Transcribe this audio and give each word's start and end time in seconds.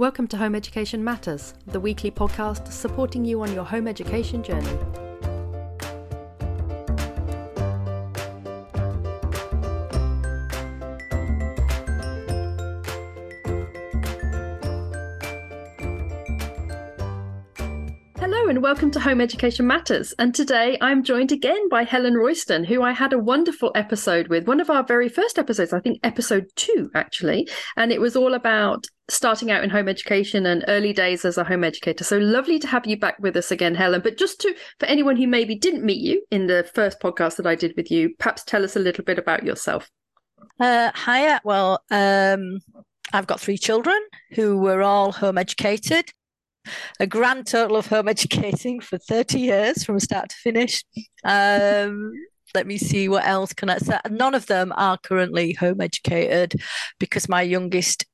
Welcome 0.00 0.28
to 0.28 0.38
Home 0.38 0.54
Education 0.54 1.04
Matters, 1.04 1.52
the 1.66 1.78
weekly 1.78 2.10
podcast 2.10 2.72
supporting 2.72 3.22
you 3.22 3.42
on 3.42 3.52
your 3.52 3.64
home 3.64 3.86
education 3.86 4.42
journey. 4.42 4.78
And 18.60 18.64
welcome 18.64 18.90
to 18.90 19.00
Home 19.00 19.22
Education 19.22 19.66
Matters. 19.66 20.12
And 20.18 20.34
today 20.34 20.76
I'm 20.82 21.02
joined 21.02 21.32
again 21.32 21.70
by 21.70 21.82
Helen 21.82 22.12
Royston, 22.12 22.62
who 22.62 22.82
I 22.82 22.92
had 22.92 23.14
a 23.14 23.18
wonderful 23.18 23.72
episode 23.74 24.28
with, 24.28 24.46
one 24.46 24.60
of 24.60 24.68
our 24.68 24.84
very 24.84 25.08
first 25.08 25.38
episodes, 25.38 25.72
I 25.72 25.80
think 25.80 25.98
episode 26.02 26.44
two, 26.56 26.90
actually. 26.94 27.48
And 27.78 27.90
it 27.90 28.02
was 28.02 28.16
all 28.16 28.34
about 28.34 28.86
starting 29.08 29.50
out 29.50 29.64
in 29.64 29.70
home 29.70 29.88
education 29.88 30.44
and 30.44 30.62
early 30.68 30.92
days 30.92 31.24
as 31.24 31.38
a 31.38 31.44
home 31.44 31.64
educator. 31.64 32.04
So 32.04 32.18
lovely 32.18 32.58
to 32.58 32.66
have 32.66 32.86
you 32.86 32.98
back 32.98 33.18
with 33.18 33.34
us 33.34 33.50
again, 33.50 33.74
Helen. 33.74 34.02
But 34.02 34.18
just 34.18 34.42
to, 34.42 34.54
for 34.78 34.84
anyone 34.84 35.16
who 35.16 35.26
maybe 35.26 35.54
didn't 35.54 35.82
meet 35.82 36.02
you 36.02 36.22
in 36.30 36.46
the 36.46 36.68
first 36.74 37.00
podcast 37.00 37.36
that 37.36 37.46
I 37.46 37.54
did 37.54 37.72
with 37.78 37.90
you, 37.90 38.14
perhaps 38.18 38.44
tell 38.44 38.62
us 38.62 38.76
a 38.76 38.80
little 38.80 39.04
bit 39.04 39.18
about 39.18 39.42
yourself. 39.42 39.88
Uh, 40.60 40.90
hiya. 41.06 41.40
Well, 41.44 41.82
um, 41.90 42.58
I've 43.14 43.26
got 43.26 43.40
three 43.40 43.56
children 43.56 43.98
who 44.32 44.58
were 44.58 44.82
all 44.82 45.12
home 45.12 45.38
educated 45.38 46.12
a 46.98 47.06
grand 47.06 47.46
total 47.46 47.76
of 47.76 47.86
home 47.86 48.08
educating 48.08 48.80
for 48.80 48.98
30 48.98 49.38
years 49.38 49.84
from 49.84 50.00
start 50.00 50.30
to 50.30 50.36
finish. 50.36 50.84
Um, 51.24 52.12
let 52.54 52.66
me 52.66 52.78
see 52.78 53.08
what 53.08 53.26
else 53.26 53.52
can 53.52 53.70
I 53.70 53.78
say. 53.78 53.98
None 54.10 54.34
of 54.34 54.46
them 54.46 54.72
are 54.76 54.98
currently 54.98 55.52
home 55.52 55.80
educated 55.80 56.60
because 56.98 57.28
my 57.28 57.42
youngest 57.42 58.06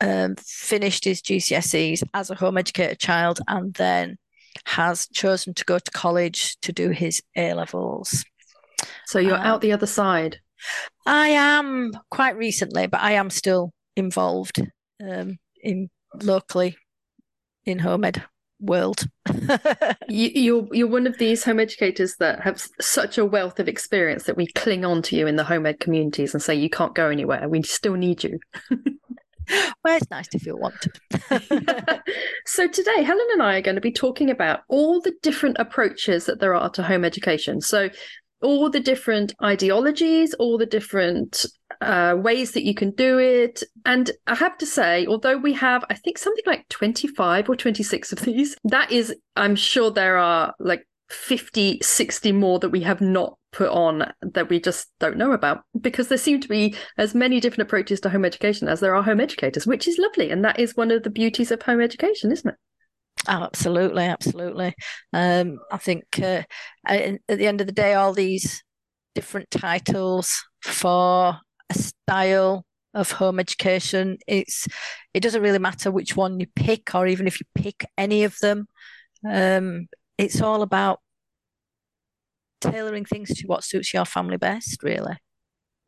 um, 0.00 0.34
finished 0.38 1.04
his 1.04 1.22
GCSEs 1.22 2.02
as 2.14 2.30
a 2.30 2.34
home 2.34 2.58
educated 2.58 2.98
child 2.98 3.40
and 3.48 3.74
then 3.74 4.16
has 4.64 5.06
chosen 5.12 5.54
to 5.54 5.64
go 5.64 5.78
to 5.78 5.90
college 5.90 6.56
to 6.62 6.72
do 6.72 6.90
his 6.90 7.22
A 7.36 7.54
levels. 7.54 8.24
So 9.06 9.18
you're 9.18 9.36
um, 9.36 9.42
out 9.42 9.60
the 9.60 9.72
other 9.72 9.86
side. 9.86 10.40
I 11.04 11.28
am 11.28 11.92
quite 12.10 12.36
recently, 12.36 12.86
but 12.86 13.00
I 13.00 13.12
am 13.12 13.30
still 13.30 13.72
involved 13.96 14.60
um, 15.06 15.38
in 15.62 15.88
locally 16.22 16.76
in 17.66 17.80
home 17.80 18.04
ed 18.04 18.22
world. 18.60 19.04
you, 20.08 20.30
you're 20.34 20.68
you're 20.72 20.86
one 20.86 21.06
of 21.06 21.18
these 21.18 21.44
home 21.44 21.60
educators 21.60 22.16
that 22.16 22.40
have 22.40 22.64
such 22.80 23.18
a 23.18 23.24
wealth 23.24 23.60
of 23.60 23.68
experience 23.68 24.24
that 24.24 24.36
we 24.36 24.46
cling 24.46 24.84
on 24.84 25.02
to 25.02 25.16
you 25.16 25.26
in 25.26 25.36
the 25.36 25.44
home 25.44 25.66
ed 25.66 25.80
communities 25.80 26.32
and 26.32 26.42
say 26.42 26.54
you 26.54 26.70
can't 26.70 26.94
go 26.94 27.08
anywhere. 27.08 27.48
We 27.48 27.62
still 27.62 27.94
need 27.94 28.24
you. 28.24 28.38
well, 29.84 29.96
it's 29.96 30.10
nice 30.10 30.28
to 30.28 30.38
feel 30.38 30.58
wanted. 30.58 30.98
so 32.46 32.68
today, 32.68 33.02
Helen 33.02 33.26
and 33.32 33.42
I 33.42 33.56
are 33.56 33.62
going 33.62 33.74
to 33.74 33.80
be 33.80 33.92
talking 33.92 34.30
about 34.30 34.60
all 34.68 35.00
the 35.00 35.14
different 35.22 35.56
approaches 35.58 36.26
that 36.26 36.40
there 36.40 36.54
are 36.54 36.70
to 36.70 36.82
home 36.82 37.04
education. 37.04 37.60
So 37.60 37.90
all 38.42 38.70
the 38.70 38.80
different 38.80 39.34
ideologies, 39.42 40.34
all 40.34 40.58
the 40.58 40.66
different 40.66 41.46
uh, 41.80 42.14
ways 42.16 42.52
that 42.52 42.64
you 42.64 42.74
can 42.74 42.90
do 42.92 43.18
it. 43.18 43.62
And 43.84 44.10
I 44.26 44.34
have 44.34 44.58
to 44.58 44.66
say, 44.66 45.06
although 45.06 45.36
we 45.36 45.52
have, 45.54 45.84
I 45.90 45.94
think, 45.94 46.18
something 46.18 46.44
like 46.46 46.68
25 46.68 47.48
or 47.48 47.56
26 47.56 48.12
of 48.12 48.20
these, 48.20 48.56
that 48.64 48.92
is, 48.92 49.14
I'm 49.36 49.56
sure 49.56 49.90
there 49.90 50.18
are 50.18 50.54
like 50.58 50.86
50, 51.08 51.80
60 51.82 52.32
more 52.32 52.58
that 52.58 52.70
we 52.70 52.80
have 52.80 53.00
not 53.00 53.38
put 53.52 53.70
on 53.70 54.12
that 54.20 54.50
we 54.50 54.60
just 54.60 54.88
don't 54.98 55.16
know 55.16 55.32
about 55.32 55.62
because 55.80 56.08
there 56.08 56.18
seem 56.18 56.40
to 56.40 56.48
be 56.48 56.74
as 56.98 57.14
many 57.14 57.40
different 57.40 57.66
approaches 57.66 58.00
to 58.00 58.10
home 58.10 58.24
education 58.24 58.68
as 58.68 58.80
there 58.80 58.94
are 58.94 59.02
home 59.02 59.20
educators, 59.20 59.66
which 59.66 59.88
is 59.88 59.98
lovely. 59.98 60.30
And 60.30 60.44
that 60.44 60.58
is 60.58 60.76
one 60.76 60.90
of 60.90 61.04
the 61.04 61.10
beauties 61.10 61.50
of 61.50 61.62
home 61.62 61.80
education, 61.80 62.32
isn't 62.32 62.50
it? 62.50 62.56
Absolutely, 63.28 64.04
absolutely. 64.04 64.74
Um, 65.12 65.58
I 65.72 65.78
think 65.78 66.04
uh, 66.22 66.42
at 66.86 67.18
the 67.28 67.46
end 67.46 67.60
of 67.60 67.66
the 67.66 67.72
day, 67.72 67.94
all 67.94 68.12
these 68.12 68.62
different 69.14 69.50
titles 69.50 70.32
for 70.62 71.38
a 71.70 71.74
style 71.74 72.64
of 72.94 73.10
home 73.12 73.40
education, 73.40 74.18
it's 74.28 74.66
it 75.12 75.20
doesn't 75.20 75.42
really 75.42 75.58
matter 75.58 75.90
which 75.90 76.16
one 76.16 76.38
you 76.40 76.46
pick, 76.54 76.94
or 76.94 77.06
even 77.08 77.26
if 77.26 77.40
you 77.40 77.46
pick 77.54 77.84
any 77.98 78.24
of 78.24 78.36
them. 78.40 78.66
Um, 79.30 79.88
it's 80.18 80.42
all 80.42 80.62
about 80.62 81.00
tailoring 82.60 83.04
things 83.04 83.30
to 83.30 83.46
what 83.46 83.64
suits 83.64 83.92
your 83.94 84.04
family 84.04 84.36
best, 84.36 84.82
really. 84.82 85.16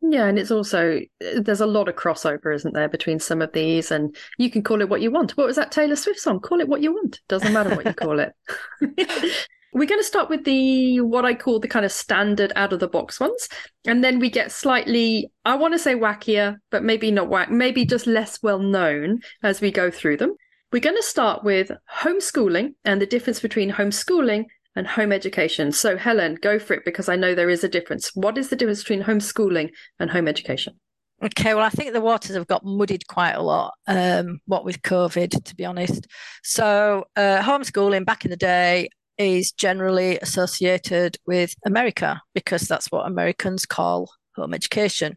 Yeah, 0.00 0.26
and 0.26 0.38
it's 0.38 0.50
also 0.50 1.00
eh, 1.20 1.40
there's 1.40 1.60
a 1.60 1.66
lot 1.66 1.88
of 1.88 1.96
crossover, 1.96 2.54
isn't 2.54 2.74
there, 2.74 2.88
between 2.88 3.18
some 3.18 3.42
of 3.42 3.52
these, 3.52 3.90
and 3.90 4.14
you 4.38 4.50
can 4.50 4.62
call 4.62 4.80
it 4.80 4.88
what 4.88 5.00
you 5.00 5.10
want. 5.10 5.36
What 5.36 5.46
was 5.46 5.56
that 5.56 5.72
Taylor 5.72 5.96
Swift 5.96 6.20
song? 6.20 6.40
Call 6.40 6.60
it 6.60 6.68
what 6.68 6.82
you 6.82 6.92
want. 6.92 7.20
Doesn't 7.28 7.52
matter 7.52 7.74
what 7.74 7.84
you 7.84 7.94
call 7.94 8.20
it. 8.20 8.32
We're 9.72 9.86
going 9.86 10.00
to 10.00 10.04
start 10.04 10.30
with 10.30 10.44
the 10.44 11.00
what 11.00 11.24
I 11.24 11.34
call 11.34 11.60
the 11.60 11.68
kind 11.68 11.84
of 11.84 11.92
standard 11.92 12.52
out 12.56 12.72
of 12.72 12.80
the 12.80 12.88
box 12.88 13.20
ones, 13.20 13.48
and 13.86 14.02
then 14.02 14.18
we 14.18 14.30
get 14.30 14.52
slightly, 14.52 15.30
I 15.44 15.56
want 15.56 15.74
to 15.74 15.78
say 15.78 15.94
wackier, 15.94 16.56
but 16.70 16.84
maybe 16.84 17.10
not 17.10 17.28
wack, 17.28 17.50
maybe 17.50 17.84
just 17.84 18.06
less 18.06 18.42
well 18.42 18.60
known 18.60 19.20
as 19.42 19.60
we 19.60 19.70
go 19.70 19.90
through 19.90 20.18
them. 20.18 20.34
We're 20.72 20.80
going 20.80 20.96
to 20.96 21.02
start 21.02 21.44
with 21.44 21.70
homeschooling 22.02 22.74
and 22.84 23.00
the 23.00 23.06
difference 23.06 23.40
between 23.40 23.72
homeschooling 23.72 24.44
and 24.78 24.86
home 24.86 25.12
education. 25.12 25.72
So, 25.72 25.96
Helen, 25.96 26.38
go 26.40 26.58
for 26.58 26.72
it 26.74 26.84
because 26.84 27.08
I 27.08 27.16
know 27.16 27.34
there 27.34 27.50
is 27.50 27.64
a 27.64 27.68
difference. 27.68 28.14
What 28.14 28.38
is 28.38 28.48
the 28.48 28.56
difference 28.56 28.82
between 28.82 29.02
homeschooling 29.02 29.70
and 29.98 30.08
home 30.08 30.28
education? 30.28 30.78
Okay, 31.20 31.52
well, 31.52 31.64
I 31.64 31.70
think 31.70 31.92
the 31.92 32.00
waters 32.00 32.36
have 32.36 32.46
got 32.46 32.64
muddied 32.64 33.08
quite 33.08 33.32
a 33.32 33.42
lot, 33.42 33.74
um, 33.88 34.38
what 34.46 34.64
with 34.64 34.82
COVID, 34.82 35.42
to 35.42 35.56
be 35.56 35.64
honest. 35.64 36.06
So, 36.44 37.06
uh, 37.16 37.42
homeschooling 37.42 38.06
back 38.06 38.24
in 38.24 38.30
the 38.30 38.36
day 38.36 38.88
is 39.18 39.50
generally 39.50 40.16
associated 40.20 41.16
with 41.26 41.56
America 41.66 42.22
because 42.34 42.62
that's 42.62 42.92
what 42.92 43.04
Americans 43.04 43.66
call 43.66 44.12
home 44.36 44.54
education. 44.54 45.16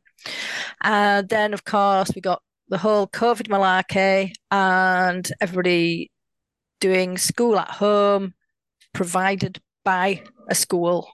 And 0.81 1.29
then, 1.29 1.53
of 1.53 1.65
course, 1.65 2.11
we 2.15 2.21
got 2.21 2.41
the 2.69 2.79
whole 2.79 3.05
COVID 3.05 3.47
malarkey 3.47 4.33
and 4.49 5.31
everybody 5.39 6.09
doing 6.79 7.19
school 7.19 7.59
at 7.59 7.69
home, 7.69 8.33
provided 8.93 9.59
by 9.83 10.23
a 10.49 10.55
school. 10.55 11.09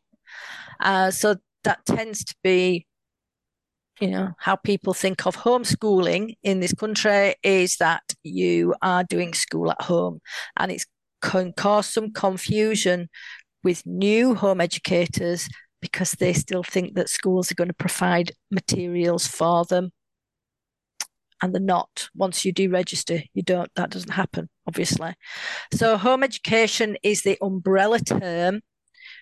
Uh, 0.80 1.12
so 1.12 1.36
that 1.64 1.86
tends 1.86 2.24
to 2.24 2.36
be, 2.44 2.86
you 4.00 4.10
know, 4.10 4.34
how 4.40 4.56
people 4.56 4.94
think 4.94 5.26
of 5.26 5.36
homeschooling 5.36 6.36
in 6.44 6.60
this 6.60 6.74
country 6.74 7.36
is 7.44 7.78
that 7.78 8.04
you 8.24 8.76
are 8.82 9.04
doing 9.04 9.34
school 9.34 9.72
at 9.72 9.82
home, 9.82 10.20
and 10.58 10.72
it 10.72 10.86
can 11.22 11.54
cause 11.54 11.88
some 11.88 12.12
confusion 12.12 13.10
with 13.64 13.86
new 13.86 14.36
home 14.36 14.62
educators 14.62 15.50
because 15.82 16.12
they 16.12 16.34
still 16.34 16.64
think 16.64 16.96
that 16.96 17.10
schools 17.10 17.52
are 17.52 17.56
going 17.56 17.68
to 17.68 17.74
provide 17.74 18.32
materials 18.52 19.28
for 19.28 19.66
them 19.66 19.92
and 21.42 21.54
they're 21.54 21.62
not. 21.62 22.10
Once 22.16 22.46
you 22.46 22.54
deregister, 22.54 23.24
you 23.34 23.44
don't. 23.44 23.70
That 23.76 23.92
doesn't 23.92 24.12
happen, 24.12 24.50
obviously. 24.68 25.14
So, 25.74 25.98
home 25.98 26.24
education 26.24 26.98
is 27.04 27.24
the 27.24 27.38
umbrella 27.42 28.00
term 28.00 28.62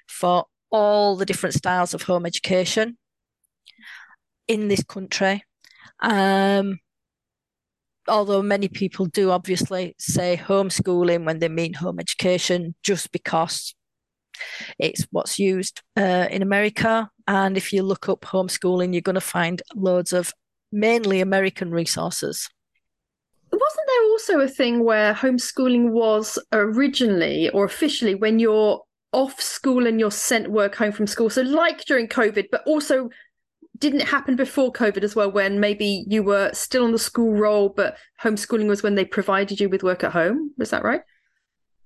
for 0.08 0.46
all 0.72 1.16
the 1.16 1.26
different 1.26 1.56
styles 1.56 1.94
of 1.94 2.04
home 2.04 2.26
education 2.26 2.98
in 4.48 4.68
this 4.68 4.84
country. 4.84 5.44
Um, 6.02 6.80
although 8.08 8.42
many 8.42 8.68
people 8.68 9.06
do 9.06 9.32
obviously 9.32 9.96
say 9.98 10.38
homeschooling 10.38 11.26
when 11.26 11.40
they 11.40 11.50
mean 11.50 11.74
home 11.74 12.00
education, 12.00 12.76
just 12.84 13.12
because 13.12 13.76
it's 14.80 15.08
what's 15.12 15.40
used 15.40 15.82
uh, 15.98 16.28
in 16.30 16.42
America. 16.42 17.10
And 17.28 17.58
if 17.58 17.74
you 17.74 17.84
look 17.84 18.10
up 18.10 18.22
homeschooling, 18.22 18.94
you're 18.94 19.02
going 19.02 19.16
to 19.16 19.22
find 19.22 19.62
loads 19.76 20.14
of 20.14 20.34
mainly 20.72 21.22
American 21.22 21.72
resources. 21.72 22.50
Wasn't 23.76 23.88
there 23.88 24.12
also 24.12 24.40
a 24.40 24.48
thing 24.48 24.86
where 24.86 25.14
homeschooling 25.14 25.90
was 25.90 26.40
originally 26.54 27.50
or 27.50 27.66
officially 27.66 28.16
when 28.16 28.40
you're 28.40 28.82
off 29.12 29.42
school 29.42 29.86
and 29.86 30.00
you're 30.00 30.12
sent 30.12 30.50
work 30.50 30.76
home 30.76 30.94
from 30.94 31.08
school? 31.08 31.30
So, 31.30 31.42
like 31.42 31.84
during 31.84 32.08
COVID, 32.08 32.46
but 32.52 32.64
also 32.66 33.10
didn't 33.78 34.02
it 34.02 34.08
happen 34.08 34.38
before 34.38 34.72
COVID 34.72 35.04
as 35.04 35.14
well, 35.14 35.30
when 35.30 35.60
maybe 35.60 36.06
you 36.08 36.24
were 36.24 36.52
still 36.54 36.86
on 36.86 36.94
the 36.94 37.00
school 37.00 37.34
roll, 37.34 37.68
but 37.68 37.98
homeschooling 38.24 38.68
was 38.68 38.82
when 38.82 38.96
they 38.96 39.04
provided 39.04 39.60
you 39.60 39.68
with 39.68 39.84
work 39.84 40.06
at 40.06 40.14
home? 40.14 40.52
Was 40.58 40.70
that 40.70 40.84
right? 40.84 41.02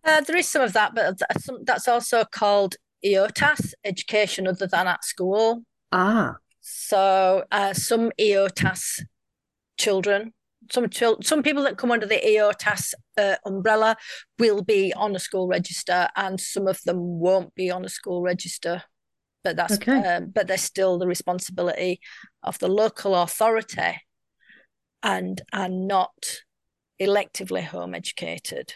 Uh, 0.04 0.22
there 0.22 0.38
is 0.38 0.48
some 0.48 0.62
of 0.62 0.74
that, 0.74 0.94
but 0.94 1.20
that's 1.64 1.88
also 1.88 2.24
called 2.24 2.76
EOTAS, 3.04 3.74
education 3.84 4.48
other 4.48 4.68
than 4.68 4.86
at 4.86 5.04
school. 5.04 5.64
Ah. 5.92 6.36
So 6.62 7.46
uh, 7.52 7.74
some 7.74 8.12
EOTAS 8.20 9.02
children, 9.80 10.34
some 10.72 10.90
chil- 10.90 11.22
some 11.22 11.44
people 11.44 11.64
that 11.64 11.78
come 11.78 11.92
under 11.92 12.06
the 12.06 12.20
EOTAS 12.20 12.94
uh, 13.18 13.36
umbrella 13.46 13.98
will 14.38 14.64
be 14.64 14.94
on 14.94 15.16
a 15.16 15.20
school 15.20 15.48
register, 15.48 16.08
and 16.16 16.40
some 16.40 16.68
of 16.68 16.82
them 16.84 16.98
won't 17.20 17.54
be 17.56 17.72
on 17.72 17.86
a 17.86 17.90
school 17.90 18.22
register. 18.22 18.84
But 19.44 19.56
that's 19.56 19.76
okay. 19.76 20.04
uh, 20.04 20.20
but 20.22 20.48
they're 20.48 20.58
still 20.58 20.98
the 20.98 21.08
responsibility 21.08 22.02
of 22.44 22.60
the 22.60 22.68
local 22.68 23.16
authority, 23.16 24.02
and 25.02 25.42
are 25.54 25.70
not 25.70 26.42
electively 27.02 27.64
home 27.64 27.96
educated. 27.96 28.74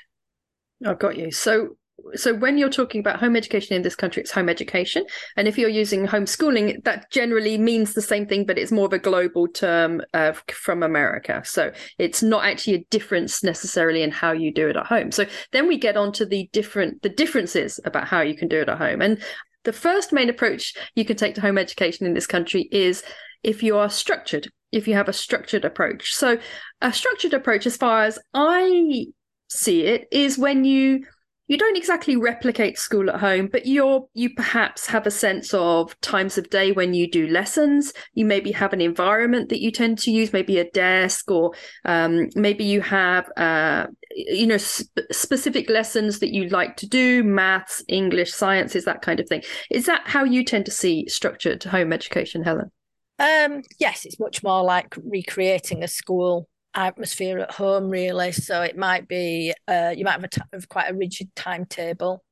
I've 0.85 0.99
got 0.99 1.17
you. 1.17 1.31
So 1.31 1.77
so 2.15 2.33
when 2.33 2.57
you're 2.57 2.69
talking 2.69 2.99
about 2.99 3.19
home 3.19 3.35
education 3.35 3.75
in 3.75 3.81
this 3.81 3.95
country 3.95 4.21
it's 4.21 4.31
home 4.31 4.49
education. 4.49 5.05
And 5.37 5.47
if 5.47 5.57
you're 5.57 5.69
using 5.69 6.07
homeschooling 6.07 6.83
that 6.83 7.09
generally 7.11 7.57
means 7.57 7.93
the 7.93 8.01
same 8.01 8.25
thing 8.25 8.45
but 8.45 8.57
it's 8.57 8.71
more 8.71 8.85
of 8.85 8.93
a 8.93 8.99
global 8.99 9.47
term 9.47 10.01
uh, 10.13 10.33
from 10.51 10.83
america. 10.83 11.41
So 11.45 11.71
it's 11.97 12.23
not 12.23 12.45
actually 12.45 12.75
a 12.75 12.85
difference 12.89 13.43
necessarily 13.43 14.03
in 14.03 14.11
how 14.11 14.31
you 14.31 14.53
do 14.53 14.69
it 14.69 14.75
at 14.75 14.87
home. 14.87 15.11
So 15.11 15.25
then 15.51 15.67
we 15.67 15.77
get 15.77 15.97
on 15.97 16.11
to 16.13 16.25
the 16.25 16.49
different 16.51 17.01
the 17.01 17.09
differences 17.09 17.79
about 17.85 18.07
how 18.07 18.21
you 18.21 18.35
can 18.35 18.47
do 18.47 18.61
it 18.61 18.69
at 18.69 18.77
home. 18.77 19.01
And 19.01 19.21
the 19.63 19.73
first 19.73 20.11
main 20.11 20.29
approach 20.29 20.75
you 20.95 21.05
can 21.05 21.15
take 21.15 21.35
to 21.35 21.41
home 21.41 21.57
education 21.57 22.05
in 22.05 22.13
this 22.13 22.27
country 22.27 22.67
is 22.71 23.03
if 23.43 23.63
you 23.63 23.77
are 23.77 23.89
structured 23.89 24.49
if 24.71 24.87
you 24.87 24.95
have 24.95 25.07
a 25.07 25.13
structured 25.13 25.65
approach. 25.65 26.15
So 26.15 26.39
a 26.81 26.91
structured 26.91 27.35
approach 27.35 27.67
as 27.67 27.77
far 27.77 28.03
as 28.03 28.17
i 28.33 29.05
see 29.47 29.83
it 29.83 30.07
is 30.11 30.37
when 30.37 30.65
you 30.65 31.05
you 31.47 31.57
don't 31.57 31.77
exactly 31.77 32.15
replicate 32.15 32.77
school 32.77 33.09
at 33.09 33.19
home 33.19 33.47
but 33.51 33.65
you're 33.65 34.07
you 34.13 34.33
perhaps 34.33 34.87
have 34.87 35.05
a 35.05 35.11
sense 35.11 35.53
of 35.53 35.99
times 36.01 36.37
of 36.37 36.49
day 36.49 36.71
when 36.71 36.93
you 36.93 37.09
do 37.09 37.27
lessons. 37.27 37.93
You 38.13 38.25
maybe 38.25 38.51
have 38.51 38.73
an 38.73 38.81
environment 38.81 39.49
that 39.49 39.61
you 39.61 39.71
tend 39.71 39.97
to 39.99 40.11
use 40.11 40.33
maybe 40.33 40.59
a 40.59 40.69
desk 40.71 41.29
or 41.29 41.53
um, 41.85 42.29
maybe 42.35 42.63
you 42.63 42.81
have 42.81 43.29
uh, 43.37 43.87
you 44.11 44.47
know 44.47 44.57
sp- 44.57 45.09
specific 45.11 45.69
lessons 45.69 46.19
that 46.19 46.33
you 46.33 46.47
like 46.49 46.77
to 46.77 46.87
do 46.87 47.23
maths 47.23 47.83
english 47.87 48.33
sciences 48.33 48.85
that 48.85 49.01
kind 49.01 49.19
of 49.19 49.27
thing. 49.27 49.43
Is 49.69 49.85
that 49.85 50.03
how 50.05 50.23
you 50.23 50.43
tend 50.43 50.65
to 50.65 50.71
see 50.71 51.07
structured 51.07 51.63
home 51.63 51.91
education 51.91 52.43
helen? 52.43 52.71
Um, 53.19 53.61
yes 53.79 54.05
it's 54.05 54.19
much 54.19 54.43
more 54.43 54.63
like 54.63 54.95
recreating 55.03 55.83
a 55.83 55.87
school 55.87 56.47
atmosphere 56.75 57.39
at 57.39 57.51
home, 57.51 57.89
really. 57.89 58.31
So 58.31 58.61
it 58.61 58.77
might 58.77 59.07
be 59.07 59.53
uh, 59.67 59.93
you 59.95 60.05
might 60.05 60.13
have, 60.13 60.23
a 60.23 60.27
t- 60.27 60.67
quite 60.69 60.89
a 60.89 60.95
rigid 60.95 61.35
timetable. 61.35 62.23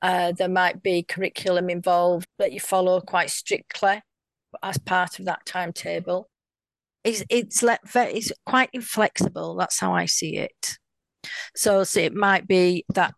Uh, 0.00 0.32
there 0.32 0.48
might 0.48 0.82
be 0.82 1.02
curriculum 1.02 1.70
involved 1.70 2.26
that 2.38 2.52
you 2.52 2.60
follow 2.60 3.00
quite 3.00 3.30
strictly 3.30 4.02
as 4.62 4.78
part 4.78 5.18
of 5.18 5.26
that 5.26 5.46
timetable. 5.46 6.28
It's 7.04 7.24
it's 7.28 7.62
let 7.62 7.80
it's 7.94 8.32
quite 8.46 8.70
inflexible. 8.72 9.56
That's 9.56 9.78
how 9.78 9.94
I 9.94 10.06
see 10.06 10.36
it. 10.36 10.78
So, 11.54 11.84
so 11.84 12.00
it 12.00 12.14
might 12.14 12.48
be 12.48 12.84
that 12.94 13.14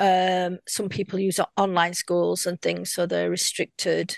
um, 0.00 0.58
some 0.68 0.88
people 0.88 1.18
use 1.18 1.40
online 1.56 1.94
schools 1.94 2.46
and 2.46 2.60
things, 2.60 2.92
so 2.92 3.06
they're 3.06 3.30
restricted 3.30 4.16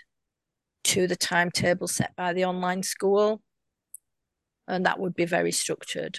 to 0.82 1.06
the 1.06 1.16
timetable 1.16 1.88
set 1.88 2.14
by 2.16 2.32
the 2.32 2.44
online 2.44 2.82
school 2.82 3.40
and 4.70 4.86
that 4.86 4.98
would 4.98 5.14
be 5.14 5.24
very 5.24 5.52
structured. 5.52 6.18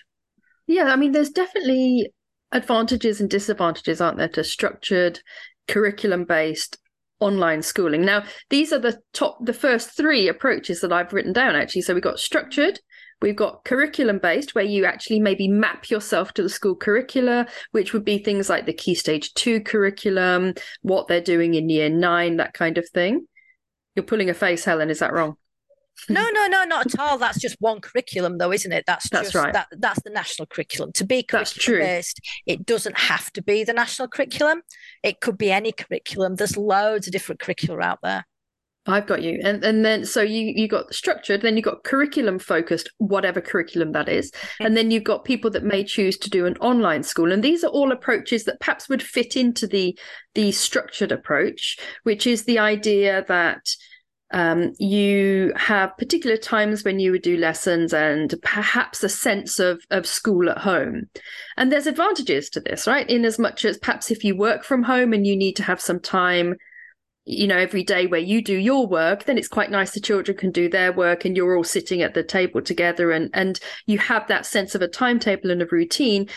Yeah, 0.67 0.85
I 0.85 0.95
mean, 0.95 1.11
there's 1.11 1.31
definitely 1.31 2.11
advantages 2.51 3.21
and 3.21 3.29
disadvantages, 3.29 4.01
aren't 4.01 4.17
there, 4.17 4.29
to 4.29 4.43
structured, 4.43 5.19
curriculum 5.67 6.25
based 6.25 6.77
online 7.19 7.61
schooling. 7.61 8.03
Now, 8.03 8.23
these 8.49 8.73
are 8.73 8.79
the 8.79 8.99
top, 9.13 9.45
the 9.45 9.53
first 9.53 9.95
three 9.95 10.27
approaches 10.27 10.81
that 10.81 10.91
I've 10.91 11.13
written 11.13 11.33
down 11.33 11.55
actually. 11.55 11.81
So 11.81 11.93
we've 11.93 12.03
got 12.03 12.19
structured, 12.19 12.79
We've 13.21 13.35
got 13.35 13.63
curriculum 13.63 14.17
based, 14.17 14.55
where 14.55 14.63
you 14.63 14.85
actually 14.85 15.19
maybe 15.19 15.47
map 15.47 15.89
yourself 15.91 16.33
to 16.33 16.43
the 16.43 16.49
school 16.49 16.75
curricula, 16.75 17.45
which 17.71 17.93
would 17.93 18.03
be 18.03 18.17
things 18.17 18.49
like 18.49 18.65
the 18.65 18.73
Key 18.73 18.95
Stage 18.95 19.33
2 19.35 19.61
curriculum, 19.61 20.55
what 20.81 21.07
they're 21.07 21.21
doing 21.21 21.53
in 21.53 21.69
year 21.69 21.87
nine, 21.87 22.37
that 22.37 22.53
kind 22.53 22.79
of 22.79 22.89
thing. 22.89 23.27
You're 23.95 24.05
pulling 24.05 24.31
a 24.31 24.33
face, 24.33 24.65
Helen. 24.65 24.89
Is 24.89 24.99
that 24.99 25.13
wrong? 25.13 25.35
No, 26.09 26.27
no, 26.31 26.47
no, 26.47 26.63
not 26.63 26.87
at 26.87 26.99
all. 26.99 27.17
That's 27.17 27.39
just 27.39 27.57
one 27.59 27.79
curriculum, 27.79 28.37
though, 28.37 28.51
isn't 28.51 28.71
it? 28.71 28.85
That's 28.87 29.09
that's 29.09 29.31
just, 29.31 29.35
right. 29.35 29.53
That, 29.53 29.67
that's 29.77 30.01
the 30.01 30.09
national 30.09 30.47
curriculum. 30.47 30.91
To 30.93 31.05
be 31.05 31.21
curriculum 31.21 31.81
based, 31.81 32.19
it 32.45 32.65
doesn't 32.65 32.97
have 32.97 33.31
to 33.33 33.43
be 33.43 33.63
the 33.63 33.73
national 33.73 34.07
curriculum. 34.07 34.61
It 35.03 35.21
could 35.21 35.37
be 35.37 35.51
any 35.51 35.71
curriculum. 35.71 36.35
There's 36.35 36.57
loads 36.57 37.07
of 37.07 37.13
different 37.13 37.39
curricula 37.39 37.81
out 37.81 37.99
there. 38.01 38.25
I've 38.87 39.05
got 39.05 39.21
you, 39.21 39.39
and 39.43 39.63
and 39.63 39.85
then 39.85 40.05
so 40.05 40.23
you 40.23 40.53
you 40.55 40.67
got 40.67 40.91
structured, 40.91 41.43
then 41.43 41.55
you 41.55 41.61
got 41.61 41.83
curriculum 41.83 42.39
focused, 42.39 42.89
whatever 42.97 43.39
curriculum 43.39 43.91
that 43.91 44.09
is, 44.09 44.31
mm-hmm. 44.31 44.65
and 44.65 44.75
then 44.75 44.89
you've 44.89 45.03
got 45.03 45.23
people 45.23 45.51
that 45.51 45.63
may 45.63 45.83
choose 45.83 46.17
to 46.17 46.31
do 46.31 46.47
an 46.47 46.57
online 46.57 47.03
school, 47.03 47.31
and 47.31 47.43
these 47.43 47.63
are 47.63 47.69
all 47.69 47.91
approaches 47.91 48.45
that 48.45 48.59
perhaps 48.59 48.89
would 48.89 49.03
fit 49.03 49.35
into 49.35 49.67
the 49.67 49.95
the 50.33 50.51
structured 50.51 51.11
approach, 51.11 51.77
which 52.03 52.25
is 52.25 52.45
the 52.45 52.57
idea 52.57 53.23
that 53.27 53.69
um, 54.33 54.73
you 54.79 55.53
have 55.55 55.97
particular 55.97 56.37
times 56.37 56.83
when 56.83 56.99
you 56.99 57.11
would 57.11 57.21
do 57.21 57.37
lessons 57.37 57.93
and 57.93 58.33
perhaps 58.41 59.03
a 59.03 59.09
sense 59.09 59.59
of, 59.59 59.81
of 59.91 60.07
school 60.07 60.49
at 60.49 60.59
home. 60.59 61.09
And 61.57 61.71
there's 61.71 61.87
advantages 61.87 62.49
to 62.51 62.61
this, 62.61 62.87
right? 62.87 63.09
In 63.09 63.25
as 63.25 63.37
much 63.37 63.65
as 63.65 63.77
perhaps 63.77 64.09
if 64.09 64.23
you 64.23 64.35
work 64.35 64.63
from 64.63 64.83
home 64.83 65.13
and 65.13 65.27
you 65.27 65.35
need 65.35 65.57
to 65.57 65.63
have 65.63 65.81
some 65.81 65.99
time, 65.99 66.55
you 67.25 67.45
know, 67.45 67.57
every 67.57 67.83
day 67.83 68.07
where 68.07 68.19
you 68.19 68.41
do 68.41 68.55
your 68.55 68.87
work, 68.87 69.25
then 69.25 69.37
it's 69.37 69.47
quite 69.47 69.69
nice 69.69 69.91
the 69.91 69.99
children 69.99 70.37
can 70.37 70.51
do 70.51 70.69
their 70.69 70.93
work 70.93 71.25
and 71.25 71.35
you're 71.35 71.55
all 71.55 71.63
sitting 71.63 72.01
at 72.01 72.13
the 72.13 72.23
table 72.23 72.61
together 72.61 73.11
and, 73.11 73.29
and 73.33 73.59
you 73.85 73.97
have 73.99 74.27
that 74.27 74.45
sense 74.45 74.75
of 74.75 74.81
a 74.81 74.87
timetable 74.87 75.51
and 75.51 75.61
a 75.61 75.67
routine. 75.67 76.27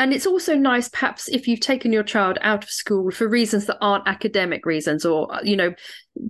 And 0.00 0.14
it's 0.14 0.26
also 0.26 0.56
nice, 0.56 0.88
perhaps, 0.88 1.28
if 1.28 1.46
you've 1.46 1.60
taken 1.60 1.92
your 1.92 2.02
child 2.02 2.38
out 2.40 2.64
of 2.64 2.70
school 2.70 3.10
for 3.10 3.28
reasons 3.28 3.66
that 3.66 3.76
aren't 3.82 4.08
academic 4.08 4.64
reasons, 4.64 5.04
or, 5.04 5.28
you 5.44 5.54
know, 5.54 5.74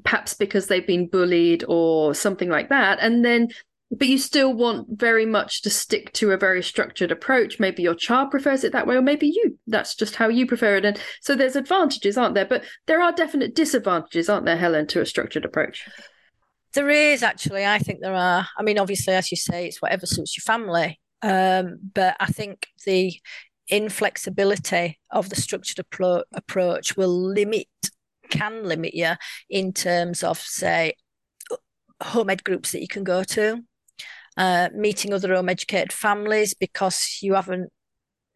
perhaps 0.03 0.35
because 0.35 0.67
they've 0.67 0.87
been 0.87 1.07
bullied 1.07 1.63
or 1.69 2.13
something 2.13 2.49
like 2.49 2.69
that. 2.71 2.99
And 3.01 3.25
then, 3.25 3.47
but 3.93 4.09
you 4.09 4.19
still 4.19 4.53
want 4.53 4.89
very 4.91 5.25
much 5.25 5.63
to 5.63 5.71
stick 5.71 6.13
to 6.15 6.33
a 6.33 6.37
very 6.37 6.65
structured 6.65 7.13
approach. 7.13 7.61
Maybe 7.61 7.85
your 7.85 7.95
child 7.95 8.33
prefers 8.33 8.65
it 8.65 8.73
that 8.73 8.89
way, 8.89 8.97
or 8.97 9.03
maybe 9.03 9.29
you, 9.29 9.57
that's 9.69 9.95
just 9.95 10.17
how 10.17 10.27
you 10.27 10.49
prefer 10.49 10.79
it. 10.79 10.85
And 10.85 11.01
so 11.21 11.37
there's 11.37 11.55
advantages, 11.55 12.19
aren't 12.19 12.35
there? 12.35 12.47
But 12.47 12.65
there 12.89 13.01
are 13.01 13.13
definite 13.13 13.55
disadvantages, 13.55 14.29
aren't 14.29 14.47
there, 14.47 14.57
Helen, 14.57 14.89
to 14.89 15.01
a 15.01 15.07
structured 15.07 15.45
approach? 15.45 15.89
There 16.73 16.91
is 16.91 17.23
actually. 17.23 17.65
I 17.65 17.79
think 17.79 18.01
there 18.01 18.17
are. 18.17 18.49
I 18.59 18.63
mean, 18.65 18.81
obviously, 18.81 19.15
as 19.15 19.31
you 19.31 19.37
say, 19.37 19.67
it's 19.67 19.81
whatever 19.81 20.07
suits 20.07 20.37
your 20.37 20.43
family. 20.43 20.99
Um, 21.23 21.79
but 21.95 22.17
I 22.19 22.27
think 22.27 22.67
the 22.85 23.13
inflexibility 23.71 24.99
of 25.11 25.29
the 25.29 25.37
structured 25.37 25.85
appro- 25.85 26.25
approach 26.35 26.97
will 26.97 27.15
limit, 27.15 27.69
can 28.31 28.65
limit 28.65 28.95
you 28.95 29.13
in 29.49 29.73
terms 29.73 30.23
of, 30.23 30.39
say, 30.39 30.95
home 32.03 32.31
ed 32.31 32.45
groups 32.45 32.73
that 32.73 32.81
you 32.81 32.89
can 32.89 33.05
go 33.05 33.23
to, 33.25 33.63
uh, 34.37 34.69
meeting 34.75 35.13
other 35.13 35.35
home 35.35 35.49
educated 35.49 35.93
families 35.93 36.55
because 36.55 37.19
you 37.23 37.35
haven't, 37.35 37.71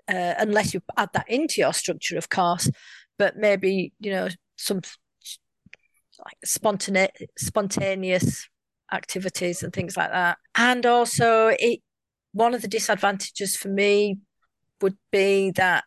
uh, 0.08 0.34
unless 0.38 0.74
you 0.74 0.80
add 0.96 1.10
that 1.14 1.28
into 1.28 1.60
your 1.60 1.72
structure, 1.72 2.18
of 2.18 2.28
course, 2.28 2.70
but 3.18 3.36
maybe, 3.36 3.92
you 4.00 4.10
know, 4.10 4.28
some 4.56 4.80
like 6.18 6.36
spontaneous, 6.44 7.10
spontaneous 7.38 8.48
activities 8.92 9.62
and 9.62 9.72
things 9.72 9.96
like 9.96 10.10
that. 10.10 10.38
And 10.54 10.86
also, 10.86 11.48
it 11.58 11.80
one 12.32 12.52
of 12.54 12.62
the 12.62 12.68
disadvantages 12.68 13.56
for 13.56 13.68
me 13.68 14.18
would 14.80 14.96
be 15.10 15.50
that 15.52 15.84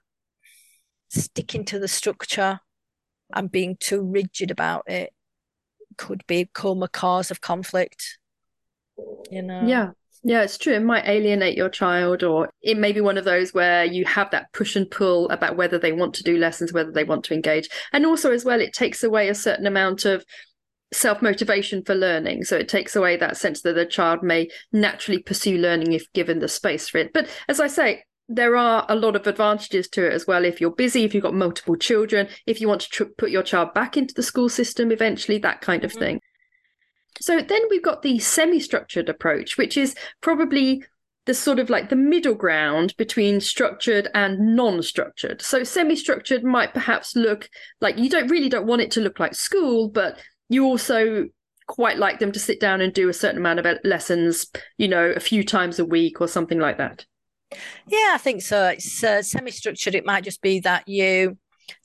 sticking 1.10 1.66
to 1.66 1.80
the 1.80 1.88
structure 1.88 2.60
and 3.34 3.52
being 3.52 3.78
too 3.80 4.02
rigid 4.02 4.52
about 4.52 4.84
it 4.88 5.12
could 5.98 6.26
become 6.28 6.84
a 6.84 6.88
cause 6.88 7.32
of 7.32 7.42
conflict. 7.42 8.18
You 9.32 9.42
know? 9.42 9.64
Yeah. 9.66 9.92
Yeah, 10.24 10.42
it's 10.42 10.58
true. 10.58 10.74
It 10.74 10.84
might 10.84 11.08
alienate 11.08 11.56
your 11.56 11.70
child, 11.70 12.24
or 12.24 12.50
it 12.62 12.76
may 12.78 12.92
be 12.92 13.02
one 13.02 13.18
of 13.18 13.24
those 13.24 13.54
where 13.54 13.86
you 13.86 14.04
have 14.06 14.32
that 14.32 14.52
push 14.52 14.76
and 14.76 14.90
pull 14.90 15.30
about 15.30 15.56
whether 15.56 15.78
they 15.78 15.92
want 15.92 16.16
to 16.16 16.24
do 16.24 16.38
lessons, 16.38 16.74
whether 16.74 16.92
they 16.92 17.04
want 17.04 17.24
to 17.26 17.34
engage. 17.34 17.70
And 17.94 18.06
also, 18.06 18.32
as 18.32 18.44
well, 18.44 18.60
it 18.60 18.74
takes 18.74 19.04
away 19.04 19.30
a 19.30 19.36
certain 19.36 19.68
amount 19.68 20.06
of 20.06 20.26
self 20.92 21.22
motivation 21.22 21.84
for 21.84 21.96
learning. 21.96 22.44
So 22.44 22.58
it 22.58 22.68
takes 22.68 22.96
away 22.96 23.16
that 23.18 23.38
sense 23.38 23.62
that 23.62 23.74
the 23.74 23.86
child 23.86 24.24
may 24.24 24.50
naturally 24.74 25.22
pursue 25.22 25.60
learning 25.60 25.94
if 25.94 26.12
given 26.14 26.40
the 26.40 26.48
space 26.48 26.90
for 26.90 26.98
it. 26.98 27.14
But 27.14 27.30
as 27.48 27.60
I 27.60 27.68
say, 27.68 28.04
there 28.30 28.58
are 28.58 28.86
a 28.90 28.96
lot 28.96 29.16
of 29.16 29.26
advantages 29.28 29.88
to 29.90 30.06
it 30.06 30.14
as 30.14 30.28
well. 30.28 30.44
If 30.44 30.60
you're 30.60 30.72
busy, 30.72 31.04
if 31.04 31.14
you've 31.14 31.24
got 31.24 31.34
multiple 31.34 31.76
children, 31.76 32.28
if 32.46 32.60
you 32.60 32.68
want 32.68 32.82
to 32.82 32.90
tr- 32.90 33.04
put 33.18 33.32
your 33.32 33.44
child 33.44 33.74
back 33.74 33.96
into 33.96 34.14
the 34.14 34.24
school 34.24 34.50
system 34.50 34.92
eventually, 34.92 35.38
that 35.40 35.62
kind 35.62 35.84
of 35.84 35.92
mm-hmm. 35.92 36.00
thing. 36.00 36.22
So 37.20 37.42
then 37.42 37.62
we've 37.70 37.84
got 37.84 38.02
the 38.02 38.20
semi 38.20 38.60
structured 38.60 39.10
approach, 39.10 39.58
which 39.58 39.78
is 39.78 39.96
probably 40.22 40.84
the 41.26 41.34
sort 41.34 41.60
of 41.60 41.70
like 41.70 41.90
the 41.90 41.96
middle 41.96 42.34
ground 42.34 42.96
between 42.98 43.42
structured 43.42 44.08
and 44.14 44.56
non-structured. 44.56 45.42
So 45.42 45.64
semi-structured 45.64 46.44
might 46.44 46.74
perhaps 46.74 47.18
look 47.18 47.50
like 47.82 47.98
you 47.98 48.10
don't 48.10 48.32
really 48.32 48.48
don't 48.48 48.66
want 48.66 48.82
it 48.82 48.92
to 48.92 49.02
look 49.02 49.20
like 49.20 49.36
school, 49.36 49.90
but 49.90 50.18
you 50.48 50.64
also 50.64 51.26
quite 51.68 51.98
like 51.98 52.20
them 52.20 52.32
to 52.32 52.40
sit 52.40 52.62
down 52.62 52.80
and 52.80 52.94
do 52.94 53.10
a 53.10 53.14
certain 53.14 53.38
amount 53.38 53.60
of 53.60 53.78
lessons, 53.84 54.50
you 54.78 54.88
know, 54.88 55.12
a 55.12 55.20
few 55.20 55.44
times 55.44 55.80
a 55.80 55.86
week 55.86 56.22
or 56.22 56.30
something 56.30 56.60
like 56.60 56.78
that. 56.78 57.06
Yeah, 57.88 58.12
I 58.14 58.18
think 58.18 58.42
so. 58.42 58.68
It's 58.68 59.04
uh, 59.04 59.22
semi-structured. 59.22 59.96
It 59.96 60.06
might 60.06 60.24
just 60.24 60.42
be 60.42 60.60
that 60.62 60.88
you 60.88 61.38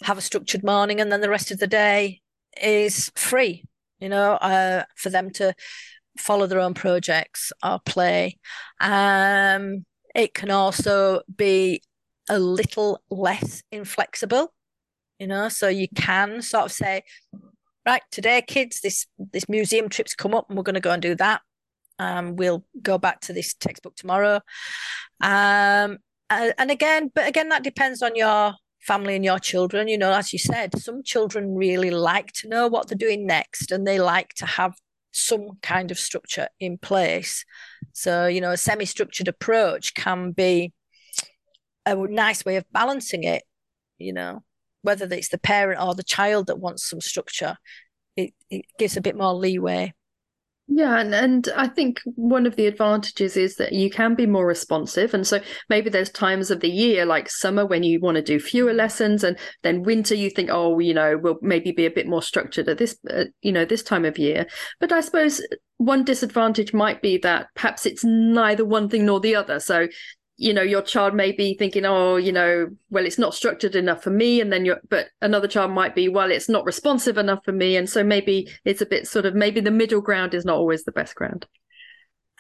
have 0.02 0.18
a 0.18 0.22
structured 0.22 0.64
morning, 0.64 1.00
and 1.00 1.10
then 1.10 1.20
the 1.20 1.30
rest 1.30 1.50
of 1.50 1.58
the 1.58 1.66
day 1.66 2.20
is 2.60 3.10
free. 3.14 3.64
You 4.00 4.08
know, 4.08 4.32
uh, 4.32 4.84
for 4.96 5.10
them 5.10 5.30
to 5.34 5.54
follow 6.18 6.46
their 6.46 6.60
own 6.60 6.74
projects 6.74 7.52
or 7.64 7.80
play. 7.84 8.38
Um, 8.80 9.84
it 10.14 10.34
can 10.34 10.50
also 10.50 11.22
be 11.34 11.82
a 12.28 12.38
little 12.38 13.00
less 13.10 13.62
inflexible, 13.72 14.52
you 15.18 15.26
know, 15.26 15.48
so 15.48 15.68
you 15.68 15.88
can 15.94 16.42
sort 16.42 16.66
of 16.66 16.72
say, 16.72 17.02
right, 17.86 18.02
today, 18.10 18.42
kids, 18.46 18.80
this 18.80 19.06
this 19.32 19.48
museum 19.48 19.88
trip's 19.88 20.14
come 20.14 20.34
up 20.34 20.46
and 20.48 20.56
we're 20.56 20.64
going 20.64 20.74
to 20.74 20.80
go 20.80 20.90
and 20.90 21.02
do 21.02 21.14
that. 21.16 21.42
Um, 21.98 22.36
we'll 22.36 22.64
go 22.80 22.98
back 22.98 23.20
to 23.22 23.32
this 23.32 23.54
textbook 23.54 23.96
tomorrow. 23.96 24.40
Um, 25.22 25.98
and 26.30 26.70
again, 26.70 27.10
but 27.14 27.28
again, 27.28 27.48
that 27.50 27.62
depends 27.62 28.02
on 28.02 28.16
your 28.16 28.54
family 28.80 29.14
and 29.14 29.24
your 29.24 29.38
children. 29.38 29.88
You 29.88 29.98
know, 29.98 30.12
as 30.12 30.32
you 30.32 30.38
said, 30.38 30.78
some 30.78 31.02
children 31.02 31.54
really 31.54 31.90
like 31.90 32.32
to 32.34 32.48
know 32.48 32.68
what 32.68 32.88
they're 32.88 32.98
doing 32.98 33.26
next 33.26 33.70
and 33.70 33.86
they 33.86 33.98
like 34.00 34.34
to 34.34 34.46
have 34.46 34.74
some 35.12 35.58
kind 35.62 35.90
of 35.90 35.98
structure 35.98 36.48
in 36.58 36.78
place. 36.78 37.44
So, 37.92 38.26
you 38.26 38.40
know, 38.40 38.50
a 38.50 38.56
semi 38.56 38.86
structured 38.86 39.28
approach 39.28 39.94
can 39.94 40.32
be 40.32 40.72
a 41.86 41.94
nice 41.94 42.44
way 42.44 42.56
of 42.56 42.64
balancing 42.72 43.24
it, 43.24 43.42
you 43.98 44.12
know, 44.12 44.42
whether 44.82 45.06
it's 45.12 45.28
the 45.28 45.38
parent 45.38 45.80
or 45.80 45.94
the 45.94 46.02
child 46.02 46.46
that 46.46 46.58
wants 46.58 46.88
some 46.88 47.00
structure, 47.00 47.56
it, 48.16 48.32
it 48.50 48.64
gives 48.78 48.96
a 48.96 49.00
bit 49.00 49.16
more 49.16 49.34
leeway. 49.34 49.92
Yeah, 50.68 51.00
and, 51.00 51.14
and 51.14 51.48
I 51.54 51.66
think 51.68 52.00
one 52.14 52.46
of 52.46 52.56
the 52.56 52.66
advantages 52.66 53.36
is 53.36 53.56
that 53.56 53.72
you 53.72 53.90
can 53.90 54.14
be 54.14 54.26
more 54.26 54.46
responsive. 54.46 55.12
And 55.12 55.26
so 55.26 55.40
maybe 55.68 55.90
there's 55.90 56.08
times 56.08 56.50
of 56.50 56.60
the 56.60 56.70
year, 56.70 57.04
like 57.04 57.28
summer, 57.28 57.66
when 57.66 57.82
you 57.82 58.00
want 58.00 58.14
to 58.14 58.22
do 58.22 58.40
fewer 58.40 58.72
lessons, 58.72 59.22
and 59.22 59.38
then 59.62 59.82
winter, 59.82 60.14
you 60.14 60.30
think, 60.30 60.48
oh, 60.50 60.78
you 60.78 60.94
know, 60.94 61.18
we'll 61.18 61.38
maybe 61.42 61.72
be 61.72 61.84
a 61.84 61.90
bit 61.90 62.06
more 62.06 62.22
structured 62.22 62.68
at 62.68 62.78
this, 62.78 62.96
uh, 63.10 63.24
you 63.42 63.52
know, 63.52 63.66
this 63.66 63.82
time 63.82 64.06
of 64.06 64.18
year. 64.18 64.46
But 64.80 64.92
I 64.92 65.00
suppose 65.00 65.42
one 65.76 66.04
disadvantage 66.04 66.72
might 66.72 67.02
be 67.02 67.18
that 67.18 67.48
perhaps 67.54 67.84
it's 67.84 68.04
neither 68.04 68.64
one 68.64 68.88
thing 68.88 69.04
nor 69.04 69.20
the 69.20 69.34
other. 69.34 69.60
So 69.60 69.88
you 70.42 70.52
know 70.52 70.62
your 70.62 70.82
child 70.82 71.14
may 71.14 71.30
be 71.30 71.54
thinking 71.54 71.84
oh 71.84 72.16
you 72.16 72.32
know 72.32 72.68
well 72.90 73.06
it's 73.06 73.18
not 73.18 73.32
structured 73.32 73.76
enough 73.76 74.02
for 74.02 74.10
me 74.10 74.40
and 74.40 74.52
then 74.52 74.64
you're 74.64 74.80
but 74.88 75.06
another 75.20 75.46
child 75.46 75.70
might 75.70 75.94
be 75.94 76.08
well 76.08 76.32
it's 76.32 76.48
not 76.48 76.64
responsive 76.64 77.16
enough 77.16 77.44
for 77.44 77.52
me 77.52 77.76
and 77.76 77.88
so 77.88 78.02
maybe 78.02 78.48
it's 78.64 78.80
a 78.80 78.86
bit 78.86 79.06
sort 79.06 79.24
of 79.24 79.34
maybe 79.34 79.60
the 79.60 79.70
middle 79.70 80.00
ground 80.00 80.34
is 80.34 80.44
not 80.44 80.56
always 80.56 80.82
the 80.82 80.92
best 80.92 81.14
ground 81.14 81.46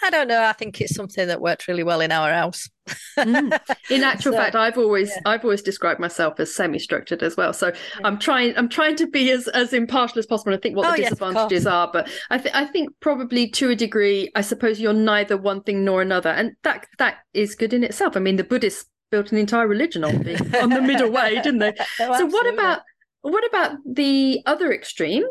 I 0.02 0.10
don't 0.10 0.28
know. 0.28 0.42
I 0.42 0.52
think 0.52 0.80
it's 0.80 0.94
something 0.94 1.28
that 1.28 1.40
worked 1.40 1.68
really 1.68 1.82
well 1.82 2.00
in 2.00 2.10
our 2.10 2.32
house. 2.32 2.68
mm. 3.16 3.60
In 3.90 4.02
actual 4.04 4.32
so, 4.32 4.38
fact, 4.38 4.56
I've 4.56 4.76
always 4.76 5.10
yeah. 5.10 5.22
I've 5.26 5.44
always 5.44 5.62
described 5.62 6.00
myself 6.00 6.40
as 6.40 6.54
semi-structured 6.54 7.22
as 7.22 7.36
well. 7.36 7.52
So 7.52 7.68
yeah. 7.68 8.00
I'm 8.04 8.18
trying 8.18 8.56
I'm 8.56 8.68
trying 8.68 8.96
to 8.96 9.06
be 9.06 9.30
as 9.30 9.48
as 9.48 9.72
impartial 9.72 10.18
as 10.18 10.26
possible. 10.26 10.52
I 10.52 10.56
think 10.56 10.76
what 10.76 10.86
oh, 10.86 10.96
the 10.96 11.02
disadvantages 11.02 11.64
yes, 11.64 11.66
are, 11.66 11.90
but 11.92 12.10
I 12.30 12.38
think 12.38 12.54
I 12.54 12.64
think 12.66 12.90
probably 13.00 13.48
to 13.50 13.70
a 13.70 13.76
degree, 13.76 14.30
I 14.34 14.40
suppose 14.40 14.80
you're 14.80 14.92
neither 14.92 15.36
one 15.36 15.62
thing 15.62 15.84
nor 15.84 16.02
another, 16.02 16.30
and 16.30 16.52
that 16.64 16.86
that 16.98 17.18
is 17.32 17.54
good 17.54 17.72
in 17.72 17.84
itself. 17.84 18.16
I 18.16 18.20
mean, 18.20 18.36
the 18.36 18.44
Buddhists 18.44 18.86
built 19.10 19.30
an 19.30 19.38
entire 19.38 19.68
religion 19.68 20.02
on 20.02 20.22
the 20.22 20.60
on 20.60 20.70
the 20.70 20.82
middle 20.82 21.10
way, 21.10 21.34
didn't 21.42 21.60
they? 21.60 21.74
oh, 22.00 22.18
so 22.18 22.26
what 22.26 22.52
about 22.52 22.80
what 23.20 23.46
about 23.46 23.76
the 23.86 24.40
other 24.46 24.72
extreme? 24.72 25.24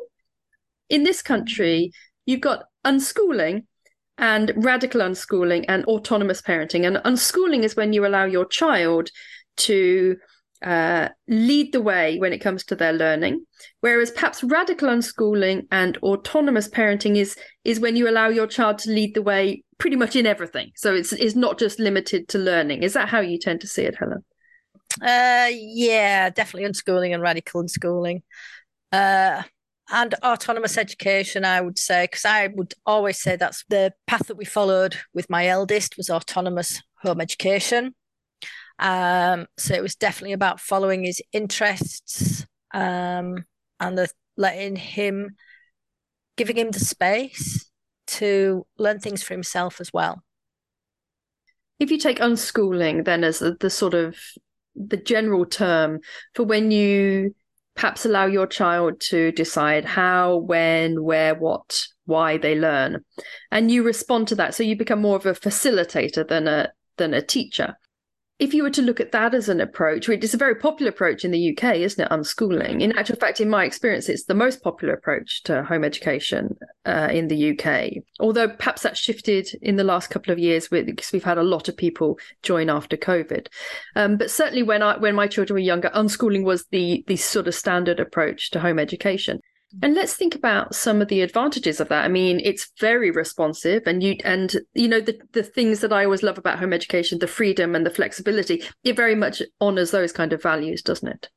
In 0.89 1.03
this 1.03 1.21
country, 1.21 1.91
you've 2.25 2.41
got 2.41 2.63
unschooling 2.85 3.63
and 4.21 4.53
radical 4.55 5.01
unschooling 5.01 5.65
and 5.67 5.83
autonomous 5.85 6.41
parenting. 6.41 6.85
And 6.85 6.97
unschooling 6.97 7.63
is 7.63 7.75
when 7.75 7.91
you 7.91 8.05
allow 8.05 8.25
your 8.25 8.45
child 8.45 9.09
to 9.57 10.15
uh, 10.61 11.09
lead 11.27 11.73
the 11.73 11.81
way 11.81 12.19
when 12.19 12.31
it 12.31 12.37
comes 12.37 12.63
to 12.65 12.75
their 12.75 12.93
learning, 12.93 13.43
whereas 13.79 14.11
perhaps 14.11 14.43
radical 14.43 14.89
unschooling 14.89 15.63
and 15.71 15.97
autonomous 15.97 16.69
parenting 16.69 17.17
is 17.17 17.35
is 17.65 17.79
when 17.79 17.95
you 17.95 18.07
allow 18.07 18.29
your 18.29 18.45
child 18.45 18.77
to 18.77 18.91
lead 18.91 19.15
the 19.15 19.23
way 19.23 19.63
pretty 19.79 19.95
much 19.95 20.15
in 20.15 20.27
everything. 20.27 20.71
So 20.75 20.93
it's 20.93 21.13
it's 21.13 21.35
not 21.35 21.57
just 21.57 21.79
limited 21.79 22.27
to 22.29 22.37
learning. 22.37 22.83
Is 22.83 22.93
that 22.93 23.09
how 23.09 23.21
you 23.21 23.39
tend 23.39 23.61
to 23.61 23.67
see 23.67 23.83
it, 23.83 23.95
Helen? 23.97 24.23
Uh, 25.01 25.49
yeah, 25.51 26.29
definitely 26.29 26.69
unschooling 26.69 27.13
and 27.13 27.23
radical 27.23 27.63
unschooling. 27.63 28.21
Uh, 28.91 29.41
and 29.91 30.15
autonomous 30.23 30.77
education 30.77 31.45
i 31.45 31.61
would 31.61 31.77
say 31.77 32.05
because 32.05 32.25
i 32.25 32.47
would 32.47 32.73
always 32.85 33.21
say 33.21 33.35
that's 33.35 33.63
the 33.69 33.93
path 34.07 34.27
that 34.27 34.37
we 34.37 34.45
followed 34.45 34.95
with 35.13 35.29
my 35.29 35.47
eldest 35.47 35.97
was 35.97 36.09
autonomous 36.09 36.81
home 37.01 37.21
education. 37.21 37.95
Um, 38.79 39.47
so 39.57 39.73
it 39.73 39.81
was 39.81 39.95
definitely 39.95 40.33
about 40.33 40.59
following 40.59 41.03
his 41.03 41.21
interests 41.31 42.45
um, 42.73 43.45
and 43.79 43.97
the, 43.97 44.09
letting 44.37 44.75
him 44.75 45.35
giving 46.37 46.57
him 46.57 46.71
the 46.71 46.79
space 46.79 47.69
to 48.07 48.65
learn 48.79 48.99
things 48.99 49.21
for 49.21 49.33
himself 49.33 49.79
as 49.79 49.91
well. 49.93 50.23
If 51.79 51.91
you 51.91 51.97
take 51.97 52.19
unschooling 52.19 53.05
then 53.05 53.23
as 53.23 53.39
the, 53.39 53.55
the 53.59 53.69
sort 53.69 53.93
of 53.93 54.17
the 54.75 54.97
general 54.97 55.45
term 55.45 55.99
for 56.33 56.43
when 56.43 56.71
you 56.71 57.35
perhaps 57.75 58.05
allow 58.05 58.25
your 58.25 58.47
child 58.47 58.99
to 58.99 59.31
decide 59.31 59.85
how, 59.85 60.37
when, 60.37 61.03
where, 61.03 61.35
what, 61.35 61.81
why 62.05 62.37
they 62.37 62.55
learn. 62.55 63.03
And 63.51 63.71
you 63.71 63.83
respond 63.83 64.27
to 64.29 64.35
that. 64.35 64.53
So 64.55 64.63
you 64.63 64.75
become 64.75 65.01
more 65.01 65.15
of 65.15 65.25
a 65.25 65.33
facilitator 65.33 66.27
than 66.27 66.47
a 66.47 66.71
than 66.97 67.13
a 67.13 67.21
teacher 67.21 67.75
if 68.41 68.55
you 68.55 68.63
were 68.63 68.71
to 68.71 68.81
look 68.81 68.99
at 68.99 69.11
that 69.11 69.35
as 69.35 69.49
an 69.49 69.61
approach, 69.61 70.09
is 70.09 70.33
a 70.33 70.37
very 70.37 70.55
popular 70.55 70.89
approach 70.89 71.23
in 71.23 71.29
the 71.29 71.51
UK, 71.51 71.75
isn't 71.75 72.03
it? 72.03 72.09
Unschooling. 72.09 72.81
In 72.81 72.97
actual 72.97 73.15
fact, 73.17 73.39
in 73.39 73.51
my 73.51 73.65
experience, 73.65 74.09
it's 74.09 74.23
the 74.23 74.33
most 74.33 74.63
popular 74.63 74.95
approach 74.95 75.43
to 75.43 75.61
home 75.61 75.83
education 75.83 76.57
uh, 76.83 77.09
in 77.11 77.27
the 77.27 77.51
UK. 77.51 78.03
Although 78.19 78.49
perhaps 78.49 78.81
that's 78.81 78.99
shifted 78.99 79.47
in 79.61 79.75
the 79.75 79.83
last 79.83 80.09
couple 80.09 80.33
of 80.33 80.39
years 80.39 80.71
with, 80.71 80.87
because 80.87 81.11
we've 81.11 81.23
had 81.23 81.37
a 81.37 81.43
lot 81.43 81.69
of 81.69 81.77
people 81.77 82.17
join 82.41 82.71
after 82.71 82.97
COVID. 82.97 83.45
Um, 83.95 84.17
but 84.17 84.31
certainly 84.31 84.63
when 84.63 84.81
I 84.81 84.97
when 84.97 85.13
my 85.13 85.27
children 85.27 85.53
were 85.53 85.59
younger, 85.59 85.91
unschooling 85.93 86.43
was 86.43 86.65
the 86.71 87.03
the 87.05 87.17
sort 87.17 87.47
of 87.47 87.53
standard 87.53 87.99
approach 87.99 88.49
to 88.51 88.59
home 88.59 88.79
education. 88.79 89.39
And 89.81 89.95
let's 89.95 90.15
think 90.15 90.35
about 90.35 90.75
some 90.75 91.01
of 91.01 91.07
the 91.07 91.21
advantages 91.21 91.79
of 91.79 91.89
that. 91.89 92.03
I 92.03 92.07
mean, 92.07 92.41
it's 92.43 92.71
very 92.79 93.11
responsive 93.11 93.83
and 93.85 94.03
you 94.03 94.17
and 94.23 94.53
you 94.73 94.87
know 94.87 94.99
the 94.99 95.19
the 95.31 95.43
things 95.43 95.79
that 95.79 95.93
I 95.93 96.03
always 96.05 96.23
love 96.23 96.37
about 96.37 96.59
home 96.59 96.73
education, 96.73 97.19
the 97.19 97.27
freedom 97.27 97.75
and 97.75 97.85
the 97.85 97.89
flexibility, 97.91 98.63
it 98.83 98.95
very 98.95 99.15
much 99.15 99.41
honors 99.59 99.91
those 99.91 100.11
kind 100.11 100.33
of 100.33 100.41
values, 100.41 100.81
doesn't 100.81 101.07
it? 101.07 101.29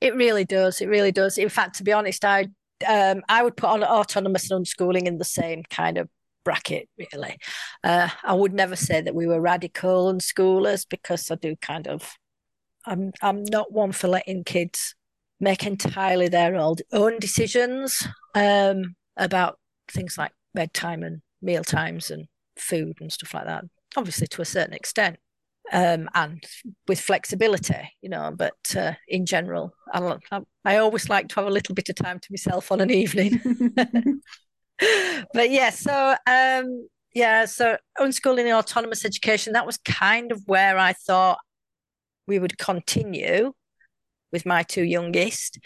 It 0.00 0.14
really 0.14 0.44
does. 0.44 0.80
It 0.80 0.88
really 0.88 1.12
does. 1.12 1.38
In 1.38 1.48
fact, 1.48 1.76
to 1.76 1.84
be 1.84 1.92
honest, 1.92 2.24
I 2.24 2.48
um, 2.88 3.22
I 3.28 3.42
would 3.42 3.56
put 3.56 3.70
on 3.70 3.84
autonomous 3.84 4.50
and 4.50 4.64
unschooling 4.64 5.06
in 5.06 5.18
the 5.18 5.24
same 5.24 5.62
kind 5.70 5.98
of 5.98 6.08
bracket, 6.44 6.88
really. 6.98 7.36
Uh, 7.84 8.08
I 8.24 8.32
would 8.32 8.52
never 8.52 8.76
say 8.76 9.00
that 9.00 9.14
we 9.14 9.26
were 9.26 9.40
radical 9.40 10.12
unschoolers 10.12 10.86
because 10.88 11.30
I 11.30 11.34
do 11.36 11.56
kind 11.56 11.86
of 11.86 12.16
I'm 12.86 13.12
I'm 13.22 13.44
not 13.44 13.72
one 13.72 13.92
for 13.92 14.08
letting 14.08 14.44
kids 14.44 14.94
make 15.40 15.66
entirely 15.66 16.28
their 16.28 16.54
own 16.56 17.18
decisions 17.18 18.06
um, 18.34 18.94
about 19.16 19.58
things 19.88 20.18
like 20.18 20.32
bedtime 20.54 21.02
and 21.02 21.22
meal 21.42 21.64
times 21.64 22.10
and 22.10 22.26
food 22.56 22.98
and 23.00 23.12
stuff 23.12 23.34
like 23.34 23.46
that. 23.46 23.64
Obviously, 23.96 24.26
to 24.28 24.42
a 24.42 24.44
certain 24.44 24.74
extent, 24.74 25.16
um, 25.72 26.08
and 26.14 26.44
with 26.86 27.00
flexibility, 27.00 27.92
you 28.02 28.08
know. 28.08 28.32
But 28.36 28.76
uh, 28.76 28.92
in 29.08 29.26
general, 29.26 29.72
I, 29.92 30.18
I 30.64 30.76
always 30.76 31.08
like 31.08 31.28
to 31.28 31.34
have 31.36 31.46
a 31.46 31.50
little 31.50 31.74
bit 31.74 31.88
of 31.88 31.96
time 31.96 32.20
to 32.20 32.28
myself 32.30 32.70
on 32.70 32.80
an 32.80 32.90
evening. 32.90 33.40
but 35.32 35.50
yeah, 35.50 35.70
so 35.70 36.14
um, 36.26 36.88
yeah, 37.14 37.44
so 37.44 37.76
unschooling 37.98 38.44
and 38.44 38.52
autonomous 38.52 39.04
education. 39.04 39.52
That 39.52 39.66
was 39.66 39.78
kind 39.78 40.32
of 40.32 40.42
where 40.46 40.78
I 40.78 40.92
thought 40.92 41.38
we 42.26 42.38
would 42.38 42.58
continue 42.58 43.52
with 44.32 44.46
my 44.46 44.62
two 44.62 44.84
youngest 44.84 45.58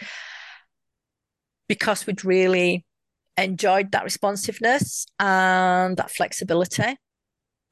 because 1.69 2.07
we'd 2.07 2.25
really 2.25 2.85
enjoyed 3.37 3.93
that 3.93 4.05
responsiveness 4.05 5.07
and 5.19 5.97
that 5.97 6.11
flexibility. 6.11 6.97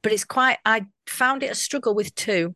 But 0.01 0.11
it's 0.11 0.25
quite, 0.25 0.57
I 0.65 0.85
found 1.07 1.43
it 1.43 1.51
a 1.51 1.55
struggle 1.55 1.95
with 1.95 2.13
two. 2.15 2.55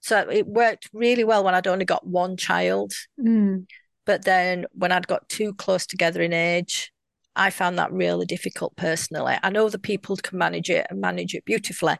So 0.00 0.28
it 0.30 0.46
worked 0.46 0.88
really 0.92 1.24
well 1.24 1.44
when 1.44 1.54
I'd 1.54 1.66
only 1.66 1.84
got 1.84 2.06
one 2.06 2.36
child. 2.36 2.92
Mm. 3.20 3.66
But 4.06 4.24
then 4.24 4.64
when 4.72 4.92
I'd 4.92 5.06
got 5.06 5.28
two 5.28 5.52
close 5.54 5.86
together 5.86 6.22
in 6.22 6.32
age, 6.32 6.92
I 7.36 7.50
found 7.50 7.78
that 7.78 7.92
really 7.92 8.26
difficult 8.26 8.74
personally. 8.76 9.36
I 9.42 9.50
know 9.50 9.68
the 9.68 9.78
people 9.78 10.16
can 10.16 10.38
manage 10.38 10.70
it 10.70 10.86
and 10.88 11.00
manage 11.00 11.34
it 11.34 11.44
beautifully. 11.44 11.96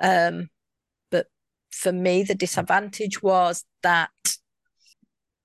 Um, 0.00 0.48
but 1.10 1.28
for 1.70 1.92
me, 1.92 2.24
the 2.24 2.34
disadvantage 2.34 3.22
was 3.22 3.64
that 3.82 4.10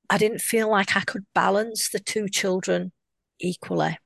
I 0.09 0.17
didn't 0.17 0.41
feel 0.41 0.69
like 0.69 0.95
I 0.95 1.01
could 1.01 1.25
balance 1.33 1.89
the 1.89 1.99
two 1.99 2.27
children 2.29 2.91
equally. 3.39 3.97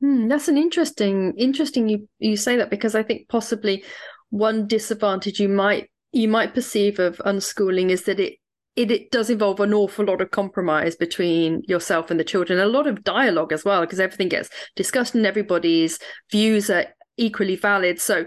Hmm, 0.00 0.28
that's 0.28 0.48
an 0.48 0.56
interesting, 0.56 1.34
interesting 1.36 1.88
you 1.88 2.08
you 2.18 2.36
say 2.36 2.56
that 2.56 2.70
because 2.70 2.94
I 2.94 3.02
think 3.02 3.28
possibly 3.28 3.84
one 4.30 4.66
disadvantage 4.66 5.40
you 5.40 5.48
might 5.48 5.90
you 6.12 6.28
might 6.28 6.54
perceive 6.54 6.98
of 6.98 7.18
unschooling 7.18 7.90
is 7.90 8.04
that 8.04 8.18
it 8.20 8.34
it, 8.76 8.90
it 8.90 9.10
does 9.10 9.28
involve 9.28 9.60
an 9.60 9.74
awful 9.74 10.06
lot 10.06 10.20
of 10.20 10.30
compromise 10.30 10.96
between 10.96 11.62
yourself 11.66 12.10
and 12.10 12.20
the 12.20 12.24
children, 12.24 12.58
a 12.58 12.66
lot 12.66 12.86
of 12.86 13.02
dialogue 13.02 13.52
as 13.52 13.64
well, 13.64 13.80
because 13.80 14.00
everything 14.00 14.28
gets 14.28 14.48
discussed 14.76 15.14
and 15.14 15.26
everybody's 15.26 15.98
views 16.30 16.70
are 16.70 16.86
equally 17.16 17.56
valid. 17.56 18.00
So 18.00 18.26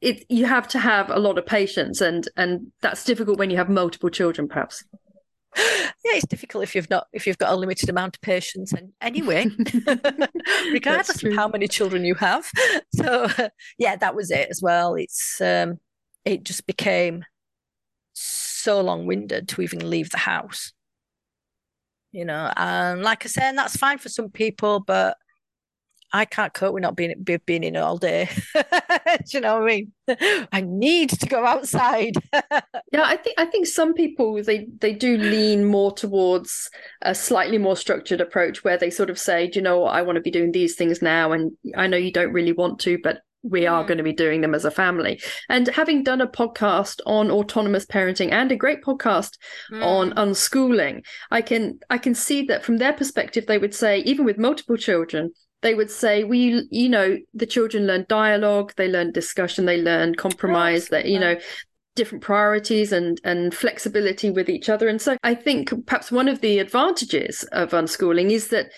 it 0.00 0.24
you 0.28 0.46
have 0.46 0.66
to 0.68 0.78
have 0.78 1.10
a 1.10 1.18
lot 1.18 1.38
of 1.38 1.46
patience 1.46 2.00
and 2.00 2.28
and 2.36 2.72
that's 2.80 3.04
difficult 3.04 3.38
when 3.38 3.50
you 3.50 3.56
have 3.56 3.68
multiple 3.68 4.10
children 4.10 4.48
perhaps 4.48 4.84
yeah, 5.58 6.14
it's 6.14 6.26
difficult 6.26 6.64
if 6.64 6.74
you've 6.74 6.90
not 6.90 7.06
if 7.12 7.26
you've 7.26 7.38
got 7.38 7.52
a 7.52 7.56
limited 7.56 7.88
amount 7.88 8.16
of 8.16 8.22
patience. 8.22 8.72
And 8.72 8.92
anyway, 9.00 9.46
regardless 10.72 11.22
of 11.22 11.34
how 11.34 11.48
many 11.48 11.68
children 11.68 12.04
you 12.04 12.14
have, 12.16 12.50
so 12.94 13.28
yeah, 13.78 13.96
that 13.96 14.14
was 14.14 14.30
it 14.30 14.48
as 14.50 14.62
well. 14.62 14.94
It's 14.94 15.40
um, 15.40 15.78
it 16.24 16.44
just 16.44 16.66
became 16.66 17.24
so 18.14 18.80
long 18.80 19.06
winded 19.06 19.48
to 19.48 19.62
even 19.62 19.90
leave 19.90 20.10
the 20.10 20.18
house, 20.18 20.72
you 22.12 22.24
know. 22.24 22.52
And 22.56 23.02
like 23.02 23.24
I 23.24 23.28
said, 23.28 23.52
that's 23.52 23.76
fine 23.76 23.98
for 23.98 24.08
some 24.08 24.30
people, 24.30 24.80
but 24.80 25.16
I 26.12 26.24
can't 26.26 26.52
cope 26.52 26.74
with 26.74 26.82
not 26.82 26.96
being 26.96 27.14
being 27.46 27.64
in 27.64 27.76
all 27.76 27.96
day. 27.96 28.28
Do 28.54 28.60
you 29.28 29.40
know 29.40 29.60
what 29.60 29.62
I 29.62 29.66
mean? 29.66 29.92
I 30.52 30.60
need 30.60 31.10
to 31.10 31.26
go 31.26 31.46
outside. 31.46 32.14
yeah, 32.32 33.04
I 33.04 33.16
think 33.16 33.34
I 33.38 33.46
think 33.46 33.66
some 33.66 33.94
people 33.94 34.42
they 34.42 34.66
they 34.80 34.92
do 34.92 35.16
lean 35.16 35.64
more 35.64 35.92
towards 35.92 36.70
a 37.00 37.14
slightly 37.14 37.58
more 37.58 37.76
structured 37.76 38.20
approach 38.20 38.62
where 38.62 38.76
they 38.76 38.90
sort 38.90 39.10
of 39.10 39.18
say, 39.18 39.48
Do 39.48 39.58
you 39.58 39.62
know 39.62 39.80
what, 39.80 39.94
I 39.94 40.02
want 40.02 40.16
to 40.16 40.22
be 40.22 40.30
doing 40.30 40.52
these 40.52 40.74
things 40.74 41.00
now, 41.00 41.32
and 41.32 41.52
I 41.76 41.86
know 41.86 41.96
you 41.96 42.12
don't 42.12 42.32
really 42.32 42.52
want 42.52 42.78
to, 42.80 42.98
but 43.02 43.20
we 43.42 43.66
are 43.66 43.82
mm. 43.82 43.86
going 43.86 43.98
to 43.98 44.04
be 44.04 44.12
doing 44.12 44.40
them 44.40 44.54
as 44.54 44.64
a 44.64 44.70
family. 44.70 45.20
And 45.48 45.66
having 45.68 46.02
done 46.02 46.20
a 46.20 46.28
podcast 46.28 47.00
on 47.06 47.30
autonomous 47.30 47.84
parenting 47.86 48.30
and 48.30 48.52
a 48.52 48.56
great 48.56 48.82
podcast 48.82 49.36
mm. 49.70 49.84
on 49.84 50.12
unschooling, 50.12 51.04
I 51.30 51.42
can 51.42 51.80
I 51.90 51.98
can 51.98 52.14
see 52.14 52.42
that 52.46 52.64
from 52.64 52.78
their 52.78 52.92
perspective, 52.92 53.46
they 53.46 53.58
would 53.58 53.74
say, 53.74 54.00
even 54.00 54.24
with 54.24 54.38
multiple 54.38 54.76
children, 54.76 55.32
they 55.62 55.74
would 55.74 55.90
say 55.90 56.24
we 56.24 56.66
you 56.70 56.88
know 56.88 57.16
the 57.34 57.46
children 57.46 57.86
learn 57.86 58.04
dialogue 58.08 58.72
they 58.76 58.88
learn 58.88 59.12
discussion 59.12 59.64
they 59.64 59.80
learn 59.80 60.14
compromise 60.14 60.88
that 60.88 61.06
you 61.06 61.18
know 61.18 61.36
different 61.94 62.22
priorities 62.22 62.92
and 62.92 63.20
and 63.24 63.54
flexibility 63.54 64.30
with 64.30 64.48
each 64.48 64.68
other 64.68 64.88
and 64.88 65.00
so 65.00 65.16
i 65.22 65.34
think 65.34 65.72
perhaps 65.86 66.10
one 66.10 66.28
of 66.28 66.40
the 66.40 66.58
advantages 66.58 67.44
of 67.52 67.70
unschooling 67.70 68.30
is 68.30 68.48
that 68.48 68.70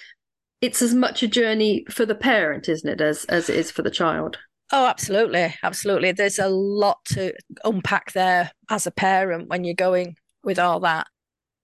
it's 0.61 0.83
as 0.83 0.95
much 0.95 1.23
a 1.23 1.29
journey 1.29 1.85
for 1.91 2.07
the 2.07 2.15
parent 2.15 2.69
isn't 2.69 2.89
it 2.89 3.01
as 3.01 3.25
as 3.27 3.49
it 3.49 3.57
is 3.57 3.71
for 3.71 3.83
the 3.83 3.91
child 3.91 4.39
Oh, 4.73 4.87
absolutely. 4.87 5.55
Absolutely. 5.63 6.13
There's 6.13 6.39
a 6.39 6.49
lot 6.49 7.05
to 7.11 7.33
unpack 7.65 8.13
there 8.13 8.51
as 8.71 8.87
a 8.87 8.91
parent 8.91 9.49
when 9.49 9.63
you're 9.63 9.75
going 9.75 10.17
with 10.43 10.59
all 10.59 10.81
that. 10.81 11.07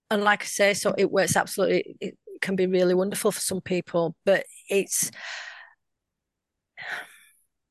And 0.09 0.23
like 0.23 0.43
I 0.43 0.45
say, 0.45 0.73
so 0.73 0.93
it 0.97 1.11
works 1.11 1.35
absolutely, 1.35 1.97
can 2.41 2.55
be 2.55 2.67
really 2.67 2.93
wonderful 2.93 3.31
for 3.31 3.39
some 3.39 3.61
people, 3.61 4.15
but 4.25 4.45
it's 4.69 5.11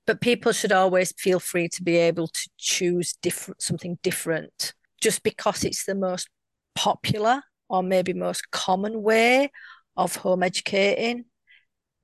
but 0.06 0.20
people 0.20 0.52
should 0.52 0.72
always 0.72 1.12
feel 1.12 1.38
free 1.38 1.68
to 1.68 1.82
be 1.82 1.96
able 1.96 2.26
to 2.26 2.48
choose 2.58 3.14
different 3.22 3.62
something 3.62 3.98
different 4.02 4.72
just 5.00 5.22
because 5.22 5.64
it's 5.64 5.84
the 5.84 5.94
most 5.94 6.28
popular 6.74 7.42
or 7.68 7.82
maybe 7.82 8.12
most 8.12 8.50
common 8.50 9.02
way 9.02 9.50
of 9.96 10.16
home 10.16 10.42
educating. 10.42 11.24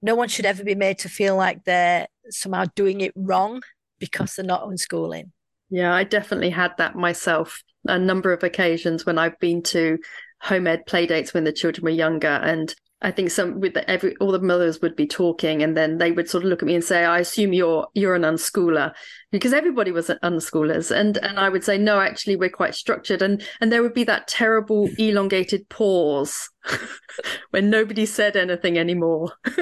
No 0.03 0.15
one 0.15 0.29
should 0.29 0.47
ever 0.47 0.63
be 0.63 0.75
made 0.75 0.99
to 0.99 1.09
feel 1.09 1.37
like 1.37 1.65
they're 1.65 2.07
somehow 2.31 2.67
doing 2.75 3.01
it 3.01 3.13
wrong 3.17 3.63
because 3.99 4.35
they're 4.35 4.45
not 4.45 4.69
unschooling. 4.69 5.31
Yeah 5.71 5.93
i 5.93 6.05
definitely 6.05 6.51
had 6.51 6.73
that 6.79 6.95
myself 6.95 7.63
a 7.89 7.99
number 7.99 8.33
of 8.33 8.43
occasions 8.43 9.05
when 9.05 9.19
i've 9.19 9.39
been 9.41 9.63
to 9.63 9.99
home 10.41 10.67
ed 10.67 10.87
play 10.87 11.07
dates 11.07 11.35
when 11.35 11.45
the 11.45 11.53
children 11.53 11.85
were 11.85 11.91
younger 11.91 12.29
and 12.29 12.75
I 13.03 13.11
think 13.11 13.31
some 13.31 13.61
with 13.61 13.75
the, 13.75 13.89
every 13.91 14.17
all 14.17 14.33
the 14.33 14.39
mothers 14.39 14.81
would 14.81 14.97
be 14.97 15.07
talking, 15.07 15.63
and 15.63 15.77
then 15.77 15.99
they 15.99 16.13
would 16.13 16.31
sort 16.31 16.45
of 16.45 16.51
look 16.51 16.63
at 16.63 16.67
me 16.67 16.75
and 16.75 16.83
say, 16.83 17.05
"I 17.05 17.19
assume 17.19 17.53
you're 17.53 17.87
you're 17.93 18.15
an 18.15 18.23
unschooler," 18.23 18.95
because 19.31 19.53
everybody 19.53 19.93
was 19.93 20.09
unschoolers, 20.23 20.91
and 20.91 21.19
and 21.19 21.39
I 21.39 21.51
would 21.51 21.63
say, 21.63 21.77
"No, 21.77 22.01
actually, 22.01 22.37
we're 22.37 22.49
quite 22.49 22.75
structured," 22.75 23.21
and 23.21 23.47
and 23.61 23.71
there 23.71 23.83
would 23.83 23.93
be 23.93 24.05
that 24.05 24.29
terrible 24.29 24.89
elongated 24.99 25.69
pause 25.69 26.49
when 27.51 27.69
nobody 27.69 28.07
said 28.07 28.35
anything 28.35 28.79
anymore, 28.79 29.31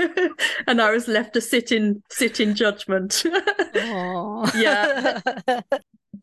and 0.69 0.81
I 0.81 0.93
was 0.93 1.09
left 1.09 1.35
to 1.35 1.41
sit 1.41 1.73
in 1.73 2.05
sit 2.11 2.39
in 2.39 2.55
judgment. 2.55 3.25
yeah, 3.75 5.21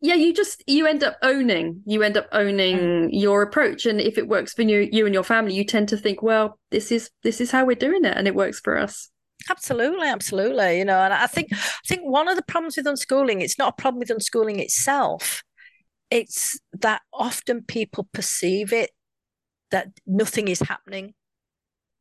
yeah 0.02 0.14
you 0.14 0.34
just 0.34 0.62
you 0.66 0.86
end 0.86 1.02
up 1.02 1.16
owning 1.22 1.80
you 1.86 2.02
end 2.02 2.16
up 2.16 2.28
owning 2.32 2.76
mm. 2.76 3.08
your 3.12 3.40
approach. 3.42 3.86
And 3.86 4.00
if 4.00 4.18
it 4.18 4.28
works 4.28 4.52
for 4.52 4.62
you 4.62 4.88
you 4.92 5.06
and 5.06 5.14
your 5.14 5.24
family 5.24 5.54
you 5.54 5.64
tend 5.64 5.88
to 5.88 5.96
think 5.96 6.22
well 6.22 6.58
this 6.70 6.92
is 6.92 7.10
this 7.22 7.40
is 7.40 7.50
how 7.50 7.64
we're 7.64 7.76
doing 7.76 8.04
it 8.04 8.16
and 8.16 8.26
it 8.26 8.34
works 8.34 8.60
for 8.60 8.76
us. 8.76 9.08
Absolutely 9.48 10.08
absolutely. 10.08 10.78
You 10.78 10.84
know 10.84 10.98
and 10.98 11.14
i 11.14 11.26
think 11.26 11.48
i 11.52 11.86
think 11.86 12.02
one 12.02 12.28
of 12.28 12.36
the 12.36 12.42
problems 12.42 12.76
with 12.76 12.86
unschooling 12.86 13.40
it's 13.40 13.58
not 13.58 13.74
a 13.78 13.80
problem 13.80 14.00
with 14.00 14.08
unschooling 14.08 14.58
itself. 14.58 15.42
It's 16.10 16.60
that 16.74 17.00
often 17.14 17.62
people 17.62 18.06
perceive 18.12 18.72
it 18.72 18.90
that 19.70 19.88
nothing 20.06 20.48
is 20.48 20.60
happening 20.60 21.14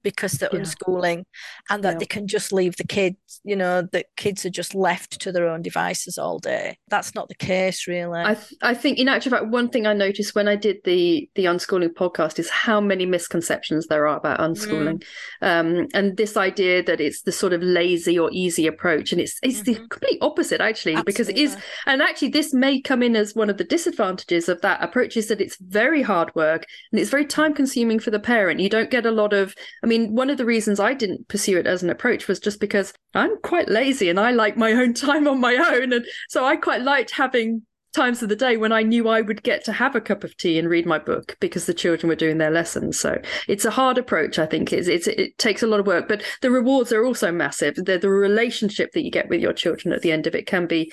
because 0.04 0.34
they're 0.34 0.50
yeah. 0.54 0.60
unschooling 0.60 1.24
and 1.70 1.84
that 1.84 1.94
yeah. 1.94 1.98
they 2.00 2.06
can 2.06 2.28
just 2.28 2.52
leave 2.52 2.76
the 2.78 2.84
kids 2.84 3.42
you 3.44 3.56
know 3.56 3.82
the 3.82 4.04
kids 4.18 4.46
are 4.46 4.50
just 4.50 4.74
left 4.76 5.20
to 5.20 5.32
their 5.32 5.48
own 5.48 5.62
devices 5.62 6.18
all 6.18 6.40
day 6.40 6.78
that's 6.90 7.16
not 7.16 7.28
the 7.28 7.36
case 7.36 7.88
really 7.88 8.22
i 8.22 8.34
th- 8.34 8.54
i 8.62 8.74
think 8.74 8.98
in 8.98 9.08
actual 9.08 9.32
fact 9.32 9.48
one 9.48 9.70
thing 9.70 9.86
i 9.86 9.94
noticed 9.94 10.36
when 10.36 10.48
i 10.48 10.56
did 10.56 10.78
the 10.86 11.30
the 11.36 11.46
unschooling 11.46 11.94
podcast 11.94 12.40
is 12.40 12.50
how 12.50 12.82
many 12.82 13.06
misconceptions 13.06 13.88
there 13.88 14.08
are 14.08 14.18
about 14.18 14.40
unschooling 14.40 15.04
mm. 15.42 15.48
um, 15.48 15.88
and 15.94 16.18
this 16.18 16.38
idea 16.38 16.84
that 16.84 17.00
it's 17.02 17.22
the 17.22 17.32
sort 17.32 17.54
of 17.54 17.62
lazy 17.62 18.18
or 18.18 18.30
easy 18.32 18.68
approach 18.68 19.12
and 19.12 19.22
it's 19.22 19.40
it's 19.44 19.62
mm-hmm. 19.62 19.74
the 19.74 19.88
complete 19.88 20.18
opposite 20.22 20.62
actually 20.62 20.94
Absolutely. 20.94 21.12
because 21.12 21.30
it 21.30 21.38
is 21.38 21.58
and 21.86 22.02
actually 22.02 22.30
this 22.30 22.54
may 22.54 22.82
come 22.82 23.04
in 23.04 23.16
as 23.16 23.36
one 23.36 23.50
of 23.50 23.58
the 23.58 23.64
disadvantages 23.64 24.50
of 24.50 24.62
that 24.62 24.82
approach 24.84 25.18
is 25.18 25.28
that 25.28 25.42
it's 25.42 25.58
very 25.58 26.02
hard 26.02 26.34
work 26.36 26.66
and 26.92 27.00
it's 27.00 27.10
very 27.10 27.26
time 27.26 27.54
consuming 27.54 28.00
for 28.00 28.12
the 28.12 28.20
parent 28.20 28.60
you 28.60 28.70
don't 28.70 28.92
get 28.92 29.06
a 29.06 29.12
lot 29.12 29.34
of 29.34 29.56
I 29.84 29.88
mean, 29.88 29.91
one 30.00 30.30
of 30.30 30.38
the 30.38 30.46
reasons 30.46 30.80
I 30.80 30.94
didn't 30.94 31.28
pursue 31.28 31.58
it 31.58 31.68
as 31.68 31.84
an 31.84 31.90
approach 31.90 32.28
was 32.28 32.40
just 32.40 32.60
because 32.60 32.94
I'm 33.14 33.40
quite 33.42 33.70
lazy 33.70 34.10
and 34.10 34.20
I 34.20 34.32
like 34.32 34.58
my 34.58 34.72
own 34.72 34.94
time 34.96 35.28
on 35.28 35.40
my 35.40 35.56
own. 35.56 35.94
And 35.94 36.06
so 36.30 36.46
I 36.46 36.56
quite 36.56 36.82
liked 36.82 37.12
having 37.12 37.64
times 37.94 38.24
of 38.24 38.30
the 38.30 38.36
day 38.36 38.58
when 38.58 38.72
I 38.72 38.84
knew 38.84 39.08
I 39.08 39.22
would 39.22 39.44
get 39.44 39.66
to 39.66 39.74
have 39.74 39.96
a 39.96 40.02
cup 40.02 40.24
of 40.24 40.36
tea 40.38 40.58
and 40.58 40.70
read 40.70 40.86
my 40.86 40.98
book 40.98 41.36
because 41.40 41.66
the 41.66 41.74
children 41.74 42.08
were 42.08 42.16
doing 42.16 42.38
their 42.38 42.52
lessons. 42.52 42.98
So 42.98 43.22
it's 43.48 43.66
a 43.66 43.72
hard 43.72 43.98
approach, 43.98 44.40
I 44.40 44.46
think. 44.46 44.72
It's, 44.72 44.88
it's 44.88 45.08
it 45.08 45.38
takes 45.38 45.62
a 45.62 45.68
lot 45.68 45.80
of 45.80 45.88
work, 45.88 46.08
but 46.08 46.24
the 46.42 46.52
rewards 46.52 46.92
are 46.94 47.06
also 47.06 47.32
massive. 47.32 47.76
The, 47.76 47.98
the 47.98 48.10
relationship 48.10 48.92
that 48.94 49.04
you 49.04 49.12
get 49.12 49.30
with 49.30 49.42
your 49.42 49.54
children 49.54 49.94
at 49.94 50.02
the 50.02 50.12
end 50.12 50.28
of 50.28 50.36
it 50.36 50.48
can 50.48 50.68
be 50.68 50.92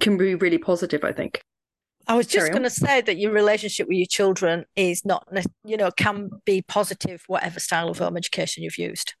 can 0.00 0.16
be 0.16 0.34
really 0.34 0.58
positive, 0.58 1.04
I 1.04 1.12
think. 1.12 1.42
I 2.08 2.16
was 2.16 2.26
just 2.26 2.50
going 2.50 2.62
to 2.62 2.70
say 2.70 3.02
that 3.02 3.18
your 3.18 3.32
relationship 3.32 3.86
with 3.86 3.98
your 3.98 4.06
children 4.06 4.64
is 4.76 5.04
not, 5.04 5.28
you 5.62 5.76
know, 5.76 5.90
can 5.90 6.30
be 6.46 6.62
positive, 6.62 7.22
whatever 7.26 7.60
style 7.60 7.90
of 7.90 7.98
home 7.98 8.16
education 8.16 8.62
you've 8.62 8.78
used. 8.78 9.14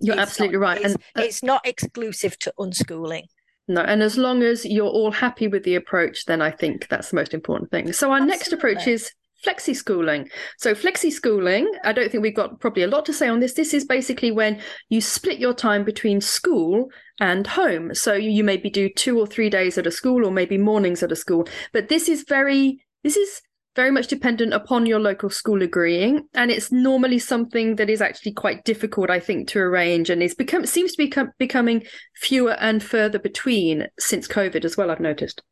You're 0.00 0.14
it's 0.14 0.22
absolutely 0.22 0.58
not, 0.58 0.62
right. 0.62 0.76
It's, 0.82 0.94
and 0.94 1.02
uh, 1.16 1.22
it's 1.22 1.42
not 1.42 1.66
exclusive 1.66 2.38
to 2.40 2.52
unschooling. 2.58 3.24
No, 3.66 3.80
and 3.80 4.02
as 4.02 4.18
long 4.18 4.42
as 4.42 4.66
you're 4.66 4.86
all 4.86 5.10
happy 5.10 5.48
with 5.48 5.64
the 5.64 5.76
approach, 5.76 6.26
then 6.26 6.42
I 6.42 6.50
think 6.50 6.88
that's 6.88 7.08
the 7.08 7.16
most 7.16 7.32
important 7.32 7.70
thing. 7.70 7.90
So 7.94 8.10
our 8.10 8.16
Absolutely. 8.16 8.36
next 8.36 8.52
approach 8.52 8.86
is 8.86 9.10
flexi 9.44 9.74
schooling. 9.74 10.28
So 10.58 10.74
flexi 10.74 11.12
schooling, 11.12 11.70
I 11.84 11.92
don't 11.92 12.10
think 12.10 12.22
we've 12.22 12.34
got 12.34 12.60
probably 12.60 12.82
a 12.82 12.88
lot 12.88 13.04
to 13.06 13.12
say 13.12 13.28
on 13.28 13.40
this. 13.40 13.54
This 13.54 13.74
is 13.74 13.84
basically 13.84 14.30
when 14.30 14.60
you 14.88 15.00
split 15.00 15.38
your 15.38 15.54
time 15.54 15.84
between 15.84 16.20
school 16.20 16.88
and 17.20 17.46
home. 17.46 17.94
So 17.94 18.14
you, 18.14 18.44
maybe 18.44 18.70
do 18.70 18.88
two 18.88 19.18
or 19.18 19.26
three 19.26 19.48
days 19.48 19.78
at 19.78 19.86
a 19.86 19.90
school 19.90 20.24
or 20.24 20.30
maybe 20.30 20.58
mornings 20.58 21.02
at 21.02 21.12
a 21.12 21.16
school. 21.16 21.46
But 21.72 21.88
this 21.88 22.08
is 22.08 22.24
very 22.28 22.84
this 23.02 23.16
is 23.16 23.42
very 23.76 23.90
much 23.90 24.06
dependent 24.06 24.52
upon 24.52 24.86
your 24.86 25.00
local 25.00 25.28
school 25.28 25.62
agreeing 25.62 26.28
and 26.34 26.50
it's 26.50 26.70
normally 26.70 27.18
something 27.18 27.76
that 27.76 27.90
is 27.90 28.00
actually 28.00 28.32
quite 28.32 28.64
difficult 28.64 29.10
i 29.10 29.18
think 29.18 29.48
to 29.48 29.58
arrange 29.58 30.10
and 30.10 30.22
it's 30.22 30.34
become 30.34 30.64
seems 30.64 30.92
to 30.92 30.98
be 30.98 31.12
becoming 31.38 31.82
fewer 32.14 32.52
and 32.60 32.82
further 32.82 33.18
between 33.18 33.86
since 33.98 34.28
covid 34.28 34.64
as 34.64 34.76
well 34.76 34.90
i've 34.90 35.00
noticed 35.00 35.42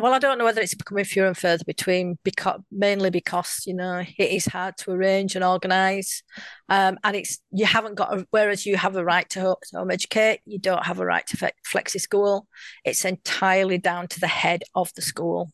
well, 0.00 0.12
I 0.12 0.18
don't 0.18 0.38
know 0.38 0.44
whether 0.44 0.60
it's 0.60 0.74
becoming 0.74 1.04
fewer 1.04 1.28
and 1.28 1.36
further 1.36 1.64
between, 1.64 2.18
because 2.24 2.60
mainly 2.72 3.10
because 3.10 3.62
you 3.64 3.74
know 3.74 4.02
it 4.18 4.30
is 4.30 4.46
hard 4.46 4.76
to 4.78 4.90
arrange 4.90 5.36
and 5.36 5.44
organise, 5.44 6.22
um, 6.68 6.98
and 7.04 7.14
it's 7.14 7.38
you 7.52 7.64
haven't 7.64 7.94
got. 7.94 8.12
A, 8.12 8.26
whereas 8.30 8.66
you 8.66 8.76
have 8.76 8.96
a 8.96 9.04
right 9.04 9.28
to 9.30 9.56
home 9.72 9.90
educate, 9.90 10.40
you 10.46 10.58
don't 10.58 10.84
have 10.84 10.98
a 10.98 11.06
right 11.06 11.26
to 11.28 11.52
flexi 11.66 12.00
school. 12.00 12.48
It's 12.84 13.04
entirely 13.04 13.78
down 13.78 14.08
to 14.08 14.20
the 14.20 14.26
head 14.26 14.64
of 14.74 14.92
the 14.96 15.02
school. 15.02 15.50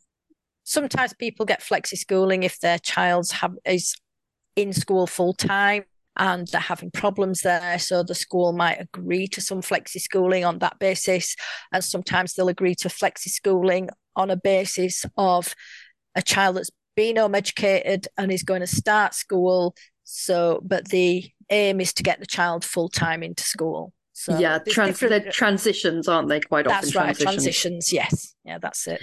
Sometimes 0.65 1.13
people 1.13 1.45
get 1.45 1.61
flexi 1.61 1.99
schooling 1.99 2.43
if 2.43 2.61
their 2.61 2.79
child's 2.79 3.33
have 3.33 3.55
is 3.67 3.95
in 4.57 4.73
school 4.73 5.07
full 5.07 5.35
time 5.35 5.85
and 6.17 6.47
they're 6.49 6.61
having 6.61 6.91
problems 6.91 7.43
there. 7.43 7.79
So 7.79 8.03
the 8.03 8.15
school 8.15 8.53
might 8.53 8.81
agree 8.81 9.27
to 9.29 9.41
some 9.41 9.63
flexi 9.63 10.01
schooling 10.01 10.45
on 10.45 10.59
that 10.59 10.79
basis. 10.79 11.37
And 11.73 11.83
sometimes 11.83 12.35
they'll 12.35 12.49
agree 12.49 12.75
to 12.77 12.89
flexi 12.89 13.29
schooling 13.29 13.89
on 14.17 14.31
a 14.31 14.37
basis 14.37 15.05
of 15.17 15.55
a 16.15 16.23
child 16.23 16.57
that's 16.57 16.71
been 16.97 17.17
home 17.17 17.35
educated 17.35 18.09
and 18.17 18.33
is 18.33 18.43
going 18.43 18.61
to 18.61 18.67
start 18.67 19.15
school. 19.15 19.75
So, 20.05 20.61
but 20.65 20.89
the 20.89 21.31
aim 21.51 21.81
is 21.81 21.93
to 21.95 22.03
get 22.03 22.21
the 22.21 22.27
child 22.27 22.65
full 22.65 22.89
time 22.89 23.23
into 23.23 23.45
school. 23.45 23.93
So 24.13 24.39
yeah, 24.39 24.59
trans- 24.69 25.01
they're 25.01 25.29
uh, 25.29 25.33
transitions, 25.33 26.07
aren't 26.07 26.29
they? 26.29 26.41
Quite 26.41 26.67
that's 26.67 26.89
often. 26.89 27.07
That's 27.07 27.21
right, 27.21 27.33
transitions. 27.33 27.91
Yes, 27.91 28.35
yeah, 28.45 28.59
that's 28.59 28.87
it. 28.87 29.01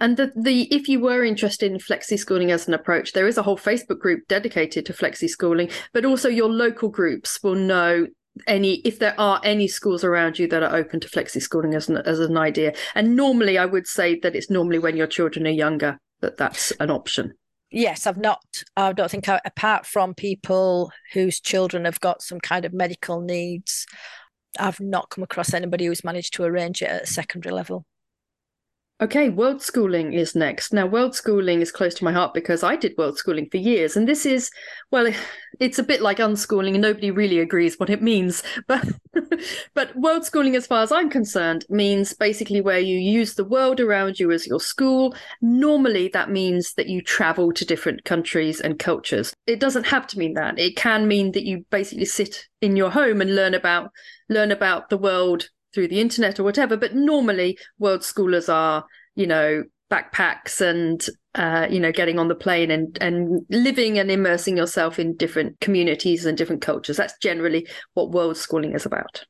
And 0.00 0.16
the, 0.16 0.32
the 0.34 0.62
if 0.74 0.88
you 0.88 0.98
were 0.98 1.24
interested 1.24 1.70
in 1.70 1.78
flexi 1.78 2.18
schooling 2.18 2.50
as 2.50 2.66
an 2.66 2.74
approach, 2.74 3.12
there 3.12 3.28
is 3.28 3.38
a 3.38 3.44
whole 3.44 3.56
Facebook 3.56 4.00
group 4.00 4.26
dedicated 4.28 4.84
to 4.86 4.92
flexi 4.92 5.28
schooling, 5.28 5.70
but 5.92 6.04
also 6.04 6.28
your 6.28 6.48
local 6.48 6.88
groups 6.88 7.40
will 7.44 7.54
know 7.54 8.08
any 8.46 8.74
if 8.76 8.98
there 8.98 9.18
are 9.18 9.40
any 9.44 9.68
schools 9.68 10.04
around 10.04 10.38
you 10.38 10.46
that 10.48 10.62
are 10.62 10.74
open 10.74 11.00
to 11.00 11.08
flexi 11.08 11.40
schooling 11.40 11.74
as 11.74 11.88
an, 11.88 11.98
as 11.98 12.20
an 12.20 12.36
idea. 12.36 12.74
And 12.94 13.16
normally, 13.16 13.58
I 13.58 13.66
would 13.66 13.86
say 13.86 14.18
that 14.20 14.36
it's 14.36 14.50
normally 14.50 14.78
when 14.78 14.96
your 14.96 15.06
children 15.06 15.46
are 15.46 15.50
younger 15.50 15.98
that 16.20 16.36
that's 16.36 16.70
an 16.72 16.90
option. 16.90 17.34
Yes, 17.70 18.06
I've 18.06 18.16
not. 18.16 18.40
I 18.76 18.92
don't 18.92 19.10
think 19.10 19.28
I, 19.28 19.40
apart 19.44 19.86
from 19.86 20.14
people 20.14 20.90
whose 21.12 21.40
children 21.40 21.84
have 21.84 22.00
got 22.00 22.22
some 22.22 22.40
kind 22.40 22.64
of 22.64 22.72
medical 22.72 23.20
needs, 23.20 23.86
I've 24.58 24.80
not 24.80 25.10
come 25.10 25.24
across 25.24 25.52
anybody 25.52 25.86
who's 25.86 26.04
managed 26.04 26.34
to 26.34 26.44
arrange 26.44 26.80
it 26.82 26.90
at 26.90 27.02
a 27.02 27.06
secondary 27.06 27.54
level. 27.54 27.84
Okay, 28.98 29.28
world 29.28 29.60
schooling 29.60 30.14
is 30.14 30.34
next. 30.34 30.72
Now, 30.72 30.86
world 30.86 31.14
schooling 31.14 31.60
is 31.60 31.70
close 31.70 31.92
to 31.96 32.04
my 32.04 32.12
heart 32.12 32.32
because 32.32 32.62
I 32.62 32.76
did 32.76 32.96
world 32.96 33.18
schooling 33.18 33.46
for 33.50 33.58
years. 33.58 33.94
And 33.94 34.08
this 34.08 34.24
is, 34.24 34.50
well, 34.90 35.12
it's 35.60 35.78
a 35.78 35.82
bit 35.82 36.00
like 36.00 36.16
unschooling 36.16 36.72
and 36.72 36.80
nobody 36.80 37.10
really 37.10 37.38
agrees 37.38 37.78
what 37.78 37.90
it 37.90 38.02
means. 38.02 38.42
But, 38.66 38.88
but 39.74 39.96
world 39.96 40.24
schooling, 40.24 40.56
as 40.56 40.66
far 40.66 40.82
as 40.82 40.92
I'm 40.92 41.08
concerned, 41.08 41.64
means 41.68 42.14
basically 42.14 42.60
where 42.60 42.78
you 42.78 42.98
use 42.98 43.34
the 43.34 43.44
world 43.44 43.80
around 43.80 44.18
you 44.18 44.30
as 44.30 44.46
your 44.46 44.60
school. 44.60 45.14
Normally, 45.40 46.08
that 46.08 46.30
means 46.30 46.74
that 46.74 46.88
you 46.88 47.02
travel 47.02 47.52
to 47.52 47.64
different 47.64 48.04
countries 48.04 48.60
and 48.60 48.78
cultures. 48.78 49.34
It 49.46 49.60
doesn't 49.60 49.86
have 49.86 50.06
to 50.08 50.18
mean 50.18 50.34
that. 50.34 50.58
It 50.58 50.76
can 50.76 51.06
mean 51.06 51.32
that 51.32 51.44
you 51.44 51.64
basically 51.70 52.04
sit 52.06 52.46
in 52.60 52.76
your 52.76 52.90
home 52.90 53.20
and 53.20 53.34
learn 53.34 53.54
about, 53.54 53.90
learn 54.28 54.52
about 54.52 54.90
the 54.90 54.98
world 54.98 55.48
through 55.76 55.88
the 55.88 56.00
internet 56.00 56.40
or 56.40 56.44
whatever. 56.44 56.74
But 56.74 56.94
normally, 56.94 57.58
world 57.78 58.00
schoolers 58.00 58.50
are, 58.52 58.86
you 59.14 59.26
know, 59.26 59.64
backpacks 59.90 60.62
and 60.62 61.06
uh, 61.34 61.68
you 61.70 61.78
know 61.78 61.92
getting 61.92 62.18
on 62.18 62.28
the 62.28 62.34
plane 62.34 62.70
and 62.70 62.96
and 63.00 63.44
living 63.50 63.98
and 63.98 64.10
immersing 64.10 64.56
yourself 64.56 64.98
in 64.98 65.14
different 65.16 65.60
communities 65.60 66.24
and 66.24 66.38
different 66.38 66.62
cultures. 66.62 66.96
That's 66.96 67.16
generally 67.18 67.68
what 67.92 68.10
world 68.10 68.38
schooling 68.38 68.72
is 68.72 68.86
about. 68.86 69.26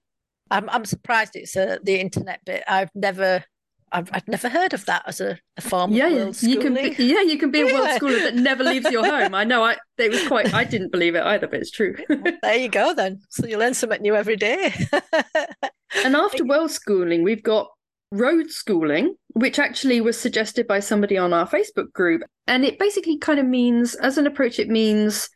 I'm 0.53 0.71
I'm 0.71 0.85
surprised 0.85 1.33
it's 1.35 1.57
uh, 1.57 1.79
the 1.83 2.01
internet 2.01 2.45
bit. 2.45 2.63
I've 2.69 2.91
never 2.95 3.45
I've, 3.93 4.09
I've 4.13 4.29
never 4.29 4.49
heard 4.49 4.73
of 4.75 4.85
that 4.87 5.03
as 5.07 5.21
a, 5.21 5.39
a 5.57 5.61
form 5.61 5.93
yeah, 5.93 6.07
of 6.07 6.13
world 6.13 6.43
you 6.43 6.59
can 6.59 6.75
be, 6.75 6.95
yeah, 6.99 7.23
you 7.23 7.39
can 7.39 7.51
be 7.51 7.61
a 7.61 7.67
world 7.67 7.89
schooler 8.01 8.21
that 8.21 8.35
never 8.35 8.65
leaves 8.65 8.91
your 8.91 9.05
home. 9.05 9.35
I 9.35 9.45
know. 9.45 9.65
I 9.65 9.77
it 9.99 10.11
was 10.11 10.27
quite. 10.27 10.53
I 10.53 10.65
didn't 10.65 10.93
believe 10.93 11.15
it 11.15 11.23
either, 11.23 11.47
but 11.47 11.61
it's 11.61 11.71
true. 11.71 11.97
there 12.43 12.57
you 12.57 12.69
go 12.69 12.95
then. 12.95 13.21
So 13.31 13.47
you 13.47 13.59
learn 13.59 13.75
something 13.75 14.03
new 14.03 14.15
every 14.15 14.37
day. 14.37 14.75
And 16.05 16.17
after 16.25 16.45
world 16.45 16.71
schooling, 16.71 17.23
we've 17.23 17.43
got 17.43 17.69
road 18.13 18.51
schooling, 18.51 19.17
which 19.35 19.59
actually 19.59 20.01
was 20.01 20.19
suggested 20.19 20.67
by 20.67 20.81
somebody 20.81 21.19
on 21.19 21.33
our 21.33 21.49
Facebook 21.49 21.93
group. 21.93 22.23
And 22.47 22.65
it 22.65 22.79
basically 22.79 23.19
kind 23.19 23.41
of 23.41 23.47
means, 23.47 23.95
as 23.95 24.19
an 24.19 24.27
approach, 24.27 24.59
it 24.59 24.69
means, 24.69 25.29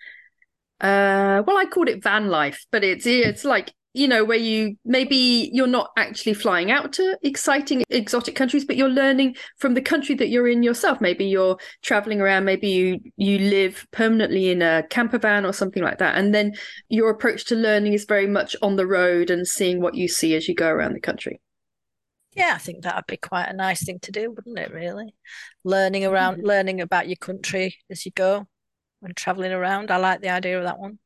uh, 0.80 1.42
well, 1.46 1.56
I 1.56 1.66
called 1.66 1.88
it 1.88 2.02
van 2.02 2.28
life, 2.28 2.64
but 2.70 2.84
it's 2.84 3.06
it's 3.06 3.44
like 3.44 3.72
you 3.92 4.06
know 4.06 4.24
where 4.24 4.38
you 4.38 4.76
maybe 4.84 5.50
you're 5.52 5.66
not 5.66 5.90
actually 5.96 6.34
flying 6.34 6.70
out 6.70 6.92
to 6.92 7.18
exciting 7.22 7.82
exotic 7.90 8.36
countries 8.36 8.64
but 8.64 8.76
you're 8.76 8.88
learning 8.88 9.34
from 9.58 9.74
the 9.74 9.80
country 9.82 10.14
that 10.14 10.28
you're 10.28 10.46
in 10.46 10.62
yourself 10.62 11.00
maybe 11.00 11.24
you're 11.24 11.56
traveling 11.82 12.20
around 12.20 12.44
maybe 12.44 12.68
you 12.68 13.00
you 13.16 13.38
live 13.38 13.86
permanently 13.90 14.50
in 14.50 14.62
a 14.62 14.84
camper 14.90 15.18
van 15.18 15.44
or 15.44 15.52
something 15.52 15.82
like 15.82 15.98
that 15.98 16.16
and 16.16 16.32
then 16.34 16.52
your 16.88 17.10
approach 17.10 17.44
to 17.46 17.56
learning 17.56 17.92
is 17.92 18.04
very 18.04 18.28
much 18.28 18.54
on 18.62 18.76
the 18.76 18.86
road 18.86 19.28
and 19.28 19.46
seeing 19.48 19.80
what 19.80 19.94
you 19.96 20.06
see 20.06 20.34
as 20.34 20.46
you 20.46 20.54
go 20.54 20.68
around 20.68 20.92
the 20.94 21.00
country 21.00 21.40
yeah, 22.32 22.52
I 22.54 22.58
think 22.58 22.84
that'd 22.84 23.06
be 23.08 23.16
quite 23.16 23.46
a 23.46 23.52
nice 23.52 23.84
thing 23.84 23.98
to 24.02 24.12
do, 24.12 24.30
wouldn't 24.30 24.56
it? 24.56 24.72
Really, 24.72 25.16
learning 25.64 26.04
around, 26.06 26.38
Mhm. 26.38 26.44
learning 26.44 26.80
about 26.80 27.08
your 27.08 27.16
country 27.16 27.76
as 27.90 28.06
you 28.06 28.12
go 28.12 28.46
when 29.00 29.14
traveling 29.14 29.50
around. 29.52 29.90
I 29.90 29.96
like 29.96 30.20
the 30.20 30.28
idea 30.28 30.56
of 30.58 30.64
that 30.64 30.78
one. 30.78 31.00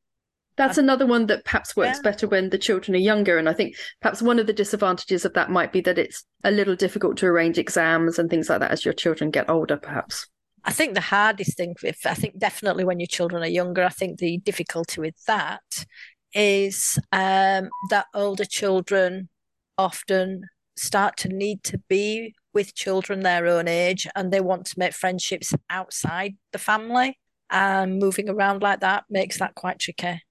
That's 0.57 0.79
another 0.79 1.07
one 1.07 1.27
that 1.27 1.45
perhaps 1.45 1.75
works 1.75 1.99
Yeah. 1.99 2.03
better 2.03 2.29
when 2.29 2.51
the 2.51 2.59
children 2.59 2.95
are 2.95 2.99
younger. 2.99 3.39
And 3.39 3.49
I 3.49 3.53
think 3.53 3.77
perhaps 4.01 4.23
one 4.23 4.39
of 4.39 4.47
the 4.47 4.53
disadvantages 4.53 5.25
of 5.25 5.35
that 5.35 5.51
might 5.51 5.73
be 5.73 5.81
that 5.83 5.99
it's 5.99 6.25
a 6.45 6.51
little 6.51 6.77
difficult 6.77 7.17
to 7.19 7.27
arrange 7.27 7.59
exams 7.59 8.19
and 8.19 8.31
things 8.31 8.49
like 8.49 8.61
that 8.61 8.71
as 8.71 8.85
your 8.85 8.95
children 8.95 9.31
get 9.31 9.51
older, 9.51 9.77
perhaps. 9.77 10.29
I 10.65 10.73
think 10.73 10.95
the 10.95 11.01
hardest 11.01 11.57
thing, 11.57 11.75
if 11.83 12.07
I 12.07 12.15
think 12.15 12.39
definitely 12.39 12.85
when 12.85 13.01
your 13.01 13.07
children 13.07 13.43
are 13.43 13.49
younger, 13.49 13.83
I 13.85 13.91
think 13.91 14.19
the 14.19 14.39
difficulty 14.39 15.01
with 15.01 15.23
that 15.27 15.85
is 16.33 16.99
um, 17.13 17.69
that 17.91 18.07
older 18.15 18.45
children 18.45 19.29
often 19.77 20.43
start 20.77 21.17
to 21.19 21.29
need 21.29 21.63
to 21.65 21.79
be 21.89 22.35
with 22.53 22.75
children 22.75 23.21
their 23.21 23.47
own 23.47 23.69
age 23.69 24.07
and 24.15 24.33
they 24.33 24.41
want 24.41 24.67
to 24.67 24.79
make 24.79 24.95
friendships 24.95 25.53
outside 25.69 26.37
the 26.53 26.59
family. 26.59 27.19
And 27.51 27.99
moving 27.99 28.29
around 28.29 28.63
like 28.63 28.81
that 28.81 29.05
makes 29.11 29.39
that 29.39 29.55
quite 29.55 29.79
tricky. 29.79 30.23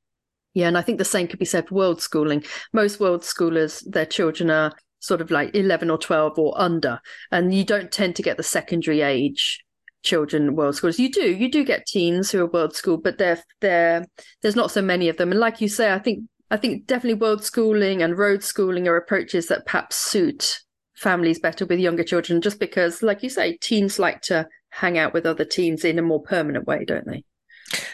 Yeah, 0.53 0.67
and 0.67 0.77
I 0.77 0.81
think 0.81 0.97
the 0.97 1.05
same 1.05 1.27
could 1.27 1.39
be 1.39 1.45
said 1.45 1.67
for 1.67 1.75
world 1.75 2.01
schooling. 2.01 2.43
Most 2.73 2.99
world 2.99 3.21
schoolers, 3.21 3.83
their 3.89 4.05
children 4.05 4.49
are 4.49 4.71
sort 4.99 5.19
of 5.19 5.31
like 5.31 5.53
11 5.55 5.89
or 5.89 5.97
12 5.97 6.37
or 6.37 6.53
under, 6.59 6.99
and 7.31 7.53
you 7.53 7.65
don't 7.65 7.91
tend 7.91 8.15
to 8.15 8.21
get 8.23 8.37
the 8.37 8.43
secondary 8.43 9.01
age 9.01 9.63
children 10.03 10.55
world 10.55 10.75
schoolers. 10.75 10.99
You 10.99 11.09
do, 11.09 11.31
you 11.31 11.49
do 11.49 11.63
get 11.63 11.87
teens 11.87 12.29
who 12.29 12.41
are 12.41 12.49
world 12.49 12.75
school, 12.75 12.97
but 12.97 13.17
they're, 13.17 13.41
they're, 13.61 14.05
there's 14.41 14.55
not 14.55 14.69
so 14.69 14.81
many 14.81 15.09
of 15.09 15.17
them. 15.17 15.31
And 15.31 15.39
like 15.39 15.61
you 15.61 15.67
say, 15.67 15.91
I 15.91 15.99
think 15.99 16.25
I 16.53 16.57
think 16.57 16.85
definitely 16.85 17.19
world 17.19 17.43
schooling 17.43 18.03
and 18.03 18.15
road 18.15 18.43
schooling 18.43 18.87
are 18.87 18.95
approaches 18.95 19.47
that 19.47 19.65
perhaps 19.65 19.95
suit 19.95 20.59
families 20.93 21.39
better 21.39 21.65
with 21.65 21.79
younger 21.79 22.03
children, 22.03 22.41
just 22.41 22.59
because, 22.59 23.01
like 23.01 23.23
you 23.23 23.29
say, 23.29 23.57
teens 23.57 23.97
like 23.97 24.21
to 24.21 24.47
hang 24.69 24.99
out 24.99 25.15
with 25.15 25.25
other 25.25 25.45
teens 25.45 25.83
in 25.83 25.97
a 25.97 26.03
more 26.03 26.21
permanent 26.21 26.67
way, 26.67 26.85
don't 26.85 27.07
they? 27.07 27.23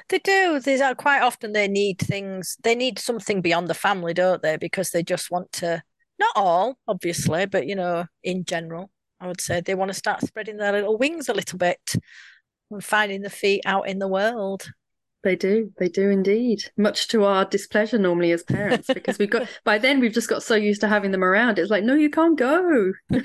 They 0.10 0.20
do. 0.20 0.60
There's 0.60 0.82
uh, 0.82 0.96
quite 0.96 1.22
often 1.22 1.52
they 1.52 1.68
need 1.68 2.00
things. 2.00 2.58
They 2.64 2.76
need 2.76 3.00
something 3.00 3.42
beyond 3.42 3.68
the 3.68 3.74
family, 3.74 4.14
don't 4.14 4.42
they? 4.42 4.58
Because 4.58 4.92
they 4.92 5.04
just 5.04 5.32
want 5.32 5.52
to. 5.54 5.84
Not 6.20 6.32
all, 6.36 6.78
obviously, 6.88 7.46
but 7.46 7.66
you 7.66 7.76
know, 7.76 8.06
in 8.24 8.44
general, 8.44 8.92
I 9.22 9.28
would 9.28 9.40
say 9.40 9.62
they 9.62 9.76
want 9.76 9.90
to 9.90 9.98
start 9.98 10.22
spreading 10.22 10.58
their 10.58 10.74
little 10.74 10.98
wings 10.98 11.30
a 11.30 11.34
little 11.34 11.58
bit 11.58 11.96
and 12.72 12.84
finding 12.84 13.22
the 13.22 13.30
feet 13.30 13.62
out 13.66 13.88
in 13.88 14.00
the 14.00 14.08
world. 14.08 14.70
They 15.22 15.36
do, 15.36 15.72
they 15.78 15.90
do 15.90 16.10
indeed. 16.10 16.64
Much 16.78 17.10
to 17.10 17.26
our 17.26 17.44
displeasure 17.44 17.98
normally 17.98 18.32
as 18.32 18.44
parents, 18.44 18.88
because 18.94 19.20
we've 19.20 19.30
got 19.30 19.50
by 19.66 19.78
then 19.78 20.00
we've 20.00 20.14
just 20.14 20.30
got 20.30 20.44
so 20.44 20.56
used 20.56 20.80
to 20.82 20.88
having 20.88 21.12
them 21.12 21.26
around. 21.26 21.60
It's 21.60 21.70
like, 21.70 21.84
no, 21.84 21.94
you 21.96 22.10
can't 22.10 22.38
go. 22.38 22.94
what 23.10 23.24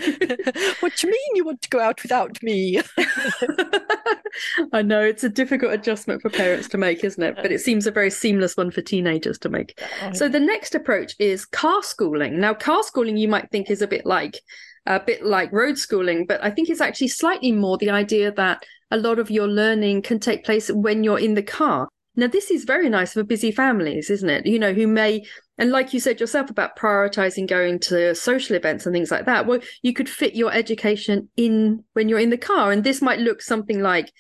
do 0.97 1.07
you 1.07 1.11
mean 1.11 1.37
you 1.37 1.45
want 1.45 1.63
to 1.63 1.69
go 1.69 1.79
out 1.79 2.03
without 2.03 2.43
me? 2.43 2.81
I 4.73 4.83
know 4.83 5.01
it's 5.03 5.23
a 5.23 5.29
difficult 5.29 5.73
adjustment 5.73 6.21
for 6.21 6.31
parents 6.31 6.69
to 6.71 6.79
make, 6.79 7.05
isn't 7.05 7.23
it? 7.23 7.37
But 7.37 7.53
it 7.53 7.61
seems 7.61 7.87
a 7.87 7.93
very 7.93 8.11
seamless 8.11 8.57
one 8.57 8.73
for 8.73 8.81
teenagers 8.81 9.39
to 9.39 9.49
make. 9.49 9.81
So 10.15 10.29
the 10.29 10.41
next 10.41 10.75
approach 10.75 11.15
is 11.21 11.45
car 11.45 11.83
schooling. 11.85 12.41
Now, 12.41 12.55
car 12.55 12.83
schooling 12.83 13.17
you 13.17 13.29
might 13.29 13.51
think 13.53 13.71
is 13.71 13.83
a 13.83 13.87
bit 13.87 14.05
like 14.05 14.41
a 14.87 15.01
bit 15.01 15.25
like 15.25 15.53
road 15.53 15.79
schooling, 15.79 16.27
but 16.27 16.43
I 16.45 16.51
think 16.51 16.69
it's 16.69 16.81
actually 16.81 17.09
slightly 17.09 17.53
more 17.53 17.79
the 17.79 17.91
idea 17.91 18.33
that 18.33 18.65
a 18.90 18.97
lot 18.97 19.18
of 19.18 19.31
your 19.31 19.49
learning 19.49 20.03
can 20.03 20.18
take 20.18 20.44
place 20.44 20.70
when 20.70 21.05
you're 21.05 21.18
in 21.18 21.35
the 21.35 21.42
car. 21.42 21.88
Now, 22.16 22.29
this 22.29 22.51
is 22.51 22.64
very 22.64 22.88
nice 22.88 23.12
for 23.12 23.25
busy 23.25 23.51
families, 23.51 24.09
isn't 24.09 24.31
it? 24.31 24.47
You 24.47 24.59
know, 24.59 24.73
who 24.73 24.87
may, 24.87 25.25
and 25.59 25.73
like 25.73 25.92
you 25.92 25.99
said 25.99 26.20
yourself 26.20 26.49
about 26.49 26.79
prioritizing 26.79 27.49
going 27.49 27.81
to 27.81 28.14
social 28.14 28.55
events 28.55 28.87
and 28.87 28.94
things 28.94 29.11
like 29.11 29.27
that. 29.27 29.47
Well, 29.47 29.59
you 29.83 29.92
could 29.92 30.09
fit 30.09 30.37
your 30.37 30.53
education 30.53 31.29
in 31.37 31.83
when 31.94 32.09
you're 32.09 32.20
in 32.20 32.31
the 32.31 32.38
car. 32.38 32.70
And 32.70 32.85
this 32.85 33.03
might 33.03 33.18
look 33.18 33.42
something 33.42 33.81
like 33.81 34.12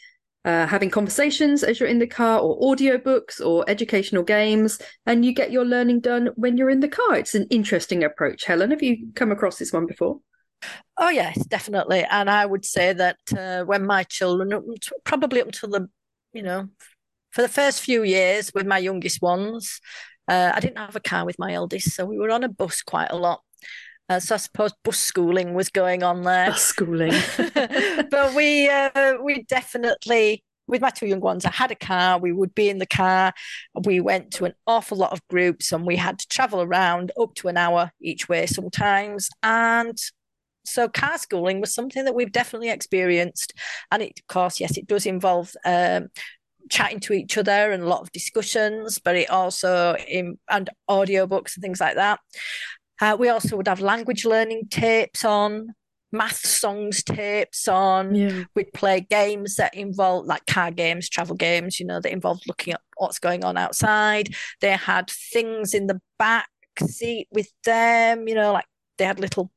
uh, 0.44 0.66
having 0.66 0.90
conversations 0.90 1.62
as 1.62 1.78
you're 1.78 1.88
in 1.88 2.00
the 2.00 2.06
car, 2.06 2.40
or 2.40 2.60
audiobooks, 2.60 3.40
or 3.40 3.64
educational 3.68 4.22
games, 4.22 4.78
and 5.06 5.24
you 5.24 5.32
get 5.32 5.52
your 5.52 5.64
learning 5.64 6.00
done 6.00 6.30
when 6.34 6.56
you're 6.56 6.70
in 6.70 6.80
the 6.80 6.88
car. 6.88 7.16
It's 7.16 7.34
an 7.34 7.46
interesting 7.48 8.04
approach. 8.04 8.44
Helen, 8.44 8.70
have 8.70 8.82
you 8.82 9.08
come 9.14 9.32
across 9.32 9.56
this 9.56 9.72
one 9.72 9.86
before? 9.86 10.18
Oh 10.96 11.08
yes, 11.08 11.44
definitely. 11.46 12.04
And 12.08 12.30
I 12.30 12.46
would 12.46 12.64
say 12.64 12.92
that 12.92 13.18
uh, 13.36 13.64
when 13.64 13.84
my 13.86 14.04
children, 14.04 14.62
probably 15.04 15.40
up 15.40 15.46
until 15.46 15.70
the, 15.70 15.88
you 16.32 16.42
know, 16.42 16.68
for 17.32 17.42
the 17.42 17.48
first 17.48 17.80
few 17.80 18.04
years 18.04 18.52
with 18.54 18.66
my 18.66 18.78
youngest 18.78 19.20
ones, 19.20 19.80
uh, 20.28 20.52
I 20.54 20.60
didn't 20.60 20.78
have 20.78 20.96
a 20.96 21.00
car 21.00 21.26
with 21.26 21.38
my 21.38 21.52
eldest, 21.52 21.92
so 21.92 22.06
we 22.06 22.18
were 22.18 22.30
on 22.30 22.44
a 22.44 22.48
bus 22.48 22.82
quite 22.82 23.10
a 23.10 23.16
lot. 23.16 23.40
Uh, 24.08 24.20
so 24.20 24.34
I 24.34 24.38
suppose 24.38 24.72
bus 24.84 24.98
schooling 24.98 25.54
was 25.54 25.68
going 25.70 26.02
on 26.02 26.22
there. 26.22 26.50
Bus 26.50 26.62
schooling. 26.62 27.12
but 28.10 28.34
we 28.34 28.68
uh, 28.68 29.14
we 29.22 29.42
definitely 29.44 30.44
with 30.66 30.80
my 30.80 30.90
two 30.90 31.06
young 31.06 31.20
ones, 31.20 31.44
I 31.44 31.50
had 31.50 31.70
a 31.70 31.76
car. 31.76 32.18
We 32.18 32.32
would 32.32 32.54
be 32.54 32.68
in 32.68 32.78
the 32.78 32.86
car. 32.86 33.32
We 33.84 34.00
went 34.00 34.30
to 34.32 34.46
an 34.46 34.54
awful 34.66 34.96
lot 34.96 35.12
of 35.12 35.26
groups, 35.28 35.72
and 35.72 35.86
we 35.86 35.96
had 35.96 36.18
to 36.18 36.28
travel 36.28 36.62
around 36.62 37.12
up 37.20 37.34
to 37.36 37.48
an 37.48 37.56
hour 37.56 37.90
each 38.00 38.28
way 38.28 38.46
sometimes. 38.46 39.28
And 39.42 39.98
so 40.64 40.88
car 40.88 41.18
schooling 41.18 41.60
was 41.60 41.74
something 41.74 42.04
that 42.04 42.14
we've 42.14 42.32
definitely 42.32 42.70
experienced. 42.70 43.52
And 43.90 44.02
it, 44.02 44.18
of 44.18 44.26
course, 44.26 44.60
yes, 44.60 44.76
it 44.76 44.86
does 44.86 45.06
involve 45.06 45.54
um, 45.64 46.08
chatting 46.70 47.00
to 47.00 47.12
each 47.12 47.36
other 47.36 47.72
and 47.72 47.82
a 47.82 47.88
lot 47.88 48.00
of 48.00 48.12
discussions, 48.12 48.98
but 48.98 49.16
it 49.16 49.30
also 49.30 49.96
in 50.08 50.38
and 50.48 50.70
audiobooks 50.88 51.56
and 51.56 51.62
things 51.62 51.80
like 51.80 51.96
that. 51.96 52.20
Uh, 53.00 53.16
we 53.18 53.28
also 53.28 53.56
would 53.56 53.68
have 53.68 53.80
language 53.80 54.24
learning 54.24 54.68
tapes 54.70 55.24
on, 55.24 55.74
math 56.12 56.46
songs 56.46 57.02
tapes 57.02 57.68
on. 57.68 58.14
Yeah. 58.14 58.44
We'd 58.54 58.72
play 58.72 59.00
games 59.00 59.56
that 59.56 59.74
involved 59.74 60.28
like 60.28 60.46
car 60.46 60.70
games, 60.70 61.08
travel 61.08 61.36
games, 61.36 61.80
you 61.80 61.86
know, 61.86 62.00
that 62.00 62.12
involved 62.12 62.44
looking 62.46 62.72
at 62.72 62.80
what's 62.96 63.18
going 63.18 63.44
on 63.44 63.56
outside. 63.56 64.34
They 64.60 64.70
had 64.70 65.10
things 65.10 65.74
in 65.74 65.88
the 65.88 66.00
back 66.18 66.48
seat 66.80 67.28
with 67.30 67.48
them, 67.64 68.28
you 68.28 68.34
know, 68.34 68.52
like 68.52 68.66
they 68.96 69.04
had 69.04 69.18
little, 69.18 69.50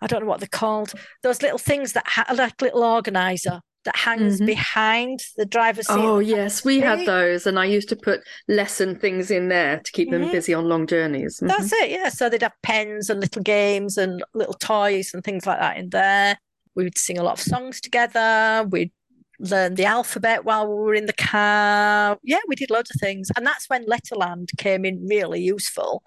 I 0.00 0.06
don't 0.06 0.20
know 0.22 0.26
what 0.28 0.40
they're 0.40 0.48
called, 0.50 0.92
those 1.22 1.42
little 1.42 1.58
things 1.58 1.92
that 1.92 2.04
had 2.08 2.36
like 2.36 2.60
little 2.62 2.82
organizer 2.82 3.60
that 3.84 3.96
hangs 3.96 4.40
Mhm. 4.40 4.46
behind 4.46 5.20
the 5.38 5.46
driver's 5.46 5.86
seat. 5.86 5.94
Oh 5.96 6.18
yes, 6.18 6.64
we 6.64 6.80
had 6.80 7.06
those, 7.06 7.46
and 7.46 7.58
I 7.58 7.64
used 7.64 7.88
to 7.88 7.96
put 7.96 8.20
lesson 8.46 8.98
things 8.98 9.30
in 9.30 9.48
there 9.48 9.78
to 9.78 9.92
keep 9.92 10.10
them 10.10 10.24
Mhm. 10.26 10.32
busy 10.32 10.52
on 10.52 10.68
long 10.68 10.86
journeys. 10.86 11.40
Mhm. 11.40 11.48
That's 11.48 11.72
it, 11.72 11.90
yeah. 11.90 12.10
So 12.10 12.28
they'd 12.28 12.42
have 12.42 12.52
pens 12.62 13.08
and 13.08 13.20
little 13.20 13.42
games 13.42 13.96
and 13.96 14.22
little 14.34 14.54
toys 14.54 15.12
and 15.14 15.24
things 15.24 15.46
like 15.46 15.58
that 15.58 15.78
in 15.78 15.88
there. 15.90 16.36
We 16.74 16.84
would 16.84 16.98
sing 16.98 17.18
a 17.18 17.22
lot 17.22 17.32
of 17.38 17.40
songs 17.40 17.80
together. 17.80 18.66
We'd 18.70 18.92
learn 19.40 19.74
the 19.74 19.86
alphabet 19.86 20.44
while 20.44 20.68
we 20.68 20.74
were 20.74 20.94
in 20.94 21.06
the 21.06 21.12
car. 21.14 22.18
Yeah, 22.22 22.40
we 22.46 22.54
did 22.54 22.70
loads 22.70 22.90
of 22.94 23.00
things. 23.00 23.30
And 23.36 23.46
that's 23.46 23.68
when 23.68 23.86
Letterland 23.86 24.56
came 24.58 24.84
in 24.84 25.06
really 25.08 25.40
useful 25.40 26.02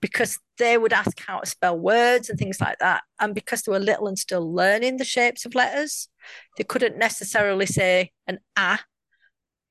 because 0.00 0.38
they 0.58 0.78
would 0.78 0.92
ask 0.92 1.18
how 1.20 1.40
to 1.40 1.46
spell 1.46 1.78
words 1.78 2.30
and 2.30 2.38
things 2.38 2.60
like 2.60 2.78
that. 2.78 3.02
And 3.20 3.34
because 3.34 3.62
they 3.62 3.72
were 3.72 3.80
little 3.80 4.06
and 4.06 4.18
still 4.18 4.52
learning 4.54 4.96
the 4.96 5.04
shapes 5.04 5.44
of 5.44 5.54
letters, 5.54 6.08
they 6.56 6.64
couldn't 6.64 6.96
necessarily 6.96 7.66
say 7.66 8.12
an 8.26 8.38
ah. 8.56 8.82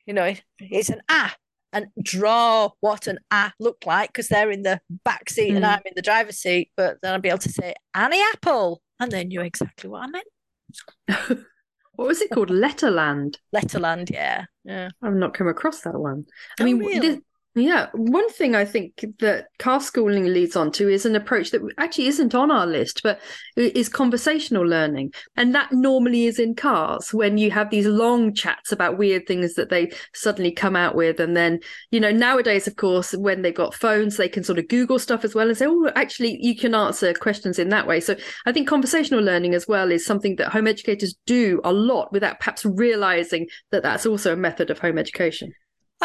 You 0.06 0.14
know, 0.14 0.36
it's 0.60 0.90
an 0.90 1.02
ah 1.10 1.36
and 1.74 1.88
draw 2.02 2.70
what 2.80 3.08
an 3.08 3.20
ah 3.32 3.52
looked 3.60 3.88
like 3.88 4.10
because 4.10 4.28
they're 4.28 4.52
in 4.52 4.62
the 4.62 4.80
back 5.04 5.30
seat 5.30 5.56
and 5.56 5.66
Mm. 5.66 5.70
I'm 5.70 5.82
in 5.86 5.94
the 5.96 6.02
driver's 6.02 6.38
seat. 6.38 6.70
But 6.78 6.98
then 7.02 7.14
I'd 7.14 7.22
be 7.22 7.30
able 7.30 7.40
to 7.40 7.50
say 7.50 7.74
Annie 7.94 8.22
Apple, 8.34 8.82
and 9.00 9.12
they 9.12 9.24
knew 9.24 9.42
exactly 9.42 9.90
what 9.90 10.04
I 10.04 10.08
meant. 10.08 11.46
what 11.96 12.08
was 12.08 12.22
it 12.22 12.30
called? 12.32 12.50
Letterland. 12.50 13.36
Letterland, 13.56 14.10
yeah, 14.12 14.46
yeah. 14.64 14.90
I've 15.02 15.14
not 15.14 15.34
come 15.34 15.48
across 15.48 15.82
that 15.82 15.98
one. 15.98 16.26
I 16.60 16.64
Oh, 16.64 16.66
mean, 16.66 16.80
really? 16.80 17.00
this- 17.00 17.20
yeah, 17.58 17.88
one 17.94 18.30
thing 18.32 18.54
I 18.54 18.66
think 18.66 19.06
that 19.20 19.48
car 19.60 19.80
schooling 19.80 20.26
leads 20.26 20.58
on 20.58 20.74
to 20.74 20.90
is 20.90 21.06
an 21.06 21.16
approach 21.16 21.52
that 21.52 21.62
actually 21.78 22.08
isn't 22.08 22.36
on 22.36 22.52
our 22.52 22.68
list, 22.68 23.00
but 23.02 23.22
is 23.56 23.88
conversational 23.88 24.68
learning. 24.68 25.14
And 25.38 25.56
that 25.56 25.72
normally 25.72 26.26
is 26.26 26.38
in 26.38 26.56
cars 26.56 27.14
when 27.14 27.38
you 27.38 27.52
have 27.52 27.70
these 27.70 27.86
long 27.86 28.34
chats 28.34 28.74
about 28.74 28.98
weird 28.98 29.26
things 29.26 29.54
that 29.54 29.70
they 29.70 29.94
suddenly 30.14 30.52
come 30.52 30.76
out 30.76 30.96
with. 30.96 31.22
And 31.22 31.38
then, 31.38 31.62
you 31.92 32.02
know, 32.02 32.12
nowadays, 32.12 32.68
of 32.68 32.76
course, 32.76 33.14
when 33.14 33.42
they've 33.42 33.56
got 33.56 33.74
phones, 33.74 34.18
they 34.18 34.28
can 34.28 34.44
sort 34.44 34.60
of 34.60 34.68
Google 34.68 35.00
stuff 35.00 35.24
as 35.24 35.34
well 35.34 35.48
and 35.48 35.58
say, 35.58 35.66
oh, 35.66 35.90
actually, 35.96 36.38
you 36.42 36.58
can 36.58 36.76
answer 36.76 37.14
questions 37.14 37.58
in 37.58 37.70
that 37.70 37.88
way. 37.88 38.02
So 38.02 38.18
I 38.46 38.52
think 38.52 38.68
conversational 38.68 39.24
learning 39.24 39.54
as 39.54 39.66
well 39.66 39.94
is 39.94 40.06
something 40.06 40.36
that 40.36 40.52
home 40.52 40.68
educators 40.68 41.16
do 41.26 41.62
a 41.64 41.72
lot 41.72 42.12
without 42.12 42.40
perhaps 42.40 42.66
realizing 42.66 43.48
that 43.72 43.82
that's 43.82 44.06
also 44.06 44.34
a 44.34 44.38
method 44.38 44.70
of 44.70 44.80
home 44.80 44.98
education. 44.98 45.54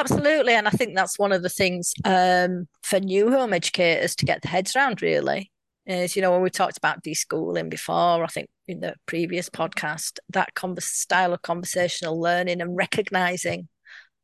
Absolutely. 0.00 0.54
And 0.54 0.66
I 0.66 0.70
think 0.70 0.96
that's 0.96 1.18
one 1.18 1.30
of 1.30 1.42
the 1.42 1.50
things 1.50 1.92
um, 2.06 2.66
for 2.82 2.98
new 2.98 3.30
home 3.30 3.52
educators 3.52 4.16
to 4.16 4.24
get 4.24 4.40
their 4.40 4.50
heads 4.50 4.74
around, 4.74 5.02
really. 5.02 5.52
Is, 5.86 6.16
you 6.16 6.22
know, 6.22 6.30
when 6.30 6.40
we 6.40 6.48
talked 6.48 6.78
about 6.78 7.02
deschooling 7.02 7.68
before, 7.68 8.24
I 8.24 8.26
think 8.28 8.48
in 8.66 8.80
the 8.80 8.94
previous 9.04 9.50
podcast, 9.50 10.18
that 10.30 10.54
convers- 10.54 10.84
style 10.86 11.34
of 11.34 11.42
conversational 11.42 12.18
learning 12.18 12.62
and 12.62 12.76
recognizing 12.76 13.68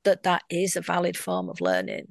that 0.05 0.23
that 0.23 0.43
is 0.49 0.77
a 0.77 0.81
valid 0.81 1.17
form 1.17 1.51
of 1.51 1.61
learning, 1.61 2.07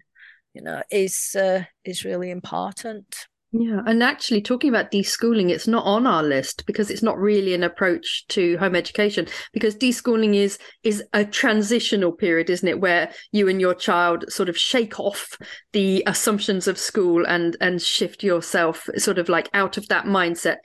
you 0.54 0.62
know, 0.62 0.84
is 0.92 1.36
uh, 1.36 1.64
is 1.84 2.06
really 2.06 2.30
important. 2.30 3.28
Yeah, 3.58 3.84
and 3.86 4.04
actually 4.04 4.42
talking 4.42 4.68
about 4.68 4.92
deschooling, 4.92 5.50
it's 5.50 5.68
not 5.68 5.86
on 5.86 6.06
our 6.06 6.22
list 6.22 6.66
because 6.66 6.92
it's 6.92 7.02
not 7.02 7.18
really 7.18 7.54
an 7.54 7.64
approach 7.64 8.28
to 8.30 8.58
home 8.58 8.76
education. 8.76 9.28
Because 9.54 9.78
deschooling 9.78 10.36
is 10.36 10.60
is 10.84 11.02
a 11.14 11.24
transitional 11.24 12.12
period, 12.12 12.50
isn't 12.50 12.68
it, 12.68 12.82
where 12.82 13.14
you 13.32 13.48
and 13.48 13.62
your 13.62 13.74
child 13.74 14.26
sort 14.28 14.50
of 14.50 14.58
shake 14.58 15.00
off 15.00 15.38
the 15.72 16.04
assumptions 16.06 16.68
of 16.68 16.78
school 16.78 17.26
and 17.26 17.56
and 17.62 17.82
shift 17.82 18.24
yourself 18.24 18.90
sort 18.98 19.20
of 19.20 19.30
like 19.30 19.50
out 19.54 19.78
of 19.78 19.88
that 19.88 20.04
mindset 20.04 20.58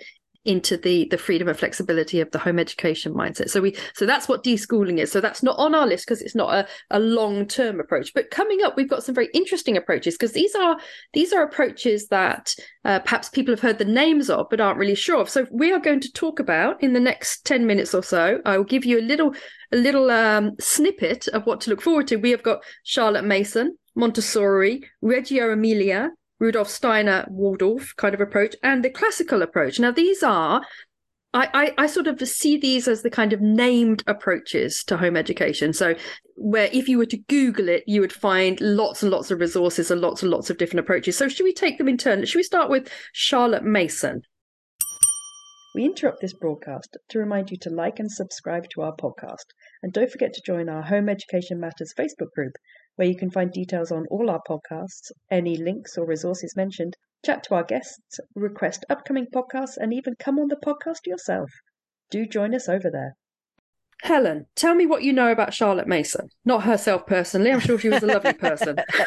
into 0.44 0.76
the 0.76 1.06
the 1.10 1.18
freedom 1.18 1.48
and 1.48 1.58
flexibility 1.58 2.20
of 2.20 2.30
the 2.30 2.38
home 2.38 2.58
education 2.58 3.12
mindset. 3.12 3.50
So 3.50 3.60
we 3.60 3.76
so 3.94 4.06
that's 4.06 4.28
what 4.28 4.42
deschooling 4.42 4.98
is. 4.98 5.12
So 5.12 5.20
that's 5.20 5.42
not 5.42 5.58
on 5.58 5.74
our 5.74 5.86
list 5.86 6.06
because 6.06 6.22
it's 6.22 6.34
not 6.34 6.54
a, 6.54 6.68
a 6.90 6.98
long 6.98 7.46
term 7.46 7.78
approach. 7.78 8.14
But 8.14 8.30
coming 8.30 8.62
up, 8.62 8.76
we've 8.76 8.88
got 8.88 9.04
some 9.04 9.14
very 9.14 9.28
interesting 9.34 9.76
approaches 9.76 10.14
because 10.14 10.32
these 10.32 10.54
are 10.54 10.78
these 11.12 11.32
are 11.32 11.42
approaches 11.42 12.08
that 12.08 12.54
uh, 12.84 13.00
perhaps 13.00 13.28
people 13.28 13.52
have 13.52 13.60
heard 13.60 13.78
the 13.78 13.84
names 13.84 14.30
of 14.30 14.46
but 14.50 14.60
aren't 14.60 14.78
really 14.78 14.94
sure 14.94 15.20
of. 15.20 15.28
So 15.28 15.46
we 15.50 15.72
are 15.72 15.80
going 15.80 16.00
to 16.00 16.12
talk 16.12 16.40
about 16.40 16.82
in 16.82 16.94
the 16.94 17.00
next 17.00 17.44
10 17.44 17.66
minutes 17.66 17.94
or 17.94 18.02
so. 18.02 18.40
I 18.46 18.56
will 18.56 18.64
give 18.64 18.84
you 18.84 18.98
a 18.98 19.02
little 19.02 19.34
a 19.72 19.76
little 19.76 20.10
um, 20.10 20.52
snippet 20.58 21.28
of 21.28 21.46
what 21.46 21.60
to 21.62 21.70
look 21.70 21.82
forward 21.82 22.08
to. 22.08 22.16
We 22.16 22.30
have 22.30 22.42
got 22.42 22.62
Charlotte 22.82 23.24
Mason, 23.24 23.76
Montessori, 23.94 24.82
Reggio 25.02 25.52
Emilia, 25.52 26.10
Rudolf 26.40 26.68
Steiner 26.68 27.26
Waldorf 27.30 27.94
kind 27.96 28.14
of 28.14 28.20
approach, 28.20 28.56
and 28.62 28.84
the 28.84 28.90
classical 28.90 29.42
approach. 29.42 29.78
Now 29.78 29.92
these 29.92 30.22
are 30.22 30.62
I, 31.32 31.48
I, 31.78 31.84
I 31.84 31.86
sort 31.86 32.08
of 32.08 32.20
see 32.26 32.56
these 32.56 32.88
as 32.88 33.02
the 33.02 33.10
kind 33.10 33.32
of 33.32 33.40
named 33.40 34.02
approaches 34.08 34.82
to 34.84 34.96
home 34.96 35.16
education. 35.16 35.72
So, 35.72 35.94
where 36.34 36.68
if 36.72 36.88
you 36.88 36.98
were 36.98 37.06
to 37.06 37.18
Google 37.18 37.68
it, 37.68 37.84
you 37.86 38.00
would 38.00 38.12
find 38.12 38.60
lots 38.60 39.02
and 39.02 39.12
lots 39.12 39.30
of 39.30 39.38
resources 39.38 39.90
and 39.90 40.00
lots 40.00 40.22
and 40.22 40.30
lots 40.30 40.50
of 40.50 40.58
different 40.58 40.80
approaches. 40.80 41.16
So, 41.16 41.28
should 41.28 41.44
we 41.44 41.52
take 41.52 41.78
them 41.78 41.88
in 41.88 41.98
turn? 41.98 42.24
Should 42.24 42.38
we 42.38 42.42
start 42.42 42.68
with 42.68 42.90
Charlotte 43.12 43.62
Mason? 43.62 44.22
We 45.72 45.84
interrupt 45.84 46.20
this 46.20 46.34
broadcast 46.34 46.96
to 47.10 47.18
remind 47.20 47.52
you 47.52 47.56
to 47.58 47.70
like 47.70 48.00
and 48.00 48.10
subscribe 48.10 48.68
to 48.70 48.80
our 48.80 48.96
podcast. 48.96 49.46
And 49.84 49.92
don't 49.92 50.10
forget 50.10 50.32
to 50.34 50.42
join 50.44 50.68
our 50.68 50.82
Home 50.82 51.08
Education 51.08 51.60
Matters 51.60 51.94
Facebook 51.96 52.32
group, 52.34 52.54
where 53.00 53.08
you 53.08 53.16
can 53.16 53.30
find 53.30 53.50
details 53.50 53.90
on 53.90 54.04
all 54.10 54.28
our 54.28 54.42
podcasts, 54.46 55.10
any 55.30 55.56
links 55.56 55.96
or 55.96 56.04
resources 56.04 56.54
mentioned, 56.54 56.94
chat 57.24 57.42
to 57.42 57.54
our 57.54 57.64
guests, 57.64 58.20
request 58.34 58.84
upcoming 58.90 59.26
podcasts, 59.34 59.78
and 59.78 59.94
even 59.94 60.14
come 60.18 60.38
on 60.38 60.48
the 60.48 60.56
podcast 60.62 61.06
yourself. 61.06 61.50
Do 62.10 62.26
join 62.26 62.54
us 62.54 62.68
over 62.68 62.90
there. 62.90 63.16
Helen, 64.02 64.44
tell 64.54 64.74
me 64.74 64.84
what 64.84 65.02
you 65.02 65.14
know 65.14 65.32
about 65.32 65.54
Charlotte 65.54 65.88
Mason. 65.88 66.28
Not 66.44 66.64
herself 66.64 67.06
personally, 67.06 67.50
I'm 67.50 67.60
sure 67.60 67.78
she 67.78 67.88
was 67.88 68.02
a 68.02 68.06
lovely 68.06 68.34
person. 68.34 68.76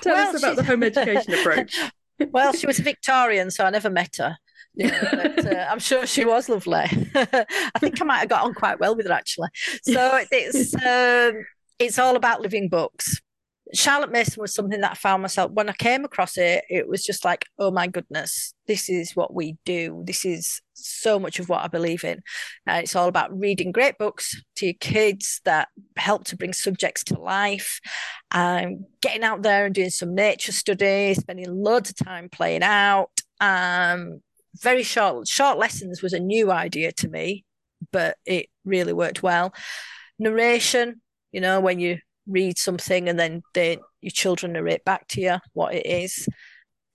tell 0.00 0.14
Well, 0.16 0.34
us 0.34 0.42
about 0.42 0.56
the 0.56 0.64
home 0.64 0.82
education 0.82 1.34
approach. 1.34 1.78
Well, 2.32 2.52
she 2.52 2.66
was 2.66 2.80
a 2.80 2.82
Victorian, 2.82 3.48
so 3.52 3.64
I 3.64 3.70
never 3.70 3.90
met 3.90 4.16
her. 4.18 4.36
Yeah, 4.74 5.08
but, 5.12 5.46
uh, 5.46 5.66
I'm 5.70 5.78
sure 5.78 6.04
she 6.04 6.24
was 6.24 6.48
lovely. 6.48 6.74
I 7.14 7.78
think 7.78 8.02
I 8.02 8.04
might 8.04 8.18
have 8.18 8.28
got 8.28 8.42
on 8.42 8.54
quite 8.54 8.80
well 8.80 8.96
with 8.96 9.06
her 9.06 9.12
actually. 9.12 9.50
So 9.84 10.24
it's 10.32 10.74
um, 10.74 11.44
it's 11.78 11.96
all 11.96 12.16
about 12.16 12.40
living 12.40 12.68
books. 12.68 13.20
Charlotte 13.74 14.12
Mason 14.12 14.40
was 14.40 14.54
something 14.54 14.80
that 14.80 14.92
I 14.92 14.94
found 14.94 15.22
myself 15.22 15.50
when 15.52 15.68
I 15.68 15.72
came 15.72 16.04
across 16.04 16.38
it. 16.38 16.64
It 16.70 16.88
was 16.88 17.04
just 17.04 17.24
like, 17.24 17.44
oh 17.58 17.70
my 17.70 17.86
goodness, 17.86 18.54
this 18.66 18.88
is 18.88 19.14
what 19.14 19.34
we 19.34 19.58
do. 19.64 20.02
This 20.06 20.24
is 20.24 20.60
so 20.74 21.18
much 21.18 21.38
of 21.38 21.48
what 21.48 21.62
I 21.62 21.68
believe 21.68 22.04
in. 22.04 22.22
Uh, 22.68 22.80
it's 22.82 22.96
all 22.96 23.08
about 23.08 23.38
reading 23.38 23.72
great 23.72 23.98
books 23.98 24.40
to 24.56 24.66
your 24.66 24.74
kids 24.80 25.40
that 25.44 25.68
help 25.96 26.24
to 26.24 26.36
bring 26.36 26.52
subjects 26.52 27.04
to 27.04 27.20
life, 27.20 27.80
um, 28.30 28.86
getting 29.02 29.24
out 29.24 29.42
there 29.42 29.66
and 29.66 29.74
doing 29.74 29.90
some 29.90 30.14
nature 30.14 30.52
studies, 30.52 31.18
spending 31.18 31.54
loads 31.54 31.90
of 31.90 31.96
time 31.96 32.28
playing 32.30 32.62
out. 32.62 33.10
Um, 33.40 34.20
very 34.56 34.82
short 34.82 35.28
short 35.28 35.58
lessons 35.58 36.02
was 36.02 36.12
a 36.12 36.20
new 36.20 36.50
idea 36.50 36.92
to 36.92 37.08
me, 37.08 37.44
but 37.92 38.16
it 38.24 38.46
really 38.64 38.92
worked 38.92 39.22
well. 39.22 39.52
Narration, 40.18 41.00
you 41.32 41.40
know, 41.40 41.60
when 41.60 41.78
you 41.78 41.98
read 42.28 42.58
something 42.58 43.08
and 43.08 43.18
then 43.18 43.42
they, 43.54 43.78
your 44.00 44.10
children 44.10 44.52
narrate 44.52 44.84
back 44.84 45.08
to 45.08 45.20
you 45.20 45.36
what 45.54 45.74
it 45.74 45.86
is. 45.86 46.28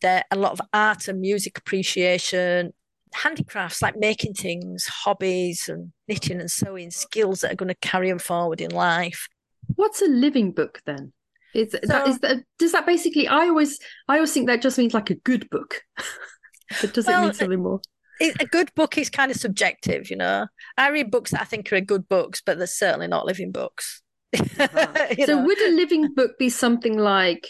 There 0.02 0.24
a 0.32 0.36
lot 0.36 0.52
of 0.54 0.62
art 0.74 1.08
and 1.08 1.20
music 1.22 1.58
appreciation, 1.58 2.74
handicrafts 3.14 3.82
like 3.82 3.98
making 3.98 4.34
things, 4.34 4.86
hobbies 4.86 5.70
and 5.70 5.92
knitting 6.08 6.40
and 6.40 6.52
sewing, 6.52 6.92
skills 6.92 7.42
that 7.42 7.52
are 7.54 7.56
going 7.56 7.70
to 7.70 7.76
carry 7.76 8.10
them 8.10 8.20
forward 8.20 8.62
in 8.62 8.72
life. 8.72 9.28
What's 9.76 10.02
a 10.02 10.08
living 10.08 10.52
book 10.52 10.82
then? 10.86 11.14
Is 11.54 11.72
that 11.72 11.88
So- 11.88 12.06
is 12.06 12.20
that 12.20 12.38
does 12.60 12.72
that 12.74 12.86
basically? 12.86 13.28
I 13.28 13.48
always 13.48 13.80
I 14.08 14.16
always 14.16 14.34
think 14.34 14.48
that 14.48 14.62
just 14.62 14.78
means 14.78 14.94
like 14.94 15.10
a 15.10 15.16
good 15.16 15.50
book. 15.50 15.82
but 16.82 16.94
does 16.94 17.08
it 17.08 17.12
Well, 17.12 17.24
mean 17.24 17.34
something 17.34 17.62
more? 17.64 17.82
It, 18.20 18.36
a 18.42 18.46
good 18.46 18.74
book 18.76 18.98
is 18.98 19.10
kind 19.10 19.32
of 19.32 19.38
subjective, 19.38 20.10
you 20.10 20.16
know. 20.16 20.48
I 20.78 20.90
read 20.90 21.12
books 21.12 21.32
that 21.32 21.42
I 21.42 21.46
think 21.46 21.72
are 21.74 21.82
good 21.82 22.08
books, 22.08 22.42
but 22.46 22.58
they're 22.58 22.68
certainly 22.68 23.08
not 23.08 23.26
living 23.26 23.52
books. 23.52 24.03
So 25.26 25.36
know? 25.36 25.44
would 25.46 25.62
a 25.62 25.72
living 25.76 26.14
book 26.14 26.38
be 26.40 26.50
something 26.50 26.98
like 26.98 27.50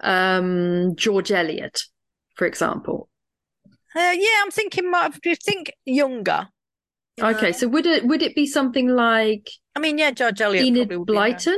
um, 0.00 0.94
George 0.96 1.32
Eliot, 1.32 1.82
for 2.36 2.46
example? 2.46 3.08
Uh, 3.96 4.14
yeah, 4.16 4.42
I'm 4.42 4.50
thinking 4.50 4.92
you 5.24 5.34
think 5.36 5.72
younger. 5.84 6.48
you 7.16 7.24
Okay, 7.24 7.46
know. 7.46 7.52
so 7.52 7.68
would 7.68 7.86
it 7.86 8.04
would 8.06 8.22
it 8.22 8.34
be 8.34 8.46
something 8.46 8.88
like 8.88 9.50
I 9.74 9.80
mean, 9.80 9.98
yeah, 9.98 10.10
George 10.10 10.40
Eliot 10.40 10.66
Enid 10.66 10.88
probably 10.88 10.96
would 10.98 11.06
be. 11.06 11.12
Blyton? 11.14 11.56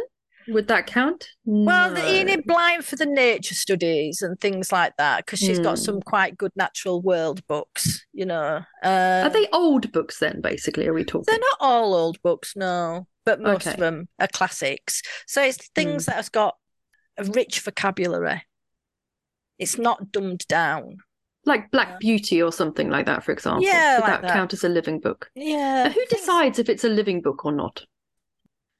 Would 0.48 0.68
that 0.68 0.86
count? 0.86 1.28
Well, 1.44 1.92
No. 1.92 2.04
Enid 2.04 2.44
Blyton 2.46 2.82
for 2.82 2.96
the 2.96 3.06
nature 3.06 3.54
studies 3.54 4.22
and 4.22 4.40
things 4.40 4.72
like 4.72 4.96
that 4.96 5.24
because 5.26 5.38
she's 5.38 5.58
got 5.58 5.78
Hmm. 5.78 5.84
some 5.84 6.00
quite 6.02 6.36
good 6.36 6.52
natural 6.56 7.00
world 7.02 7.46
books, 7.46 8.04
you 8.12 8.26
know. 8.26 8.62
Uh, 8.82 9.22
Are 9.24 9.30
they 9.30 9.46
old 9.52 9.92
books 9.92 10.18
then? 10.18 10.40
Basically, 10.40 10.86
are 10.88 10.94
we 10.94 11.04
talking? 11.04 11.24
They're 11.26 11.38
not 11.38 11.56
all 11.60 11.94
old 11.94 12.20
books, 12.22 12.54
no, 12.56 13.06
but 13.24 13.40
most 13.40 13.66
Okay. 13.66 13.72
of 13.74 13.80
them 13.80 14.08
are 14.18 14.28
classics. 14.28 15.02
So 15.26 15.42
it's 15.42 15.68
things 15.74 16.02
mm. 16.02 16.06
that 16.06 16.16
have 16.16 16.32
got 16.32 16.56
a 17.18 17.24
rich 17.24 17.60
vocabulary. 17.60 18.42
It's 19.58 19.76
not 19.78 20.10
dumbed 20.12 20.46
down. 20.48 20.98
like 21.46 21.70
Black 21.70 21.88
Yeah. 21.88 21.96
Beauty 22.00 22.42
or 22.42 22.52
something 22.52 22.90
like 22.90 23.06
that, 23.06 23.24
for 23.24 23.32
example. 23.32 23.62
Yeah, 23.64 23.96
Would 24.00 24.08
like 24.08 24.22
that, 24.22 24.32
count 24.32 24.52
as 24.52 24.62
a 24.62 24.68
living 24.68 25.00
book? 25.00 25.30
Yeah. 25.34 25.88
Who 25.90 26.04
decides 26.10 26.58
if 26.58 26.68
it's 26.68 26.84
a 26.84 26.88
living 26.88 27.22
book 27.22 27.46
or 27.46 27.52
not? 27.52 27.82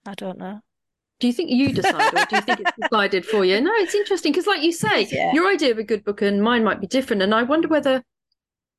I 0.06 0.14
don't 0.14 0.38
know. 0.38 0.60
Do 1.20 1.26
you 1.26 1.32
think 1.32 1.50
you 1.50 1.72
decide, 1.80 2.12
or 2.14 2.26
do 2.26 2.36
you 2.36 2.42
think 2.42 2.60
it's 2.60 2.72
decided 2.80 3.24
for 3.24 3.44
you? 3.46 3.60
No, 3.62 3.72
it's 3.76 3.94
interesting 3.94 4.32
because, 4.32 4.46
like 4.46 4.62
you 4.62 4.72
say, 4.72 5.06
Yeah. 5.10 5.32
your 5.32 5.48
idea 5.50 5.70
of 5.70 5.78
a 5.78 5.82
good 5.84 6.04
book 6.04 6.20
and 6.22 6.42
mine 6.42 6.62
might 6.64 6.80
be 6.80 6.86
different, 6.86 7.22
and 7.22 7.34
I 7.34 7.42
wonder 7.44 7.66
whether. 7.68 8.02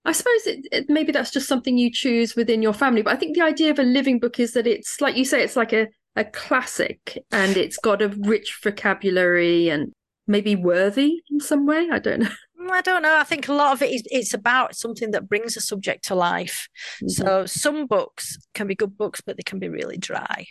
I 0.03 0.13
suppose 0.13 0.47
it, 0.47 0.67
it, 0.71 0.89
maybe 0.89 1.11
that's 1.11 1.31
just 1.31 1.47
something 1.47 1.77
you 1.77 1.91
choose 1.91 2.35
within 2.35 2.61
your 2.61 2.73
family, 2.73 3.01
but 3.01 3.13
I 3.13 3.17
think 3.17 3.35
the 3.35 3.43
idea 3.43 3.71
of 3.71 3.79
a 3.79 3.83
living 3.83 4.19
book 4.19 4.39
is 4.39 4.53
that 4.53 4.65
it's 4.65 4.99
like 4.99 5.15
you 5.15 5.25
say, 5.25 5.43
it's 5.43 5.55
like 5.55 5.73
a, 5.73 5.87
a 6.15 6.25
classic 6.25 7.19
and 7.31 7.55
it's 7.55 7.77
got 7.77 8.01
a 8.01 8.09
rich 8.09 8.59
vocabulary 8.63 9.69
and 9.69 9.91
maybe 10.27 10.55
worthy 10.55 11.21
in 11.29 11.39
some 11.39 11.65
way. 11.65 11.87
I 11.91 11.99
don't 11.99 12.21
know. 12.21 12.29
Mm, 12.59 12.71
I 12.71 12.81
don't 12.81 13.01
know. 13.01 13.15
I 13.15 13.23
think 13.23 13.47
a 13.47 13.53
lot 13.53 13.73
of 13.73 13.81
it 13.81 13.91
is 13.91 14.03
it's 14.05 14.33
about 14.33 14.75
something 14.75 15.11
that 15.11 15.29
brings 15.29 15.57
a 15.57 15.61
subject 15.61 16.05
to 16.05 16.15
life. 16.15 16.67
So 17.07 17.45
some 17.45 17.87
books 17.87 18.37
can 18.53 18.67
be 18.67 18.75
good 18.75 18.97
books, 18.97 19.21
but 19.21 19.37
they 19.37 19.43
can 19.43 19.59
be 19.59 19.69
really 19.69 19.97
dry. 19.97 20.47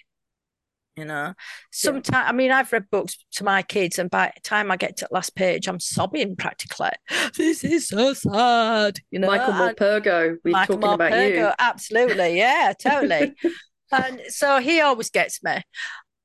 You 0.96 1.04
know, 1.04 1.34
sometimes 1.70 2.28
I 2.28 2.32
mean 2.32 2.50
I've 2.50 2.72
read 2.72 2.90
books 2.90 3.16
to 3.34 3.44
my 3.44 3.62
kids, 3.62 3.98
and 3.98 4.10
by 4.10 4.32
the 4.34 4.40
time 4.42 4.70
I 4.70 4.76
get 4.76 4.96
to 4.98 5.06
the 5.08 5.14
last 5.14 5.34
page, 5.34 5.68
I'm 5.68 5.80
sobbing 5.80 6.36
practically. 6.36 6.90
This 7.36 7.64
is 7.64 7.88
so 7.88 8.12
sad. 8.12 8.98
You 9.10 9.20
know, 9.20 9.28
Michael 9.28 9.54
Morpurgo, 9.54 10.36
we're 10.44 10.50
Michael 10.50 10.78
talking 10.78 10.94
about 10.94 11.28
you. 11.28 11.50
Absolutely, 11.58 12.36
yeah, 12.36 12.72
totally. 12.78 13.34
and 13.92 14.20
so 14.28 14.58
he 14.58 14.80
always 14.80 15.10
gets 15.10 15.42
me. 15.42 15.62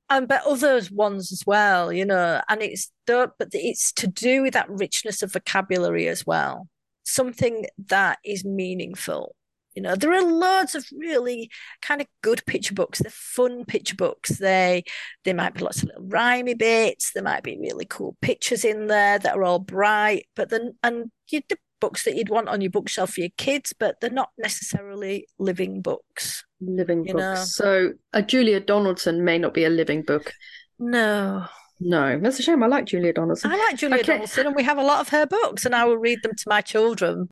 And 0.08 0.28
but 0.28 0.42
others 0.46 0.90
ones 0.90 1.32
as 1.32 1.42
well, 1.46 1.92
you 1.92 2.04
know, 2.04 2.40
and 2.48 2.62
it's 2.62 2.92
the, 3.06 3.30
but 3.38 3.48
it's 3.52 3.92
to 3.94 4.06
do 4.06 4.42
with 4.42 4.52
that 4.54 4.70
richness 4.70 5.22
of 5.22 5.32
vocabulary 5.32 6.06
as 6.08 6.26
well. 6.26 6.68
Something 7.04 7.66
that 7.88 8.18
is 8.24 8.44
meaningful. 8.44 9.34
You 9.76 9.82
know, 9.82 9.94
there 9.94 10.12
are 10.12 10.22
loads 10.22 10.74
of 10.74 10.86
really 10.96 11.50
kind 11.82 12.00
of 12.00 12.06
good 12.22 12.42
picture 12.46 12.74
books. 12.74 12.98
They're 12.98 13.10
fun 13.12 13.64
picture 13.66 13.94
books. 13.94 14.38
They 14.38 14.82
they 15.24 15.34
might 15.34 15.54
be 15.54 15.60
lots 15.62 15.82
of 15.82 15.88
little 15.90 16.04
rhymey 16.08 16.56
bits. 16.58 17.12
There 17.12 17.22
might 17.22 17.42
be 17.44 17.58
really 17.60 17.84
cool 17.84 18.16
pictures 18.22 18.64
in 18.64 18.86
there 18.86 19.18
that 19.18 19.36
are 19.36 19.44
all 19.44 19.58
bright. 19.58 20.26
But 20.34 20.48
then 20.50 20.78
and 20.82 21.10
you 21.30 21.42
the 21.48 21.58
books 21.78 22.04
that 22.04 22.16
you'd 22.16 22.30
want 22.30 22.48
on 22.48 22.62
your 22.62 22.70
bookshelf 22.70 23.10
for 23.12 23.20
your 23.20 23.28
kids, 23.36 23.74
but 23.78 24.00
they're 24.00 24.08
not 24.08 24.30
necessarily 24.38 25.26
living 25.38 25.82
books. 25.82 26.42
living 26.60 27.04
books. 27.04 27.14
know. 27.14 27.34
So 27.36 27.92
a 28.14 28.22
Julia 28.22 28.60
Donaldson 28.60 29.24
may 29.24 29.36
not 29.38 29.52
be 29.52 29.64
a 29.64 29.68
living 29.70 30.00
book. 30.02 30.32
No, 30.78 31.44
No, 31.80 32.18
that's 32.18 32.38
a 32.38 32.42
shame. 32.42 32.62
I 32.62 32.66
like 32.66 32.86
Julia 32.86 33.12
Donaldson. 33.12 33.52
I 33.52 33.56
like 33.56 33.76
Julia 33.76 33.96
Okay. 33.98 34.12
Donaldson, 34.14 34.46
and 34.46 34.56
we 34.56 34.62
have 34.62 34.78
a 34.78 34.82
lot 34.82 35.00
of 35.00 35.10
her 35.10 35.26
books, 35.26 35.66
and 35.66 35.74
I 35.74 35.84
will 35.84 35.98
read 35.98 36.22
them 36.22 36.32
to 36.34 36.44
my 36.48 36.62
children. 36.62 37.28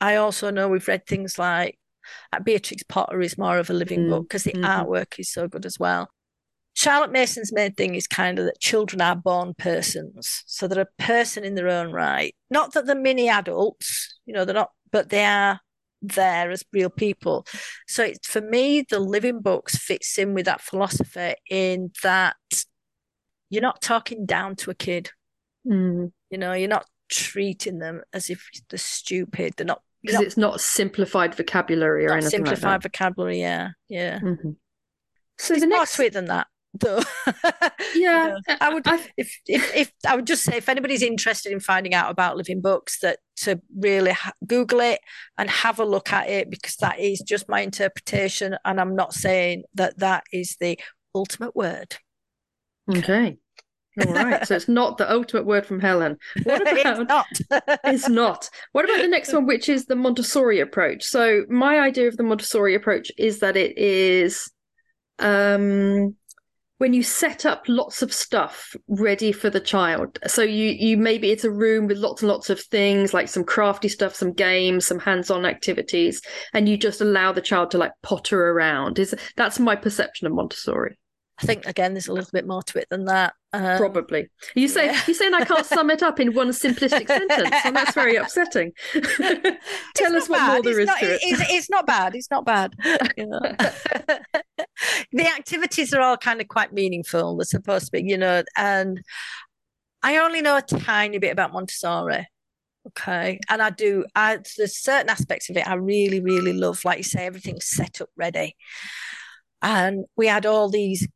I 0.00 0.14
also 0.14 0.50
know 0.50 0.68
we've 0.68 0.86
read 0.86 1.06
things 1.06 1.38
like 1.38 1.76
Beatrix 2.42 2.82
Potter 2.82 3.20
is 3.20 3.38
more 3.38 3.58
of 3.58 3.70
a 3.70 3.74
living 3.74 4.00
Mm, 4.00 4.10
book 4.10 4.22
because 4.24 4.44
the 4.44 4.52
mhm. 4.52 4.64
artwork 4.64 5.18
is 5.18 5.30
so 5.32 5.48
good 5.48 5.66
as 5.66 5.78
well. 5.78 6.08
Charlotte 6.74 7.10
Mason's 7.10 7.52
main 7.52 7.72
thing 7.74 7.96
is 7.96 8.06
kind 8.06 8.38
of 8.38 8.44
that 8.44 8.60
children 8.60 9.00
are 9.00 9.16
born 9.16 9.54
persons, 9.54 10.44
so 10.46 10.68
they're 10.68 10.82
a 10.82 11.02
person 11.02 11.44
in 11.44 11.54
their 11.56 11.68
own 11.68 11.90
right. 11.90 12.36
Not 12.50 12.72
that 12.74 12.86
they're 12.86 12.94
mini 12.94 13.28
adults, 13.28 14.20
you 14.26 14.32
know, 14.32 14.44
they're 14.44 14.54
not, 14.54 14.70
but 14.92 15.08
they 15.08 15.24
are 15.24 15.60
there 16.02 16.50
as 16.52 16.64
real 16.72 16.90
people. 16.90 17.44
So 17.88 18.04
it's, 18.04 18.28
for 18.28 18.40
me, 18.40 18.82
the 18.88 19.00
living 19.00 19.40
books 19.40 19.76
fits 19.76 20.18
in 20.18 20.34
with 20.34 20.46
that 20.46 20.60
philosophy 20.60 21.34
in 21.50 21.90
that 22.04 22.36
you're 23.50 23.62
not 23.62 23.80
talking 23.82 24.24
down 24.24 24.54
to 24.56 24.70
a 24.70 24.74
kid. 24.74 25.10
Mm. 25.66 26.12
You 26.30 26.38
know, 26.38 26.52
you're 26.52 26.68
not 26.68 26.86
treating 27.10 27.78
them 27.78 28.02
as 28.12 28.30
if 28.30 28.48
they're 28.68 28.78
stupid. 28.78 29.54
They're 29.56 29.66
not 29.66 29.82
because 30.02 30.20
it's 30.20 30.36
not 30.36 30.60
simplified 30.60 31.34
vocabulary 31.34 32.06
or 32.06 32.12
anything 32.12 32.30
simplified 32.30 32.62
like 32.72 32.82
vocabulary. 32.82 33.40
Yeah, 33.40 33.70
yeah. 33.88 34.20
Mhm. 34.20 34.56
So 35.38 35.54
There's 35.54 35.60
the 35.62 35.68
more 35.68 35.78
next, 35.78 36.00
it 36.00 36.12
than 36.12 36.24
that, 36.26 36.46
though. 36.74 37.00
yeah, 37.94 38.26
You 38.26 38.30
know, 38.30 38.38
I 38.60 38.74
would 38.74 38.86
I- 38.88 39.06
if, 39.16 39.40
if 39.46 39.74
if 39.74 39.92
I 40.06 40.16
would 40.16 40.26
just 40.26 40.42
say 40.42 40.56
if 40.56 40.68
anybody's 40.68 41.02
interested 41.02 41.52
in 41.52 41.60
finding 41.60 41.94
out 41.94 42.10
about 42.10 42.36
living 42.36 42.60
books, 42.60 42.98
that 43.00 43.18
to 43.42 43.60
really 43.78 44.12
ha- 44.12 44.32
Google 44.46 44.80
it 44.80 45.00
and 45.36 45.48
have 45.48 45.78
a 45.78 45.84
look 45.84 46.12
at 46.12 46.28
it 46.28 46.50
because 46.50 46.76
that 46.76 46.98
is 46.98 47.20
just 47.20 47.48
my 47.48 47.60
interpretation, 47.60 48.56
and 48.64 48.80
I'm 48.80 48.96
not 48.96 49.12
saying 49.14 49.62
that 49.74 49.98
that 49.98 50.24
is 50.32 50.56
the 50.60 50.78
ultimate 51.14 51.54
word. 51.56 51.96
okay, 52.96 53.36
all 54.06 54.14
right. 54.14 54.46
So 54.46 54.54
it's 54.54 54.68
not 54.68 54.98
the 54.98 55.10
ultimate 55.10 55.46
word 55.46 55.66
from 55.66 55.80
Helen. 55.80 56.16
What 56.44 56.62
it's 56.66 56.98
about? 56.98 57.08
not. 57.08 57.78
It's 57.84 58.08
not. 58.08 58.48
What 58.72 58.84
about 58.84 59.02
the 59.02 59.08
next 59.08 59.32
one, 59.32 59.46
which 59.46 59.68
is 59.68 59.86
the 59.86 59.96
Montessori 59.96 60.60
approach? 60.60 61.04
So 61.04 61.44
my 61.48 61.80
idea 61.80 62.08
of 62.08 62.16
the 62.16 62.22
Montessori 62.22 62.74
approach 62.74 63.10
is 63.16 63.40
that 63.40 63.56
it 63.56 63.76
is 63.78 64.50
um 65.20 66.14
when 66.78 66.92
you 66.92 67.02
set 67.02 67.44
up 67.44 67.64
lots 67.66 68.02
of 68.02 68.12
stuff 68.12 68.74
ready 68.86 69.32
for 69.32 69.50
the 69.50 69.60
child. 69.60 70.18
So 70.26 70.42
you 70.42 70.68
you 70.68 70.96
maybe 70.96 71.30
it's 71.30 71.44
a 71.44 71.50
room 71.50 71.88
with 71.88 71.98
lots 71.98 72.22
and 72.22 72.30
lots 72.30 72.50
of 72.50 72.60
things 72.60 73.12
like 73.12 73.28
some 73.28 73.44
crafty 73.44 73.88
stuff, 73.88 74.14
some 74.14 74.32
games, 74.32 74.86
some 74.86 75.00
hands-on 75.00 75.44
activities, 75.44 76.22
and 76.54 76.68
you 76.68 76.76
just 76.76 77.00
allow 77.00 77.32
the 77.32 77.40
child 77.40 77.72
to 77.72 77.78
like 77.78 77.92
potter 78.02 78.50
around. 78.50 78.98
Is 78.98 79.14
that's 79.36 79.58
my 79.58 79.74
perception 79.76 80.28
of 80.28 80.32
Montessori. 80.34 80.96
I 81.40 81.46
think 81.46 81.66
again, 81.66 81.94
there's 81.94 82.08
a 82.08 82.12
little 82.12 82.30
bit 82.32 82.46
more 82.46 82.62
to 82.64 82.78
it 82.78 82.88
than 82.90 83.04
that. 83.04 83.34
Um, 83.52 83.78
Probably. 83.78 84.28
You 84.54 84.66
say 84.66 84.86
yeah. 84.86 85.00
you're 85.06 85.14
saying 85.14 85.34
I 85.34 85.44
can't 85.44 85.64
sum 85.66 85.90
it 85.90 86.02
up 86.02 86.18
in 86.18 86.34
one 86.34 86.48
simplistic 86.48 87.06
sentence, 87.06 87.54
and 87.64 87.76
that's 87.76 87.94
very 87.94 88.16
upsetting. 88.16 88.72
Tell 88.92 90.16
us 90.16 90.28
what 90.28 90.40
more 90.40 90.48
bad. 90.56 90.64
there 90.64 90.80
it's 90.80 90.80
is 90.80 90.86
not, 90.86 90.98
to 90.98 91.14
it. 91.14 91.20
It's, 91.22 91.42
it's 91.50 91.70
not 91.70 91.86
bad. 91.86 92.16
It's 92.16 92.30
not 92.30 92.44
bad. 92.44 92.74
the 95.12 95.26
activities 95.26 95.94
are 95.94 96.00
all 96.00 96.16
kind 96.16 96.40
of 96.40 96.48
quite 96.48 96.72
meaningful. 96.72 97.36
They're 97.36 97.44
supposed 97.44 97.86
to 97.86 97.92
be, 97.92 98.02
you 98.02 98.18
know, 98.18 98.42
and 98.56 99.00
I 100.02 100.18
only 100.18 100.42
know 100.42 100.56
a 100.56 100.62
tiny 100.62 101.18
bit 101.18 101.32
about 101.32 101.52
Montessori. 101.52 102.26
Okay. 102.88 103.38
And 103.48 103.62
I 103.62 103.70
do, 103.70 104.04
I, 104.14 104.38
there's 104.56 104.78
certain 104.78 105.10
aspects 105.10 105.50
of 105.50 105.56
it 105.56 105.68
I 105.68 105.74
really, 105.74 106.20
really 106.20 106.52
love. 106.52 106.84
Like 106.84 106.98
you 106.98 107.04
say, 107.04 107.26
everything's 107.26 107.66
set 107.66 108.00
up 108.00 108.08
ready. 108.16 108.56
And 109.60 110.04
we 110.16 110.26
had 110.26 110.46
all 110.46 110.68
these 110.68 111.06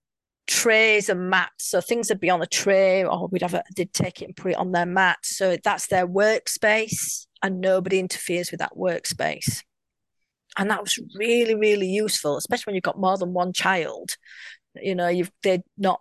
trays 0.47 1.09
and 1.09 1.31
mats. 1.31 1.69
So 1.69 1.81
things 1.81 2.09
would 2.09 2.21
be 2.21 2.31
on 2.31 2.43
a 2.43 2.47
tray, 2.47 3.05
or 3.05 3.29
we'd 3.29 3.43
have 3.43 3.55
a, 3.55 3.63
they'd 3.77 3.93
take 3.93 4.23
it 4.23 4.27
and 4.27 4.37
put 4.37 4.53
it 4.53 4.59
on 4.59 4.73
their 4.73 4.87
mat. 4.87 5.19
So 5.23 5.57
that's 5.63 5.87
their 5.87 6.07
workspace, 6.07 7.27
and 7.43 7.61
nobody 7.61 7.99
interferes 7.99 8.51
with 8.51 8.61
that 8.61 8.77
workspace. 8.77 9.63
And 10.59 10.71
that 10.71 10.83
was 10.83 10.99
really, 11.17 11.55
really 11.55 11.89
useful, 11.89 12.37
especially 12.37 12.71
when 12.71 12.75
you've 12.75 12.83
got 12.83 13.01
more 13.01 13.17
than 13.17 13.33
one 13.33 13.53
child. 13.53 14.17
You 14.75 14.95
know, 14.95 15.09
you've 15.09 15.31
they're 15.43 15.63
not, 15.79 16.01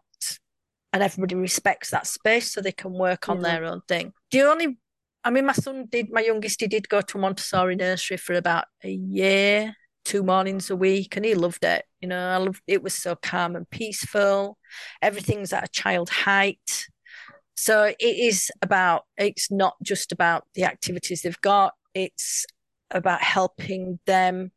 and 0.92 1.02
everybody 1.02 1.36
respects 1.36 1.92
that 1.92 2.08
space, 2.08 2.52
so 2.52 2.62
they 2.62 2.72
can 2.72 2.92
work 2.94 3.30
on 3.30 3.38
Yeah. 3.38 3.44
their 3.44 3.66
own 3.66 3.82
thing. 3.88 4.12
The 4.32 4.42
only, 4.42 4.78
I 5.24 5.30
mean, 5.30 5.46
my 5.46 5.54
son 5.54 5.88
did, 5.90 6.12
my 6.12 6.22
youngest, 6.22 6.60
he 6.60 6.68
did 6.68 6.90
go 6.90 7.02
to 7.02 7.18
Montessori 7.18 7.76
nursery 7.76 8.18
for 8.18 8.34
about 8.34 8.66
a 8.84 8.90
year, 8.90 9.76
two 10.06 10.24
mornings 10.24 10.70
a 10.70 10.76
week, 10.76 11.16
and 11.16 11.26
he 11.26 11.36
loved 11.36 11.64
it. 11.64 11.86
You 12.00 12.08
know, 12.08 12.30
I 12.30 12.38
loved 12.38 12.62
it 12.68 12.84
was 12.84 12.94
so 12.94 13.16
calm 13.16 13.56
and 13.56 13.70
peaceful. 13.70 14.58
Everything's 15.02 15.54
at 15.54 15.64
a 15.64 15.72
child 15.72 16.10
height. 16.10 16.86
So 17.56 17.84
it 17.84 17.98
is 18.00 18.50
about, 18.62 19.04
it's 19.18 19.52
not 19.52 19.76
just 19.84 20.12
about 20.12 20.46
the 20.56 20.64
activities 20.64 21.22
they've 21.22 21.42
got, 21.42 21.74
it's 21.94 22.46
about 22.90 23.22
helping 23.22 24.00
them 24.06 24.52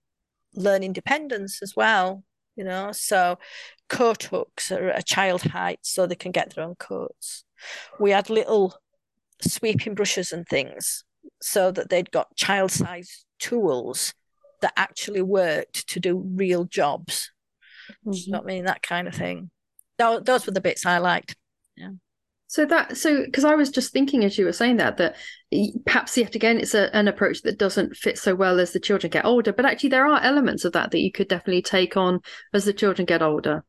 learn 0.55 0.83
independence 0.83 1.61
as 1.63 1.75
well, 1.77 2.25
you 2.57 2.65
know. 2.65 2.93
So 2.93 3.39
coat 3.89 4.25
hooks 4.25 4.73
are 4.73 4.89
at 4.89 5.01
a 5.01 5.03
child 5.03 5.43
height 5.43 5.81
so 5.83 6.07
they 6.07 6.15
can 6.15 6.33
get 6.33 6.55
their 6.55 6.65
own 6.65 6.77
coats. 6.77 7.45
We 8.01 8.13
had 8.13 8.31
little 8.31 8.77
sweeping 9.41 9.95
brushes 9.95 10.33
and 10.33 10.47
things 10.47 11.05
so 11.43 11.71
that 11.73 11.91
they'd 11.91 12.11
got 12.11 12.37
child 12.37 12.71
size 12.71 13.25
tools 13.39 14.15
that 14.65 14.73
actually 14.77 15.21
worked 15.21 15.89
to 15.89 16.01
do 16.01 16.17
real 16.17 16.65
jobs. 16.65 17.31
Do 18.11 18.17
you 18.17 18.33
know 18.33 18.39
mm-hmm. 18.39 18.47
what 18.47 18.53
I 18.53 18.57
mean? 18.57 18.65
That 18.65 18.83
kind 18.83 19.07
of 19.07 19.15
thing. 19.15 19.51
Those 19.99 20.47
were 20.47 20.53
the 20.53 20.63
bits 20.63 20.87
I 20.87 20.99
liked. 20.99 21.37
Yeah. 21.77 21.91
So 22.47 22.65
that 22.65 22.97
so 22.97 23.25
because 23.25 23.45
I 23.45 23.55
was 23.57 23.71
just 23.71 23.93
thinking 23.93 24.25
as 24.25 24.39
you 24.39 24.47
were 24.47 24.53
saying 24.53 24.79
that 24.79 24.97
that 24.97 25.17
perhaps 25.85 26.17
yet 26.17 26.35
again 26.35 26.59
it's 26.59 26.75
a, 26.75 26.95
an 26.97 27.09
approach 27.09 27.43
that 27.43 27.59
doesn't 27.59 27.97
fit 27.97 28.17
so 28.17 28.35
well 28.35 28.59
as 28.59 28.73
the 28.73 28.81
children 28.81 29.11
get 29.11 29.27
older, 29.27 29.53
but 29.53 29.67
actually 29.67 29.91
there 29.91 30.07
are 30.07 30.23
elements 30.23 30.65
of 30.65 30.73
that 30.73 30.91
that 30.93 31.01
you 31.01 31.13
could 31.13 31.29
definitely 31.29 31.63
take 31.63 31.97
on 31.97 32.21
as 32.55 32.65
the 32.65 32.73
children 32.73 33.05
get 33.05 33.23
older. 33.23 33.65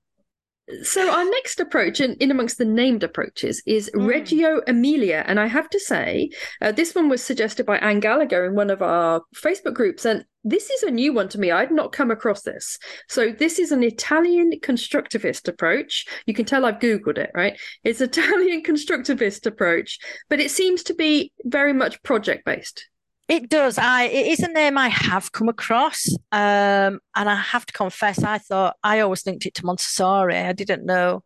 So 0.82 1.12
our 1.12 1.24
next 1.26 1.60
approach, 1.60 2.02
in, 2.02 2.16
in 2.16 2.32
amongst 2.32 2.58
the 2.58 2.66
named 2.66 3.04
approaches, 3.04 3.62
is 3.68 3.92
mm. 3.94 4.08
Reggio 4.08 4.62
Emilia, 4.66 5.24
and 5.28 5.40
I 5.40 5.46
have 5.46 5.70
to 5.70 5.80
say, 5.80 6.32
uh, 6.60 6.72
this 6.72 6.96
one 6.96 7.08
was 7.08 7.24
suggested 7.24 7.68
by 7.68 7.78
Anne 7.78 8.00
Gallagher 8.00 8.46
in 8.46 8.56
one 8.56 8.72
of 8.72 8.82
our 8.82 9.22
Facebook 9.36 9.76
groups, 9.76 10.06
and 10.06 10.26
this 10.44 10.72
is 10.72 10.82
a 10.82 10.90
new 10.90 11.14
one 11.14 11.30
to 11.30 11.40
me. 11.40 11.52
I'd 11.52 11.72
not 11.72 11.92
come 11.92 12.10
across 12.10 12.42
this. 12.42 12.80
So 13.08 13.32
this 13.32 13.60
is 13.60 13.72
an 13.72 13.84
Italian 13.84 14.54
constructivist 14.64 15.48
approach. 15.48 16.06
You 16.26 16.34
can 16.34 16.46
tell 16.46 16.66
I've 16.66 16.80
googled 16.80 17.20
it, 17.20 17.30
right? 17.36 17.60
It's 17.84 18.02
Italian 18.16 18.64
constructivist 18.64 19.46
approach, 19.46 20.00
but 20.30 20.40
it 20.40 20.50
seems 20.50 20.82
to 20.84 20.96
be 20.96 21.32
very 21.44 21.74
much 21.74 22.02
project 22.02 22.44
based. 22.44 22.88
It 23.28 23.50
does. 23.50 23.78
I 23.80 24.04
it 24.04 24.28
is 24.28 24.40
a 24.42 24.48
name 24.48 24.78
I 24.78 24.90
have 24.90 25.32
come 25.32 25.50
across, 25.50 26.08
um, 26.32 27.00
and 27.16 27.30
I 27.30 27.36
have 27.36 27.66
to 27.66 27.74
confess, 27.74 28.24
I 28.24 28.38
thought 28.38 28.76
I 28.84 29.00
always 29.00 29.26
linked 29.26 29.48
it 29.48 29.56
to 29.56 29.66
Montessori. 29.66 30.38
I 30.38 30.54
didn't 30.54 30.86
know 30.86 31.24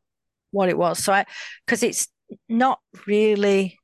what 0.51 0.69
it 0.69 0.77
was, 0.77 1.03
so 1.03 1.11
I 1.11 1.25
because 1.65 1.83
it's 1.83 2.07
not 2.47 2.79
really 3.05 3.77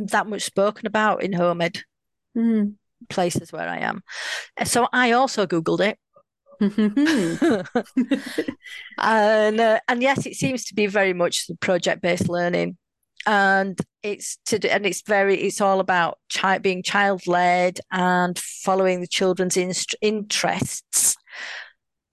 that 0.00 0.26
much 0.26 0.42
spoken 0.42 0.86
about 0.86 1.22
in 1.22 1.32
home 1.32 1.60
ed 1.60 1.82
mm. 2.36 2.74
places 3.08 3.52
where 3.52 3.68
I 3.68 3.78
am. 3.78 4.02
So 4.64 4.88
I 4.92 5.12
also 5.12 5.46
googled 5.46 5.80
it. 5.80 5.98
and 8.98 9.60
uh, 9.60 9.80
and 9.86 10.02
yes, 10.02 10.26
it 10.26 10.34
seems 10.34 10.64
to 10.66 10.74
be 10.74 10.88
very 10.88 11.12
much 11.12 11.48
project 11.60 12.02
based 12.02 12.28
learning 12.28 12.76
and 13.26 13.78
it's 14.02 14.38
to 14.46 14.58
do, 14.58 14.68
and 14.68 14.86
it's 14.86 15.02
very 15.02 15.36
it's 15.40 15.60
all 15.60 15.80
about 15.80 16.18
child 16.28 16.62
being 16.62 16.82
child 16.82 17.26
led 17.26 17.80
and 17.90 18.38
following 18.38 19.00
the 19.00 19.06
children's 19.06 19.56
in, 19.56 19.72
interests 20.00 21.16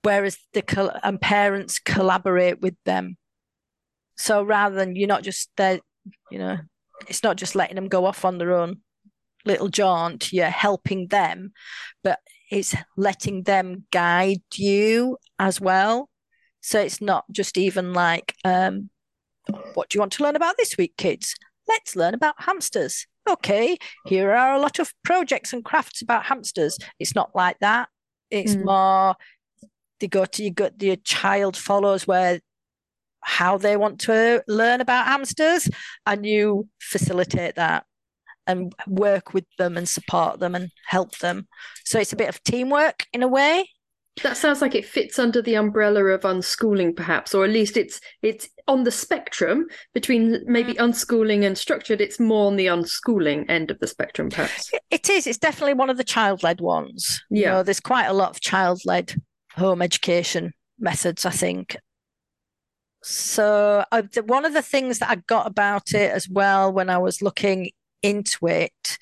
whereas 0.04 0.38
the 0.54 1.00
and 1.04 1.20
parents 1.20 1.80
collaborate 1.80 2.62
with 2.62 2.76
them. 2.86 3.18
So 4.18 4.44
rather 4.44 4.76
than 4.76 4.96
you're 4.96 5.08
not 5.08 5.24
just 5.24 5.50
there 5.58 5.80
you 6.32 6.38
know 6.38 6.58
it's 7.08 7.24
not 7.24 7.38
just 7.38 7.56
letting 7.56 7.76
them 7.76 7.88
go 7.88 8.06
off 8.06 8.24
on 8.24 8.38
their 8.38 8.54
own 8.54 8.78
little 9.44 9.68
jaunt 9.68 10.32
you're 10.32 10.46
helping 10.46 11.08
them 11.08 11.52
but 12.04 12.20
it's 12.50 12.76
letting 12.96 13.44
them 13.44 13.86
guide 13.92 14.42
you 14.54 15.18
as 15.40 15.60
well. 15.60 16.10
So 16.62 16.80
it's 16.80 17.02
not 17.02 17.26
just 17.32 17.58
even 17.58 17.94
like 17.94 18.36
um 18.44 18.90
what 19.74 19.90
do 19.90 19.98
you 19.98 20.00
want 20.00 20.12
to 20.14 20.24
learn 20.24 20.36
about 20.36 20.58
this 20.58 20.78
week, 20.78 20.96
kids? 20.98 21.36
Let's 21.68 21.96
learn 21.96 22.14
about 22.14 22.36
hamsters. 22.38 23.08
Okay, 23.28 23.78
here 24.06 24.32
are 24.32 24.54
a 24.54 24.60
lot 24.60 24.78
of 24.78 24.94
projects 25.04 25.52
and 25.52 25.66
crafts 25.66 26.02
about 26.02 26.26
hamsters. 26.26 26.78
It's 27.00 27.16
not 27.16 27.36
like 27.36 27.58
that. 27.60 27.90
It's 28.30 28.56
mm. 28.56 28.66
more 28.66 29.16
they 30.00 30.08
go 30.08 30.26
to 30.26 30.44
you 30.44 30.52
got 30.52 30.82
your 30.82 30.98
child 30.98 31.56
follows 31.56 32.06
where 32.06 32.40
how 33.22 33.58
they 33.58 33.76
want 33.76 34.00
to 34.02 34.44
learn 34.48 34.82
about 34.82 35.08
hamsters 35.08 35.68
and 36.06 36.26
you 36.26 36.68
facilitate 36.80 37.56
that 37.56 37.86
and 38.46 38.74
work 38.88 39.34
with 39.34 39.46
them 39.58 39.78
and 39.78 39.90
support 39.90 40.40
them 40.40 40.54
and 40.54 40.70
help 40.86 41.18
them. 41.18 41.48
So 41.86 42.00
it's 42.00 42.14
a 42.14 42.18
bit 42.18 42.30
of 42.30 42.44
teamwork 42.44 43.06
in 43.14 43.24
a 43.24 43.28
way. 43.28 43.68
That 44.24 44.38
sounds 44.38 44.62
like 44.62 44.76
it 44.76 44.86
fits 44.86 45.20
under 45.20 45.42
the 45.42 45.56
umbrella 45.56 46.06
of 46.06 46.22
unschooling, 46.22 46.96
perhaps, 46.96 47.36
or 47.36 47.44
at 47.44 47.52
least 47.52 47.76
it's 47.76 48.00
it's 48.22 48.48
on 48.68 48.84
the 48.84 48.92
spectrum 48.92 49.66
between 49.94 50.42
maybe 50.46 50.74
mm. 50.74 50.78
unschooling 50.78 51.46
and 51.46 51.58
structured. 51.58 52.00
It's 52.00 52.20
more 52.20 52.48
on 52.48 52.56
the 52.56 52.68
unschooling 52.68 53.50
end 53.50 53.72
of 53.72 53.80
the 53.80 53.88
spectrum, 53.88 54.30
perhaps. 54.30 54.72
It 54.90 55.10
is. 55.10 55.28
It's 55.28 55.38
definitely 55.38 55.74
one 55.74 55.90
of 55.90 55.98
the 55.98 56.04
child-led 56.04 56.62
ones. 56.62 57.22
Yeah, 57.30 57.40
you 57.40 57.46
know, 57.48 57.64
there's 57.64 57.82
quite 57.82 58.06
a 58.06 58.14
lot 58.14 58.30
of 58.30 58.40
child-led 58.40 59.22
home 59.54 59.82
education 59.82 60.54
methods, 60.80 61.26
I 61.26 61.32
think. 61.32 61.78
So 63.04 63.84
uh, 63.92 64.02
one 64.26 64.46
of 64.46 64.54
the 64.54 64.62
things 64.62 65.00
that 65.00 65.10
I 65.10 65.16
got 65.16 65.46
about 65.46 65.92
it 65.94 66.12
as 66.12 66.28
well 66.28 66.72
when 66.72 66.90
I 66.90 66.98
was 66.98 67.22
looking 67.22 67.70
into 68.02 68.48
it 68.48 68.98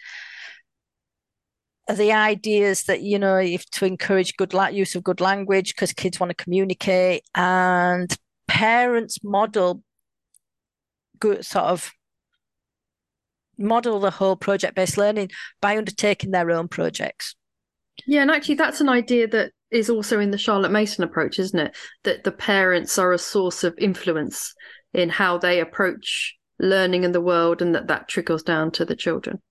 the 1.88 2.14
ideas 2.14 2.84
that 2.84 3.02
you 3.02 3.20
know 3.20 3.38
if 3.38 3.70
to 3.72 3.86
encourage 3.86 4.36
good 4.38 4.54
la- 4.54 4.68
use 4.68 4.96
of 4.96 5.04
good 5.04 5.20
language 5.20 5.76
because 5.76 5.92
kids 5.92 6.20
want 6.20 6.30
to 6.30 6.44
communicate 6.44 7.24
and 7.36 8.16
parents 8.48 9.18
model 9.24 9.84
good 11.20 11.46
sort 11.46 11.66
of 11.66 11.92
model 13.58 14.00
the 14.00 14.12
whole 14.12 14.36
project 14.36 14.76
based 14.76 14.98
learning 14.98 15.30
by 15.62 15.78
undertaking 15.78 16.32
their 16.32 16.52
own 16.52 16.68
projects. 16.68 17.36
Yeah 18.08 18.22
and 18.22 18.32
actually 18.32 18.56
that's 18.56 18.82
an 18.82 18.90
idea 18.90 19.28
that 19.28 19.52
is 19.70 19.90
also 19.90 20.20
in 20.20 20.32
the 20.32 20.38
charlotte 20.38 20.72
mason 20.72 21.04
approach 21.04 21.38
isn't 21.38 21.60
it? 21.60 21.76
That 22.04 22.24
the 22.24 22.32
parents 22.32 22.98
are 22.98 23.12
a 23.12 23.18
source 23.18 23.64
of 23.64 23.76
influence 23.78 24.54
in 24.94 25.10
how 25.10 25.38
they 25.38 25.60
approach 25.60 26.36
learning 26.60 27.04
in 27.04 27.12
the 27.12 27.22
world 27.22 27.62
and 27.62 27.76
that 27.76 27.88
that 27.88 28.08
trickles 28.08 28.44
down 28.44 28.72
to 28.72 28.86
the 28.86 28.96
children. 28.96 29.42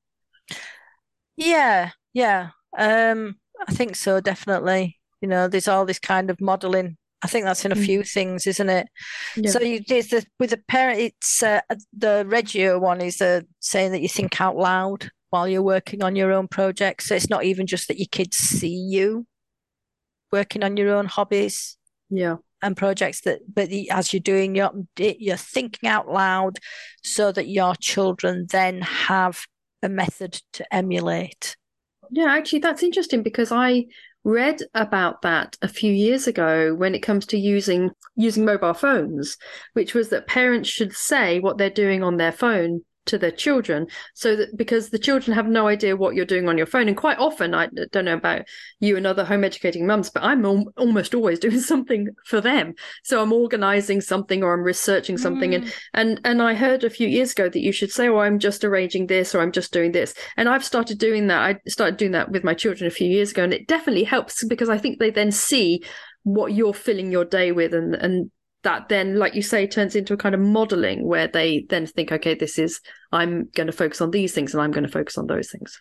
Yeah 1.37 1.91
yeah, 2.13 2.51
um, 2.77 3.37
I 3.67 3.73
think 3.73 3.97
so. 3.97 4.21
Definitely. 4.21 4.99
You 5.21 5.29
know, 5.29 5.49
there's 5.49 5.69
all 5.69 5.87
this 5.87 5.99
kind 5.99 6.31
of 6.31 6.41
modelling. 6.41 6.97
I 7.23 7.29
think 7.29 7.45
that's 7.45 7.65
in 7.65 7.71
a 7.73 7.77
mm. 7.77 7.85
few 7.85 8.03
things, 8.03 8.47
isn't 8.47 8.69
it? 8.69 8.89
Yeah. 9.37 9.51
So 9.51 9.61
you 9.61 9.81
there's 9.87 10.09
the, 10.09 10.27
with 10.41 10.53
a 10.53 10.61
parent, 10.69 10.99
it's 10.99 11.43
uh, 11.43 11.61
the 11.97 12.25
Reggio 12.27 12.81
one 12.81 13.01
is 13.01 13.23
uh, 13.23 13.43
saying 13.61 13.93
that 13.93 14.03
you 14.03 14.09
think 14.09 14.41
out 14.41 14.57
loud 14.57 15.11
while 15.31 15.47
you're 15.47 15.63
working 15.63 16.03
on 16.03 16.17
your 16.17 16.33
own 16.33 16.49
projects. 16.49 17.07
So 17.07 17.15
it's 17.15 17.31
not 17.31 17.45
even 17.45 17.67
just 17.67 17.89
that 17.89 17.99
your 17.99 18.09
kids 18.11 18.37
see 18.37 18.75
you 18.75 19.27
working 20.33 20.65
on 20.65 20.77
your 20.77 20.95
own 20.95 21.07
hobbies. 21.07 21.77
Yeah. 22.11 22.37
And 22.61 22.77
projects 22.77 23.23
that, 23.23 23.41
but 23.53 23.71
the, 23.71 23.91
as 23.91 24.13
you're 24.13 24.21
doing, 24.21 24.55
you're 24.55 24.73
you're 24.97 25.37
thinking 25.37 25.89
out 25.89 26.09
loud, 26.09 26.59
so 27.03 27.33
that 27.33 27.49
your 27.49 27.75
children 27.75 28.47
then 28.51 28.83
have 28.83 29.43
a 29.83 29.89
method 29.89 30.41
to 30.53 30.75
emulate. 30.75 31.57
Yeah, 32.15 32.27
actually, 32.27 32.59
that's 32.59 32.83
interesting 32.83 33.23
because 33.23 33.51
I 33.51 33.87
read 34.23 34.61
about 34.75 35.23
that 35.23 35.57
a 35.63 35.67
few 35.69 35.93
years 35.93 36.27
ago 36.27 36.75
when 36.75 36.95
it 36.95 37.01
comes 37.01 37.25
to 37.27 37.39
using 37.39 37.91
using 38.15 38.45
mobile 38.45 38.75
phones, 38.75 39.39
which 39.73 39.95
was 39.95 40.11
that 40.11 40.27
parents 40.27 40.69
should 40.69 40.93
say 40.93 41.41
what 41.41 41.57
they're 41.57 41.71
doing 41.71 42.03
on 42.03 42.19
their 42.19 42.31
phone 42.31 42.85
to 43.07 43.19
their 43.19 43.31
children 43.31 43.87
so 44.15 44.37
that 44.37 44.57
because 44.57 44.91
the 44.91 44.99
children 44.99 45.35
have 45.35 45.47
no 45.47 45.67
idea 45.67 45.97
what 45.97 46.15
you're 46.15 46.25
doing 46.25 46.49
on 46.49 46.57
your 46.57 46.67
phone. 46.67 46.89
And 46.89 46.97
quite 46.97 47.19
often 47.19 47.55
i 47.55 47.69
don't 47.91 48.05
know 48.05 48.15
about 48.15 48.43
you 48.81 48.97
and 48.97 49.07
other 49.07 49.25
home 49.25 49.45
educating 49.45 49.87
mums 49.87 50.11
but 50.11 50.23
i'm 50.23 50.45
al- 50.45 50.73
almost 50.77 51.15
always 51.15 51.39
doing 51.47 51.61
something 51.61 52.09
for 52.27 52.41
them. 52.41 52.75
So 53.05 53.23
i'm 53.23 53.33
organizing 53.33 54.01
something 54.01 54.43
or 54.43 54.55
i'm 54.55 54.63
researching 54.63 55.19
something. 55.19 55.53
Mm. 55.53 55.55
and 55.55 55.75
and 55.95 56.21
and 56.25 56.43
i 56.43 56.55
heard 56.55 56.85
a 56.85 56.91
few 56.91 57.09
years 57.09 57.33
ago 57.33 57.49
that 57.49 57.61
you 57.61 57.73
should 57.73 57.91
say 57.91 58.09
oh 58.09 58.19
i'm 58.19 58.39
just 58.39 58.65
arranging 58.65 59.07
this 59.07 59.35
or 59.35 59.41
i'm 59.41 59.53
just 59.53 59.73
doing 59.73 59.93
this. 59.93 60.15
And 60.37 60.49
i've 60.49 60.65
started 60.65 60.99
doing 60.99 61.27
that. 61.29 61.41
I 61.41 61.61
started 61.69 61.97
doing 61.97 62.13
that 62.13 62.31
with 62.31 62.45
my 62.45 62.55
children 62.55 62.87
a 62.87 62.91
few 62.91 63.09
years 63.09 63.33
ago 63.33 63.45
and 63.45 63.55
it 63.55 63.67
definitely 63.67 64.05
helps 64.05 64.45
because 64.45 64.69
i 64.69 64.79
think 64.79 64.99
they 64.99 65.11
then 65.11 65.33
see 65.33 65.83
what 66.25 66.53
you're 66.53 66.75
filling 66.75 67.11
your 67.11 67.25
day 67.25 67.53
with 67.53 67.75
and 67.75 67.95
and 67.95 68.31
that 68.63 68.89
then 68.89 69.19
like 69.19 69.35
you 69.35 69.43
say 69.43 69.67
turns 69.67 69.97
into 69.97 70.15
a 70.15 70.17
kind 70.17 70.35
of 70.35 70.41
modeling 70.41 71.05
where 71.05 71.27
they 71.27 71.67
then 71.69 71.87
think 71.87 72.13
okay 72.13 72.35
this 72.35 72.59
is 72.59 72.81
i'm 73.11 73.49
going 73.55 73.67
to 73.67 73.73
focus 73.73 74.01
on 74.01 74.11
these 74.11 74.33
things 74.33 74.55
and 74.55 74.63
i'm 74.63 74.71
going 74.71 74.85
to 74.85 74.91
focus 74.91 75.19
on 75.19 75.27
those 75.27 75.51
things. 75.51 75.79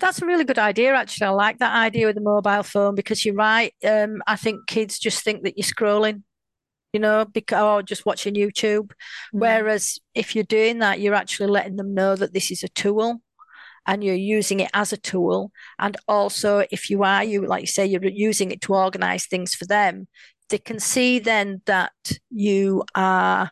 That's 0.00 0.22
a 0.22 0.26
really 0.26 0.44
good 0.44 0.58
idea 0.58 0.94
actually. 0.94 1.26
I 1.26 1.30
like 1.30 1.58
that 1.58 1.76
idea 1.76 2.06
with 2.06 2.14
the 2.14 2.22
mobile 2.22 2.62
phone 2.62 2.94
because 2.94 3.24
you're 3.24 3.34
right. 3.34 3.74
Um, 3.84 4.22
i 4.26 4.36
think 4.36 4.66
kids 4.66 4.98
just 4.98 5.22
think 5.22 5.42
that 5.42 5.58
you're 5.58 5.64
scrolling 5.64 6.22
you 6.94 7.00
know 7.00 7.26
because 7.26 7.62
or 7.62 7.82
just 7.82 8.06
watching 8.06 8.34
youtube. 8.34 8.90
Mm. 9.34 9.40
whereas 9.40 9.98
if 10.14 10.34
you're 10.34 10.44
doing 10.44 10.78
that 10.78 11.00
you're 11.00 11.14
actually 11.14 11.50
letting 11.50 11.76
them 11.76 11.92
know 11.92 12.16
that 12.16 12.32
this 12.32 12.50
is 12.50 12.62
a 12.62 12.68
tool 12.68 13.20
and 13.86 14.04
you're 14.04 14.14
using 14.14 14.60
it 14.60 14.70
as 14.74 14.92
a 14.92 14.98
tool. 14.98 15.50
And 15.78 15.96
also 16.06 16.64
if 16.70 16.90
you 16.90 17.02
are 17.02 17.24
you 17.24 17.46
like 17.46 17.62
you 17.62 17.66
say 17.66 17.86
you're 17.86 18.04
using 18.04 18.50
it 18.50 18.60
to 18.62 18.74
organize 18.74 19.26
things 19.26 19.54
for 19.54 19.64
them 19.64 20.06
they 20.48 20.58
can 20.58 20.80
see 20.80 21.18
then 21.18 21.62
that 21.66 21.92
you 22.30 22.84
are 22.94 23.50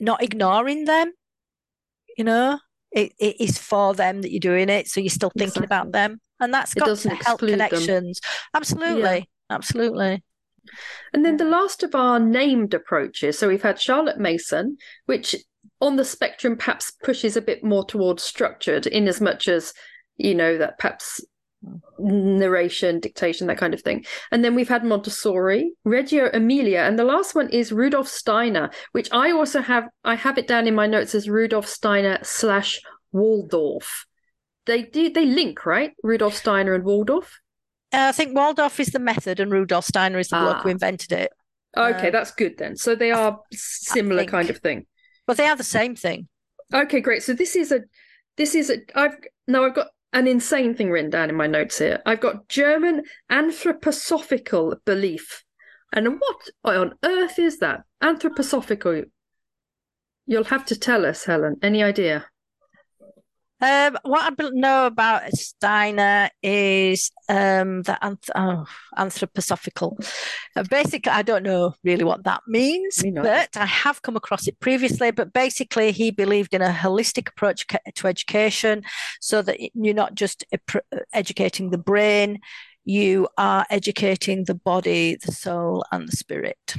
not 0.00 0.22
ignoring 0.22 0.84
them. 0.84 1.12
You 2.16 2.24
know, 2.24 2.58
it, 2.92 3.12
it 3.18 3.40
is 3.40 3.58
for 3.58 3.94
them 3.94 4.22
that 4.22 4.30
you're 4.30 4.40
doing 4.40 4.68
it, 4.68 4.88
so 4.88 5.00
you're 5.00 5.10
still 5.10 5.30
thinking 5.30 5.64
exactly. 5.64 5.64
about 5.64 5.92
them, 5.92 6.20
and 6.40 6.54
that's 6.54 6.74
got 6.74 6.96
to 6.96 7.10
help 7.10 7.40
connections. 7.40 8.20
Them. 8.20 8.30
Absolutely, 8.54 9.02
yeah. 9.02 9.24
absolutely. 9.50 10.22
And 11.12 11.24
then 11.24 11.36
the 11.36 11.44
last 11.44 11.82
of 11.82 11.94
our 11.94 12.18
named 12.18 12.72
approaches. 12.72 13.38
So 13.38 13.48
we've 13.48 13.62
had 13.62 13.80
Charlotte 13.80 14.18
Mason, 14.18 14.78
which 15.06 15.36
on 15.80 15.96
the 15.96 16.04
spectrum 16.04 16.56
perhaps 16.56 16.92
pushes 17.02 17.36
a 17.36 17.42
bit 17.42 17.62
more 17.62 17.84
towards 17.84 18.22
structured, 18.22 18.86
in 18.86 19.08
as 19.08 19.20
much 19.20 19.48
as 19.48 19.72
you 20.16 20.34
know 20.34 20.56
that 20.58 20.78
perhaps 20.78 21.20
narration, 21.98 23.00
dictation, 23.00 23.46
that 23.46 23.58
kind 23.58 23.74
of 23.74 23.82
thing. 23.82 24.04
And 24.30 24.44
then 24.44 24.54
we've 24.54 24.68
had 24.68 24.84
Montessori, 24.84 25.72
Reggio 25.84 26.30
Emilia, 26.32 26.80
and 26.80 26.98
the 26.98 27.04
last 27.04 27.34
one 27.34 27.48
is 27.50 27.72
Rudolf 27.72 28.08
Steiner, 28.08 28.70
which 28.92 29.08
I 29.12 29.30
also 29.30 29.60
have. 29.60 29.84
I 30.04 30.14
have 30.14 30.38
it 30.38 30.46
down 30.46 30.66
in 30.66 30.74
my 30.74 30.86
notes 30.86 31.14
as 31.14 31.28
Rudolf 31.28 31.66
Steiner 31.66 32.18
slash 32.22 32.80
Waldorf. 33.12 34.06
They 34.66 34.82
do 34.82 35.10
they 35.10 35.26
link 35.26 35.66
right? 35.66 35.92
Rudolf 36.02 36.34
Steiner 36.34 36.74
and 36.74 36.84
Waldorf. 36.84 37.40
Uh, 37.92 38.08
I 38.08 38.12
think 38.12 38.34
Waldorf 38.34 38.80
is 38.80 38.88
the 38.88 38.98
method, 38.98 39.40
and 39.40 39.52
Rudolf 39.52 39.84
Steiner 39.84 40.18
is 40.18 40.28
the 40.28 40.36
bloke 40.36 40.62
who 40.62 40.68
ah. 40.68 40.72
invented 40.72 41.12
it. 41.12 41.32
Okay, 41.76 42.08
uh, 42.08 42.10
that's 42.10 42.30
good 42.32 42.58
then. 42.58 42.76
So 42.76 42.94
they 42.94 43.10
are 43.10 43.40
similar 43.52 44.24
kind 44.24 44.50
of 44.50 44.58
thing. 44.58 44.86
But 45.26 45.36
they 45.36 45.46
are 45.46 45.56
the 45.56 45.64
same 45.64 45.96
thing. 45.96 46.28
Okay, 46.72 47.00
great. 47.00 47.22
So 47.22 47.34
this 47.34 47.56
is 47.56 47.72
a 47.72 47.80
this 48.36 48.54
is 48.54 48.70
a 48.70 48.78
I've 48.94 49.16
now 49.46 49.64
I've 49.64 49.74
got 49.74 49.88
an 50.14 50.28
insane 50.28 50.74
thing 50.74 50.90
written 50.90 51.10
down 51.10 51.28
in 51.28 51.34
my 51.34 51.48
notes 51.48 51.78
here. 51.78 52.00
I've 52.06 52.20
got 52.20 52.48
German 52.48 53.02
anthroposophical 53.30 54.76
belief. 54.86 55.44
And 55.92 56.20
what 56.20 56.48
on 56.76 56.94
earth 57.04 57.38
is 57.38 57.58
that? 57.58 57.82
Anthroposophical. 58.02 59.04
You'll 60.26 60.44
have 60.44 60.64
to 60.66 60.78
tell 60.78 61.04
us, 61.04 61.24
Helen. 61.24 61.56
Any 61.62 61.82
idea? 61.82 62.26
Um, 63.60 63.96
what 64.02 64.34
I 64.38 64.50
know 64.50 64.86
about 64.86 65.30
Steiner 65.32 66.28
is 66.42 67.10
um, 67.28 67.82
the 67.82 67.96
anth- 68.02 68.30
oh, 68.34 68.66
anthroposophical. 68.98 70.06
Uh, 70.56 70.64
basically, 70.64 71.12
I 71.12 71.22
don't 71.22 71.44
know 71.44 71.74
really 71.82 72.04
what 72.04 72.24
that 72.24 72.42
means, 72.46 73.02
but 73.14 73.56
I 73.56 73.64
have 73.64 74.02
come 74.02 74.16
across 74.16 74.46
it 74.48 74.58
previously. 74.60 75.12
But 75.12 75.32
basically, 75.32 75.92
he 75.92 76.10
believed 76.10 76.52
in 76.52 76.62
a 76.62 76.70
holistic 76.70 77.28
approach 77.28 77.66
to 77.66 78.06
education 78.06 78.82
so 79.20 79.40
that 79.42 79.58
you're 79.74 79.94
not 79.94 80.14
just 80.14 80.44
educating 81.12 81.70
the 81.70 81.78
brain, 81.78 82.40
you 82.84 83.28
are 83.38 83.64
educating 83.70 84.44
the 84.44 84.54
body, 84.54 85.16
the 85.24 85.32
soul, 85.32 85.84
and 85.90 86.08
the 86.08 86.16
spirit. 86.16 86.74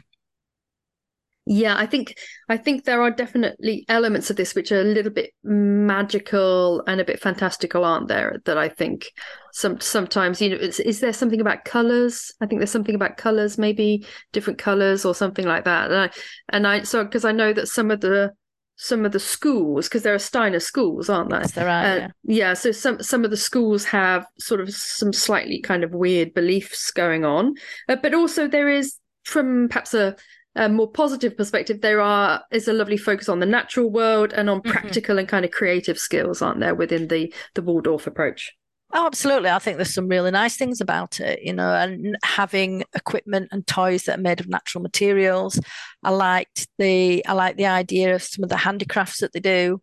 Yeah, 1.47 1.75
I 1.77 1.85
think 1.85 2.17
I 2.49 2.57
think 2.57 2.85
there 2.85 3.01
are 3.03 3.11
definitely 3.11 3.85
elements 3.87 4.31
of 4.31 4.35
this 4.35 4.55
which 4.55 4.71
are 4.71 4.81
a 4.81 4.83
little 4.83 5.11
bit 5.11 5.31
magical 5.43 6.83
and 6.87 6.99
a 6.99 7.05
bit 7.05 7.21
fantastical, 7.21 7.85
aren't 7.85 8.07
there? 8.07 8.41
That 8.45 8.57
I 8.57 8.67
think 8.67 9.11
some 9.53 9.79
sometimes 9.79 10.41
you 10.41 10.49
know 10.49 10.55
is, 10.55 10.79
is 10.79 11.01
there 11.01 11.13
something 11.13 11.39
about 11.39 11.63
colors? 11.63 12.31
I 12.41 12.47
think 12.47 12.59
there's 12.59 12.71
something 12.71 12.95
about 12.95 13.17
colors, 13.17 13.59
maybe 13.59 14.07
different 14.31 14.57
colors 14.57 15.05
or 15.05 15.13
something 15.13 15.45
like 15.45 15.65
that. 15.65 15.91
And 15.91 15.99
I 15.99 16.09
and 16.49 16.67
I 16.67 16.81
so 16.81 17.03
because 17.03 17.25
I 17.25 17.31
know 17.31 17.53
that 17.53 17.67
some 17.67 17.91
of 17.91 18.01
the 18.01 18.31
some 18.77 19.05
of 19.05 19.11
the 19.11 19.19
schools 19.19 19.87
because 19.87 20.01
there 20.01 20.15
are 20.15 20.19
Steiner 20.19 20.59
schools, 20.59 21.09
aren't 21.09 21.29
there? 21.29 21.41
Yes, 21.41 21.51
there 21.51 21.69
are. 21.69 21.83
Uh, 21.83 21.95
yeah. 21.95 22.07
yeah, 22.23 22.53
so 22.53 22.71
some 22.71 23.03
some 23.03 23.23
of 23.23 23.29
the 23.29 23.37
schools 23.37 23.85
have 23.85 24.25
sort 24.39 24.61
of 24.61 24.73
some 24.73 25.13
slightly 25.13 25.61
kind 25.61 25.83
of 25.83 25.91
weird 25.93 26.33
beliefs 26.33 26.89
going 26.89 27.23
on, 27.23 27.53
uh, 27.87 27.95
but 27.95 28.15
also 28.15 28.47
there 28.47 28.67
is 28.67 28.97
from 29.23 29.67
perhaps 29.69 29.93
a 29.93 30.15
a 30.55 30.69
more 30.69 30.89
positive 30.89 31.35
perspective, 31.35 31.81
there 31.81 32.01
are 32.01 32.43
is 32.51 32.67
a 32.67 32.73
lovely 32.73 32.97
focus 32.97 33.29
on 33.29 33.39
the 33.39 33.45
natural 33.45 33.89
world 33.89 34.33
and 34.33 34.49
on 34.49 34.61
mm-hmm. 34.61 34.71
practical 34.71 35.19
and 35.19 35.27
kind 35.27 35.45
of 35.45 35.51
creative 35.51 35.97
skills, 35.99 36.41
aren't 36.41 36.59
there, 36.59 36.75
within 36.75 37.07
the 37.07 37.33
the 37.55 37.61
Waldorf 37.61 38.07
approach? 38.07 38.53
Oh, 38.93 39.07
absolutely. 39.07 39.49
I 39.49 39.59
think 39.59 39.77
there's 39.77 39.93
some 39.93 40.07
really 40.07 40.31
nice 40.31 40.55
things 40.55 40.79
about 40.79 41.19
it, 41.19 41.41
you 41.43 41.51
know, 41.51 41.73
and 41.73 42.17
having 42.23 42.83
equipment 42.95 43.49
and 43.51 43.65
toys 43.67 44.03
that 44.03 44.19
are 44.19 44.21
made 44.21 44.39
of 44.39 44.47
natural 44.47 44.81
materials. 44.81 45.59
I 46.03 46.11
liked 46.11 46.67
the 46.77 47.25
I 47.25 47.33
like 47.33 47.57
the 47.57 47.65
idea 47.65 48.15
of 48.15 48.23
some 48.23 48.43
of 48.43 48.49
the 48.49 48.57
handicrafts 48.57 49.19
that 49.19 49.33
they 49.33 49.41
do, 49.41 49.81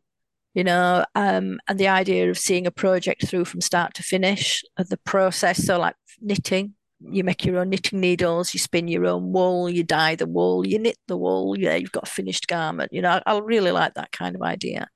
you 0.54 0.64
know, 0.64 1.04
um, 1.14 1.58
and 1.68 1.78
the 1.78 1.88
idea 1.88 2.30
of 2.30 2.38
seeing 2.38 2.66
a 2.66 2.70
project 2.70 3.26
through 3.26 3.44
from 3.44 3.60
start 3.60 3.92
to 3.94 4.02
finish 4.02 4.62
of 4.78 4.88
the 4.88 4.98
process. 4.98 5.62
So 5.62 5.78
like 5.78 5.96
knitting, 6.20 6.74
you 7.10 7.24
make 7.24 7.44
your 7.44 7.58
own 7.58 7.70
knitting 7.70 8.00
needles, 8.00 8.54
you 8.54 8.60
spin 8.60 8.88
your 8.88 9.06
own 9.06 9.32
wool, 9.32 9.68
you 9.68 9.82
dye 9.82 10.14
the 10.14 10.26
wool, 10.26 10.66
you 10.66 10.78
knit 10.78 10.98
the 11.08 11.16
wool. 11.16 11.58
Yeah, 11.58 11.74
you've 11.74 11.92
got 11.92 12.08
a 12.08 12.10
finished 12.10 12.46
garment. 12.46 12.92
You 12.92 13.02
know, 13.02 13.20
I, 13.26 13.34
I 13.34 13.38
really 13.38 13.72
like 13.72 13.94
that 13.94 14.12
kind 14.12 14.34
of 14.34 14.42
idea. 14.42 14.88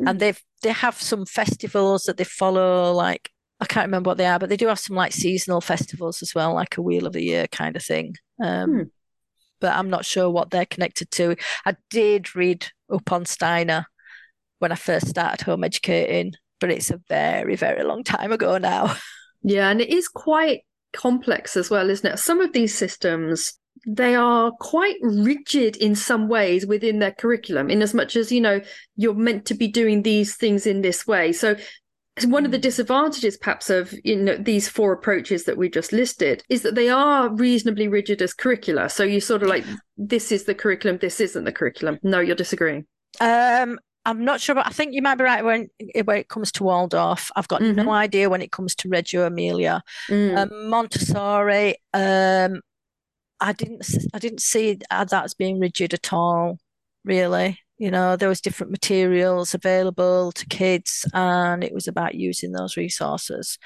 Mm. 0.00 0.10
And 0.10 0.20
they've 0.20 0.40
they 0.62 0.72
have 0.72 1.00
some 1.00 1.26
festivals 1.26 2.04
that 2.04 2.16
they 2.16 2.24
follow, 2.24 2.92
like 2.92 3.30
I 3.60 3.66
can't 3.66 3.86
remember 3.86 4.08
what 4.08 4.18
they 4.18 4.26
are, 4.26 4.38
but 4.38 4.48
they 4.48 4.56
do 4.56 4.68
have 4.68 4.78
some 4.78 4.96
like 4.96 5.12
seasonal 5.12 5.60
festivals 5.60 6.22
as 6.22 6.34
well, 6.34 6.54
like 6.54 6.76
a 6.76 6.82
Wheel 6.82 7.06
of 7.06 7.12
the 7.12 7.22
Year 7.22 7.46
kind 7.48 7.76
of 7.76 7.84
thing. 7.84 8.16
Um, 8.42 8.70
mm. 8.70 8.90
But 9.60 9.74
I'm 9.76 9.90
not 9.90 10.04
sure 10.04 10.28
what 10.28 10.50
they're 10.50 10.66
connected 10.66 11.10
to. 11.12 11.36
I 11.64 11.76
did 11.88 12.34
read 12.34 12.66
up 12.92 13.12
on 13.12 13.24
Steiner 13.24 13.86
when 14.58 14.72
I 14.72 14.76
first 14.76 15.08
started 15.08 15.44
home 15.44 15.62
educating, 15.62 16.32
but 16.60 16.70
it's 16.70 16.90
a 16.90 17.00
very, 17.08 17.54
very 17.54 17.84
long 17.84 18.04
time 18.04 18.32
ago 18.32 18.58
now. 18.58 18.96
Yeah, 19.44 19.70
and 19.70 19.80
it 19.80 19.90
is 19.90 20.06
quite 20.06 20.60
complex 20.92 21.56
as 21.56 21.70
well, 21.70 21.90
isn't 21.90 22.12
it? 22.12 22.18
Some 22.18 22.40
of 22.40 22.52
these 22.52 22.74
systems 22.74 23.54
they 23.86 24.14
are 24.14 24.52
quite 24.60 24.96
rigid 25.00 25.76
in 25.76 25.94
some 25.94 26.28
ways 26.28 26.66
within 26.66 26.98
their 26.98 27.12
curriculum 27.12 27.68
in 27.68 27.82
as 27.82 27.94
much 27.94 28.16
as 28.16 28.30
you 28.30 28.40
know 28.40 28.60
you're 28.96 29.14
meant 29.14 29.44
to 29.44 29.54
be 29.54 29.66
doing 29.66 30.02
these 30.02 30.36
things 30.36 30.66
in 30.66 30.82
this 30.82 31.06
way 31.06 31.32
so 31.32 31.56
one 32.26 32.44
of 32.44 32.50
the 32.50 32.58
hmm. 32.58 32.62
disadvantages 32.62 33.36
perhaps 33.36 33.70
of 33.70 33.94
you 34.04 34.16
know 34.16 34.36
these 34.36 34.68
four 34.68 34.92
approaches 34.92 35.44
that 35.44 35.56
we 35.56 35.68
just 35.68 35.92
listed 35.92 36.44
is 36.48 36.62
that 36.62 36.74
they 36.74 36.88
are 36.88 37.34
reasonably 37.34 37.88
rigid 37.88 38.22
as 38.22 38.34
curricula 38.34 38.88
so 38.88 39.02
you 39.02 39.20
sort 39.20 39.42
of 39.42 39.48
like 39.48 39.64
this 39.96 40.30
is 40.30 40.44
the 40.44 40.54
curriculum 40.54 40.98
this 41.00 41.20
isn't 41.20 41.44
the 41.44 41.52
curriculum 41.52 41.98
no 42.02 42.20
you're 42.20 42.36
disagreeing 42.36 42.86
um 43.20 43.78
I'm 44.04 44.24
not 44.24 44.40
sure, 44.40 44.54
but 44.54 44.66
I 44.66 44.70
think 44.70 44.94
you 44.94 45.02
might 45.02 45.16
be 45.16 45.24
right 45.24 45.44
when 45.44 45.68
when 46.04 46.18
it 46.18 46.28
comes 46.28 46.50
to 46.52 46.64
Waldorf. 46.64 47.30
I've 47.36 47.48
got 47.48 47.60
mm-hmm. 47.60 47.84
no 47.84 47.92
idea 47.92 48.28
when 48.28 48.42
it 48.42 48.50
comes 48.50 48.74
to 48.76 48.88
Reggio 48.88 49.26
Emilia, 49.26 49.82
mm. 50.08 50.36
um, 50.36 50.68
Montessori. 50.68 51.76
Um, 51.94 52.60
I 53.40 53.52
didn't 53.52 53.86
I 54.12 54.18
didn't 54.18 54.42
see 54.42 54.78
that 54.90 55.12
as 55.12 55.34
being 55.34 55.60
rigid 55.60 55.94
at 55.94 56.12
all. 56.12 56.58
Really, 57.04 57.60
you 57.78 57.90
know, 57.90 58.16
there 58.16 58.28
was 58.28 58.40
different 58.40 58.72
materials 58.72 59.54
available 59.54 60.32
to 60.32 60.46
kids, 60.46 61.06
and 61.12 61.62
it 61.62 61.74
was 61.74 61.86
about 61.86 62.14
using 62.14 62.52
those 62.52 62.76
resources. 62.76 63.58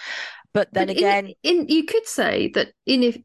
But 0.52 0.72
then 0.72 0.88
but 0.88 0.96
again, 0.96 1.32
in, 1.42 1.60
in 1.60 1.68
you 1.68 1.84
could 1.84 2.06
say 2.06 2.50
that 2.54 2.72
in 2.86 3.02
if 3.02 3.18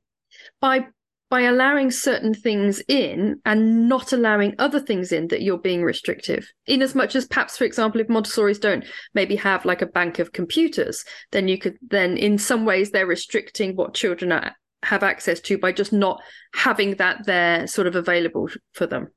by 0.60 0.88
by 1.32 1.44
allowing 1.44 1.90
certain 1.90 2.34
things 2.34 2.84
in 2.90 3.40
and 3.46 3.88
not 3.88 4.12
allowing 4.12 4.54
other 4.60 4.82
things 4.82 5.14
in 5.14 5.30
that 5.30 5.42
you're 5.42 5.58
being 5.58 5.82
restrictive. 5.82 6.46
In 6.68 6.82
as 6.82 6.94
much 6.94 7.16
as 7.16 7.26
perhaps 7.26 7.58
for 7.58 7.64
example 7.64 8.02
if 8.02 8.10
montessori's 8.10 8.60
don't 8.60 8.86
maybe 9.14 9.38
have 9.38 9.64
like 9.64 9.82
a 9.82 9.86
bank 9.86 10.20
of 10.20 10.34
computers 10.34 11.06
then 11.32 11.48
you 11.48 11.58
could 11.58 11.78
then 11.82 12.18
in 12.18 12.38
some 12.38 12.66
ways 12.66 12.92
they're 12.92 13.08
restricting 13.08 13.78
what 13.78 13.94
children 13.94 14.34
are, 14.34 14.54
have 14.84 15.04
access 15.04 15.40
to 15.40 15.58
by 15.58 15.72
just 15.72 15.94
not 15.94 16.22
having 16.54 16.96
that 16.96 17.26
there 17.26 17.66
sort 17.66 17.88
of 17.88 17.96
available 17.96 18.50
for 18.74 18.86
them 18.86 19.08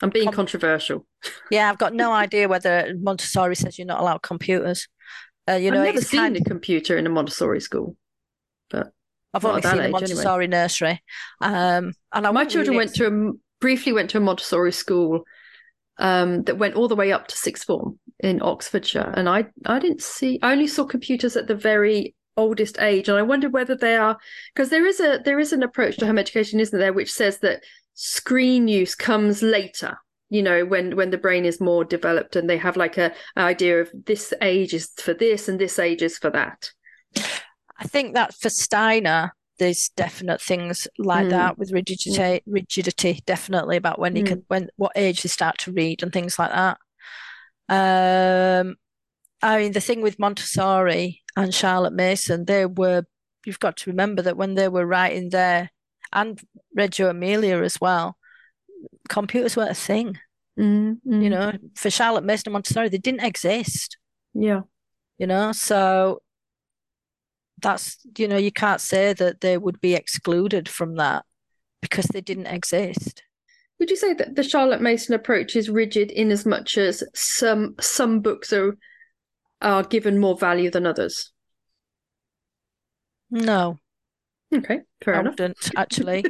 i'm 0.00 0.10
being 0.10 0.26
Com- 0.26 0.34
controversial. 0.34 1.06
Yeah 1.50 1.68
i've 1.70 1.78
got 1.78 1.92
no 1.92 2.12
idea 2.12 2.46
whether 2.46 2.94
montessori 3.00 3.56
says 3.56 3.78
you're 3.78 3.86
not 3.86 4.00
allowed 4.00 4.22
computers. 4.22 4.86
Uh, 5.50 5.54
you 5.54 5.72
know 5.72 5.80
i've 5.80 5.86
never 5.86 6.00
seen 6.00 6.20
kind... 6.20 6.36
a 6.36 6.44
computer 6.44 6.96
in 6.96 7.06
a 7.06 7.10
montessori 7.10 7.60
school 7.60 7.96
but 8.70 8.92
I've 9.34 9.44
only 9.44 9.62
seen 9.62 9.78
a 9.78 9.88
Montessori 9.88 10.44
anyway. 10.44 10.46
nursery. 10.46 11.02
Um, 11.40 11.94
and 12.12 12.26
I 12.26 12.30
my 12.30 12.44
children 12.44 12.76
went 12.76 12.94
to 12.96 13.06
a 13.06 13.32
briefly 13.60 13.92
went 13.92 14.10
to 14.10 14.18
a 14.18 14.20
Montessori 14.20 14.72
school 14.72 15.24
um, 15.98 16.42
that 16.44 16.58
went 16.58 16.74
all 16.74 16.88
the 16.88 16.96
way 16.96 17.12
up 17.12 17.28
to 17.28 17.36
sixth 17.36 17.64
form 17.64 17.98
in 18.20 18.42
Oxfordshire, 18.42 19.12
and 19.16 19.28
I 19.28 19.46
I 19.66 19.78
didn't 19.78 20.02
see 20.02 20.38
I 20.42 20.52
only 20.52 20.66
saw 20.66 20.84
computers 20.84 21.36
at 21.36 21.46
the 21.46 21.54
very 21.54 22.14
oldest 22.36 22.78
age, 22.80 23.08
and 23.08 23.18
I 23.18 23.22
wonder 23.22 23.48
whether 23.48 23.74
they 23.74 23.96
are 23.96 24.18
because 24.54 24.70
there 24.70 24.86
is 24.86 25.00
a 25.00 25.20
there 25.24 25.38
is 25.38 25.52
an 25.52 25.62
approach 25.62 25.96
to 25.98 26.06
home 26.06 26.18
education, 26.18 26.60
isn't 26.60 26.78
there, 26.78 26.92
which 26.92 27.12
says 27.12 27.38
that 27.38 27.62
screen 27.94 28.68
use 28.68 28.94
comes 28.94 29.42
later 29.42 29.98
you 30.32 30.42
know 30.42 30.64
when 30.64 30.96
when 30.96 31.10
the 31.10 31.18
brain 31.18 31.44
is 31.44 31.60
more 31.60 31.84
developed 31.84 32.36
and 32.36 32.48
they 32.48 32.56
have 32.56 32.74
like 32.74 32.96
a, 32.96 33.12
a 33.36 33.40
idea 33.40 33.82
of 33.82 33.90
this 34.06 34.32
age 34.40 34.72
is 34.72 34.90
for 34.96 35.12
this 35.12 35.46
and 35.46 35.58
this 35.58 35.78
age 35.78 36.00
is 36.00 36.16
for 36.16 36.30
that 36.30 36.70
I 37.82 37.88
think 37.88 38.14
that 38.14 38.34
for 38.34 38.48
Steiner, 38.48 39.34
there's 39.58 39.88
definite 39.90 40.40
things 40.40 40.86
like 40.98 41.26
mm. 41.26 41.30
that 41.30 41.58
with 41.58 41.72
rigidity, 41.72 42.40
rigidity, 42.46 43.20
definitely 43.26 43.76
about 43.76 43.98
when 43.98 44.14
you 44.14 44.22
mm. 44.22 44.28
can, 44.28 44.44
when 44.48 44.68
what 44.76 44.92
age 44.94 45.22
they 45.22 45.28
start 45.28 45.58
to 45.58 45.72
read 45.72 46.02
and 46.02 46.12
things 46.12 46.38
like 46.38 46.50
that. 46.50 46.78
Um, 47.68 48.76
I 49.42 49.58
mean, 49.58 49.72
the 49.72 49.80
thing 49.80 50.00
with 50.00 50.18
Montessori 50.18 51.22
and 51.36 51.54
Charlotte 51.54 51.92
Mason, 51.92 52.44
they 52.44 52.66
were. 52.66 53.04
You've 53.44 53.58
got 53.58 53.76
to 53.78 53.90
remember 53.90 54.22
that 54.22 54.36
when 54.36 54.54
they 54.54 54.68
were 54.68 54.86
writing 54.86 55.30
there, 55.30 55.70
and 56.12 56.40
Reggio 56.76 57.10
Emilia 57.10 57.60
as 57.62 57.80
well, 57.80 58.16
computers 59.08 59.56
weren't 59.56 59.72
a 59.72 59.74
thing. 59.74 60.18
Mm, 60.56 60.98
You 61.04 61.30
know, 61.30 61.52
for 61.74 61.90
Charlotte 61.90 62.22
Mason 62.22 62.44
and 62.46 62.52
Montessori, 62.52 62.88
they 62.88 62.98
didn't 62.98 63.24
exist. 63.24 63.96
Yeah. 64.32 64.60
You 65.18 65.26
know, 65.26 65.50
so 65.50 66.22
that's 67.62 67.98
you 68.18 68.28
know 68.28 68.36
you 68.36 68.52
can't 68.52 68.80
say 68.80 69.12
that 69.14 69.40
they 69.40 69.56
would 69.56 69.80
be 69.80 69.94
excluded 69.94 70.68
from 70.68 70.96
that 70.96 71.24
because 71.80 72.06
they 72.06 72.20
didn't 72.20 72.46
exist. 72.46 73.22
Would 73.78 73.90
you 73.90 73.96
say 73.96 74.14
that 74.14 74.36
the 74.36 74.42
charlotte 74.42 74.80
mason 74.80 75.14
approach 75.14 75.56
is 75.56 75.68
rigid 75.68 76.10
in 76.10 76.30
as 76.30 76.46
much 76.46 76.76
as 76.78 77.02
some 77.14 77.74
some 77.80 78.20
books 78.20 78.52
are 78.52 78.76
are 79.60 79.82
given 79.82 80.18
more 80.18 80.36
value 80.36 80.70
than 80.70 80.86
others? 80.86 81.32
No. 83.30 83.78
Okay 84.54 84.80
fair 85.02 85.16
I 85.16 85.20
enough 85.20 85.32
wouldn't 85.32 85.70
actually. 85.76 86.24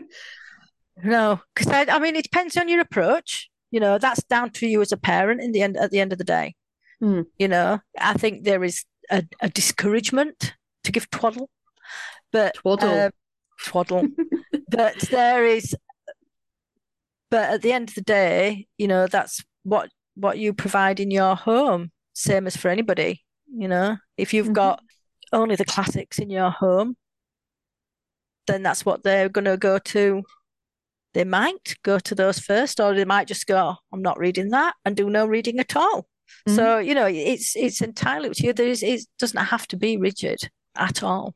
No 1.02 1.40
because 1.54 1.72
I, 1.72 1.96
I 1.96 1.98
mean 1.98 2.16
it 2.16 2.24
depends 2.24 2.56
on 2.56 2.68
your 2.68 2.80
approach. 2.80 3.48
You 3.70 3.80
know 3.80 3.98
that's 3.98 4.22
down 4.24 4.50
to 4.50 4.66
you 4.66 4.80
as 4.82 4.92
a 4.92 4.96
parent 4.96 5.40
in 5.42 5.52
the 5.52 5.62
end 5.62 5.76
at 5.76 5.90
the 5.90 6.00
end 6.00 6.12
of 6.12 6.18
the 6.18 6.24
day. 6.24 6.54
Mm. 7.02 7.26
you 7.36 7.48
know 7.48 7.80
i 7.98 8.12
think 8.12 8.44
there 8.44 8.62
is 8.62 8.84
a, 9.10 9.24
a 9.40 9.48
discouragement 9.48 10.54
to 10.84 10.92
give 10.92 11.10
twaddle, 11.10 11.50
but 12.32 12.54
twaddle, 12.54 12.88
uh, 12.88 13.10
twaddle. 13.60 14.08
but 14.68 14.98
there 15.10 15.46
is 15.46 15.74
but 17.32 17.48
at 17.48 17.62
the 17.62 17.72
end 17.72 17.88
of 17.88 17.94
the 17.94 18.02
day, 18.02 18.66
you 18.76 18.86
know, 18.86 19.06
that's 19.06 19.42
what 19.62 19.88
what 20.14 20.36
you 20.38 20.52
provide 20.52 21.00
in 21.00 21.10
your 21.10 21.34
home, 21.34 21.90
same 22.12 22.46
as 22.46 22.58
for 22.58 22.68
anybody. 22.68 23.24
You 23.50 23.68
know, 23.68 23.96
if 24.18 24.34
you've 24.34 24.48
mm-hmm. 24.48 24.52
got 24.52 24.82
only 25.32 25.56
the 25.56 25.64
classics 25.64 26.18
in 26.18 26.28
your 26.28 26.50
home, 26.50 26.94
then 28.46 28.62
that's 28.62 28.84
what 28.84 29.02
they're 29.02 29.30
going 29.30 29.46
to 29.46 29.56
go 29.56 29.78
to. 29.78 30.22
They 31.14 31.24
might 31.24 31.76
go 31.82 31.98
to 32.00 32.14
those 32.14 32.38
first, 32.38 32.80
or 32.80 32.94
they 32.94 33.06
might 33.06 33.28
just 33.28 33.46
go, 33.46 33.76
"I'm 33.90 34.02
not 34.02 34.18
reading 34.18 34.50
that," 34.50 34.74
and 34.84 34.94
do 34.94 35.08
no 35.08 35.24
reading 35.24 35.58
at 35.58 35.74
all. 35.74 36.02
Mm-hmm. 36.46 36.54
So 36.54 36.78
you 36.78 36.94
know, 36.94 37.06
it's 37.06 37.56
it's 37.56 37.80
entirely 37.80 38.28
up 38.28 38.34
to 38.36 38.44
you. 38.44 38.52
There 38.52 38.68
is 38.68 38.82
it 38.82 39.06
doesn't 39.18 39.46
have 39.46 39.66
to 39.68 39.78
be 39.78 39.96
rigid 39.96 40.50
at 40.76 41.02
all. 41.02 41.34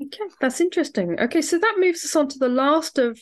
Okay, 0.00 0.24
that's 0.40 0.60
interesting. 0.60 1.18
Okay, 1.18 1.42
so 1.42 1.58
that 1.58 1.76
moves 1.78 2.04
us 2.04 2.14
on 2.14 2.28
to 2.28 2.38
the 2.38 2.48
last 2.48 2.98
of 2.98 3.20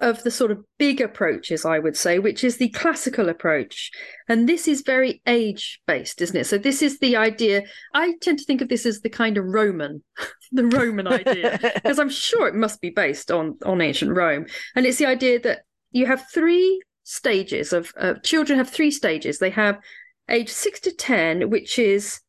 of 0.00 0.22
the 0.22 0.30
sort 0.30 0.52
of 0.52 0.64
big 0.78 1.00
approaches, 1.00 1.64
I 1.64 1.80
would 1.80 1.96
say, 1.96 2.20
which 2.20 2.44
is 2.44 2.56
the 2.56 2.68
classical 2.68 3.28
approach. 3.28 3.90
And 4.28 4.48
this 4.48 4.68
is 4.68 4.82
very 4.82 5.20
age 5.26 5.80
based, 5.86 6.20
isn't 6.20 6.36
it? 6.36 6.46
So, 6.46 6.56
this 6.56 6.82
is 6.82 6.98
the 7.00 7.16
idea. 7.16 7.62
I 7.94 8.14
tend 8.22 8.38
to 8.38 8.44
think 8.44 8.60
of 8.60 8.68
this 8.68 8.86
as 8.86 9.00
the 9.00 9.10
kind 9.10 9.36
of 9.36 9.44
Roman, 9.44 10.04
the 10.52 10.66
Roman 10.66 11.08
idea, 11.08 11.58
because 11.74 11.98
I'm 11.98 12.10
sure 12.10 12.46
it 12.46 12.54
must 12.54 12.80
be 12.80 12.90
based 12.90 13.30
on, 13.30 13.58
on 13.64 13.80
ancient 13.80 14.14
Rome. 14.14 14.46
And 14.76 14.86
it's 14.86 14.98
the 14.98 15.06
idea 15.06 15.40
that 15.40 15.62
you 15.90 16.06
have 16.06 16.26
three 16.32 16.80
stages 17.02 17.72
of 17.72 17.92
uh, 17.98 18.14
children 18.22 18.58
have 18.58 18.70
three 18.70 18.90
stages. 18.90 19.38
They 19.38 19.50
have 19.50 19.80
age 20.28 20.50
six 20.50 20.78
to 20.80 20.92
10, 20.92 21.50
which 21.50 21.78
is 21.78 22.20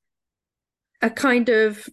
a 1.01 1.09
kind 1.09 1.49
of 1.49 1.87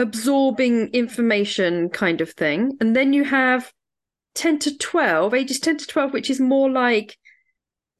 absorbing 0.00 0.88
information 0.88 1.88
kind 1.90 2.20
of 2.20 2.30
thing. 2.30 2.76
And 2.80 2.96
then 2.96 3.12
you 3.12 3.24
have 3.24 3.72
10 4.34 4.58
to 4.60 4.78
12, 4.78 5.34
ages 5.34 5.60
10 5.60 5.78
to 5.78 5.86
12, 5.86 6.12
which 6.12 6.30
is 6.30 6.40
more 6.40 6.70
like 6.70 7.16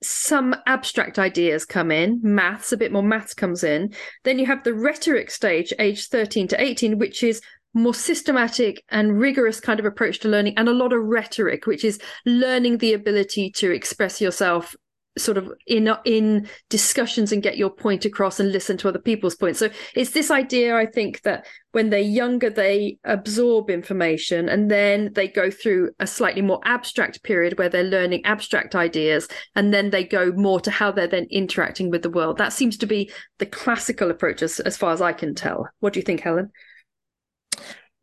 some 0.02 0.56
abstract 0.66 1.18
ideas 1.18 1.64
come 1.64 1.90
in, 1.90 2.20
maths, 2.22 2.72
a 2.72 2.76
bit 2.76 2.92
more 2.92 3.02
maths 3.02 3.34
comes 3.34 3.62
in. 3.62 3.92
Then 4.24 4.38
you 4.38 4.46
have 4.46 4.64
the 4.64 4.74
rhetoric 4.74 5.30
stage, 5.30 5.72
age 5.78 6.08
13 6.08 6.48
to 6.48 6.60
18, 6.60 6.98
which 6.98 7.22
is 7.22 7.42
more 7.74 7.94
systematic 7.94 8.82
and 8.88 9.20
rigorous 9.20 9.60
kind 9.60 9.78
of 9.78 9.86
approach 9.86 10.20
to 10.20 10.28
learning 10.28 10.54
and 10.56 10.68
a 10.68 10.72
lot 10.72 10.92
of 10.92 11.04
rhetoric, 11.04 11.66
which 11.66 11.84
is 11.84 12.00
learning 12.24 12.78
the 12.78 12.94
ability 12.94 13.50
to 13.50 13.70
express 13.70 14.20
yourself 14.20 14.74
sort 15.22 15.38
of 15.38 15.52
in 15.66 15.92
in 16.04 16.48
discussions 16.68 17.32
and 17.32 17.42
get 17.42 17.56
your 17.56 17.70
point 17.70 18.04
across 18.04 18.40
and 18.40 18.52
listen 18.52 18.76
to 18.78 18.88
other 18.88 18.98
people's 18.98 19.36
points. 19.36 19.58
So 19.58 19.70
it's 19.94 20.10
this 20.10 20.30
idea 20.30 20.76
i 20.76 20.86
think 20.86 21.22
that 21.22 21.46
when 21.72 21.90
they're 21.90 22.00
younger 22.00 22.50
they 22.50 22.98
absorb 23.04 23.70
information 23.70 24.48
and 24.48 24.70
then 24.70 25.12
they 25.14 25.28
go 25.28 25.50
through 25.50 25.90
a 26.00 26.06
slightly 26.06 26.42
more 26.42 26.60
abstract 26.64 27.22
period 27.22 27.58
where 27.58 27.68
they're 27.68 27.84
learning 27.84 28.24
abstract 28.24 28.74
ideas 28.74 29.28
and 29.54 29.72
then 29.72 29.90
they 29.90 30.04
go 30.04 30.32
more 30.32 30.60
to 30.60 30.70
how 30.70 30.90
they're 30.90 31.06
then 31.06 31.26
interacting 31.30 31.90
with 31.90 32.02
the 32.02 32.10
world. 32.10 32.38
That 32.38 32.52
seems 32.52 32.76
to 32.78 32.86
be 32.86 33.10
the 33.38 33.46
classical 33.46 34.10
approach 34.10 34.42
as, 34.42 34.58
as 34.60 34.76
far 34.76 34.92
as 34.92 35.00
i 35.00 35.12
can 35.12 35.34
tell. 35.34 35.68
What 35.80 35.92
do 35.92 36.00
you 36.00 36.04
think 36.04 36.20
helen 36.20 36.50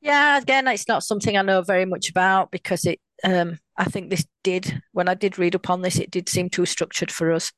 yeah 0.08 0.38
again 0.38 0.68
it's 0.68 0.88
not 0.88 1.04
something 1.04 1.38
i 1.38 1.42
know 1.42 1.62
very 1.62 1.86
much 1.86 2.10
about 2.10 2.50
because 2.52 2.86
it 2.86 3.00
um, 3.24 3.60
I 3.78 3.86
think 3.86 4.10
this 4.10 4.26
did, 4.44 4.82
when 4.92 5.08
I 5.08 5.14
did 5.14 5.38
read 5.38 5.56
up 5.56 5.70
on 5.70 5.82
this, 5.82 5.98
it 5.98 6.12
did 6.12 6.30
seem 6.30 6.50
too 6.50 6.66
structured 6.66 7.12
for 7.12 7.32
us. 7.32 7.52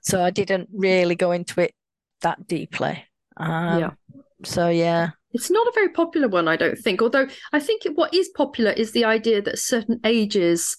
So 0.00 0.22
I 0.22 0.30
didn't 0.30 0.68
really 0.72 1.14
go 1.14 1.32
into 1.32 1.60
it 1.60 1.74
that 2.22 2.46
deeply. 2.46 3.04
Um, 3.36 3.80
yeah. 3.80 3.90
So, 4.44 4.68
yeah. 4.68 5.10
It's 5.32 5.50
not 5.50 5.66
a 5.66 5.72
very 5.74 5.90
popular 5.90 6.28
one, 6.28 6.48
I 6.48 6.56
don't 6.56 6.78
think. 6.78 7.02
Although 7.02 7.28
I 7.52 7.60
think 7.60 7.82
what 7.94 8.14
is 8.14 8.28
popular 8.30 8.72
is 8.72 8.92
the 8.92 9.04
idea 9.04 9.42
that 9.42 9.58
certain 9.58 10.00
ages, 10.04 10.76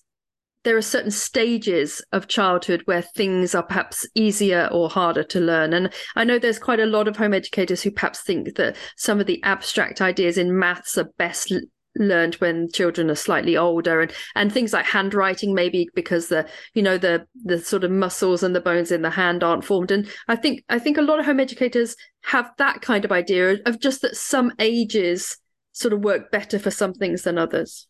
there 0.63 0.77
are 0.77 0.81
certain 0.81 1.11
stages 1.11 2.03
of 2.11 2.27
childhood 2.27 2.81
where 2.85 3.01
things 3.01 3.55
are 3.55 3.63
perhaps 3.63 4.07
easier 4.13 4.69
or 4.71 4.89
harder 4.89 5.23
to 5.23 5.39
learn. 5.39 5.73
And 5.73 5.91
I 6.15 6.23
know 6.23 6.37
there's 6.37 6.59
quite 6.59 6.79
a 6.79 6.85
lot 6.85 7.07
of 7.07 7.17
home 7.17 7.33
educators 7.33 7.81
who 7.81 7.91
perhaps 7.91 8.21
think 8.21 8.55
that 8.55 8.75
some 8.95 9.19
of 9.19 9.25
the 9.25 9.41
abstract 9.43 10.01
ideas 10.01 10.37
in 10.37 10.57
maths 10.57 10.97
are 10.97 11.09
best 11.17 11.53
learned 11.95 12.35
when 12.35 12.71
children 12.71 13.09
are 13.09 13.15
slightly 13.15 13.57
older. 13.57 14.01
And 14.01 14.13
and 14.35 14.51
things 14.51 14.73
like 14.73 14.85
handwriting 14.85 15.53
maybe 15.53 15.89
because 15.95 16.27
the 16.27 16.47
you 16.73 16.81
know 16.81 16.97
the 16.97 17.27
the 17.43 17.59
sort 17.59 17.83
of 17.83 17.91
muscles 17.91 18.43
and 18.43 18.55
the 18.55 18.61
bones 18.61 18.91
in 18.91 19.01
the 19.01 19.09
hand 19.09 19.43
aren't 19.43 19.65
formed. 19.65 19.91
And 19.91 20.07
i 20.27 20.35
think 20.35 20.63
i 20.69 20.79
think 20.79 20.97
a 20.97 21.01
lot 21.01 21.19
of 21.19 21.25
home 21.25 21.39
educators 21.39 21.95
have 22.23 22.51
that 22.57 22.81
kind 22.81 23.03
of 23.03 23.11
idea 23.11 23.57
of 23.65 23.79
just 23.79 24.01
that 24.03 24.15
some 24.15 24.53
ages 24.59 25.37
sort 25.73 25.93
of 25.93 26.03
work 26.03 26.31
better 26.31 26.59
for 26.59 26.71
some 26.71 26.93
things 26.93 27.23
than 27.23 27.37
others 27.37 27.87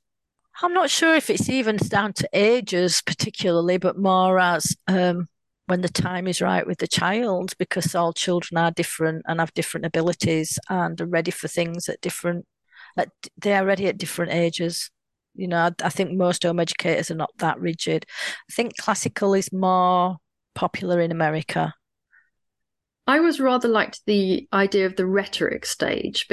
i'm 0.64 0.74
not 0.74 0.90
sure 0.90 1.16
if 1.16 1.30
it's 1.30 1.50
even 1.50 1.78
down 1.78 2.14
to 2.14 2.28
ages 2.34 3.02
particularly 3.06 3.78
but 3.78 3.98
more 3.98 4.40
as 4.40 4.76
um 4.88 5.28
when 5.68 5.82
the 5.82 5.90
time 5.90 6.28
is 6.28 6.42
right 6.42 6.68
with 6.68 6.80
the 6.80 6.88
child 6.88 7.54
because 7.58 7.96
all 7.96 8.12
children 8.12 8.58
are 8.58 8.72
different 8.72 9.24
and 9.28 9.40
have 9.40 9.54
different 9.54 9.86
abilities 9.86 10.60
and 10.70 11.00
are 11.00 11.06
ready 11.06 11.32
for 11.32 11.48
things 11.48 11.88
at 11.88 12.02
different 12.02 12.46
at, 12.98 13.10
they 13.38 13.54
are 13.54 13.66
ready 13.66 13.88
at 13.88 13.98
different 13.98 14.34
ages. 14.34 14.90
You 15.36 15.48
know, 15.48 15.58
I, 15.58 15.72
I 15.84 15.90
think 15.90 16.12
most 16.12 16.44
home 16.44 16.60
educators 16.60 17.12
are 17.12 17.16
not 17.16 17.32
that 17.38 17.60
rigid. 17.60 18.06
I 18.50 18.54
think 18.54 18.78
classical 18.78 19.34
is 19.34 19.52
more 19.52 20.18
popular 20.56 21.00
in 21.00 21.12
America. 21.12 21.74
I 23.08 23.20
was 23.20 23.40
rather 23.40 23.68
liked 23.68 24.02
the 24.06 24.48
idea 24.54 24.86
of 24.86 24.96
the 24.96 25.08
rhetoric 25.08 25.66
stage 25.66 26.28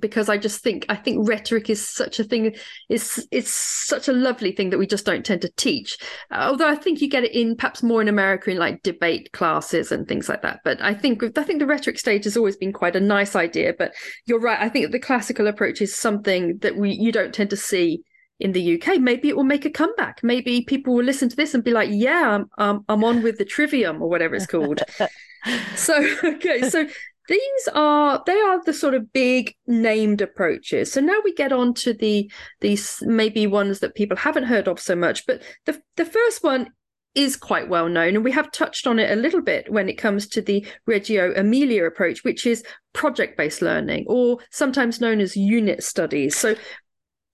because 0.00 0.28
I 0.28 0.36
just 0.36 0.62
think 0.62 0.84
I 0.88 0.96
think 0.96 1.28
rhetoric 1.28 1.70
is 1.70 1.88
such 1.88 2.18
a 2.18 2.24
thing 2.24 2.56
is 2.88 3.26
it's 3.30 3.54
such 3.54 4.08
a 4.08 4.12
lovely 4.12 4.50
thing 4.50 4.70
that 4.70 4.78
we 4.78 4.86
just 4.86 5.06
don't 5.06 5.24
tend 5.24 5.42
to 5.42 5.52
teach. 5.56 5.96
Although 6.32 6.68
I 6.68 6.74
think 6.74 7.00
you 7.00 7.08
get 7.08 7.22
it 7.22 7.34
in 7.34 7.54
perhaps 7.56 7.84
more 7.84 8.02
in 8.02 8.08
America 8.08 8.50
in 8.50 8.58
like 8.58 8.82
debate 8.82 9.30
classes 9.32 9.92
and 9.92 10.08
things 10.08 10.28
like 10.28 10.42
that. 10.42 10.60
But 10.64 10.82
I 10.82 10.92
think 10.92 11.22
I 11.38 11.44
think 11.44 11.60
the 11.60 11.66
rhetoric 11.66 12.00
stage 12.00 12.24
has 12.24 12.36
always 12.36 12.56
been 12.56 12.72
quite 12.72 12.96
a 12.96 13.00
nice 13.00 13.36
idea. 13.36 13.72
But 13.78 13.92
you're 14.26 14.40
right. 14.40 14.60
I 14.60 14.68
think 14.68 14.90
the 14.90 14.98
classical 14.98 15.46
approach 15.46 15.80
is 15.80 15.94
something 15.94 16.58
that 16.58 16.76
we 16.76 16.90
you 16.90 17.12
don't 17.12 17.32
tend 17.32 17.50
to 17.50 17.56
see 17.56 18.02
in 18.40 18.52
the 18.52 18.80
UK, 18.80 19.00
maybe 19.00 19.28
it 19.28 19.36
will 19.36 19.44
make 19.44 19.64
a 19.64 19.70
comeback. 19.70 20.20
Maybe 20.22 20.62
people 20.62 20.94
will 20.94 21.04
listen 21.04 21.28
to 21.28 21.36
this 21.36 21.54
and 21.54 21.64
be 21.64 21.72
like, 21.72 21.90
"Yeah, 21.92 22.36
I'm 22.36 22.50
I'm, 22.58 22.84
I'm 22.88 23.04
on 23.04 23.22
with 23.22 23.38
the 23.38 23.44
trivium 23.44 24.02
or 24.02 24.08
whatever 24.08 24.34
it's 24.34 24.46
called." 24.46 24.82
so 25.76 26.16
okay, 26.24 26.68
so 26.68 26.86
these 27.28 27.68
are 27.74 28.22
they 28.26 28.40
are 28.40 28.62
the 28.64 28.72
sort 28.72 28.94
of 28.94 29.12
big 29.12 29.54
named 29.66 30.20
approaches. 30.20 30.92
So 30.92 31.00
now 31.00 31.18
we 31.24 31.34
get 31.34 31.52
on 31.52 31.74
to 31.74 31.92
the 31.92 32.30
these 32.60 33.02
maybe 33.02 33.46
ones 33.46 33.80
that 33.80 33.94
people 33.94 34.16
haven't 34.16 34.44
heard 34.44 34.68
of 34.68 34.80
so 34.80 34.96
much. 34.96 35.26
But 35.26 35.42
the 35.66 35.80
the 35.96 36.06
first 36.06 36.42
one 36.42 36.70
is 37.14 37.36
quite 37.36 37.68
well 37.68 37.88
known, 37.88 38.14
and 38.14 38.24
we 38.24 38.32
have 38.32 38.52
touched 38.52 38.86
on 38.86 38.98
it 38.98 39.10
a 39.10 39.20
little 39.20 39.42
bit 39.42 39.70
when 39.72 39.88
it 39.88 39.98
comes 39.98 40.28
to 40.28 40.40
the 40.40 40.66
Reggio 40.86 41.32
Emilia 41.34 41.84
approach, 41.84 42.24
which 42.24 42.46
is 42.46 42.64
project 42.92 43.36
based 43.36 43.62
learning, 43.62 44.04
or 44.08 44.38
sometimes 44.50 45.00
known 45.00 45.20
as 45.20 45.36
unit 45.36 45.82
studies. 45.82 46.36
So 46.36 46.54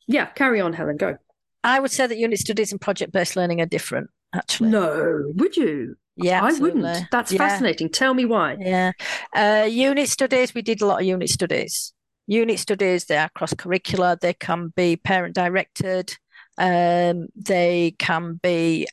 yeah, 0.07 0.26
carry 0.26 0.61
on, 0.61 0.72
Helen. 0.72 0.96
Go. 0.96 1.16
I 1.62 1.80
would 1.80 1.90
say 1.90 2.07
that 2.07 2.18
unit 2.18 2.38
studies 2.38 2.72
and 2.72 2.80
project 2.80 3.12
based 3.12 3.36
learning 3.36 3.61
are 3.61 3.66
different, 3.66 4.11
actually. 4.34 4.70
No, 4.70 5.32
would 5.36 5.57
you? 5.57 5.96
Yeah, 6.16 6.44
absolutely. 6.44 6.82
I 6.82 6.84
wouldn't. 6.84 7.11
That's 7.11 7.32
yeah. 7.32 7.38
fascinating. 7.38 7.88
Tell 7.88 8.14
me 8.14 8.24
why. 8.24 8.57
Yeah. 8.61 8.92
Uh, 9.34 9.66
unit 9.68 10.09
studies, 10.09 10.55
we 10.55 10.62
did 10.62 10.80
a 10.80 10.86
lot 10.86 11.00
of 11.00 11.07
unit 11.07 11.28
studies. 11.28 11.92
Unit 12.26 12.59
studies, 12.59 13.07
they 13.07 13.16
are 13.16 13.30
cross 13.34 13.52
curricular, 13.52 14.18
they 14.18 14.34
can 14.34 14.72
be 14.76 14.96
parent 14.96 15.34
directed, 15.34 16.16
um, 16.57 17.28
they 17.34 17.94
can 17.98 18.40
be, 18.42 18.86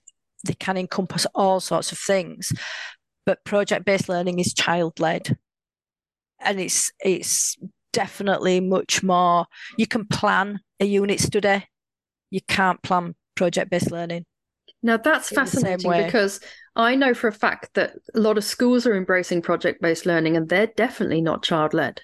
they 0.46 0.54
can 0.56 0.78
encompass 0.78 1.26
all 1.36 1.60
sorts 1.60 1.92
of 1.92 1.98
things. 1.98 2.52
But 3.26 3.46
project 3.46 3.86
based 3.86 4.10
learning 4.10 4.40
is 4.40 4.54
child 4.54 5.00
led. 5.00 5.38
And 6.40 6.60
it's 6.60 6.92
it's 7.00 7.56
definitely 7.94 8.60
much 8.60 9.04
more 9.04 9.46
you 9.78 9.86
can 9.86 10.06
plan 10.06 10.60
a 10.82 10.86
unit 10.86 11.20
study. 11.20 11.66
You 12.32 12.42
can't 12.48 12.82
plan 12.82 13.16
project 13.36 13.70
based 13.70 13.92
learning. 13.92 14.26
Now 14.84 14.98
that's 14.98 15.30
fascinating 15.30 15.92
because 15.92 16.40
I 16.76 16.96
know 16.96 17.14
for 17.14 17.28
a 17.28 17.34
fact 17.34 17.76
that 17.76 17.94
a 18.16 18.20
lot 18.20 18.38
of 18.38 18.44
schools 18.44 18.88
are 18.88 18.96
embracing 18.96 19.42
project 19.42 19.82
based 19.82 20.06
learning 20.06 20.36
and 20.36 20.50
they're 20.50 20.68
definitely 20.68 21.22
not 21.22 21.44
child 21.44 21.74
led. 21.74 22.02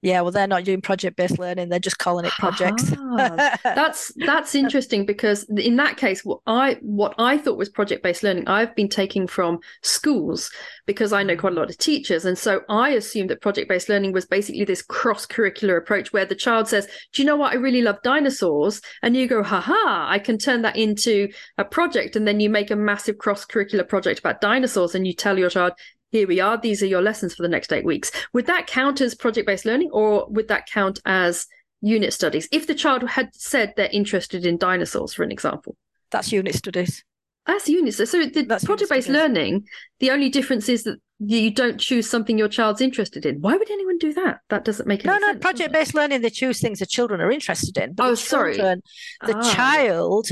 Yeah, 0.00 0.20
well, 0.20 0.30
they're 0.30 0.46
not 0.46 0.62
doing 0.62 0.80
project 0.80 1.16
based 1.16 1.40
learning; 1.40 1.70
they're 1.70 1.80
just 1.80 1.98
calling 1.98 2.24
it 2.24 2.32
projects. 2.32 2.92
Ah, 3.20 3.58
that's 3.64 4.12
that's 4.24 4.54
interesting 4.54 5.04
because 5.04 5.42
in 5.56 5.74
that 5.76 5.96
case, 5.96 6.24
what 6.24 6.38
I 6.46 6.76
what 6.82 7.14
I 7.18 7.36
thought 7.36 7.58
was 7.58 7.68
project 7.68 8.04
based 8.04 8.22
learning, 8.22 8.46
I've 8.46 8.76
been 8.76 8.88
taking 8.88 9.26
from 9.26 9.58
schools 9.82 10.52
because 10.86 11.12
I 11.12 11.24
know 11.24 11.36
quite 11.36 11.54
a 11.54 11.56
lot 11.56 11.70
of 11.70 11.78
teachers, 11.78 12.24
and 12.24 12.38
so 12.38 12.60
I 12.68 12.90
assumed 12.90 13.30
that 13.30 13.40
project 13.40 13.68
based 13.68 13.88
learning 13.88 14.12
was 14.12 14.24
basically 14.24 14.64
this 14.64 14.82
cross 14.82 15.26
curricular 15.26 15.76
approach 15.76 16.12
where 16.12 16.24
the 16.24 16.36
child 16.36 16.68
says, 16.68 16.86
"Do 17.12 17.20
you 17.20 17.26
know 17.26 17.36
what? 17.36 17.52
I 17.52 17.56
really 17.56 17.82
love 17.82 18.00
dinosaurs," 18.04 18.80
and 19.02 19.16
you 19.16 19.26
go, 19.26 19.42
"Ha 19.42 19.60
ha! 19.60 20.06
I 20.08 20.20
can 20.20 20.38
turn 20.38 20.62
that 20.62 20.76
into 20.76 21.28
a 21.56 21.64
project," 21.64 22.14
and 22.14 22.28
then 22.28 22.38
you 22.38 22.50
make 22.50 22.70
a 22.70 22.76
massive 22.76 23.18
cross 23.18 23.44
curricular 23.44 23.88
project 23.88 24.20
about 24.20 24.40
dinosaurs, 24.40 24.94
and 24.94 25.08
you 25.08 25.12
tell 25.12 25.36
your 25.36 25.50
child, 25.50 25.72
here 26.10 26.26
we 26.26 26.40
are, 26.40 26.56
these 26.56 26.82
are 26.82 26.86
your 26.86 27.02
lessons 27.02 27.34
for 27.34 27.42
the 27.42 27.48
next 27.48 27.72
eight 27.72 27.84
weeks. 27.84 28.10
Would 28.32 28.46
that 28.46 28.66
count 28.66 29.00
as 29.00 29.14
project 29.14 29.46
based 29.46 29.64
learning 29.64 29.90
or 29.92 30.26
would 30.28 30.48
that 30.48 30.66
count 30.66 31.00
as 31.04 31.46
unit 31.80 32.12
studies? 32.12 32.48
If 32.50 32.66
the 32.66 32.74
child 32.74 33.08
had 33.08 33.34
said 33.34 33.74
they're 33.76 33.90
interested 33.92 34.46
in 34.46 34.58
dinosaurs, 34.58 35.12
for 35.14 35.22
an 35.22 35.32
example, 35.32 35.76
that's 36.10 36.32
unit 36.32 36.54
studies. 36.54 37.04
That's 37.46 37.68
unit. 37.68 37.94
So, 37.94 38.04
so 38.04 38.26
the 38.26 38.42
That's 38.42 38.64
project 38.64 38.90
based 38.90 39.08
learning, 39.08 39.66
the 40.00 40.10
only 40.10 40.28
difference 40.28 40.68
is 40.68 40.84
that 40.84 40.98
you 41.18 41.50
don't 41.50 41.78
choose 41.78 42.08
something 42.08 42.38
your 42.38 42.48
child's 42.48 42.80
interested 42.82 43.24
in. 43.24 43.40
Why 43.40 43.56
would 43.56 43.70
anyone 43.70 43.96
do 43.98 44.12
that? 44.14 44.40
That 44.50 44.64
doesn't 44.64 44.86
make 44.86 45.04
any 45.04 45.12
No, 45.12 45.18
no, 45.18 45.26
sense. 45.28 45.36
does 45.38 45.42
Project-based 45.42 45.94
learning, 45.94 46.20
they 46.20 46.30
choose 46.30 46.60
things 46.60 46.78
the 46.78 46.86
children 46.86 47.20
are 47.20 47.30
interested 47.30 47.76
in. 47.78 47.94
But 47.94 48.06
Oh, 48.06 48.10
the 48.10 48.16
sorry. 48.16 48.54
children, 48.54 48.82
the 49.26 49.36
Ah, 49.36 49.54
child, 49.54 50.28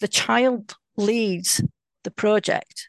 the 0.00 0.08
child 0.08 0.76
leads 0.96 1.60
the 2.04 2.10
project. 2.10 2.88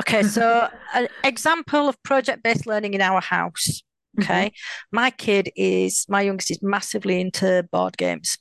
Okay, 0.00 0.22
so 0.22 0.68
an 0.94 1.08
example 1.24 1.88
of 1.88 2.02
project 2.02 2.42
based 2.42 2.66
learning 2.66 2.94
in 2.94 3.00
our 3.00 3.20
house. 3.20 3.82
Okay, 4.20 4.46
mm-hmm. 4.46 4.96
my 4.96 5.10
kid 5.10 5.50
is, 5.56 6.04
my 6.08 6.20
youngest 6.20 6.50
is 6.50 6.62
massively 6.62 7.20
into 7.20 7.66
board 7.72 7.96
games, 7.96 8.36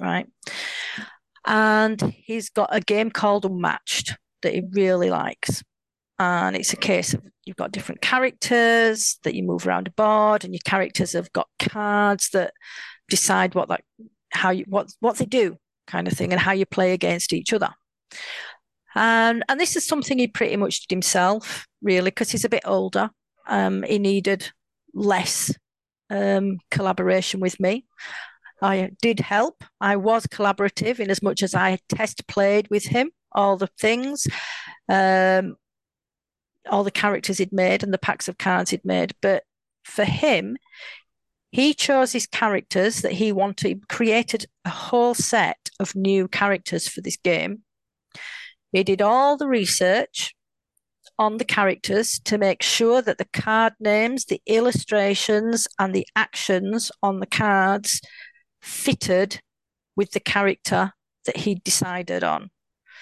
right? 0.00 0.26
And 1.46 2.00
he's 2.24 2.48
got 2.48 2.70
a 2.72 2.80
game 2.80 3.10
called 3.10 3.44
Unmatched 3.44 4.16
that 4.42 4.54
he 4.54 4.62
really 4.72 5.10
likes. 5.10 5.62
And 6.18 6.56
it's 6.56 6.72
a 6.72 6.76
case 6.76 7.14
of 7.14 7.22
you've 7.44 7.56
got 7.56 7.70
different 7.70 8.00
characters 8.00 9.18
that 9.24 9.34
you 9.34 9.42
move 9.42 9.66
around 9.66 9.88
a 9.88 9.90
board, 9.92 10.44
and 10.44 10.52
your 10.52 10.62
characters 10.64 11.12
have 11.12 11.32
got 11.32 11.48
cards 11.58 12.30
that 12.30 12.52
decide 13.08 13.54
what 13.54 13.68
that 13.68 13.82
how 14.30 14.50
you 14.50 14.64
what 14.68 14.90
what 15.00 15.16
they 15.16 15.24
do 15.26 15.56
kind 15.86 16.06
of 16.08 16.14
thing 16.14 16.32
and 16.32 16.40
how 16.40 16.52
you 16.52 16.66
play 16.66 16.92
against 16.92 17.32
each 17.32 17.52
other. 17.52 17.70
And 18.94 19.44
and 19.48 19.60
this 19.60 19.76
is 19.76 19.86
something 19.86 20.18
he 20.18 20.26
pretty 20.26 20.56
much 20.56 20.80
did 20.80 20.94
himself, 20.94 21.66
really, 21.82 22.10
because 22.10 22.30
he's 22.30 22.44
a 22.44 22.48
bit 22.48 22.62
older. 22.64 23.10
Um, 23.46 23.82
he 23.82 23.98
needed 23.98 24.50
less 24.94 25.54
um, 26.10 26.58
collaboration 26.70 27.40
with 27.40 27.60
me. 27.60 27.86
I 28.60 28.90
did 29.00 29.20
help. 29.20 29.62
I 29.80 29.96
was 29.96 30.26
collaborative 30.26 30.98
in 30.98 31.10
as 31.10 31.22
much 31.22 31.42
as 31.42 31.54
I 31.54 31.78
test 31.88 32.26
played 32.26 32.68
with 32.70 32.86
him 32.86 33.12
all 33.32 33.56
the 33.56 33.68
things, 33.78 34.26
um, 34.88 35.56
all 36.68 36.84
the 36.84 36.90
characters 36.90 37.38
he'd 37.38 37.52
made 37.52 37.82
and 37.82 37.92
the 37.92 37.98
packs 37.98 38.28
of 38.28 38.38
cards 38.38 38.70
he'd 38.70 38.84
made. 38.84 39.14
But 39.20 39.44
for 39.84 40.04
him, 40.04 40.56
he 41.50 41.72
chose 41.72 42.12
his 42.12 42.26
characters 42.26 43.00
that 43.02 43.12
he 43.12 43.32
wanted, 43.32 43.88
created 43.88 44.46
a 44.64 44.70
whole 44.70 45.14
set 45.14 45.70
of 45.80 45.94
new 45.94 46.28
characters 46.28 46.88
for 46.88 47.00
this 47.00 47.16
game. 47.16 47.62
He 48.72 48.84
did 48.84 49.02
all 49.02 49.36
the 49.36 49.48
research 49.48 50.34
on 51.18 51.38
the 51.38 51.44
characters 51.44 52.20
to 52.24 52.38
make 52.38 52.62
sure 52.62 53.02
that 53.02 53.18
the 53.18 53.28
card 53.32 53.72
names, 53.80 54.26
the 54.26 54.40
illustrations, 54.46 55.66
and 55.78 55.94
the 55.94 56.06
actions 56.14 56.92
on 57.02 57.20
the 57.20 57.26
cards 57.26 58.00
fitted 58.60 59.40
with 59.96 60.12
the 60.12 60.20
character 60.20 60.92
that 61.26 61.38
he 61.38 61.56
decided 61.56 62.22
on. 62.22 62.50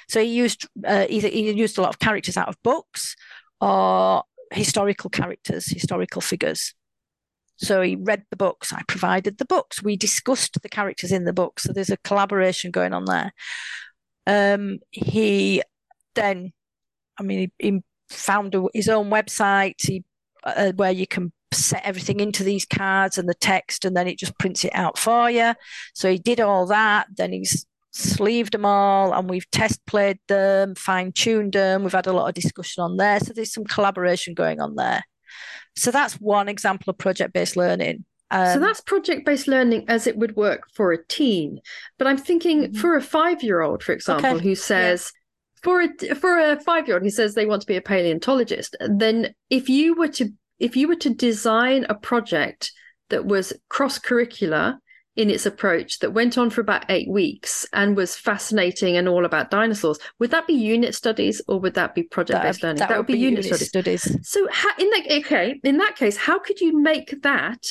So 0.08 0.20
he 0.20 0.28
used 0.28 0.66
uh, 0.86 1.06
either 1.08 1.28
he 1.28 1.50
used 1.50 1.78
a 1.78 1.82
lot 1.82 1.90
of 1.90 1.98
characters 1.98 2.36
out 2.36 2.48
of 2.48 2.62
books 2.62 3.16
or 3.60 4.22
historical 4.52 5.10
characters, 5.10 5.66
historical 5.66 6.20
figures. 6.20 6.74
So 7.56 7.82
he 7.82 7.96
read 7.96 8.24
the 8.30 8.36
books. 8.36 8.72
I 8.72 8.82
provided 8.86 9.38
the 9.38 9.46
books. 9.46 9.82
We 9.82 9.96
discussed 9.96 10.60
the 10.60 10.68
characters 10.68 11.10
in 11.10 11.24
the 11.24 11.32
books. 11.32 11.64
So 11.64 11.72
there's 11.72 11.90
a 11.90 11.96
collaboration 11.98 12.70
going 12.70 12.92
on 12.92 13.06
there. 13.06 13.32
Um, 14.26 14.78
he 14.90 15.62
then, 16.14 16.52
I 17.18 17.22
mean, 17.22 17.50
he, 17.58 17.70
he 17.70 17.80
found 18.08 18.54
a, 18.54 18.64
his 18.74 18.88
own 18.88 19.10
website 19.10 19.74
he, 19.78 20.04
uh, 20.44 20.72
where 20.76 20.90
you 20.90 21.06
can 21.06 21.32
set 21.52 21.84
everything 21.84 22.20
into 22.20 22.44
these 22.44 22.66
cards 22.66 23.18
and 23.18 23.28
the 23.28 23.34
text, 23.34 23.84
and 23.84 23.96
then 23.96 24.08
it 24.08 24.18
just 24.18 24.38
prints 24.38 24.64
it 24.64 24.74
out 24.74 24.98
for 24.98 25.30
you. 25.30 25.54
So 25.94 26.10
he 26.10 26.18
did 26.18 26.40
all 26.40 26.66
that. 26.66 27.06
Then 27.16 27.32
he's 27.32 27.66
sleeved 27.92 28.52
them 28.52 28.64
all, 28.64 29.12
and 29.14 29.30
we've 29.30 29.50
test 29.50 29.84
played 29.86 30.18
them, 30.28 30.74
fine 30.74 31.12
tuned 31.12 31.54
them. 31.54 31.82
We've 31.82 31.92
had 31.92 32.06
a 32.06 32.12
lot 32.12 32.28
of 32.28 32.34
discussion 32.34 32.82
on 32.82 32.96
there. 32.96 33.20
So 33.20 33.32
there's 33.32 33.52
some 33.52 33.64
collaboration 33.64 34.34
going 34.34 34.60
on 34.60 34.74
there. 34.74 35.02
So 35.76 35.90
that's 35.90 36.14
one 36.14 36.48
example 36.48 36.90
of 36.90 36.98
project 36.98 37.32
based 37.32 37.56
learning. 37.56 38.04
Um, 38.30 38.54
so 38.54 38.58
that's 38.60 38.80
project 38.80 39.24
based 39.24 39.46
learning 39.46 39.84
as 39.88 40.06
it 40.06 40.16
would 40.16 40.34
work 40.36 40.62
for 40.72 40.92
a 40.92 41.04
teen. 41.06 41.60
But 41.98 42.06
I'm 42.08 42.18
thinking 42.18 42.72
Mhm. 42.72 42.76
for 42.76 42.96
a 42.96 43.00
five 43.02 43.42
year 43.42 43.60
old, 43.60 43.82
for 43.82 43.92
example, 43.92 44.36
Okay, 44.36 44.42
who 44.42 44.54
says, 44.54 45.12
for 45.62 45.80
a 45.82 45.88
for 46.14 46.38
a 46.38 46.60
five 46.60 46.86
year 46.86 46.96
old 46.96 47.04
who 47.04 47.10
says 47.10 47.34
they 47.34 47.46
want 47.46 47.62
to 47.62 47.66
be 47.66 47.76
a 47.76 47.80
paleontologist, 47.82 48.76
then 48.80 49.34
if 49.50 49.68
you 49.68 49.94
were 49.94 50.08
to 50.08 50.30
if 50.58 50.76
you 50.76 50.88
were 50.88 50.96
to 50.96 51.10
design 51.14 51.86
a 51.88 51.94
project 51.94 52.72
that 53.10 53.26
was 53.26 53.52
cross 53.68 53.98
curricular 53.98 54.78
in 55.16 55.30
its 55.30 55.46
approach 55.46 56.00
that 56.00 56.12
went 56.12 56.36
on 56.36 56.50
for 56.50 56.60
about 56.60 56.84
eight 56.90 57.08
weeks 57.08 57.66
and 57.72 57.96
was 57.96 58.16
fascinating 58.16 58.96
and 58.96 59.08
all 59.08 59.24
about 59.24 59.50
dinosaurs, 59.50 59.98
would 60.18 60.30
that 60.30 60.46
be 60.46 60.52
unit 60.52 60.94
studies 60.94 61.40
or 61.48 61.58
would 61.60 61.74
that 61.74 61.94
be 61.94 62.02
project 62.02 62.42
based 62.42 62.62
learning? 62.62 62.78
that, 62.78 62.96
would 62.96 63.06
be 63.06 63.18
unit 63.18 63.44
studies. 63.44 63.68
studies. 63.68 64.28
So, 64.28 64.46
how, 64.50 64.70
in 64.78 64.90
that 64.90 65.06
okay, 65.24 65.58
in 65.64 65.78
that 65.78 65.96
case, 65.96 66.16
how 66.16 66.38
could 66.38 66.60
you 66.60 66.78
make 66.82 67.22
that 67.22 67.62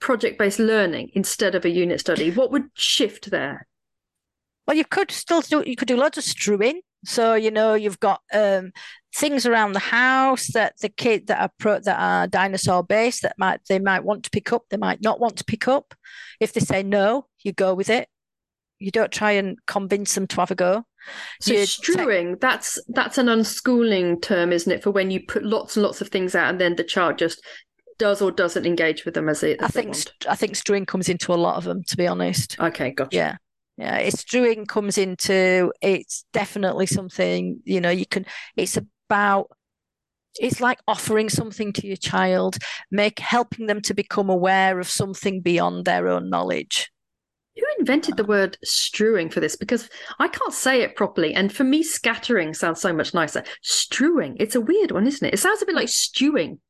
project-based 0.00 0.58
learning 0.58 1.10
instead 1.14 1.54
of 1.54 1.64
a 1.64 1.70
unit 1.70 2.00
study? 2.00 2.30
What 2.30 2.50
would 2.50 2.70
shift 2.74 3.30
there? 3.30 3.66
Well, 4.66 4.76
you 4.76 4.84
could 4.84 5.10
still 5.10 5.40
do 5.40 5.62
you 5.66 5.76
could 5.76 5.88
do 5.88 5.96
lots 5.96 6.18
of 6.18 6.24
strewing. 6.24 6.80
So 7.04 7.34
you 7.34 7.50
know 7.50 7.74
you've 7.74 8.00
got 8.00 8.20
um, 8.32 8.72
things 9.14 9.46
around 9.46 9.72
the 9.72 9.78
house 9.78 10.48
that 10.52 10.74
the 10.80 10.88
kid 10.88 11.26
that 11.28 11.40
are 11.40 11.50
pro, 11.58 11.80
that 11.80 11.98
are 11.98 12.26
dinosaur 12.26 12.82
based 12.84 13.22
that 13.22 13.36
might 13.38 13.60
they 13.68 13.78
might 13.78 14.04
want 14.04 14.24
to 14.24 14.30
pick 14.30 14.52
up, 14.52 14.64
they 14.70 14.76
might 14.76 15.02
not 15.02 15.20
want 15.20 15.36
to 15.36 15.44
pick 15.44 15.66
up. 15.66 15.94
If 16.40 16.52
they 16.52 16.60
say 16.60 16.82
no, 16.82 17.26
you 17.42 17.52
go 17.52 17.74
with 17.74 17.90
it. 17.90 18.08
You 18.78 18.90
don't 18.90 19.12
try 19.12 19.32
and 19.32 19.58
convince 19.66 20.14
them 20.14 20.26
to 20.28 20.36
have 20.36 20.50
a 20.50 20.54
go. 20.54 20.84
So 21.40 21.52
You 21.52 21.66
strewing, 21.66 22.36
that's 22.40 22.80
that's 22.88 23.18
an 23.18 23.26
unschooling 23.26 24.22
term, 24.22 24.52
isn't 24.52 24.70
it? 24.70 24.82
For 24.82 24.90
when 24.90 25.10
you 25.10 25.20
put 25.26 25.44
lots 25.44 25.76
and 25.76 25.82
lots 25.82 26.00
of 26.00 26.08
things 26.08 26.34
out 26.34 26.50
and 26.50 26.60
then 26.60 26.76
the 26.76 26.84
child 26.84 27.18
just 27.18 27.42
does 28.00 28.20
or 28.20 28.32
doesn't 28.32 28.66
engage 28.66 29.04
with 29.04 29.14
them 29.14 29.28
as 29.28 29.40
they, 29.42 29.56
as 29.58 29.62
I 29.62 29.68
think 29.68 29.94
I 30.28 30.34
think 30.34 30.56
strewing 30.56 30.86
comes 30.86 31.08
into 31.08 31.32
a 31.32 31.36
lot 31.36 31.56
of 31.56 31.64
them. 31.64 31.84
To 31.84 31.96
be 31.96 32.08
honest, 32.08 32.58
Okay, 32.58 32.90
gotcha. 32.90 33.16
yeah. 33.16 33.36
Yeah, 33.76 33.96
it's 33.98 34.20
strewing 34.20 34.66
comes 34.66 34.98
into 34.98 35.72
it's 35.80 36.24
definitely 36.32 36.86
something, 36.86 37.60
you 37.64 37.80
know, 37.80 37.90
you 37.90 38.06
can 38.06 38.26
it's 38.56 38.76
about 39.08 39.50
it's 40.38 40.60
like 40.60 40.78
offering 40.86 41.28
something 41.28 41.72
to 41.74 41.86
your 41.86 41.96
child, 41.96 42.58
make 42.90 43.18
helping 43.18 43.66
them 43.66 43.80
to 43.82 43.94
become 43.94 44.28
aware 44.28 44.78
of 44.80 44.88
something 44.88 45.40
beyond 45.40 45.84
their 45.84 46.08
own 46.08 46.28
knowledge. 46.30 46.90
Who 47.56 47.64
invented 47.78 48.16
the 48.16 48.24
word 48.24 48.56
strewing 48.62 49.28
for 49.28 49.40
this? 49.40 49.56
Because 49.56 49.88
I 50.18 50.28
can't 50.28 50.52
say 50.54 50.82
it 50.82 50.94
properly. 50.96 51.34
And 51.34 51.52
for 51.52 51.64
me, 51.64 51.82
scattering 51.82 52.54
sounds 52.54 52.80
so 52.80 52.92
much 52.92 53.12
nicer. 53.12 53.42
Strewing, 53.62 54.36
it's 54.38 54.54
a 54.54 54.60
weird 54.60 54.92
one, 54.92 55.06
isn't 55.06 55.26
it? 55.26 55.34
It 55.34 55.38
sounds 55.38 55.60
a 55.62 55.66
bit 55.66 55.74
like 55.74 55.88
stewing, 55.88 56.60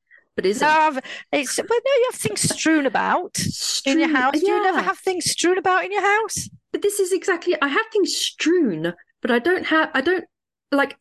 but 0.42 0.46
isn't. 0.46 0.66
No, 0.66 1.00
it's 1.32 1.56
but 1.56 1.68
no, 1.68 1.76
you 1.96 2.08
have 2.12 2.20
things 2.20 2.40
strewn 2.42 2.86
about 2.86 3.38
in 3.86 3.98
your 3.98 4.08
Strewn- 4.08 4.14
house. 4.14 4.32
Do 4.32 4.46
you 4.46 4.62
never 4.62 4.80
have 4.80 4.98
things 4.98 5.30
strewn 5.30 5.58
about 5.58 5.84
in 5.84 5.92
your 5.92 6.02
house? 6.02 6.48
But 6.72 6.82
this 6.82 7.00
is 7.00 7.12
exactly 7.12 7.56
I 7.60 7.68
have 7.68 7.86
things 7.92 8.16
strewn, 8.16 8.92
but 9.22 9.30
I 9.30 9.38
don't 9.38 9.66
have 9.66 9.90
I 9.94 10.00
don't 10.00 10.24
like 10.72 10.96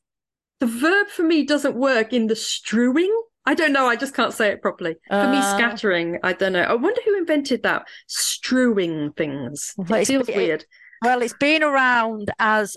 the 0.59 0.65
verb 0.67 1.07
for 1.07 1.23
me 1.23 1.43
doesn't 1.43 1.75
work 1.75 2.11
in 2.13 2.27
the 2.27 2.35
strewing. 2.35 3.13
I 3.45 3.53
don't 3.55 3.71
know, 3.73 3.87
I 3.87 3.95
just 3.95 4.13
can't 4.13 4.33
say 4.33 4.49
it 4.49 4.61
properly. 4.61 4.95
For 5.09 5.27
me, 5.31 5.37
Uh. 5.37 5.55
scattering, 5.57 6.19
I 6.23 6.33
don't 6.33 6.53
know. 6.53 6.61
I 6.61 6.73
wonder 6.73 7.01
who 7.05 7.17
invented 7.17 7.63
that. 7.63 7.87
Strewing 8.07 9.13
things. 9.13 9.73
Well, 9.77 10.01
It 10.01 10.05
feels 10.07 10.29
it- 10.29 10.35
weird. 10.35 10.65
Well, 11.01 11.21
it's 11.21 11.33
been 11.33 11.63
around 11.63 12.29
as 12.39 12.75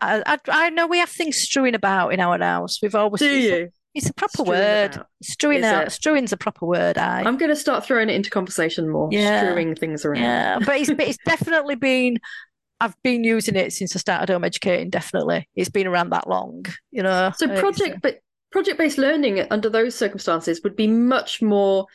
I, 0.00 0.22
I, 0.26 0.38
I 0.48 0.70
know 0.70 0.86
we 0.86 0.98
have 0.98 1.10
things 1.10 1.36
strewing 1.36 1.74
about 1.74 2.12
in 2.14 2.20
our 2.20 2.38
house. 2.38 2.80
We've 2.82 2.94
always 2.94 3.20
Do 3.20 3.28
you? 3.28 3.70
It's 3.94 4.08
a 4.08 4.14
proper 4.14 4.42
Strewing 4.44 4.50
word. 4.50 4.94
about. 4.94 5.06
Strewing 5.22 5.58
Is 5.58 5.64
out. 5.64 5.86
it? 5.86 5.90
Strewing's 5.90 6.32
a 6.32 6.36
proper 6.36 6.64
word. 6.66 6.96
I. 6.96 7.22
I'm 7.22 7.36
going 7.36 7.50
to 7.50 7.56
start 7.56 7.84
throwing 7.84 8.08
it 8.08 8.14
into 8.14 8.30
conversation 8.30 8.88
more. 8.88 9.08
Yeah. 9.10 9.42
Strewing 9.42 9.74
things 9.74 10.04
around. 10.04 10.22
yeah, 10.22 10.58
but 10.64 10.76
it's 10.76 10.90
but 10.90 11.06
it's 11.08 11.18
definitely 11.24 11.74
been. 11.74 12.18
I've 12.82 12.94
been 13.02 13.24
using 13.24 13.56
it 13.56 13.72
since 13.72 13.94
I 13.94 13.98
started 13.98 14.32
home 14.32 14.44
educating. 14.44 14.90
Definitely, 14.90 15.48
it's 15.54 15.68
been 15.68 15.86
around 15.86 16.10
that 16.10 16.28
long. 16.28 16.66
You 16.90 17.02
know. 17.02 17.32
So 17.36 17.48
project, 17.58 17.98
but 18.00 18.20
project-based 18.52 18.96
learning 18.98 19.44
under 19.50 19.68
those 19.68 19.94
circumstances 19.94 20.60
would 20.62 20.76
be 20.76 20.86
much 20.86 21.42
more. 21.42 21.86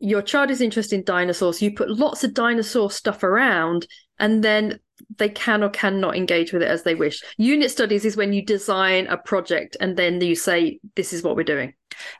Your 0.00 0.22
child 0.22 0.50
is 0.50 0.60
interested 0.60 0.94
in 0.96 1.04
dinosaurs. 1.04 1.60
You 1.60 1.74
put 1.74 1.90
lots 1.90 2.22
of 2.22 2.32
dinosaur 2.32 2.90
stuff 2.92 3.24
around, 3.24 3.86
and 4.20 4.44
then 4.44 4.78
they 5.16 5.28
can 5.28 5.62
or 5.62 5.70
cannot 5.70 6.16
engage 6.16 6.52
with 6.52 6.62
it 6.62 6.68
as 6.68 6.82
they 6.82 6.94
wish. 6.94 7.22
Unit 7.36 7.70
studies 7.70 8.04
is 8.04 8.16
when 8.16 8.32
you 8.32 8.42
design 8.42 9.06
a 9.06 9.16
project 9.16 9.76
and 9.80 9.96
then 9.96 10.20
you 10.20 10.34
say, 10.34 10.80
"This 10.96 11.12
is 11.12 11.22
what 11.22 11.36
we're 11.36 11.44
doing." 11.44 11.74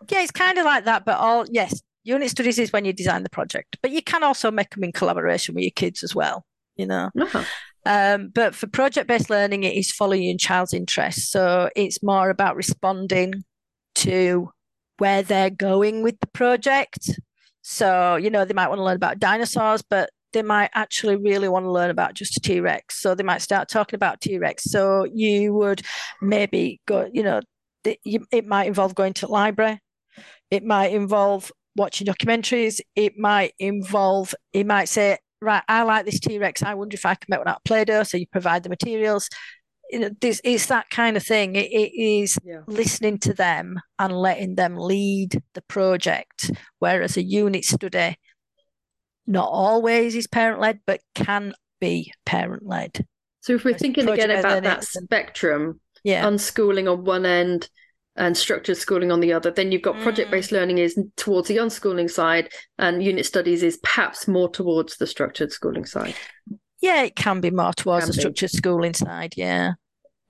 yeah, 0.09 0.22
it's 0.22 0.33
kind 0.33 0.59
of 0.59 0.64
like 0.64 0.85
that. 0.85 1.05
But 1.05 1.18
all 1.18 1.45
yes, 1.51 1.81
unit 2.05 2.31
studies 2.31 2.59
is 2.59 2.72
when 2.72 2.85
you 2.85 2.93
design 2.93 3.22
the 3.22 3.31
project, 3.31 3.79
but 3.83 3.91
you 3.91 4.03
can 4.03 4.22
also 4.22 4.51
make 4.51 4.70
them 4.70 4.85
in 4.85 4.93
collaboration 4.93 5.55
with 5.55 5.62
your 5.62 5.72
kids 5.72 6.03
as 6.03 6.14
well. 6.14 6.45
You 6.76 6.87
know. 6.87 7.11
Uh-huh. 7.18 7.45
Um, 7.87 8.29
but 8.29 8.55
for 8.55 8.66
project 8.66 9.09
based 9.09 9.31
learning, 9.31 9.64
it 9.64 9.74
is 9.74 9.91
following 9.91 10.22
your 10.22 10.37
child's 10.37 10.74
interests. 10.74 11.31
So 11.31 11.70
it's 11.74 12.03
more 12.03 12.31
about 12.31 12.57
responding 12.57 13.45
to 13.97 14.51
where 14.99 15.22
they're 15.22 15.51
going 15.51 16.03
with 16.03 16.20
the 16.20 16.26
project. 16.26 17.11
So, 17.62 18.16
you 18.16 18.31
know, 18.31 18.45
they 18.45 18.55
might 18.55 18.68
want 18.68 18.79
to 18.79 18.85
learn 18.85 18.97
about 18.97 19.18
dinosaurs, 19.18 19.83
but 19.83 20.11
they 20.33 20.43
might 20.43 20.70
actually 20.74 21.16
really 21.16 21.49
want 21.49 21.64
to 21.64 21.70
learn 21.70 21.91
about 21.91 22.14
just 22.14 22.37
a 22.37 22.41
T-Rex. 22.41 23.01
So 23.01 23.14
they 23.14 23.24
might 23.24 23.43
start 23.43 23.68
talking 23.68 23.97
about 23.97 24.20
T-Rex. 24.20 24.64
So 24.64 25.05
you 25.05 25.55
would 25.55 25.83
maybe 26.20 26.81
go, 26.87 27.09
you 27.12 27.22
know, 27.22 27.41
it 27.85 28.47
might 28.47 28.66
involve 28.66 28.95
going 28.95 29.14
to 29.14 29.26
the 29.26 29.33
library. 29.33 29.81
It 30.51 30.64
might 30.64 30.93
involve 30.93 31.51
watching 31.76 32.07
documentaries. 32.07 32.81
It 32.95 33.16
might 33.16 33.55
involve, 33.59 34.35
it 34.53 34.66
might 34.66 34.89
say, 34.89 35.18
right, 35.41 35.62
I 35.68 35.85
like 35.85 36.05
this 36.05 36.20
T-Rex. 36.20 36.62
I 36.62 36.74
wonder 36.74 36.95
if 36.95 37.07
I 37.07 37.14
can 37.14 37.26
make 37.29 37.39
one 37.39 37.49
out 37.49 37.59
of 37.59 37.64
Play-Doh. 37.64 38.03
So 38.03 38.18
you 38.18 38.26
provide 38.26 38.62
the 38.64 38.68
materials. 38.68 39.29
You 39.91 40.01
know, 40.01 40.11
this 40.20 40.41
it's 40.45 40.66
that 40.66 40.91
kind 40.91 41.16
of 41.16 41.22
thing. 41.22 41.57
it, 41.57 41.70
it 41.72 41.99
is 41.99 42.39
yeah. 42.45 42.61
listening 42.66 43.16
to 43.20 43.33
them 43.33 43.81
and 43.99 44.12
letting 44.12 44.57
them 44.57 44.76
lead 44.76 45.43
the 45.55 45.62
project. 45.62 46.51
Whereas 46.79 47.16
a 47.16 47.22
unit 47.22 47.64
study, 47.64 48.16
not 49.29 49.49
always 49.49 50.16
is 50.16 50.26
parent 50.26 50.61
led, 50.61 50.81
but 50.87 51.01
can 51.14 51.55
be 51.81 52.12
parent 52.24 52.66
led. 52.66 53.07
So 53.43 53.55
if 53.55 53.64
we're 53.64 53.74
thinking 53.74 54.09
again 54.09 54.31
about 54.31 54.62
that 54.64 54.85
spectrum, 54.85 55.81
yeah, 56.03 56.24
unschooling 56.24 56.91
on 56.91 57.05
one 57.05 57.26
end 57.26 57.68
and 58.16 58.37
structured 58.37 58.76
schooling 58.76 59.12
on 59.12 59.20
the 59.20 59.33
other, 59.33 59.51
then 59.51 59.70
you've 59.70 59.83
got 59.83 59.97
mm. 59.97 60.03
project 60.03 60.31
based 60.31 60.51
learning 60.51 60.79
is 60.79 60.99
towards 61.16 61.47
the 61.47 61.59
unschooling 61.59 62.11
side, 62.11 62.51
and 62.79 63.03
unit 63.03 63.26
studies 63.26 63.62
is 63.62 63.76
perhaps 63.79 64.26
more 64.26 64.49
towards 64.49 64.97
the 64.97 65.07
structured 65.07 65.53
schooling 65.53 65.85
side. 65.85 66.14
Yeah, 66.81 67.03
it 67.03 67.14
can 67.14 67.41
be 67.41 67.51
more 67.51 67.72
towards 67.72 68.07
the 68.07 68.12
be. 68.12 68.20
structured 68.20 68.51
schooling 68.51 68.95
side. 68.95 69.35
Yeah. 69.37 69.72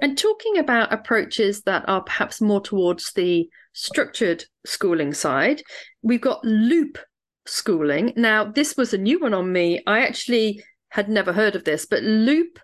And 0.01 0.16
talking 0.16 0.59
about 0.59 0.92
approaches 0.92 1.62
that 1.62 1.84
are 1.88 2.03
perhaps 2.03 2.40
more 2.40 2.61
towards 2.61 3.12
the 3.14 3.49
structured 3.72 4.44
schooling 4.64 5.12
side, 5.12 5.62
we've 6.03 6.20
got 6.20 6.44
loop 6.44 6.99
schooling. 7.49 8.12
Now, 8.16 8.44
this 8.44 8.76
was 8.76 8.92
a 8.92 8.99
new 8.99 9.18
one 9.20 9.34
on 9.34 9.53
me. 9.53 9.82
I 9.86 10.01
actually 10.01 10.62
had 10.90 11.09
never 11.09 11.32
heard 11.32 11.57
of 11.57 11.64
this, 11.64 11.86
but 11.86 12.03
loop, 12.03 12.59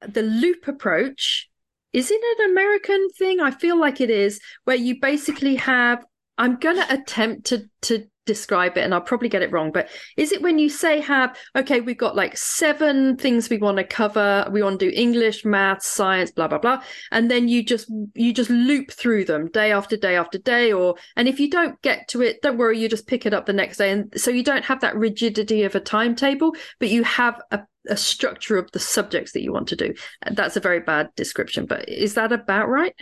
the 0.00 0.22
loop 0.22 0.68
approach, 0.68 1.48
is 1.92 2.10
it 2.10 2.40
an 2.40 2.50
American 2.50 3.08
thing? 3.10 3.40
I 3.40 3.50
feel 3.50 3.78
like 3.78 4.00
it 4.00 4.10
is, 4.10 4.40
where 4.64 4.76
you 4.76 5.00
basically 5.00 5.56
have. 5.56 6.04
I'm 6.36 6.56
going 6.56 6.76
to 6.76 6.92
attempt 6.92 7.46
to 7.46 7.68
to 7.82 8.06
describe 8.28 8.76
it 8.76 8.84
and 8.84 8.94
I'll 8.94 9.00
probably 9.00 9.30
get 9.30 9.42
it 9.42 9.50
wrong, 9.50 9.72
but 9.72 9.88
is 10.16 10.30
it 10.30 10.42
when 10.42 10.58
you 10.58 10.68
say 10.68 11.00
have, 11.00 11.36
okay, 11.56 11.80
we've 11.80 11.96
got 11.96 12.14
like 12.14 12.36
seven 12.36 13.16
things 13.16 13.48
we 13.48 13.56
want 13.56 13.78
to 13.78 13.84
cover, 13.84 14.46
we 14.52 14.62
want 14.62 14.78
to 14.78 14.90
do 14.90 14.94
English, 14.94 15.44
math, 15.46 15.82
science, 15.82 16.30
blah, 16.30 16.46
blah, 16.46 16.58
blah. 16.58 16.82
And 17.10 17.30
then 17.30 17.48
you 17.48 17.64
just 17.64 17.90
you 18.14 18.32
just 18.32 18.50
loop 18.50 18.92
through 18.92 19.24
them 19.24 19.48
day 19.48 19.72
after 19.72 19.96
day 19.96 20.14
after 20.16 20.38
day, 20.38 20.72
or 20.72 20.94
and 21.16 21.26
if 21.26 21.40
you 21.40 21.50
don't 21.50 21.80
get 21.82 22.06
to 22.08 22.22
it, 22.22 22.42
don't 22.42 22.58
worry, 22.58 22.78
you 22.78 22.88
just 22.88 23.06
pick 23.08 23.24
it 23.24 23.34
up 23.34 23.46
the 23.46 23.52
next 23.52 23.78
day. 23.78 23.90
And 23.90 24.12
so 24.20 24.30
you 24.30 24.44
don't 24.44 24.64
have 24.64 24.80
that 24.82 24.96
rigidity 24.96 25.64
of 25.64 25.74
a 25.74 25.80
timetable, 25.80 26.54
but 26.78 26.90
you 26.90 27.02
have 27.02 27.40
a 27.50 27.60
a 27.88 27.96
structure 27.96 28.58
of 28.58 28.70
the 28.72 28.78
subjects 28.78 29.32
that 29.32 29.42
you 29.42 29.50
want 29.50 29.68
to 29.68 29.76
do. 29.76 29.94
That's 30.32 30.56
a 30.56 30.60
very 30.60 30.80
bad 30.80 31.08
description, 31.16 31.64
but 31.64 31.88
is 31.88 32.14
that 32.14 32.32
about 32.32 32.68
right? 32.68 32.94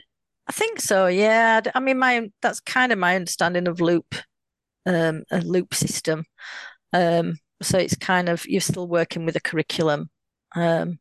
I 0.46 0.52
think 0.52 0.80
so. 0.80 1.08
Yeah. 1.08 1.60
I 1.74 1.80
mean, 1.80 1.98
my 1.98 2.30
that's 2.40 2.60
kind 2.60 2.92
of 2.92 2.98
my 2.98 3.16
understanding 3.16 3.66
of 3.66 3.80
loop 3.80 4.14
um, 4.86 5.24
a 5.30 5.40
loop 5.40 5.74
system. 5.74 6.24
Um, 6.92 7.38
so 7.62 7.78
it's 7.78 7.96
kind 7.96 8.28
of 8.28 8.46
you're 8.46 8.60
still 8.60 8.88
working 8.88 9.26
with 9.26 9.36
a 9.36 9.40
curriculum, 9.40 10.10
um, 10.54 10.98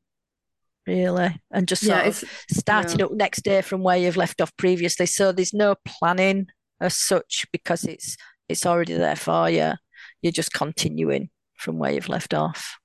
really, 0.88 1.40
and 1.52 1.68
just 1.68 1.86
sort 1.86 2.04
yeah, 2.04 2.08
of 2.08 2.24
starting 2.50 3.00
yeah. 3.00 3.06
up 3.06 3.12
next 3.12 3.44
day 3.44 3.62
from 3.62 3.84
where 3.84 3.98
you've 3.98 4.18
left 4.18 4.42
off 4.42 4.56
previously. 4.58 5.06
So 5.06 5.32
there's 5.32 5.54
no 5.54 5.76
planning 5.86 6.48
as 6.82 6.96
such 6.96 7.46
because 7.52 7.84
it's 7.86 8.18
it's 8.50 8.66
already 8.66 8.94
there 8.94 9.16
for 9.16 9.50
you. 9.50 9.74
You're 10.22 10.32
just 10.32 10.54
continuing 10.54 11.30
from 11.58 11.78
where 11.78 11.92
you've 11.92 12.10
left 12.10 12.34
off. 12.34 12.78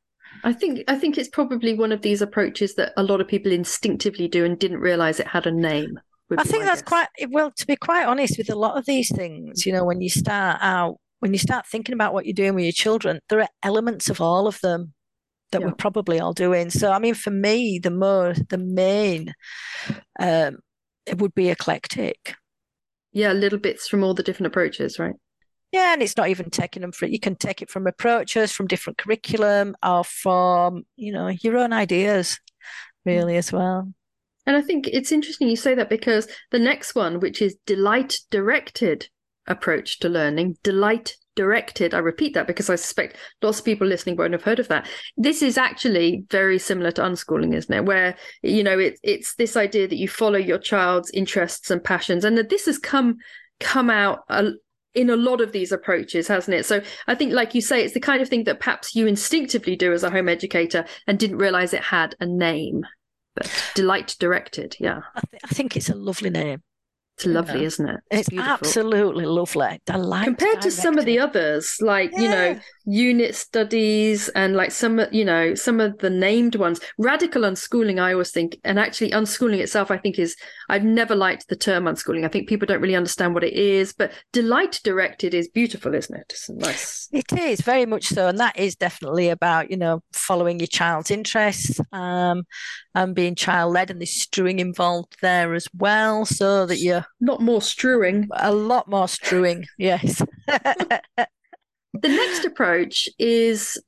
I 0.44 0.52
think 0.52 0.84
I 0.88 0.96
think 0.96 1.18
it's 1.18 1.28
probably 1.28 1.74
one 1.74 1.92
of 1.92 2.02
these 2.02 2.22
approaches 2.22 2.74
that 2.74 2.92
a 2.96 3.02
lot 3.02 3.20
of 3.20 3.28
people 3.28 3.52
instinctively 3.52 4.28
do 4.28 4.44
and 4.44 4.58
didn't 4.58 4.80
realize 4.80 5.20
it 5.20 5.26
had 5.26 5.46
a 5.46 5.52
name. 5.52 6.00
I 6.38 6.44
think 6.44 6.64
that's 6.64 6.82
guess. 6.82 6.88
quite 6.88 7.08
well. 7.30 7.50
To 7.56 7.66
be 7.66 7.76
quite 7.76 8.06
honest, 8.06 8.38
with 8.38 8.50
a 8.50 8.54
lot 8.54 8.78
of 8.78 8.86
these 8.86 9.14
things, 9.14 9.66
you 9.66 9.72
know, 9.72 9.84
when 9.84 10.00
you 10.00 10.08
start 10.08 10.58
out, 10.60 10.96
when 11.18 11.32
you 11.32 11.38
start 11.38 11.66
thinking 11.66 11.92
about 11.92 12.14
what 12.14 12.26
you're 12.26 12.34
doing 12.34 12.54
with 12.54 12.64
your 12.64 12.72
children, 12.72 13.20
there 13.28 13.40
are 13.40 13.48
elements 13.62 14.08
of 14.08 14.20
all 14.20 14.46
of 14.46 14.60
them 14.60 14.94
that 15.52 15.60
yeah. 15.60 15.66
we're 15.66 15.74
probably 15.74 16.20
all 16.20 16.32
doing. 16.32 16.70
So, 16.70 16.92
I 16.92 16.98
mean, 16.98 17.14
for 17.14 17.30
me, 17.30 17.78
the 17.78 17.90
more 17.90 18.34
the 18.48 18.58
main, 18.58 19.34
um, 20.18 20.58
it 21.06 21.18
would 21.18 21.34
be 21.34 21.48
eclectic. 21.48 22.34
Yeah, 23.12 23.32
little 23.32 23.58
bits 23.58 23.88
from 23.88 24.04
all 24.04 24.14
the 24.14 24.22
different 24.22 24.46
approaches, 24.46 24.98
right? 24.98 25.14
Yeah, 25.72 25.92
and 25.92 26.02
it's 26.02 26.16
not 26.16 26.28
even 26.28 26.50
taking 26.50 26.82
them 26.82 26.92
for 26.92 27.06
you 27.06 27.20
can 27.20 27.36
take 27.36 27.62
it 27.62 27.70
from 27.70 27.86
approaches, 27.86 28.52
from 28.52 28.66
different 28.66 28.98
curriculum, 28.98 29.76
or 29.84 30.04
from 30.04 30.84
you 30.96 31.12
know 31.12 31.28
your 31.28 31.58
own 31.58 31.72
ideas, 31.72 32.38
really 33.04 33.36
as 33.36 33.52
well. 33.52 33.92
And 34.46 34.56
I 34.56 34.62
think 34.62 34.88
it's 34.88 35.12
interesting 35.12 35.48
you 35.48 35.56
say 35.56 35.74
that 35.74 35.90
because 35.90 36.28
the 36.50 36.58
next 36.58 36.94
one, 36.94 37.20
which 37.20 37.42
is 37.42 37.56
delight 37.66 38.20
directed 38.30 39.08
approach 39.46 39.98
to 40.00 40.08
learning, 40.08 40.56
delight 40.62 41.16
directed. 41.36 41.94
I 41.94 41.98
repeat 41.98 42.34
that 42.34 42.46
because 42.46 42.68
I 42.68 42.76
suspect 42.76 43.16
lots 43.42 43.60
of 43.60 43.64
people 43.64 43.86
listening 43.86 44.16
won't 44.16 44.32
have 44.32 44.42
heard 44.42 44.58
of 44.58 44.68
that. 44.68 44.86
This 45.16 45.42
is 45.42 45.56
actually 45.56 46.24
very 46.30 46.58
similar 46.58 46.90
to 46.92 47.02
unschooling, 47.02 47.54
isn't 47.54 47.74
it? 47.74 47.84
Where 47.84 48.16
you 48.42 48.62
know 48.62 48.78
it, 48.78 48.98
it's 49.02 49.34
this 49.36 49.56
idea 49.56 49.88
that 49.88 49.96
you 49.96 50.08
follow 50.08 50.38
your 50.38 50.58
child's 50.58 51.10
interests 51.10 51.70
and 51.70 51.82
passions, 51.82 52.24
and 52.24 52.36
that 52.36 52.50
this 52.50 52.66
has 52.66 52.78
come 52.78 53.16
come 53.58 53.90
out 53.90 54.20
a, 54.28 54.50
in 54.94 55.10
a 55.10 55.16
lot 55.16 55.40
of 55.40 55.52
these 55.52 55.72
approaches, 55.72 56.28
hasn't 56.28 56.56
it? 56.56 56.66
So 56.66 56.82
I 57.06 57.14
think, 57.14 57.32
like 57.32 57.54
you 57.54 57.60
say, 57.60 57.84
it's 57.84 57.94
the 57.94 58.00
kind 58.00 58.20
of 58.20 58.28
thing 58.28 58.44
that 58.44 58.60
perhaps 58.60 58.94
you 58.94 59.06
instinctively 59.06 59.76
do 59.76 59.92
as 59.92 60.02
a 60.02 60.10
home 60.10 60.28
educator 60.28 60.84
and 61.06 61.18
didn't 61.18 61.38
realize 61.38 61.72
it 61.72 61.82
had 61.82 62.16
a 62.20 62.26
name 62.26 62.84
but 63.34 63.50
delight 63.74 64.16
directed 64.18 64.76
yeah 64.80 65.00
I, 65.14 65.20
th- 65.30 65.42
I, 65.44 65.48
think 65.48 65.76
it's 65.76 65.88
a 65.88 65.94
lovely 65.94 66.30
name 66.30 66.62
it's 67.20 67.26
lovely, 67.26 67.64
isn't 67.64 67.86
it? 67.86 68.00
It's, 68.10 68.28
it's 68.28 68.38
absolutely 68.38 69.26
lovely. 69.26 69.78
Delight 69.84 70.24
compared 70.24 70.62
to 70.62 70.70
some 70.70 70.96
of 70.96 71.04
the 71.04 71.18
others, 71.18 71.76
like 71.82 72.12
yeah. 72.12 72.20
you 72.20 72.28
know, 72.28 72.60
unit 72.86 73.34
studies 73.34 74.30
and 74.30 74.56
like 74.56 74.70
some, 74.70 75.02
you 75.12 75.24
know, 75.26 75.54
some 75.54 75.80
of 75.80 75.98
the 75.98 76.08
named 76.08 76.54
ones. 76.54 76.80
Radical 76.96 77.42
unschooling, 77.42 78.00
I 78.00 78.12
always 78.12 78.30
think, 78.30 78.58
and 78.64 78.78
actually 78.78 79.10
unschooling 79.10 79.58
itself, 79.58 79.90
I 79.90 79.98
think 79.98 80.18
is. 80.18 80.34
I've 80.70 80.84
never 80.84 81.14
liked 81.14 81.48
the 81.48 81.56
term 81.56 81.84
unschooling. 81.84 82.24
I 82.24 82.28
think 82.28 82.48
people 82.48 82.64
don't 82.64 82.80
really 82.80 82.96
understand 82.96 83.34
what 83.34 83.44
it 83.44 83.52
is, 83.52 83.92
but 83.92 84.12
delight 84.32 84.80
directed 84.82 85.34
is 85.34 85.48
beautiful, 85.48 85.94
isn't 85.94 86.16
it? 86.16 86.26
It's 86.30 86.48
nice. 86.48 87.08
It 87.12 87.30
is 87.32 87.60
very 87.60 87.84
much 87.84 88.06
so, 88.06 88.28
and 88.28 88.38
that 88.38 88.58
is 88.58 88.76
definitely 88.76 89.28
about 89.28 89.70
you 89.70 89.76
know 89.76 90.02
following 90.12 90.58
your 90.58 90.68
child's 90.68 91.10
interests, 91.10 91.80
um, 91.92 92.44
and 92.94 93.14
being 93.14 93.34
child 93.34 93.74
led, 93.74 93.90
and 93.90 94.00
there's 94.00 94.10
strewing 94.10 94.58
involved 94.58 95.16
there 95.22 95.54
as 95.54 95.68
well, 95.74 96.24
so 96.24 96.66
that 96.66 96.78
you're 96.78 97.06
not 97.20 97.40
more 97.40 97.62
strewing. 97.62 98.28
A 98.32 98.52
lot 98.52 98.88
more 98.88 99.08
strewing, 99.08 99.66
yes. 99.78 100.22
the 100.46 100.98
next 101.94 102.44
approach 102.44 103.08
is 103.18 103.80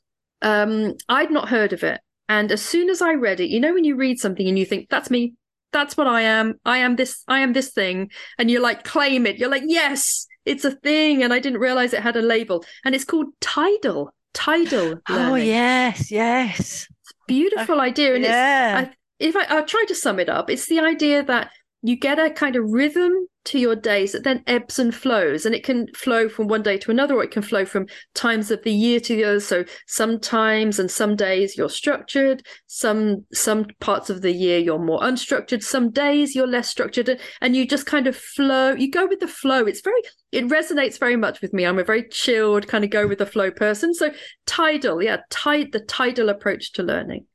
um, 0.42 0.94
I'd 1.08 1.30
not 1.30 1.48
heard 1.48 1.72
of 1.72 1.82
it. 1.82 2.00
And 2.28 2.50
as 2.50 2.62
soon 2.62 2.88
as 2.88 3.02
I 3.02 3.14
read 3.14 3.40
it, 3.40 3.50
you 3.50 3.60
know, 3.60 3.74
when 3.74 3.84
you 3.84 3.96
read 3.96 4.18
something 4.18 4.48
and 4.48 4.58
you 4.58 4.64
think, 4.64 4.88
that's 4.88 5.10
me, 5.10 5.34
that's 5.72 5.96
what 5.96 6.06
I 6.06 6.22
am, 6.22 6.60
I 6.64 6.78
am 6.78 6.96
this, 6.96 7.24
I 7.28 7.40
am 7.40 7.52
this 7.52 7.72
thing, 7.72 8.10
and 8.38 8.50
you're 8.50 8.62
like 8.62 8.84
claim 8.84 9.26
it, 9.26 9.38
you're 9.38 9.50
like, 9.50 9.64
yes, 9.66 10.26
it's 10.44 10.64
a 10.64 10.70
thing. 10.70 11.22
And 11.22 11.32
I 11.32 11.38
didn't 11.38 11.60
realize 11.60 11.92
it 11.92 12.02
had 12.02 12.16
a 12.16 12.22
label. 12.22 12.64
And 12.84 12.94
it's 12.94 13.04
called 13.04 13.26
Tidal. 13.40 14.12
Tidal. 14.34 15.00
Oh, 15.08 15.14
learning. 15.14 15.32
Oh, 15.32 15.36
yes, 15.36 16.10
yes. 16.10 16.88
Beautiful 17.32 17.80
uh, 17.80 17.84
idea. 17.84 18.14
And 18.14 18.24
yeah. 18.24 18.80
it's, 18.80 18.90
I, 18.90 18.94
if 19.18 19.36
I, 19.36 19.44
I'll 19.48 19.66
try 19.66 19.84
to 19.88 19.94
sum 19.94 20.20
it 20.20 20.28
up, 20.28 20.50
it's 20.50 20.66
the 20.66 20.80
idea 20.80 21.22
that 21.22 21.50
you 21.82 21.96
get 21.96 22.18
a 22.18 22.30
kind 22.30 22.54
of 22.56 22.70
rhythm 22.70 23.26
to 23.44 23.58
your 23.58 23.74
days 23.74 24.12
that 24.12 24.22
then 24.22 24.44
ebbs 24.46 24.78
and 24.78 24.94
flows 24.94 25.44
and 25.44 25.52
it 25.52 25.64
can 25.64 25.88
flow 25.94 26.28
from 26.28 26.46
one 26.46 26.62
day 26.62 26.78
to 26.78 26.92
another 26.92 27.16
or 27.16 27.24
it 27.24 27.32
can 27.32 27.42
flow 27.42 27.64
from 27.64 27.86
times 28.14 28.52
of 28.52 28.62
the 28.62 28.70
year 28.70 29.00
to 29.00 29.16
the 29.16 29.24
other. 29.24 29.40
So 29.40 29.64
sometimes 29.88 30.78
and 30.78 30.88
some 30.88 31.16
days 31.16 31.56
you're 31.56 31.68
structured 31.68 32.46
some 32.68 33.24
some 33.32 33.66
parts 33.80 34.10
of 34.10 34.22
the 34.22 34.30
year 34.30 34.60
you're 34.60 34.78
more 34.78 35.00
unstructured 35.00 35.62
some 35.62 35.90
days 35.90 36.36
you're 36.36 36.46
less 36.46 36.68
structured 36.68 37.20
and 37.40 37.56
you 37.56 37.66
just 37.66 37.84
kind 37.84 38.06
of 38.06 38.16
flow 38.16 38.74
you 38.74 38.88
go 38.88 39.06
with 39.06 39.18
the 39.18 39.26
flow. 39.26 39.64
It's 39.64 39.80
very 39.80 40.00
it 40.30 40.44
resonates 40.46 41.00
very 41.00 41.16
much 41.16 41.40
with 41.40 41.52
me. 41.52 41.66
I'm 41.66 41.80
a 41.80 41.84
very 41.84 42.08
chilled 42.08 42.68
kind 42.68 42.84
of 42.84 42.90
go 42.90 43.08
with 43.08 43.18
the 43.18 43.26
flow 43.26 43.50
person. 43.50 43.92
So 43.92 44.12
tidal 44.46 45.02
yeah 45.02 45.18
tide 45.30 45.72
the 45.72 45.80
tidal 45.80 46.28
approach 46.28 46.72
to 46.74 46.84
learning. 46.84 47.26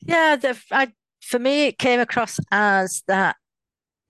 Yeah 0.00 0.34
the 0.34 0.60
I, 0.72 0.88
for 1.20 1.38
me 1.38 1.66
it 1.66 1.78
came 1.78 2.00
across 2.00 2.40
as 2.50 3.04
that 3.06 3.36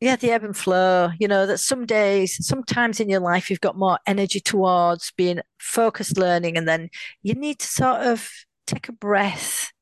yeah, 0.04 0.16
the 0.16 0.30
ebb 0.30 0.44
and 0.44 0.56
flow. 0.56 1.10
You 1.18 1.28
know, 1.28 1.46
that 1.46 1.58
some 1.58 1.86
days, 1.86 2.36
sometimes 2.46 3.00
in 3.00 3.08
your 3.08 3.20
life, 3.20 3.48
you've 3.48 3.60
got 3.60 3.78
more 3.78 3.98
energy 4.06 4.38
towards 4.38 5.12
being 5.16 5.40
focused 5.58 6.18
learning, 6.18 6.58
and 6.58 6.68
then 6.68 6.90
you 7.22 7.34
need 7.34 7.58
to 7.60 7.66
sort 7.66 8.02
of 8.02 8.28
take 8.66 8.90
a 8.90 8.92
breath, 8.92 9.72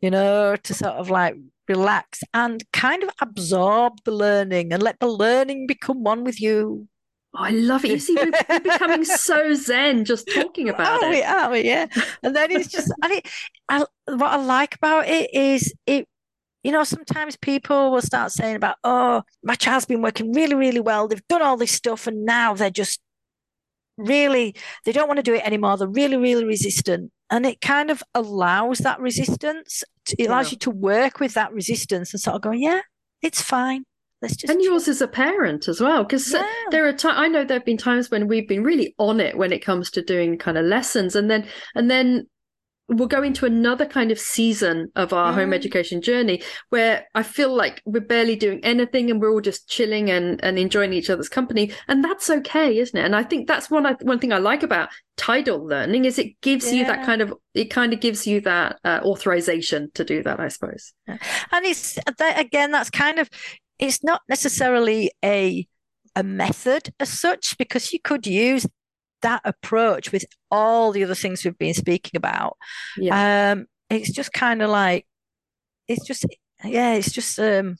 you 0.00 0.10
know, 0.10 0.54
to 0.54 0.74
sort 0.74 0.94
of 0.94 1.10
like 1.10 1.34
relax 1.68 2.22
and 2.32 2.62
kind 2.72 3.02
of 3.02 3.10
absorb 3.20 3.94
the 4.04 4.12
learning 4.12 4.72
and 4.72 4.80
let 4.80 5.00
the 5.00 5.08
learning 5.08 5.66
become 5.66 6.04
one 6.04 6.22
with 6.22 6.40
you. 6.40 6.86
Oh, 7.34 7.42
I 7.42 7.50
love 7.50 7.84
it. 7.84 7.90
You 7.90 7.98
see, 7.98 8.14
we're, 8.14 8.30
we're 8.48 8.60
becoming 8.60 9.04
so 9.04 9.54
zen 9.54 10.04
just 10.04 10.28
talking 10.32 10.68
about 10.68 11.02
are 11.02 11.08
it. 11.08 11.10
We, 11.10 11.22
are 11.24 11.50
we? 11.50 11.64
Yeah. 11.64 11.86
And 12.22 12.34
then 12.34 12.52
it's 12.52 12.68
just, 12.68 12.92
and 13.02 13.12
it, 13.12 13.26
I, 13.68 13.84
what 14.06 14.22
I 14.22 14.36
like 14.36 14.76
about 14.76 15.08
it 15.08 15.34
is 15.34 15.74
it, 15.84 16.08
you 16.68 16.72
know, 16.72 16.84
sometimes 16.84 17.34
people 17.34 17.90
will 17.90 18.02
start 18.02 18.30
saying 18.30 18.54
about, 18.54 18.76
oh, 18.84 19.22
my 19.42 19.54
child's 19.54 19.86
been 19.86 20.02
working 20.02 20.34
really, 20.34 20.54
really 20.54 20.80
well. 20.80 21.08
They've 21.08 21.26
done 21.26 21.40
all 21.40 21.56
this 21.56 21.72
stuff 21.72 22.06
and 22.06 22.26
now 22.26 22.52
they're 22.52 22.68
just 22.68 23.00
really, 23.96 24.54
they 24.84 24.92
don't 24.92 25.08
want 25.08 25.16
to 25.16 25.22
do 25.22 25.32
it 25.32 25.46
anymore. 25.46 25.78
They're 25.78 25.88
really, 25.88 26.18
really 26.18 26.44
resistant. 26.44 27.10
And 27.30 27.46
it 27.46 27.62
kind 27.62 27.90
of 27.90 28.02
allows 28.14 28.80
that 28.80 29.00
resistance. 29.00 29.82
It 30.18 30.28
allows 30.28 30.48
yeah. 30.48 30.56
you 30.56 30.58
to 30.58 30.70
work 30.70 31.20
with 31.20 31.32
that 31.32 31.54
resistance 31.54 32.12
and 32.12 32.20
sort 32.20 32.36
of 32.36 32.42
go, 32.42 32.50
yeah, 32.50 32.82
it's 33.22 33.40
fine. 33.40 33.84
Let's 34.20 34.36
just 34.36 34.52
and 34.52 34.60
yours 34.60 34.88
as 34.88 35.00
a 35.00 35.08
parent 35.08 35.68
as 35.68 35.80
well, 35.80 36.04
because 36.04 36.30
yeah. 36.34 36.44
there 36.70 36.86
are 36.86 36.92
times 36.92 37.16
I 37.16 37.28
know 37.28 37.44
there 37.46 37.60
have 37.60 37.64
been 37.64 37.78
times 37.78 38.10
when 38.10 38.28
we've 38.28 38.48
been 38.48 38.62
really 38.62 38.94
on 38.98 39.20
it 39.20 39.38
when 39.38 39.52
it 39.52 39.64
comes 39.64 39.90
to 39.92 40.02
doing 40.02 40.36
kind 40.36 40.58
of 40.58 40.66
lessons, 40.66 41.16
and 41.16 41.30
then 41.30 41.46
and 41.74 41.90
then 41.90 42.26
we'll 42.88 43.08
go 43.08 43.22
into 43.22 43.44
another 43.44 43.84
kind 43.84 44.10
of 44.10 44.18
season 44.18 44.90
of 44.96 45.12
our 45.12 45.32
mm. 45.32 45.34
home 45.36 45.52
education 45.52 46.00
journey 46.00 46.42
where 46.70 47.06
I 47.14 47.22
feel 47.22 47.54
like 47.54 47.82
we're 47.84 48.00
barely 48.00 48.34
doing 48.34 48.60
anything 48.64 49.10
and 49.10 49.20
we're 49.20 49.30
all 49.30 49.42
just 49.42 49.68
chilling 49.68 50.10
and, 50.10 50.42
and 50.42 50.58
enjoying 50.58 50.94
each 50.94 51.10
other's 51.10 51.28
company. 51.28 51.70
And 51.86 52.02
that's 52.02 52.30
okay, 52.30 52.78
isn't 52.78 52.98
it? 52.98 53.04
And 53.04 53.14
I 53.14 53.24
think 53.24 53.46
that's 53.46 53.70
one 53.70 53.84
I, 53.84 53.92
one 54.02 54.18
thing 54.18 54.32
I 54.32 54.38
like 54.38 54.62
about 54.62 54.88
tidal 55.16 55.66
learning 55.66 56.06
is 56.06 56.18
it 56.18 56.40
gives 56.40 56.66
yeah. 56.66 56.78
you 56.78 56.84
that 56.86 57.04
kind 57.04 57.20
of 57.20 57.34
it 57.54 57.66
kind 57.66 57.92
of 57.92 58.00
gives 58.00 58.26
you 58.26 58.40
that 58.42 58.78
uh, 58.84 59.00
authorization 59.02 59.90
to 59.94 60.04
do 60.04 60.22
that, 60.22 60.40
I 60.40 60.48
suppose. 60.48 60.92
And 61.06 61.66
it's 61.66 61.98
that, 62.18 62.38
again, 62.38 62.70
that's 62.70 62.90
kind 62.90 63.18
of 63.18 63.28
it's 63.78 64.02
not 64.02 64.22
necessarily 64.28 65.10
a 65.24 65.66
a 66.16 66.22
method 66.22 66.92
as 66.98 67.10
such 67.10 67.56
because 67.58 67.92
you 67.92 68.00
could 68.00 68.26
use 68.26 68.66
that 69.22 69.42
approach 69.44 70.12
with 70.12 70.24
all 70.50 70.92
the 70.92 71.04
other 71.04 71.14
things 71.14 71.44
we've 71.44 71.58
been 71.58 71.74
speaking 71.74 72.16
about. 72.16 72.56
Yeah. 72.96 73.52
Um, 73.52 73.66
it's 73.90 74.12
just 74.12 74.32
kind 74.32 74.62
of 74.62 74.70
like 74.70 75.06
it's 75.86 76.06
just 76.06 76.26
yeah, 76.64 76.94
it's 76.94 77.12
just 77.12 77.38
um 77.38 77.76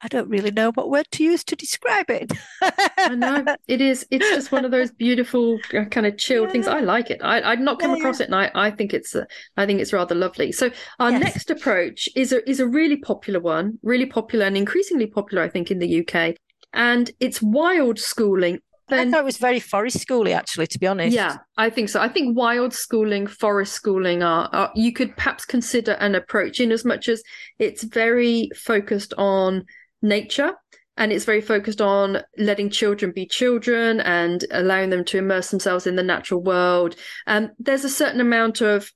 I 0.00 0.06
don't 0.06 0.28
really 0.28 0.52
know 0.52 0.70
what 0.70 0.90
word 0.90 1.06
to 1.12 1.24
use 1.24 1.42
to 1.44 1.56
describe 1.56 2.08
it. 2.08 2.32
I 2.62 3.16
know 3.16 3.44
it 3.66 3.80
is. 3.80 4.06
It's 4.10 4.28
just 4.28 4.52
one 4.52 4.64
of 4.64 4.70
those 4.70 4.92
beautiful, 4.92 5.58
uh, 5.76 5.86
kind 5.86 6.06
of 6.06 6.16
chilled 6.18 6.48
yeah. 6.48 6.52
things. 6.52 6.68
I 6.68 6.80
like 6.80 7.10
it. 7.10 7.20
I, 7.20 7.42
I'd 7.42 7.60
not 7.60 7.80
come 7.80 7.90
yeah, 7.92 7.98
across 7.98 8.20
yeah. 8.20 8.24
it, 8.24 8.26
and 8.30 8.36
I, 8.36 8.50
I 8.54 8.70
think 8.70 8.94
it's, 8.94 9.16
uh, 9.16 9.24
I 9.56 9.66
think 9.66 9.80
it's 9.80 9.92
rather 9.92 10.14
lovely. 10.14 10.52
So 10.52 10.70
our 11.00 11.10
yes. 11.10 11.20
next 11.20 11.50
approach 11.50 12.08
is 12.14 12.30
a 12.32 12.48
is 12.48 12.60
a 12.60 12.66
really 12.66 12.96
popular 12.96 13.40
one, 13.40 13.78
really 13.82 14.06
popular 14.06 14.46
and 14.46 14.56
increasingly 14.56 15.08
popular, 15.08 15.42
I 15.42 15.48
think, 15.48 15.72
in 15.72 15.80
the 15.80 16.06
UK, 16.06 16.36
and 16.72 17.10
it's 17.18 17.42
wild 17.42 17.98
schooling. 17.98 18.60
Then, 18.88 19.08
I 19.08 19.10
thought 19.10 19.20
it 19.20 19.24
was 19.24 19.36
very 19.36 19.60
forest 19.60 19.98
schooly, 19.98 20.32
actually, 20.32 20.66
to 20.68 20.78
be 20.78 20.86
honest. 20.86 21.14
Yeah, 21.14 21.36
I 21.56 21.70
think 21.70 21.88
so. 21.88 22.00
I 22.00 22.08
think 22.08 22.36
wild 22.36 22.72
schooling, 22.72 23.26
forest 23.26 23.72
schooling 23.72 24.22
are, 24.22 24.48
are 24.52 24.72
you 24.74 24.92
could 24.92 25.16
perhaps 25.16 25.44
consider 25.44 25.92
an 25.92 26.14
approach 26.14 26.60
in 26.60 26.72
as 26.72 26.84
much 26.84 27.08
as 27.08 27.22
it's 27.58 27.82
very 27.84 28.50
focused 28.56 29.12
on 29.18 29.64
nature 30.00 30.54
and 30.98 31.12
it's 31.12 31.24
very 31.24 31.40
focused 31.40 31.80
on 31.80 32.18
letting 32.36 32.70
children 32.70 33.12
be 33.12 33.24
children 33.24 34.00
and 34.00 34.44
allowing 34.50 34.90
them 34.90 35.04
to 35.04 35.18
immerse 35.18 35.50
themselves 35.50 35.86
in 35.86 35.96
the 35.96 36.02
natural 36.02 36.42
world. 36.42 36.96
Um, 37.26 37.50
there's 37.58 37.84
a 37.84 37.88
certain 37.88 38.20
amount 38.20 38.60
of 38.60 38.90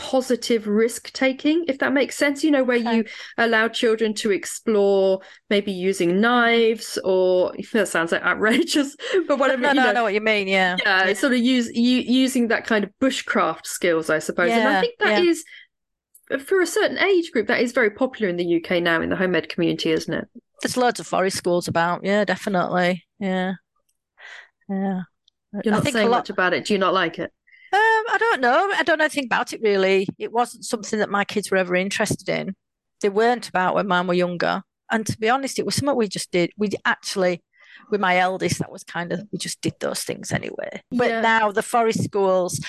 positive 0.00 0.66
risk 0.66 1.12
taking, 1.12 1.62
if 1.68 1.78
that 1.78 1.92
makes 1.92 2.16
sense, 2.16 2.42
you 2.42 2.50
know, 2.50 2.64
where 2.64 2.78
okay. 2.78 2.96
you 2.96 3.04
allow 3.36 3.68
children 3.68 4.14
to 4.14 4.30
explore 4.30 5.20
maybe 5.50 5.70
using 5.70 6.22
knives 6.22 6.98
or 7.04 7.52
that 7.74 7.86
sounds 7.86 8.10
like 8.10 8.22
outrageous, 8.22 8.96
but 9.28 9.38
whatever. 9.38 9.60
No, 9.60 9.72
no, 9.72 9.82
know, 9.82 9.88
I 9.90 9.92
know 9.92 10.02
what 10.02 10.14
you 10.14 10.22
mean. 10.22 10.48
Yeah. 10.48 10.76
Yeah. 10.84 11.06
yeah. 11.06 11.12
Sort 11.12 11.34
of 11.34 11.38
use 11.38 11.70
you, 11.74 11.98
using 11.98 12.48
that 12.48 12.66
kind 12.66 12.82
of 12.82 12.90
bushcraft 13.00 13.66
skills, 13.66 14.08
I 14.08 14.20
suppose. 14.20 14.48
Yeah, 14.48 14.58
and 14.58 14.68
I 14.68 14.80
think 14.80 14.98
that 15.00 15.22
yeah. 15.22 15.30
is 15.30 15.44
for 16.46 16.62
a 16.62 16.66
certain 16.66 16.98
age 16.98 17.30
group, 17.30 17.46
that 17.48 17.60
is 17.60 17.72
very 17.72 17.90
popular 17.90 18.28
in 18.30 18.36
the 18.36 18.56
UK 18.56 18.82
now 18.82 19.02
in 19.02 19.10
the 19.10 19.16
home 19.16 19.34
ed 19.34 19.50
community, 19.50 19.90
isn't 19.90 20.12
it? 20.12 20.28
There's 20.62 20.78
loads 20.78 20.98
of 20.98 21.06
forest 21.06 21.36
schools 21.36 21.68
about. 21.68 22.04
Yeah, 22.04 22.24
definitely. 22.24 23.04
Yeah, 23.18 23.52
yeah. 24.68 25.02
You're 25.64 25.74
not 25.74 25.86
saying 25.86 26.08
lot... 26.08 26.18
much 26.18 26.30
about 26.30 26.54
it. 26.54 26.64
Do 26.64 26.72
you 26.72 26.78
not 26.78 26.94
like 26.94 27.18
it? 27.18 27.32
I 28.10 28.18
don't 28.18 28.40
know. 28.40 28.70
I 28.76 28.82
don't 28.82 28.98
know 28.98 29.04
anything 29.04 29.26
about 29.26 29.52
it 29.52 29.60
really. 29.62 30.08
It 30.18 30.32
wasn't 30.32 30.64
something 30.64 30.98
that 30.98 31.10
my 31.10 31.24
kids 31.24 31.50
were 31.50 31.56
ever 31.56 31.74
interested 31.74 32.28
in. 32.28 32.54
They 33.00 33.08
weren't 33.08 33.48
about 33.48 33.74
when 33.74 33.86
mine 33.86 34.06
were 34.06 34.14
younger. 34.14 34.62
And 34.90 35.06
to 35.06 35.18
be 35.18 35.30
honest, 35.30 35.58
it 35.58 35.64
was 35.64 35.76
something 35.76 35.96
we 35.96 36.08
just 36.08 36.30
did. 36.32 36.50
We 36.56 36.70
actually, 36.84 37.42
with 37.90 38.00
my 38.00 38.18
eldest, 38.18 38.58
that 38.58 38.72
was 38.72 38.84
kind 38.84 39.12
of 39.12 39.20
we 39.32 39.38
just 39.38 39.60
did 39.60 39.74
those 39.80 40.02
things 40.02 40.32
anyway. 40.32 40.82
But 40.90 41.08
yeah. 41.08 41.20
now 41.20 41.52
the 41.52 41.62
forest 41.62 42.02
schools, 42.02 42.60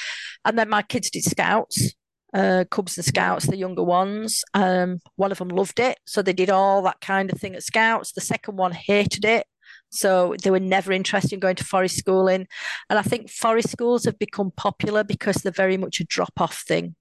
and 0.45 0.57
then 0.57 0.69
my 0.69 0.83
kids 0.83 1.09
did 1.09 1.23
scouts 1.23 1.93
uh, 2.33 2.65
Cubs 2.69 2.97
and 2.97 3.05
Scouts, 3.05 3.47
the 3.47 3.57
younger 3.57 3.83
ones. 3.83 4.43
Um, 4.53 4.99
one 5.15 5.31
of 5.31 5.37
them 5.37 5.49
loved 5.49 5.79
it, 5.79 5.99
so 6.05 6.21
they 6.21 6.33
did 6.33 6.49
all 6.49 6.81
that 6.83 7.01
kind 7.01 7.31
of 7.31 7.39
thing 7.39 7.55
at 7.55 7.63
Scouts. 7.63 8.13
The 8.13 8.21
second 8.21 8.57
one 8.57 8.71
hated 8.71 9.25
it, 9.25 9.45
so 9.91 10.35
they 10.41 10.49
were 10.49 10.59
never 10.59 10.91
interested 10.91 11.33
in 11.33 11.39
going 11.39 11.57
to 11.57 11.63
forest 11.63 11.97
schooling. 11.97 12.47
And 12.89 12.97
I 12.97 13.01
think 13.01 13.29
forest 13.29 13.69
schools 13.69 14.05
have 14.05 14.17
become 14.17 14.51
popular 14.51 15.03
because 15.03 15.37
they're 15.37 15.51
very 15.51 15.77
much 15.77 15.99
a 15.99 16.05
drop 16.05 16.33
off 16.39 16.63
thing. 16.67 16.95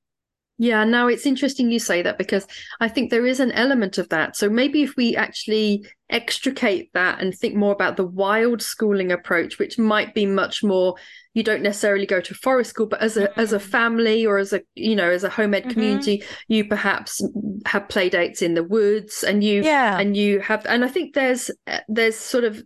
Yeah, 0.58 0.84
now 0.84 1.08
it's 1.08 1.24
interesting 1.24 1.70
you 1.70 1.78
say 1.78 2.02
that 2.02 2.18
because 2.18 2.46
I 2.80 2.88
think 2.88 3.10
there 3.10 3.24
is 3.24 3.40
an 3.40 3.50
element 3.52 3.96
of 3.96 4.10
that. 4.10 4.36
So 4.36 4.50
maybe 4.50 4.82
if 4.82 4.94
we 4.94 5.16
actually 5.16 5.86
extricate 6.10 6.92
that 6.92 7.18
and 7.22 7.34
think 7.34 7.54
more 7.54 7.72
about 7.72 7.96
the 7.96 8.04
wild 8.04 8.60
schooling 8.60 9.10
approach, 9.10 9.58
which 9.58 9.78
might 9.78 10.12
be 10.12 10.26
much 10.26 10.62
more 10.62 10.96
you 11.32 11.42
don't 11.42 11.62
necessarily 11.62 12.06
go 12.06 12.20
to 12.20 12.34
forest 12.34 12.70
school, 12.70 12.86
but 12.86 13.00
as 13.00 13.16
a 13.16 13.28
mm-hmm. 13.28 13.40
as 13.40 13.52
a 13.52 13.60
family 13.60 14.26
or 14.26 14.38
as 14.38 14.52
a 14.52 14.60
you 14.74 14.96
know 14.96 15.08
as 15.08 15.24
a 15.24 15.30
home 15.30 15.54
ed 15.54 15.62
mm-hmm. 15.62 15.70
community, 15.70 16.22
you 16.48 16.64
perhaps 16.64 17.22
have 17.66 17.88
play 17.88 18.10
dates 18.10 18.42
in 18.42 18.54
the 18.54 18.64
woods 18.64 19.22
and 19.22 19.44
you 19.44 19.62
yeah. 19.62 19.98
and 19.98 20.16
you 20.16 20.40
have 20.40 20.66
and 20.66 20.84
I 20.84 20.88
think 20.88 21.14
there's 21.14 21.50
there's 21.88 22.16
sort 22.16 22.44
of 22.44 22.62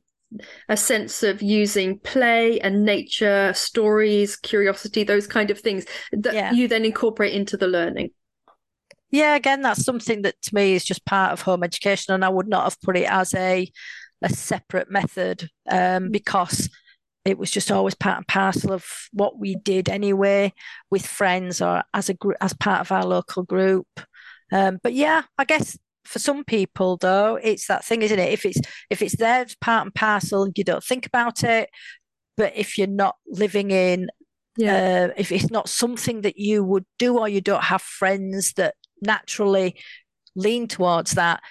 a 0.69 0.77
sense 0.77 1.23
of 1.23 1.43
using 1.43 1.99
play 2.01 2.61
and 2.61 2.85
nature, 2.85 3.53
stories, 3.55 4.37
curiosity, 4.37 5.05
those 5.05 5.27
kind 5.27 5.51
of 5.51 5.61
things 5.61 5.85
that 6.13 6.35
yeah. 6.35 6.53
you 6.53 6.69
then 6.69 6.85
incorporate 6.85 7.35
into 7.35 7.57
the 7.57 7.69
learning. 7.69 8.11
Yeah, 9.11 9.37
again, 9.37 9.63
that's 9.63 9.85
something 9.85 10.23
that 10.23 10.41
to 10.43 10.55
me 10.55 10.75
is 10.75 10.85
just 10.85 11.05
part 11.05 11.33
of 11.33 11.43
home 11.43 11.63
education, 11.63 12.15
and 12.15 12.25
I 12.25 12.29
would 12.29 12.49
not 12.49 12.65
have 12.65 12.81
put 12.81 12.97
it 12.97 13.09
as 13.09 13.33
a 13.35 13.71
a 14.23 14.29
separate 14.29 14.91
method 14.91 15.51
um, 15.69 16.11
because 16.11 16.71
it 17.25 17.39
was 17.39 17.51
just 17.51 17.71
always 17.71 17.95
part 17.95 18.19
and 18.19 18.27
parcel 18.27 18.73
of 18.73 18.85
what 19.13 19.39
we 19.39 19.55
did 19.55 19.89
anyway 19.89 20.53
with 20.91 21.07
friends 21.07 21.63
or 21.63 21.83
as 21.95 22.09
a 22.09 22.15
group 22.15 22.37
as 22.41 22.53
part 22.55 22.81
of 22.81 22.93
our 22.93 23.05
local 23.05 23.43
group. 23.43 23.87
Um, 24.53 24.79
but 24.83 24.93
yeah, 24.93 25.23
I 25.39 25.45
guess 25.45 25.79
for 26.05 26.19
some 26.19 26.45
people 26.45 26.97
though 26.99 27.39
it's 27.43 27.67
that 27.67 27.85
thing 27.85 28.03
isn't 28.03 28.19
it 28.19 28.33
if 28.33 28.45
it's 28.45 28.61
if 28.91 29.03
it's 29.03 29.17
there 29.17 29.47
part 29.61 29.85
and 29.85 29.95
parcel 29.95 30.49
you 30.55 30.65
don't 30.65 30.85
think 30.85 31.07
about 31.07 31.43
it 31.43 31.71
but 32.37 32.53
if 32.57 32.77
you're 32.79 32.87
not 32.87 33.17
living 33.27 33.71
in 33.71 34.09
yeah. 34.57 35.09
Uh, 35.09 35.15
if 35.17 35.33
it's 35.33 35.51
not 35.51 35.69
something 35.69 36.21
that 36.21 36.39
you 36.39 36.63
would 36.63 36.87
do 36.97 37.19
or 37.19 37.29
you 37.29 37.41
don't 37.41 37.65
have 37.65 37.83
friends 37.83 38.53
that 38.53 38.77
naturally 39.03 39.75
lean 40.37 40.69
towards 40.69 41.13
that 41.13 41.43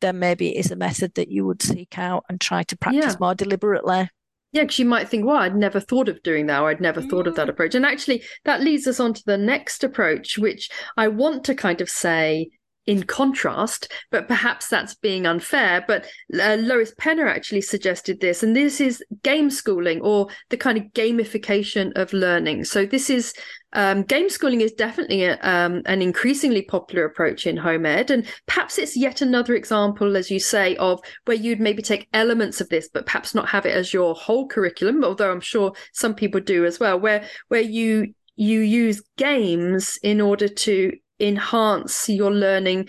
then 0.00 0.20
maybe 0.20 0.54
it 0.54 0.60
is 0.60 0.70
a 0.70 0.76
method 0.76 1.12
that 1.14 1.28
you 1.28 1.44
would 1.44 1.60
seek 1.60 1.98
out 1.98 2.24
and 2.28 2.40
try 2.40 2.62
to 2.62 2.76
practice 2.76 3.14
yeah. 3.14 3.16
more 3.18 3.34
deliberately 3.34 4.08
yeah, 4.52 4.64
because 4.64 4.78
you 4.78 4.84
might 4.84 5.08
think, 5.08 5.24
well, 5.24 5.36
I'd 5.36 5.56
never 5.56 5.80
thought 5.80 6.10
of 6.10 6.22
doing 6.22 6.46
that, 6.46 6.60
or 6.60 6.68
I'd 6.68 6.80
never 6.80 7.00
mm. 7.00 7.08
thought 7.08 7.26
of 7.26 7.36
that 7.36 7.46
mm. 7.46 7.50
approach. 7.50 7.74
And 7.74 7.86
actually, 7.86 8.22
that 8.44 8.60
leads 8.60 8.86
us 8.86 9.00
on 9.00 9.14
to 9.14 9.22
the 9.24 9.38
next 9.38 9.82
approach, 9.82 10.36
which 10.36 10.68
I 10.96 11.08
want 11.08 11.44
to 11.44 11.54
kind 11.54 11.80
of 11.80 11.88
say 11.88 12.50
in 12.86 13.04
contrast, 13.04 13.92
but 14.10 14.26
perhaps 14.26 14.68
that's 14.68 14.94
being 14.96 15.26
unfair. 15.26 15.84
But 15.86 16.06
uh, 16.38 16.56
Lois 16.60 16.92
Penner 16.94 17.28
actually 17.28 17.60
suggested 17.60 18.20
this, 18.20 18.42
and 18.42 18.56
this 18.56 18.80
is 18.80 19.02
game 19.22 19.50
schooling 19.50 20.00
or 20.00 20.28
the 20.50 20.56
kind 20.56 20.78
of 20.78 20.84
gamification 20.92 21.92
of 21.96 22.12
learning. 22.12 22.64
So 22.64 22.84
this 22.84 23.08
is 23.08 23.32
um, 23.74 24.02
game 24.02 24.28
schooling 24.28 24.60
is 24.60 24.72
definitely 24.72 25.24
a, 25.24 25.38
um, 25.40 25.82
an 25.86 26.02
increasingly 26.02 26.62
popular 26.62 27.04
approach 27.04 27.46
in 27.46 27.56
home 27.56 27.86
ed, 27.86 28.10
and 28.10 28.26
perhaps 28.46 28.78
it's 28.78 28.96
yet 28.96 29.22
another 29.22 29.54
example, 29.54 30.16
as 30.16 30.30
you 30.30 30.40
say, 30.40 30.76
of 30.76 31.00
where 31.24 31.36
you'd 31.36 31.60
maybe 31.60 31.82
take 31.82 32.08
elements 32.12 32.60
of 32.60 32.68
this, 32.68 32.88
but 32.92 33.06
perhaps 33.06 33.34
not 33.34 33.48
have 33.48 33.64
it 33.64 33.74
as 33.74 33.94
your 33.94 34.14
whole 34.14 34.46
curriculum. 34.46 35.04
Although 35.04 35.30
I'm 35.30 35.40
sure 35.40 35.72
some 35.92 36.14
people 36.14 36.40
do 36.40 36.66
as 36.66 36.80
well, 36.80 36.98
where 36.98 37.24
where 37.48 37.62
you 37.62 38.14
you 38.34 38.60
use 38.60 39.02
games 39.16 39.98
in 40.02 40.20
order 40.20 40.48
to 40.48 40.92
enhance 41.22 42.08
your 42.08 42.30
learning 42.30 42.88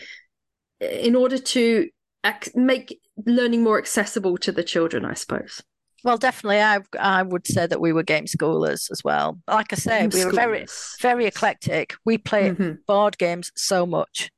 in 0.80 1.16
order 1.16 1.38
to 1.38 1.90
ac- 2.26 2.52
make 2.56 3.00
learning 3.26 3.64
more 3.64 3.78
accessible 3.78 4.38
to 4.40 4.52
the 4.52 4.64
children, 4.64 5.06
I 5.06 5.14
suppose. 5.14 5.62
Well, 6.04 6.18
definitely, 6.18 6.62
I 6.62 6.80
I 7.00 7.24
would 7.24 7.48
say 7.48 7.66
that 7.66 7.80
we 7.80 7.94
were 7.94 8.04
game 8.04 8.26
schoolers 8.26 8.92
as 8.92 9.02
well. 9.06 9.40
Like 9.48 9.72
I 9.72 9.78
say, 9.78 10.02
game 10.02 10.10
we 10.14 10.26
were 10.26 10.32
very 10.32 10.66
very 11.00 11.26
eclectic. 11.28 11.94
We 12.04 12.18
play 12.18 12.50
mm-hmm. 12.50 12.74
board 12.86 13.18
games 13.18 13.52
so 13.56 13.86
much 13.86 14.30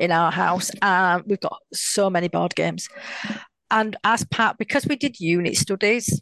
in 0.00 0.10
our 0.10 0.32
house, 0.32 0.72
and 0.80 1.22
we've 1.26 1.40
got 1.40 1.58
so 1.72 2.10
many 2.10 2.26
board 2.26 2.56
games. 2.56 2.88
And 3.70 3.96
as 4.02 4.24
part 4.24 4.58
because 4.58 4.86
we 4.86 4.96
did 4.96 5.20
unit 5.20 5.56
studies, 5.56 6.20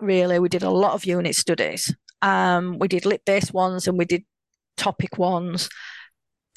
really. 0.00 0.38
We 0.38 0.48
did 0.48 0.62
a 0.62 0.70
lot 0.70 0.92
of 0.92 1.04
unit 1.04 1.34
studies. 1.34 1.94
Um, 2.22 2.78
we 2.78 2.88
did 2.88 3.06
lit 3.06 3.24
based 3.24 3.54
ones 3.54 3.86
and 3.86 3.98
we 3.98 4.04
did 4.04 4.24
topic 4.76 5.18
ones. 5.18 5.68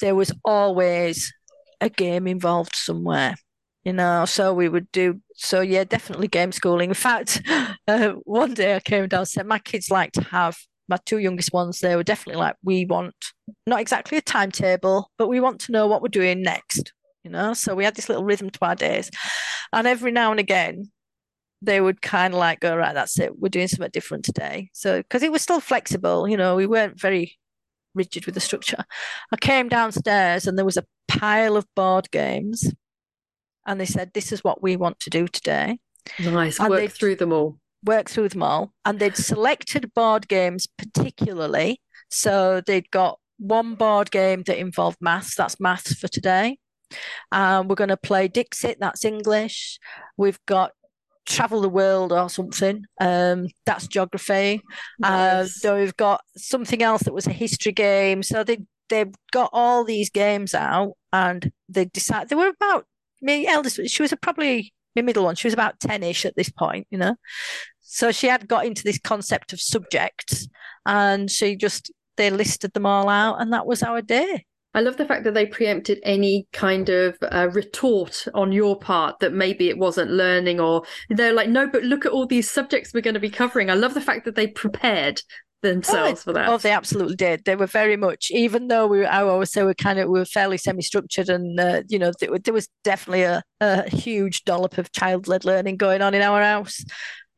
There 0.02 0.16
was 0.16 0.32
always 0.44 1.32
a 1.80 1.88
game 1.88 2.26
involved 2.26 2.74
somewhere, 2.74 3.36
you 3.84 3.92
know. 3.92 4.24
So 4.24 4.52
we 4.52 4.68
would 4.68 4.90
do. 4.90 5.20
So 5.36 5.60
yeah, 5.60 5.84
definitely 5.84 6.26
game 6.26 6.50
schooling. 6.50 6.90
In 6.90 6.94
fact, 6.94 7.40
uh, 7.88 8.14
one 8.24 8.52
day 8.52 8.74
I 8.74 8.80
came 8.80 9.06
down 9.06 9.26
said 9.26 9.46
My 9.46 9.60
kids 9.60 9.92
like 9.92 10.10
to 10.14 10.22
have 10.24 10.56
my 10.88 10.98
two 11.06 11.18
youngest 11.18 11.52
ones. 11.52 11.78
They 11.78 11.94
were 11.94 12.02
definitely 12.02 12.40
like, 12.40 12.56
we 12.64 12.84
want 12.84 13.14
not 13.64 13.80
exactly 13.80 14.18
a 14.18 14.22
timetable, 14.22 15.08
but 15.18 15.28
we 15.28 15.38
want 15.38 15.60
to 15.62 15.72
know 15.72 15.86
what 15.86 16.02
we're 16.02 16.08
doing 16.08 16.42
next. 16.42 16.92
You 17.22 17.30
know. 17.30 17.54
So 17.54 17.76
we 17.76 17.84
had 17.84 17.94
this 17.94 18.08
little 18.08 18.24
rhythm 18.24 18.50
to 18.50 18.58
our 18.62 18.74
days, 18.74 19.08
and 19.72 19.86
every 19.86 20.10
now 20.10 20.32
and 20.32 20.40
again 20.40 20.90
they 21.64 21.80
would 21.80 22.02
kind 22.02 22.34
of 22.34 22.40
like 22.40 22.58
go 22.58 22.76
right 22.76 22.92
that's 22.92 23.20
it 23.20 23.38
we're 23.38 23.48
doing 23.48 23.68
something 23.68 23.88
different 23.92 24.24
today 24.24 24.68
so 24.72 24.98
because 24.98 25.22
it 25.22 25.30
was 25.30 25.40
still 25.40 25.60
flexible 25.60 26.26
you 26.26 26.36
know 26.36 26.56
we 26.56 26.66
weren't 26.66 27.00
very 27.00 27.38
rigid 27.94 28.26
with 28.26 28.34
the 28.34 28.40
structure. 28.40 28.84
I 29.32 29.36
came 29.36 29.68
downstairs 29.68 30.46
and 30.46 30.56
there 30.56 30.64
was 30.64 30.76
a 30.76 30.86
pile 31.08 31.56
of 31.56 31.66
board 31.74 32.10
games 32.10 32.72
and 33.66 33.80
they 33.80 33.86
said 33.86 34.12
this 34.12 34.32
is 34.32 34.44
what 34.44 34.62
we 34.62 34.76
want 34.76 35.00
to 35.00 35.10
do 35.10 35.28
today. 35.28 35.78
Nice. 36.18 36.58
And 36.58 36.70
work 36.70 36.90
through 36.90 37.16
them 37.16 37.32
all. 37.32 37.58
Work 37.84 38.08
through 38.08 38.30
them 38.30 38.42
all. 38.42 38.72
And 38.84 38.98
they'd 38.98 39.16
selected 39.16 39.92
board 39.94 40.28
games 40.28 40.66
particularly. 40.66 41.80
So 42.10 42.60
they'd 42.66 42.90
got 42.90 43.18
one 43.38 43.74
board 43.74 44.10
game 44.10 44.42
that 44.46 44.58
involved 44.58 44.98
maths. 45.00 45.34
That's 45.36 45.60
maths 45.60 45.94
for 45.94 46.08
today. 46.08 46.58
Um, 47.30 47.68
we're 47.68 47.74
going 47.74 47.88
to 47.88 47.96
play 47.96 48.28
Dixit, 48.28 48.78
that's 48.80 49.04
English. 49.04 49.78
We've 50.16 50.38
got 50.46 50.72
travel 51.26 51.60
the 51.60 51.68
world 51.68 52.12
or 52.12 52.28
something. 52.28 52.84
Um, 53.00 53.48
that's 53.66 53.86
geography. 53.86 54.62
Uh, 55.02 55.08
nice. 55.08 55.12
Uh, 55.12 55.46
so 55.46 55.78
we've 55.78 55.96
got 55.96 56.22
something 56.36 56.82
else 56.82 57.02
that 57.02 57.14
was 57.14 57.26
a 57.26 57.32
history 57.32 57.72
game. 57.72 58.22
So 58.22 58.44
they 58.44 58.58
they've 58.88 59.14
got 59.32 59.50
all 59.52 59.84
these 59.84 60.10
games 60.10 60.54
out, 60.54 60.92
and 61.12 61.52
they 61.68 61.86
decided 61.86 62.28
they 62.28 62.36
were 62.36 62.48
about 62.48 62.86
me 63.20 63.46
eldest. 63.46 63.88
She 63.88 64.02
was 64.02 64.14
probably 64.20 64.72
my 64.96 65.02
middle 65.02 65.24
one. 65.24 65.36
She 65.36 65.46
was 65.46 65.54
about 65.54 65.80
ten-ish 65.80 66.24
at 66.24 66.36
this 66.36 66.50
point, 66.50 66.86
you 66.90 66.98
know. 66.98 67.16
So 67.80 68.10
she 68.10 68.26
had 68.26 68.48
got 68.48 68.66
into 68.66 68.82
this 68.82 68.98
concept 68.98 69.52
of 69.52 69.60
subjects, 69.60 70.48
and 70.86 71.30
she 71.30 71.56
just 71.56 71.92
they 72.16 72.30
listed 72.30 72.72
them 72.72 72.86
all 72.86 73.08
out, 73.08 73.40
and 73.40 73.52
that 73.52 73.66
was 73.66 73.82
our 73.82 74.02
day. 74.02 74.44
I 74.74 74.80
love 74.80 74.96
the 74.96 75.04
fact 75.04 75.24
that 75.24 75.34
they 75.34 75.46
preempted 75.46 76.00
any 76.02 76.46
kind 76.52 76.88
of 76.88 77.18
uh, 77.22 77.50
retort 77.52 78.26
on 78.34 78.52
your 78.52 78.78
part 78.78 79.20
that 79.20 79.32
maybe 79.32 79.68
it 79.68 79.78
wasn't 79.78 80.10
learning 80.10 80.60
or 80.60 80.82
they're 81.10 81.34
like, 81.34 81.48
no, 81.48 81.68
but 81.68 81.82
look 81.82 82.06
at 82.06 82.12
all 82.12 82.26
these 82.26 82.50
subjects 82.50 82.94
we're 82.94 83.02
going 83.02 83.14
to 83.14 83.20
be 83.20 83.30
covering. 83.30 83.70
I 83.70 83.74
love 83.74 83.94
the 83.94 84.00
fact 84.00 84.24
that 84.24 84.34
they 84.34 84.46
prepared 84.46 85.20
themselves 85.62 86.22
oh, 86.22 86.24
for 86.24 86.32
that. 86.32 86.48
Oh, 86.48 86.58
they 86.58 86.72
absolutely 86.72 87.16
did. 87.16 87.44
They 87.44 87.54
were 87.54 87.66
very 87.66 87.96
much, 87.96 88.30
even 88.30 88.68
though 88.68 88.86
we, 88.86 89.04
I 89.04 89.22
always 89.22 89.52
say 89.52 89.62
we 89.62 89.74
kind 89.74 89.98
of 89.98 90.08
we 90.08 90.18
were 90.18 90.24
fairly 90.24 90.56
semi-structured, 90.58 91.28
and 91.28 91.60
uh, 91.60 91.82
you 91.88 91.98
know, 91.98 92.12
there, 92.18 92.36
there 92.38 92.54
was 92.54 92.68
definitely 92.82 93.22
a, 93.22 93.42
a 93.60 93.88
huge 93.88 94.44
dollop 94.44 94.78
of 94.78 94.90
child-led 94.92 95.44
learning 95.44 95.76
going 95.76 96.02
on 96.02 96.14
in 96.14 96.22
our 96.22 96.42
house 96.42 96.82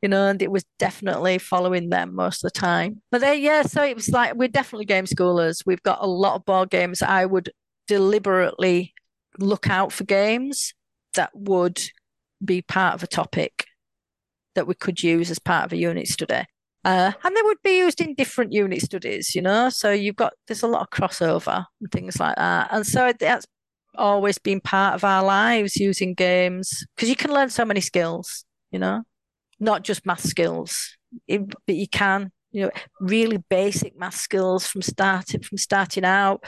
you 0.05 0.09
know, 0.09 0.27
and 0.27 0.43
it 0.43 0.51
was 0.51 0.67
definitely 0.79 1.39
following 1.39 1.89
them 1.89 2.15
most 2.15 2.45
of 2.45 2.53
the 2.53 2.61
time. 2.61 3.01
But 3.11 3.23
they, 3.23 3.37
yeah, 3.37 3.63
so 3.63 3.83
it 3.83 3.97
was 3.97 4.11
like 4.11 4.35
we're 4.35 4.49
definitely 4.49 4.85
game 4.85 5.07
schoolers. 5.07 5.63
We've 5.65 5.83
got 5.83 6.03
a 6.03 6.07
lot 6.07 6.35
of 6.35 6.45
board 6.45 6.69
games. 6.69 7.01
I 7.01 7.25
would 7.25 7.51
deliberately 7.89 8.93
look 9.39 9.71
out 9.71 9.93
for 9.95 10.05
games 10.05 10.75
that 11.15 11.31
would 11.33 11.81
be 12.45 12.61
part 12.61 12.93
of 12.93 13.03
a 13.03 13.07
topic 13.07 13.65
that 14.55 14.67
we 14.67 14.75
could 14.75 15.03
use 15.03 15.31
as 15.31 15.39
part 15.39 15.65
of 15.65 15.73
a 15.73 15.79
unit 15.79 16.07
study. 16.07 16.45
Uh, 16.85 17.13
and 17.25 17.35
they 17.35 17.43
would 17.43 17.63
be 17.65 17.79
used 17.79 18.03
in 18.03 18.13
different 18.13 18.53
unit 18.53 18.83
studies, 18.83 19.35
you 19.35 19.41
know. 19.41 19.71
So 19.71 19.91
you've 19.91 20.17
got 20.17 20.35
there's 20.49 20.63
a 20.63 20.69
lot 20.69 20.83
of 20.83 20.91
crossover 20.91 21.65
and 21.81 21.91
things 21.91 22.21
like 22.21 22.37
that. 22.37 22.69
And 22.71 22.87
so 22.87 23.15
that's 23.19 23.47
always 23.95 24.37
been 24.37 24.61
part 24.61 24.97
of 24.97 25.03
our 25.03 25.25
lives 25.25 25.77
using 25.77 26.13
games 26.13 26.85
because 26.95 27.09
you 27.09 27.17
can 27.17 27.33
learn 27.33 27.49
so 27.49 27.65
many 27.65 27.81
skills, 27.81 28.45
you 28.71 28.79
know 28.79 29.03
not 29.65 29.83
just 29.83 30.07
math 30.07 30.23
skills, 30.23 30.97
it, 31.27 31.43
but 31.67 31.77
you 31.77 31.89
can, 31.89 32.31
you 32.53 32.65
know, 32.65 32.71
really 33.01 33.39
basic 33.49 33.99
math 33.99 34.17
skills 34.17 34.67
from 34.67 34.83
starting 34.83 35.43
from 35.43 35.59
starting 35.59 36.05
out, 36.05 36.45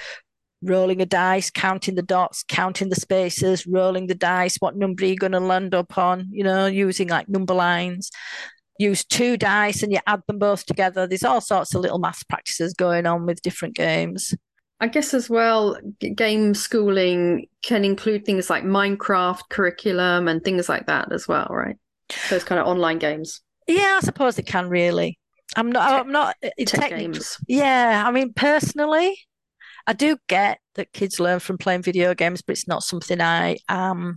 rolling 0.63 1.01
a 1.01 1.07
dice, 1.07 1.51
counting 1.51 1.95
the 1.95 2.03
dots, 2.03 2.45
counting 2.49 2.89
the 2.89 2.97
spaces, 2.97 3.67
rolling 3.67 4.07
the 4.07 4.15
dice, 4.15 4.57
what 4.59 4.77
number 4.77 5.05
are 5.05 5.09
you 5.09 5.17
going 5.17 5.33
to 5.33 5.41
land 5.41 5.75
up 5.75 5.97
on, 5.99 6.29
you 6.31 6.45
know, 6.45 6.67
using 6.67 7.09
like 7.09 7.29
number 7.29 7.55
lines. 7.55 8.11
Use 8.79 9.05
two 9.05 9.39
dice 9.39 9.83
and 9.83 9.91
you 9.91 9.99
add 10.07 10.21
them 10.27 10.39
both 10.39 10.67
together. 10.67 11.07
There's 11.07 11.25
all 11.25 11.41
sorts 11.41 11.75
of 11.75 11.81
little 11.81 11.99
math 11.99 12.29
practices 12.29 12.75
going 12.75 13.07
on 13.07 13.25
with 13.25 13.41
different 13.41 13.75
games. 13.75 14.35
I 14.79 14.89
guess 14.89 15.15
as 15.15 15.31
well, 15.31 15.79
game 16.15 16.53
schooling 16.53 17.47
can 17.63 17.85
include 17.85 18.27
things 18.27 18.51
like 18.51 18.65
Minecraft 18.65 19.41
curriculum 19.49 20.29
and 20.29 20.45
things 20.45 20.69
like 20.69 20.87
that 20.87 21.11
as 21.13 21.27
well, 21.27 21.47
right? 21.51 21.77
Those 22.31 22.45
kind 22.45 22.61
of 22.61 22.67
online 22.67 22.99
games. 22.99 23.41
Yeah, 23.67 23.99
I 24.01 24.05
suppose 24.05 24.39
it 24.39 24.47
can 24.47 24.69
really. 24.69 25.19
I'm 25.57 25.71
not. 25.71 25.89
Tech, 25.89 26.01
I'm 26.01 26.13
not. 26.13 26.37
Uh, 26.43 26.51
tech 26.67 26.91
games. 26.91 27.39
Yeah, 27.49 28.05
I 28.07 28.11
mean, 28.11 28.33
personally, 28.33 29.17
I 29.87 29.93
do 29.93 30.17
get 30.29 30.59
that 30.75 30.93
kids 30.93 31.21
learn 31.21 31.41
from 31.41 31.59
playing 31.59 31.83
video 31.83 32.15
games, 32.15 32.43
but 32.43 32.53
it's 32.53 32.69
not 32.69 32.83
something 32.83 33.21
I 33.21 33.57
am 33.69 34.17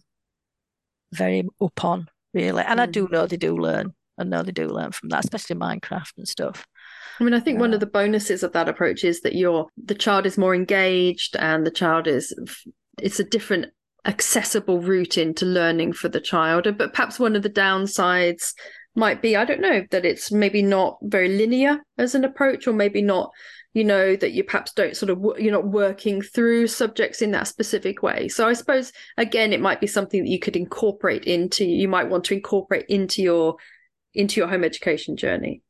very 1.13 1.47
up 1.61 1.83
on 1.83 2.07
really. 2.33 2.63
And 2.63 2.79
mm. 2.79 2.83
I 2.83 2.85
do 2.85 3.07
know 3.11 3.25
they 3.25 3.37
do 3.37 3.57
learn. 3.57 3.93
I 4.17 4.23
know 4.23 4.43
they 4.43 4.51
do 4.51 4.67
learn 4.67 4.91
from 4.91 5.09
that, 5.09 5.23
especially 5.23 5.55
Minecraft 5.55 6.11
and 6.17 6.27
stuff. 6.27 6.67
I 7.19 7.23
mean, 7.23 7.33
I 7.33 7.39
think 7.39 7.59
one 7.59 7.73
of 7.73 7.79
the 7.79 7.85
bonuses 7.85 8.43
of 8.43 8.53
that 8.53 8.69
approach 8.69 9.03
is 9.03 9.21
that 9.21 9.35
you're 9.35 9.67
the 9.83 9.95
child 9.95 10.25
is 10.25 10.37
more 10.37 10.55
engaged 10.55 11.35
and 11.35 11.65
the 11.65 11.71
child 11.71 12.07
is 12.07 12.33
it's 13.01 13.19
a 13.19 13.23
different 13.23 13.67
accessible 14.05 14.79
route 14.79 15.17
into 15.17 15.45
learning 15.45 15.93
for 15.93 16.09
the 16.09 16.21
child. 16.21 16.65
But 16.77 16.93
perhaps 16.93 17.19
one 17.19 17.35
of 17.35 17.43
the 17.43 17.49
downsides 17.49 18.53
might 18.95 19.21
be, 19.21 19.35
I 19.35 19.45
don't 19.45 19.61
know, 19.61 19.83
that 19.91 20.05
it's 20.05 20.31
maybe 20.31 20.61
not 20.61 20.97
very 21.01 21.37
linear 21.37 21.81
as 21.97 22.15
an 22.15 22.23
approach, 22.23 22.67
or 22.67 22.73
maybe 22.73 23.01
not, 23.01 23.31
you 23.73 23.83
know, 23.83 24.15
that 24.15 24.31
you 24.31 24.43
perhaps 24.43 24.73
don't 24.73 24.97
sort 24.97 25.09
of, 25.09 25.23
you're 25.37 25.51
not 25.51 25.67
working 25.67 26.21
through 26.21 26.67
subjects 26.67 27.21
in 27.21 27.31
that 27.31 27.47
specific 27.47 28.01
way. 28.01 28.27
So 28.27 28.47
I 28.47 28.53
suppose, 28.53 28.91
again, 29.17 29.53
it 29.53 29.61
might 29.61 29.79
be 29.79 29.87
something 29.87 30.23
that 30.23 30.29
you 30.29 30.39
could 30.39 30.55
incorporate 30.55 31.25
into, 31.25 31.65
you 31.65 31.87
might 31.87 32.09
want 32.09 32.23
to 32.25 32.33
incorporate 32.33 32.85
into 32.87 33.21
your 33.21 33.55
into 34.15 34.39
your 34.39 34.49
home 34.49 34.63
education 34.63 35.15
journey. 35.15 35.61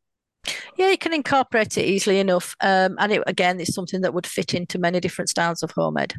Yeah, 0.78 0.92
you 0.92 0.98
can 0.98 1.14
incorporate 1.14 1.78
it 1.78 1.86
easily 1.86 2.20
enough. 2.20 2.56
Um, 2.62 2.96
and 3.00 3.12
it, 3.12 3.24
again, 3.28 3.60
it's 3.60 3.76
something 3.76 4.00
that 4.02 4.14
would 4.14 4.26
fit 4.26 4.54
into 4.54 4.80
many 4.80 5.02
different 5.02 5.30
styles 5.30 5.62
of 5.62 5.72
home 5.72 5.98
ed 5.98 6.14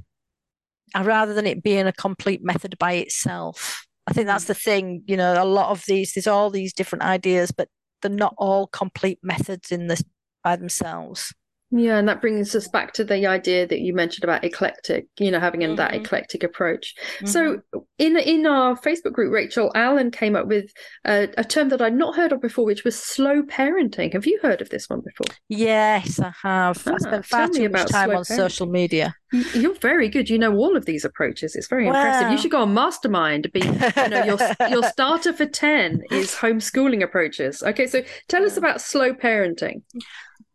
rather 0.98 1.34
than 1.34 1.46
it 1.46 1.62
being 1.62 1.86
a 1.86 1.92
complete 1.92 2.42
method 2.42 2.76
by 2.78 2.92
itself. 2.94 3.86
I 4.06 4.12
think 4.12 4.26
that's 4.26 4.44
mm. 4.44 4.48
the 4.48 4.54
thing, 4.54 5.02
you 5.06 5.16
know, 5.16 5.40
a 5.40 5.44
lot 5.44 5.70
of 5.70 5.84
these, 5.86 6.14
there's 6.14 6.26
all 6.26 6.50
these 6.50 6.72
different 6.72 7.04
ideas, 7.04 7.50
but 7.50 7.68
they're 8.02 8.10
not 8.10 8.34
all 8.38 8.66
complete 8.66 9.18
methods 9.22 9.70
in 9.70 9.86
this 9.86 10.02
by 10.42 10.56
themselves. 10.56 11.34
Yeah, 11.72 11.98
and 11.98 12.08
that 12.08 12.20
brings 12.20 12.54
us 12.56 12.66
back 12.66 12.92
to 12.94 13.04
the 13.04 13.26
idea 13.26 13.64
that 13.64 13.78
you 13.78 13.94
mentioned 13.94 14.24
about 14.24 14.42
eclectic, 14.42 15.06
you 15.20 15.30
know, 15.30 15.38
having 15.38 15.60
mm-hmm. 15.60 15.76
that 15.76 15.94
eclectic 15.94 16.42
approach. 16.42 16.96
Mm-hmm. 17.18 17.26
So 17.26 17.60
in 17.96 18.16
in 18.16 18.44
our 18.44 18.76
Facebook 18.76 19.12
group, 19.12 19.32
Rachel 19.32 19.70
Allen 19.76 20.10
came 20.10 20.34
up 20.34 20.48
with 20.48 20.72
a, 21.04 21.28
a, 21.38 21.44
term 21.44 21.68
that 21.68 21.80
I'd 21.80 21.94
not 21.94 22.16
heard 22.16 22.32
of 22.32 22.40
before, 22.40 22.64
which 22.64 22.82
was 22.82 22.98
slow 22.98 23.42
parenting. 23.42 24.12
Have 24.14 24.26
you 24.26 24.40
heard 24.42 24.60
of 24.60 24.70
this 24.70 24.88
one 24.88 25.00
before? 25.00 25.36
Yes, 25.48 26.18
I 26.18 26.32
have. 26.42 26.82
Ah, 26.86 26.94
I 26.94 26.98
spent 26.98 27.26
far 27.26 27.48
too 27.48 27.68
much 27.68 27.88
time 27.88 28.10
on 28.10 28.24
parenting. 28.24 28.36
social 28.36 28.66
media. 28.66 29.14
You're 29.54 29.74
very 29.74 30.08
good. 30.08 30.28
You 30.28 30.38
know 30.38 30.56
all 30.56 30.76
of 30.76 30.86
these 30.86 31.04
approaches. 31.04 31.54
It's 31.54 31.68
very 31.68 31.86
impressive. 31.86 32.32
You 32.32 32.38
should 32.38 32.50
go 32.50 32.62
on 32.62 32.74
Mastermind. 32.74 33.52
Be 33.52 33.60
you 33.60 34.08
know 34.08 34.24
your 34.24 34.38
your 34.68 34.82
starter 34.84 35.32
for 35.32 35.46
ten 35.46 36.02
is 36.10 36.34
homeschooling 36.34 37.04
approaches. 37.04 37.62
Okay, 37.62 37.86
so 37.86 38.02
tell 38.28 38.44
us 38.44 38.56
about 38.56 38.80
slow 38.80 39.12
parenting. 39.14 39.82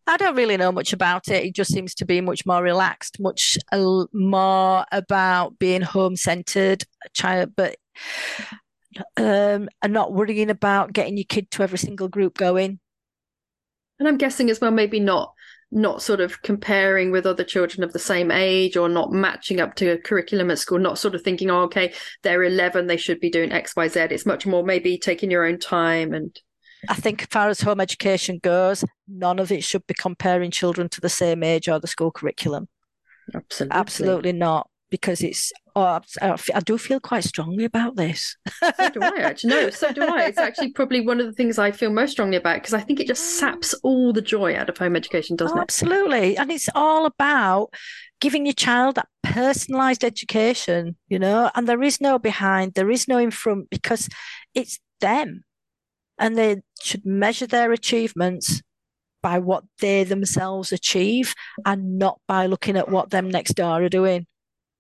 I 0.07 0.18
don't 0.18 0.36
really 0.36 0.57
know 0.57 0.72
much 0.72 0.94
about 0.94 1.30
it. 1.30 1.44
It 1.45 1.56
just 1.56 1.72
seems 1.72 1.95
to 1.95 2.06
be 2.06 2.22
much 2.22 2.45
more 2.45 2.61
relaxed, 2.61 3.19
much 3.19 3.57
more 4.14 4.86
about 4.91 5.57
being 5.57 5.82
home 5.82 6.15
centered, 6.15 6.84
child, 7.14 7.53
but 7.56 7.77
um, 9.18 9.68
and 9.82 9.94
not 9.94 10.14
worrying 10.14 10.49
about 10.49 10.94
getting 10.94 11.18
your 11.18 11.26
kid 11.27 11.49
to 11.52 11.64
every 11.64 11.80
single 11.80 12.07
group 12.07 12.38
going. 12.38 12.80
And 13.99 14.07
I'm 14.07 14.18
guessing 14.18 14.49
as 14.49 14.61
well, 14.61 14.72
maybe 14.72 14.99
not 14.99 15.34
not 15.72 16.02
sort 16.02 16.22
of 16.22 16.41
comparing 16.41 17.11
with 17.11 17.26
other 17.26 17.44
children 17.44 17.84
of 17.84 17.91
the 17.91 17.99
same 17.99 18.32
age 18.32 18.77
or 18.77 18.88
not 18.88 19.11
matching 19.11 19.60
up 19.60 19.76
to 19.76 19.90
a 19.90 19.98
curriculum 19.98 20.52
at 20.52 20.60
school, 20.60 20.80
not 20.80 20.98
sort 20.98 21.15
of 21.15 21.22
thinking, 21.22 21.49
oh, 21.49 21.64
okay, 21.64 21.94
they're 22.23 22.44
11, 22.44 22.88
they 22.88 22.95
should 22.95 23.19
be 23.19 23.30
doing 23.30 23.52
X, 23.52 23.76
Y, 23.76 23.88
Z. 23.88 23.99
It's 24.11 24.26
much 24.26 24.45
more 24.45 24.64
maybe 24.64 24.98
taking 24.98 25.32
your 25.32 25.45
own 25.45 25.60
time 25.60 26.14
and 26.14 26.40
I 26.90 26.95
think, 26.95 27.24
as 27.24 27.28
far 27.30 27.49
as 27.49 27.62
home 27.62 27.82
education 27.82 28.40
goes, 28.41 28.84
none 29.07 29.40
of 29.40 29.52
it 29.52 29.64
should 29.64 29.86
be 29.88 29.94
comparing 29.94 30.52
children 30.52 30.90
to 30.90 31.02
the 31.02 31.10
same 31.10 31.44
age 31.44 31.68
or 31.68 31.80
the 31.80 31.88
school 31.88 32.12
curriculum. 32.12 32.68
Absolutely. 33.34 33.78
Absolutely 33.78 34.34
not. 34.34 34.70
because 34.90 35.22
it's 35.22 35.52
oh, 35.76 35.99
I 36.22 36.60
do 36.62 36.78
feel 36.78 36.99
quite 36.99 37.24
strongly 37.24 37.66
about 37.66 37.95
this. 37.95 38.38
so 38.78 38.90
do 38.90 39.02
I 39.02 39.18
actually. 39.20 39.49
No, 39.49 39.70
so 39.70 39.91
do 39.91 40.03
I. 40.03 40.26
It's 40.26 40.38
actually 40.38 40.72
probably 40.72 41.02
one 41.02 41.20
of 41.20 41.26
the 41.26 41.34
things 41.34 41.60
I 41.60 41.72
feel 41.72 41.91
most 41.91 42.12
strongly 42.12 42.38
about 42.38 42.56
because 42.56 42.74
I 42.74 42.80
think 42.80 42.99
it 42.99 43.07
just 43.07 43.38
saps 43.38 43.74
all 43.84 44.14
the 44.14 44.22
joy 44.22 44.56
out 44.56 44.70
of 44.70 44.78
home 44.78 44.95
education, 44.95 45.36
doesn't 45.36 45.57
oh, 45.57 45.62
it? 45.62 45.64
Absolutely. 45.64 46.38
And 46.38 46.52
it's 46.52 46.70
all 46.76 47.06
about 47.06 47.74
giving 48.22 48.45
your 48.45 48.53
child 48.53 48.95
that 48.95 49.10
personalized 49.24 50.03
education, 50.03 50.95
you 51.10 51.20
know, 51.20 51.52
and 51.56 51.68
there 51.68 51.84
is 51.84 51.99
no 51.99 52.18
behind, 52.18 52.74
there 52.76 52.91
is 52.91 53.07
no 53.07 53.18
in 53.18 53.32
front 53.32 53.70
because 53.70 54.07
it's 54.53 54.80
them. 55.02 55.44
And 56.17 56.37
they 56.37 56.61
should 56.81 57.05
measure 57.05 57.47
their 57.47 57.71
achievements 57.71 58.61
by 59.21 59.39
what 59.39 59.63
they 59.79 60.03
themselves 60.03 60.71
achieve 60.71 61.33
and 61.65 61.97
not 61.97 62.19
by 62.27 62.45
looking 62.45 62.77
at 62.77 62.89
what 62.89 63.09
them 63.09 63.29
next 63.29 63.53
door 63.55 63.83
are 63.83 63.89
doing. 63.89 64.27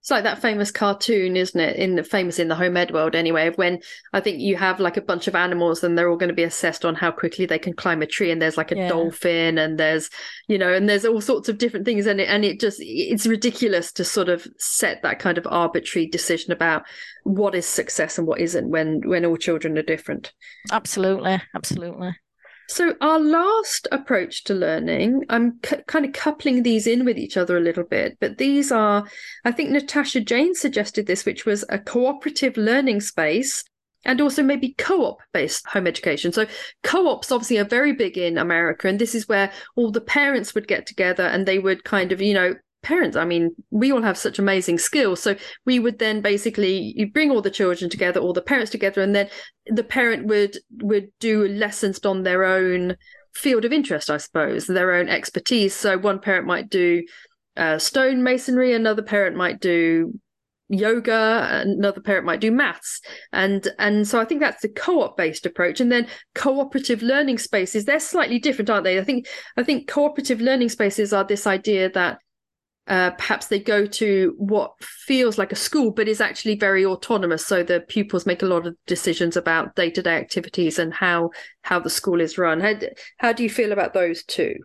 It's 0.05 0.11
like 0.11 0.25
that 0.25 0.39
famous 0.39 0.69
cartoon, 0.69 1.35
isn't 1.35 1.59
it? 1.59 1.77
In 1.77 1.95
the 1.95 2.03
famous 2.03 2.37
in 2.37 2.47
the 2.47 2.53
home 2.53 2.77
ed 2.77 2.91
world, 2.91 3.15
anyway. 3.15 3.49
When 3.49 3.79
I 4.13 4.19
think 4.19 4.39
you 4.39 4.55
have 4.55 4.79
like 4.79 4.97
a 4.97 5.01
bunch 5.01 5.27
of 5.27 5.33
animals, 5.33 5.83
and 5.83 5.97
they're 5.97 6.11
all 6.11 6.15
going 6.15 6.29
to 6.29 6.35
be 6.35 6.43
assessed 6.43 6.85
on 6.85 6.93
how 6.93 7.09
quickly 7.09 7.47
they 7.47 7.57
can 7.57 7.73
climb 7.73 8.03
a 8.03 8.05
tree. 8.05 8.29
And 8.29 8.39
there's 8.39 8.55
like 8.55 8.71
a 8.71 8.75
yeah. 8.75 8.87
dolphin, 8.87 9.57
and 9.57 9.79
there's 9.79 10.11
you 10.47 10.59
know, 10.59 10.71
and 10.71 10.87
there's 10.87 11.05
all 11.05 11.21
sorts 11.21 11.49
of 11.49 11.57
different 11.57 11.87
things, 11.87 12.05
and 12.05 12.21
it 12.21 12.29
and 12.29 12.45
it 12.45 12.59
just 12.59 12.77
it's 12.81 13.25
ridiculous 13.25 13.91
to 13.93 14.05
sort 14.05 14.29
of 14.29 14.45
set 14.59 15.01
that 15.01 15.17
kind 15.17 15.39
of 15.39 15.47
arbitrary 15.49 16.05
decision 16.05 16.51
about 16.51 16.83
what 17.23 17.55
is 17.55 17.65
success 17.65 18.19
and 18.19 18.27
what 18.27 18.39
isn't 18.39 18.69
when 18.69 19.01
when 19.09 19.25
all 19.25 19.37
children 19.37 19.75
are 19.75 19.81
different. 19.81 20.33
Absolutely, 20.71 21.41
absolutely. 21.55 22.15
So, 22.67 22.95
our 22.99 23.19
last 23.19 23.87
approach 23.91 24.43
to 24.45 24.53
learning, 24.53 25.23
I'm 25.29 25.59
c- 25.63 25.83
kind 25.87 26.05
of 26.05 26.13
coupling 26.13 26.63
these 26.63 26.87
in 26.87 27.05
with 27.05 27.17
each 27.17 27.37
other 27.37 27.57
a 27.57 27.61
little 27.61 27.83
bit, 27.83 28.17
but 28.19 28.37
these 28.37 28.71
are, 28.71 29.07
I 29.43 29.51
think 29.51 29.69
Natasha 29.69 30.21
Jane 30.21 30.55
suggested 30.55 31.05
this, 31.05 31.25
which 31.25 31.45
was 31.45 31.63
a 31.69 31.77
cooperative 31.77 32.57
learning 32.57 33.01
space 33.01 33.63
and 34.03 34.21
also 34.21 34.43
maybe 34.43 34.75
co-op 34.77 35.19
based 35.33 35.67
home 35.67 35.87
education. 35.87 36.31
So 36.31 36.45
co-ops 36.83 37.31
obviously 37.31 37.57
are 37.57 37.65
very 37.65 37.93
big 37.93 38.17
in 38.17 38.37
America, 38.37 38.87
and 38.87 38.99
this 38.99 39.15
is 39.15 39.27
where 39.27 39.51
all 39.75 39.91
the 39.91 40.01
parents 40.01 40.55
would 40.55 40.67
get 40.67 40.85
together 40.85 41.23
and 41.23 41.45
they 41.45 41.59
would 41.59 41.83
kind 41.83 42.11
of, 42.11 42.21
you 42.21 42.33
know, 42.33 42.55
parents 42.85 43.17
i 43.17 43.25
mean 43.25 43.49
we 43.71 43.91
all 43.91 44.03
have 44.03 44.17
such 44.17 44.39
amazing 44.39 44.77
skills. 44.77 45.21
So 45.21 45.35
we 45.65 45.79
would 45.79 45.97
then 45.99 46.21
basically 46.21 46.93
you 46.95 47.11
bring 47.11 47.31
all 47.31 47.41
the 47.41 47.57
children 47.59 47.89
together 47.89 48.19
all 48.19 48.33
the 48.33 48.41
parents 48.41 48.71
together 48.71 49.01
and 49.01 49.15
then 49.15 49.27
the 49.65 49.83
parent 49.83 50.27
would 50.27 50.57
would 50.81 51.07
do 51.19 51.47
lessons 51.47 51.99
on 52.05 52.23
their 52.23 52.43
own 52.43 52.95
field 53.33 53.65
of 53.65 53.73
interest 53.73 54.09
i 54.09 54.17
suppose 54.17 54.67
their 54.67 54.93
own 54.93 55.09
expertise. 55.09 55.73
So 55.73 55.97
one 55.97 56.19
parent 56.19 56.45
might 56.47 56.69
do 56.69 57.03
uh, 57.57 57.79
stone 57.79 58.21
masonry 58.23 58.73
another 58.73 59.01
parent 59.01 59.35
might 59.35 59.59
do 59.59 60.19
yoga 60.67 61.47
another 61.63 62.01
parent 62.01 62.25
might 62.25 62.41
do 62.41 62.51
maths. 62.51 63.01
And 63.31 63.67
and 63.79 64.07
so 64.07 64.19
i 64.19 64.25
think 64.25 64.41
that's 64.41 64.61
the 64.61 64.69
co-op 64.69 65.17
based 65.17 65.45
approach. 65.45 65.81
And 65.81 65.91
then 65.91 66.07
cooperative 66.35 67.01
learning 67.01 67.39
spaces 67.39 67.85
they're 67.85 67.99
slightly 67.99 68.39
different 68.39 68.69
aren't 68.69 68.83
they? 68.83 68.99
I 68.99 69.03
think 69.03 69.27
i 69.57 69.63
think 69.63 69.87
cooperative 69.87 70.39
learning 70.39 70.69
spaces 70.69 71.13
are 71.13 71.23
this 71.25 71.47
idea 71.47 71.89
that 71.91 72.19
uh, 72.87 73.11
perhaps 73.11 73.47
they 73.47 73.59
go 73.59 73.85
to 73.85 74.33
what 74.37 74.73
feels 74.79 75.37
like 75.37 75.51
a 75.51 75.55
school 75.55 75.91
but 75.91 76.07
is 76.07 76.21
actually 76.21 76.55
very 76.55 76.85
autonomous. 76.85 77.45
So 77.45 77.63
the 77.63 77.81
pupils 77.81 78.25
make 78.25 78.43
a 78.43 78.47
lot 78.47 78.67
of 78.67 78.75
decisions 78.85 79.35
about 79.35 79.75
day-to-day 79.75 80.15
activities 80.15 80.77
and 80.77 80.93
how 80.93 81.31
how 81.63 81.79
the 81.79 81.89
school 81.89 82.21
is 82.21 82.37
run. 82.37 82.59
How, 82.59 82.73
how 83.17 83.33
do 83.33 83.43
you 83.43 83.49
feel 83.49 83.71
about 83.71 83.93
those 83.93 84.23
two? 84.23 84.55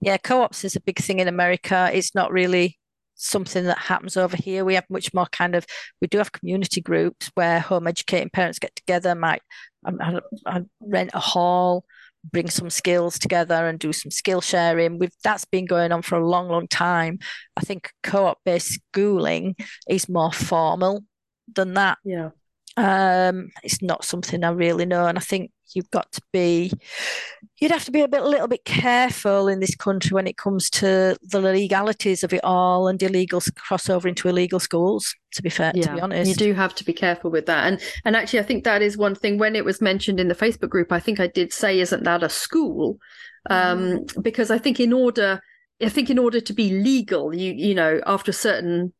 Yeah 0.00 0.18
co-ops 0.18 0.64
is 0.64 0.76
a 0.76 0.80
big 0.80 0.98
thing 0.98 1.20
in 1.20 1.28
america. 1.28 1.90
It's 1.92 2.14
not 2.14 2.32
really 2.32 2.78
something 3.14 3.64
that 3.64 3.78
happens 3.78 4.16
over 4.16 4.36
here. 4.36 4.64
We 4.64 4.74
have 4.74 4.88
much 4.88 5.12
more 5.12 5.26
kind 5.26 5.54
of 5.54 5.66
we 6.00 6.08
do 6.08 6.18
have 6.18 6.32
community 6.32 6.80
groups 6.80 7.30
where 7.34 7.60
home 7.60 7.86
educating 7.86 8.30
parents 8.30 8.58
get 8.58 8.74
together 8.76 9.14
might 9.14 9.42
I, 9.84 10.20
I 10.46 10.62
rent 10.80 11.10
a 11.14 11.20
hall 11.20 11.84
bring 12.24 12.50
some 12.50 12.70
skills 12.70 13.18
together 13.18 13.66
and 13.66 13.78
do 13.78 13.92
some 13.92 14.10
skill 14.10 14.40
sharing. 14.40 14.98
We've 14.98 15.12
that's 15.24 15.44
been 15.44 15.66
going 15.66 15.92
on 15.92 16.02
for 16.02 16.16
a 16.16 16.26
long, 16.26 16.48
long 16.48 16.68
time. 16.68 17.18
I 17.56 17.62
think 17.62 17.90
co-op 18.02 18.38
based 18.44 18.80
schooling 18.90 19.56
is 19.88 20.08
more 20.08 20.32
formal 20.32 21.04
than 21.54 21.74
that. 21.74 21.98
Yeah. 22.04 22.30
Um, 22.76 23.50
it's 23.62 23.82
not 23.82 24.04
something 24.04 24.44
I 24.44 24.50
really 24.50 24.86
know, 24.86 25.06
and 25.06 25.18
I 25.18 25.20
think 25.20 25.50
you've 25.74 25.90
got 25.90 26.10
to 26.12 26.20
be 26.32 26.72
you'd 27.60 27.70
have 27.70 27.84
to 27.84 27.90
be 27.90 28.00
a 28.00 28.08
bit 28.08 28.22
a 28.22 28.28
little 28.28 28.48
bit 28.48 28.64
careful 28.64 29.48
in 29.48 29.60
this 29.60 29.74
country 29.74 30.14
when 30.14 30.26
it 30.26 30.36
comes 30.36 30.68
to 30.70 31.16
the 31.22 31.40
legalities 31.40 32.24
of 32.24 32.32
it 32.32 32.42
all 32.42 32.88
and 32.88 33.02
illegal 33.02 33.40
crossover 33.40 34.06
into 34.06 34.28
illegal 34.28 34.58
schools 34.58 35.14
to 35.32 35.42
be 35.42 35.48
fair 35.48 35.72
yeah, 35.74 35.82
to 35.82 35.94
be 35.94 36.00
honest 36.00 36.28
you 36.28 36.34
do 36.34 36.54
have 36.54 36.74
to 36.74 36.84
be 36.84 36.92
careful 36.92 37.30
with 37.30 37.46
that 37.46 37.66
and 37.66 37.80
and 38.04 38.16
actually 38.16 38.40
i 38.40 38.42
think 38.42 38.64
that 38.64 38.82
is 38.82 38.96
one 38.96 39.14
thing 39.14 39.38
when 39.38 39.54
it 39.54 39.64
was 39.64 39.80
mentioned 39.80 40.18
in 40.18 40.28
the 40.28 40.34
facebook 40.34 40.70
group 40.70 40.90
i 40.90 40.98
think 41.00 41.20
i 41.20 41.26
did 41.26 41.52
say 41.52 41.78
isn't 41.78 42.04
that 42.04 42.22
a 42.22 42.28
school 42.28 42.98
um, 43.48 43.78
mm. 43.78 44.22
because 44.22 44.50
i 44.50 44.58
think 44.58 44.80
in 44.80 44.92
order 44.92 45.40
I 45.82 45.88
think 45.88 46.10
in 46.10 46.18
order 46.18 46.40
to 46.40 46.52
be 46.52 46.70
legal, 46.70 47.34
you 47.34 47.52
you 47.52 47.74
know, 47.74 48.00
after 48.06 48.30
a 48.30 48.34
certain 48.34 48.92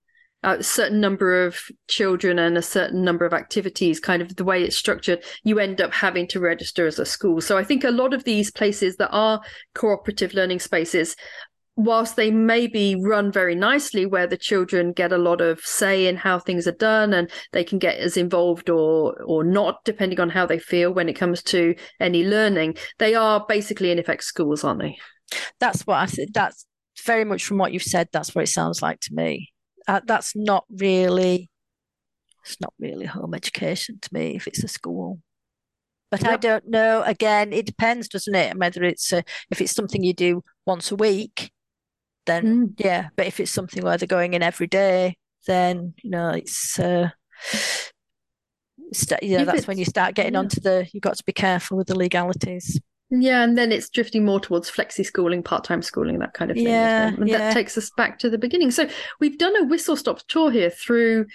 a 0.42 0.62
certain 0.62 1.00
number 1.00 1.44
of 1.44 1.58
children 1.88 2.38
and 2.38 2.56
a 2.56 2.62
certain 2.62 3.04
number 3.04 3.26
of 3.26 3.32
activities, 3.32 4.00
kind 4.00 4.22
of 4.22 4.36
the 4.36 4.44
way 4.44 4.62
it's 4.62 4.76
structured, 4.76 5.22
you 5.44 5.58
end 5.58 5.80
up 5.80 5.92
having 5.92 6.26
to 6.28 6.40
register 6.40 6.86
as 6.86 6.98
a 6.98 7.04
school. 7.04 7.40
So 7.40 7.58
I 7.58 7.64
think 7.64 7.84
a 7.84 7.90
lot 7.90 8.14
of 8.14 8.24
these 8.24 8.50
places 8.50 8.96
that 8.96 9.10
are 9.10 9.40
cooperative 9.74 10.32
learning 10.32 10.60
spaces, 10.60 11.14
whilst 11.76 12.16
they 12.16 12.30
maybe 12.30 12.96
run 12.98 13.30
very 13.30 13.54
nicely, 13.54 14.06
where 14.06 14.26
the 14.26 14.38
children 14.38 14.92
get 14.92 15.12
a 15.12 15.18
lot 15.18 15.42
of 15.42 15.60
say 15.60 16.06
in 16.06 16.16
how 16.16 16.38
things 16.38 16.66
are 16.66 16.72
done 16.72 17.12
and 17.12 17.30
they 17.52 17.64
can 17.64 17.78
get 17.78 17.98
as 17.98 18.16
involved 18.16 18.70
or 18.70 19.22
or 19.24 19.44
not, 19.44 19.84
depending 19.84 20.20
on 20.20 20.30
how 20.30 20.46
they 20.46 20.58
feel 20.58 20.92
when 20.92 21.08
it 21.08 21.14
comes 21.14 21.42
to 21.42 21.74
any 22.00 22.24
learning, 22.24 22.76
they 22.98 23.14
are 23.14 23.44
basically 23.46 23.90
in 23.90 23.98
effect 23.98 24.24
schools, 24.24 24.64
aren't 24.64 24.80
they? 24.80 24.96
That's 25.58 25.86
what 25.86 25.98
I 25.98 26.06
said. 26.06 26.28
That's 26.32 26.64
very 27.04 27.24
much 27.24 27.44
from 27.44 27.58
what 27.58 27.72
you've 27.72 27.82
said. 27.82 28.08
That's 28.10 28.34
what 28.34 28.44
it 28.44 28.48
sounds 28.48 28.80
like 28.82 29.00
to 29.00 29.14
me 29.14 29.50
uh, 29.88 30.00
that's 30.04 30.34
not 30.36 30.64
really 30.70 31.50
it's 32.44 32.60
not 32.60 32.72
really 32.78 33.06
home 33.06 33.34
education 33.34 33.98
to 34.00 34.08
me 34.12 34.36
if 34.36 34.46
it's 34.46 34.64
a 34.64 34.68
school 34.68 35.20
but 36.10 36.22
yep. 36.22 36.32
i 36.32 36.36
don't 36.36 36.68
know 36.68 37.02
again 37.02 37.52
it 37.52 37.66
depends 37.66 38.08
doesn't 38.08 38.34
it 38.34 38.56
whether 38.56 38.82
it's 38.82 39.12
a, 39.12 39.22
if 39.50 39.60
it's 39.60 39.72
something 39.72 40.02
you 40.02 40.14
do 40.14 40.42
once 40.66 40.90
a 40.90 40.96
week 40.96 41.50
then 42.26 42.68
mm. 42.68 42.74
yeah 42.78 43.08
but 43.16 43.26
if 43.26 43.40
it's 43.40 43.50
something 43.50 43.82
where 43.82 43.96
they're 43.96 44.06
going 44.06 44.34
in 44.34 44.42
every 44.42 44.66
day 44.66 45.16
then 45.46 45.94
you 46.02 46.10
know 46.10 46.30
it's 46.30 46.78
uh 46.78 47.10
yeah 49.22 49.44
that's 49.44 49.66
when 49.66 49.78
you 49.78 49.84
start 49.84 50.14
getting 50.14 50.32
yeah. 50.32 50.38
onto 50.38 50.60
the 50.60 50.88
you've 50.92 51.02
got 51.02 51.16
to 51.16 51.24
be 51.24 51.32
careful 51.32 51.76
with 51.76 51.86
the 51.86 51.96
legalities 51.96 52.80
yeah, 53.10 53.42
and 53.42 53.58
then 53.58 53.72
it's 53.72 53.88
drifting 53.88 54.24
more 54.24 54.40
towards 54.40 54.70
flexi 54.70 55.04
schooling, 55.04 55.42
part 55.42 55.64
time 55.64 55.82
schooling, 55.82 56.18
that 56.20 56.34
kind 56.34 56.50
of 56.50 56.56
thing. 56.56 56.66
Yeah, 56.66 57.10
well. 57.10 57.20
And 57.20 57.28
yeah. 57.28 57.38
that 57.38 57.54
takes 57.54 57.76
us 57.76 57.90
back 57.96 58.18
to 58.20 58.30
the 58.30 58.38
beginning. 58.38 58.70
So 58.70 58.88
we've 59.18 59.38
done 59.38 59.56
a 59.56 59.64
whistle 59.64 59.96
stop 59.96 60.20
tour 60.28 60.50
here 60.50 60.70
through 60.70 61.26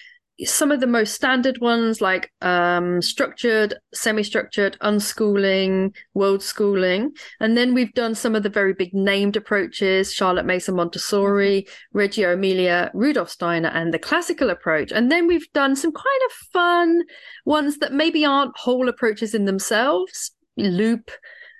some 0.44 0.70
of 0.70 0.82
the 0.82 0.88
most 0.88 1.14
standard 1.14 1.60
ones 1.62 2.02
like 2.02 2.32
um, 2.42 3.02
structured, 3.02 3.74
semi 3.94 4.24
structured, 4.24 4.78
unschooling, 4.82 5.96
world 6.14 6.44
schooling. 6.44 7.12
And 7.40 7.56
then 7.56 7.74
we've 7.74 7.94
done 7.94 8.16
some 8.16 8.36
of 8.36 8.44
the 8.44 8.50
very 8.50 8.74
big 8.74 8.94
named 8.94 9.38
approaches 9.38 10.14
Charlotte 10.14 10.46
Mason 10.46 10.76
Montessori, 10.76 11.62
mm-hmm. 11.64 11.98
Reggio 11.98 12.34
Emilia, 12.34 12.92
Rudolf 12.94 13.30
Steiner, 13.30 13.70
and 13.70 13.94
the 13.94 14.00
classical 14.00 14.50
approach. 14.50 14.92
And 14.92 15.10
then 15.10 15.28
we've 15.28 15.52
done 15.54 15.76
some 15.76 15.94
kind 15.94 16.22
of 16.26 16.32
fun 16.52 17.04
ones 17.46 17.78
that 17.78 17.94
maybe 17.94 18.26
aren't 18.26 18.58
whole 18.58 18.90
approaches 18.90 19.34
in 19.34 19.46
themselves. 19.46 20.32
Loop, 20.58 21.12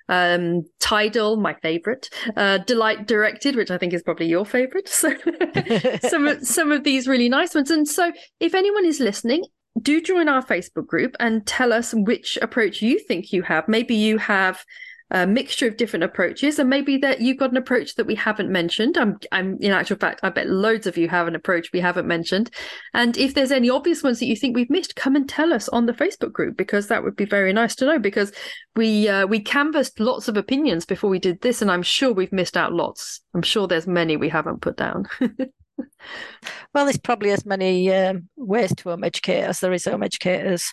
um, 0.08 0.64
Tidal, 0.80 1.36
my 1.36 1.54
favorite, 1.54 2.10
uh, 2.36 2.58
Delight 2.58 3.06
Directed, 3.06 3.56
which 3.56 3.70
I 3.70 3.78
think 3.78 3.92
is 3.92 4.02
probably 4.02 4.26
your 4.26 4.44
favorite. 4.44 4.88
So 4.96 5.14
some 6.08 6.26
of, 6.26 6.46
some 6.46 6.72
of 6.72 6.84
these 6.84 7.06
really 7.06 7.28
nice 7.28 7.54
ones. 7.54 7.70
And 7.70 7.86
so 7.86 8.12
if 8.40 8.54
anyone 8.54 8.86
is 8.86 8.98
listening, 8.98 9.44
do 9.82 10.00
join 10.00 10.28
our 10.28 10.42
Facebook 10.42 10.86
group 10.86 11.14
and 11.20 11.46
tell 11.46 11.72
us 11.72 11.92
which 11.94 12.38
approach 12.40 12.80
you 12.80 12.98
think 12.98 13.32
you 13.32 13.42
have. 13.42 13.68
Maybe 13.68 13.94
you 13.94 14.18
have 14.18 14.64
a 15.10 15.26
mixture 15.26 15.68
of 15.68 15.76
different 15.76 16.02
approaches, 16.02 16.58
and 16.58 16.68
maybe 16.68 16.96
that 16.98 17.20
you've 17.20 17.36
got 17.36 17.52
an 17.52 17.56
approach 17.56 17.94
that 17.94 18.06
we 18.06 18.16
haven't 18.16 18.50
mentioned. 18.50 18.98
I'm, 18.98 19.18
I'm 19.30 19.56
in 19.60 19.70
actual 19.70 19.96
fact, 19.96 20.20
I 20.24 20.30
bet 20.30 20.48
loads 20.48 20.86
of 20.86 20.96
you 20.96 21.08
have 21.08 21.28
an 21.28 21.36
approach 21.36 21.72
we 21.72 21.78
haven't 21.80 22.08
mentioned. 22.08 22.50
And 22.92 23.16
if 23.16 23.34
there's 23.34 23.52
any 23.52 23.70
obvious 23.70 24.02
ones 24.02 24.18
that 24.18 24.26
you 24.26 24.34
think 24.34 24.56
we've 24.56 24.70
missed, 24.70 24.96
come 24.96 25.14
and 25.14 25.28
tell 25.28 25.52
us 25.52 25.68
on 25.68 25.86
the 25.86 25.92
Facebook 25.92 26.32
group 26.32 26.56
because 26.56 26.88
that 26.88 27.04
would 27.04 27.14
be 27.14 27.24
very 27.24 27.52
nice 27.52 27.76
to 27.76 27.86
know. 27.86 28.00
Because 28.00 28.32
we 28.74 29.08
uh, 29.08 29.26
we 29.26 29.38
canvassed 29.38 30.00
lots 30.00 30.26
of 30.26 30.36
opinions 30.36 30.84
before 30.84 31.10
we 31.10 31.20
did 31.20 31.40
this, 31.40 31.62
and 31.62 31.70
I'm 31.70 31.82
sure 31.82 32.12
we've 32.12 32.32
missed 32.32 32.56
out 32.56 32.72
lots. 32.72 33.20
I'm 33.32 33.42
sure 33.42 33.68
there's 33.68 33.86
many 33.86 34.16
we 34.16 34.28
haven't 34.28 34.60
put 34.60 34.76
down. 34.76 35.06
well, 35.20 36.84
there's 36.84 36.98
probably 36.98 37.30
as 37.30 37.46
many 37.46 37.94
um, 37.94 38.28
ways 38.36 38.74
to 38.74 38.90
home 38.90 39.04
educate 39.04 39.42
as 39.42 39.60
there 39.60 39.72
is 39.72 39.84
home 39.84 40.02
educators. 40.02 40.72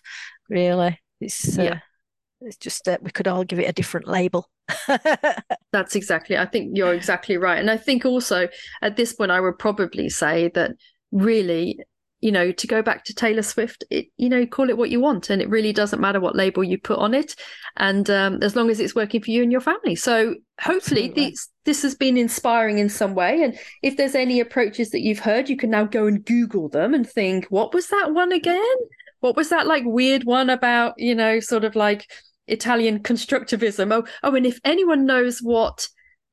Really, 0.49 0.99
it's 1.21 1.59
uh, 1.59 1.61
yeah 1.61 1.79
it's 2.45 2.57
just 2.57 2.85
that 2.85 3.03
we 3.03 3.11
could 3.11 3.27
all 3.27 3.43
give 3.43 3.59
it 3.59 3.69
a 3.69 3.73
different 3.73 4.07
label. 4.07 4.49
That's 5.71 5.95
exactly. 5.95 6.37
I 6.37 6.45
think 6.45 6.77
you're 6.77 6.93
exactly 6.93 7.37
right. 7.37 7.59
And 7.59 7.69
I 7.69 7.77
think 7.77 8.05
also 8.05 8.47
at 8.81 8.95
this 8.95 9.13
point, 9.13 9.31
I 9.31 9.39
would 9.39 9.59
probably 9.59 10.09
say 10.09 10.49
that 10.49 10.71
really 11.11 11.79
you 12.23 12.31
know, 12.31 12.53
to 12.53 12.67
go 12.67 12.81
back 12.81 13.03
to 13.03 13.13
Taylor 13.13 13.41
Swift, 13.41 13.83
it, 13.89 14.05
you 14.15 14.29
know, 14.29 14.45
call 14.45 14.69
it 14.69 14.77
what 14.77 14.89
you 14.89 15.01
want, 15.01 15.29
and 15.29 15.41
it 15.41 15.49
really 15.49 15.73
doesn't 15.73 15.99
matter 15.99 16.21
what 16.21 16.37
label 16.37 16.63
you 16.63 16.77
put 16.77 16.97
on 16.97 17.13
it, 17.13 17.35
and 17.75 18.09
um, 18.09 18.41
as 18.41 18.55
long 18.55 18.69
as 18.69 18.79
it's 18.79 18.95
working 18.95 19.21
for 19.21 19.29
you 19.29 19.43
and 19.43 19.51
your 19.51 19.59
family. 19.59 19.93
So 19.93 20.35
hopefully, 20.61 21.09
this 21.09 21.49
this 21.65 21.81
has 21.81 21.95
been 21.95 22.15
inspiring 22.15 22.77
in 22.77 22.87
some 22.87 23.13
way. 23.13 23.43
And 23.43 23.59
if 23.81 23.97
there's 23.97 24.15
any 24.15 24.39
approaches 24.39 24.91
that 24.91 25.01
you've 25.01 25.19
heard, 25.19 25.49
you 25.49 25.57
can 25.57 25.69
now 25.69 25.83
go 25.83 26.07
and 26.07 26.23
Google 26.23 26.69
them 26.69 26.93
and 26.93 27.05
think, 27.05 27.47
what 27.47 27.73
was 27.73 27.89
that 27.89 28.13
one 28.13 28.31
again? 28.31 28.75
What 29.19 29.35
was 29.35 29.49
that 29.49 29.67
like 29.67 29.83
weird 29.85 30.23
one 30.23 30.49
about, 30.49 30.93
you 30.97 31.15
know, 31.15 31.41
sort 31.41 31.65
of 31.65 31.75
like 31.75 32.09
Italian 32.53 32.99
constructivism? 32.99 33.91
Oh, 33.91 34.05
oh, 34.23 34.35
and 34.35 34.45
if 34.45 34.59
anyone 34.63 35.05
knows 35.05 35.39
what 35.39 35.87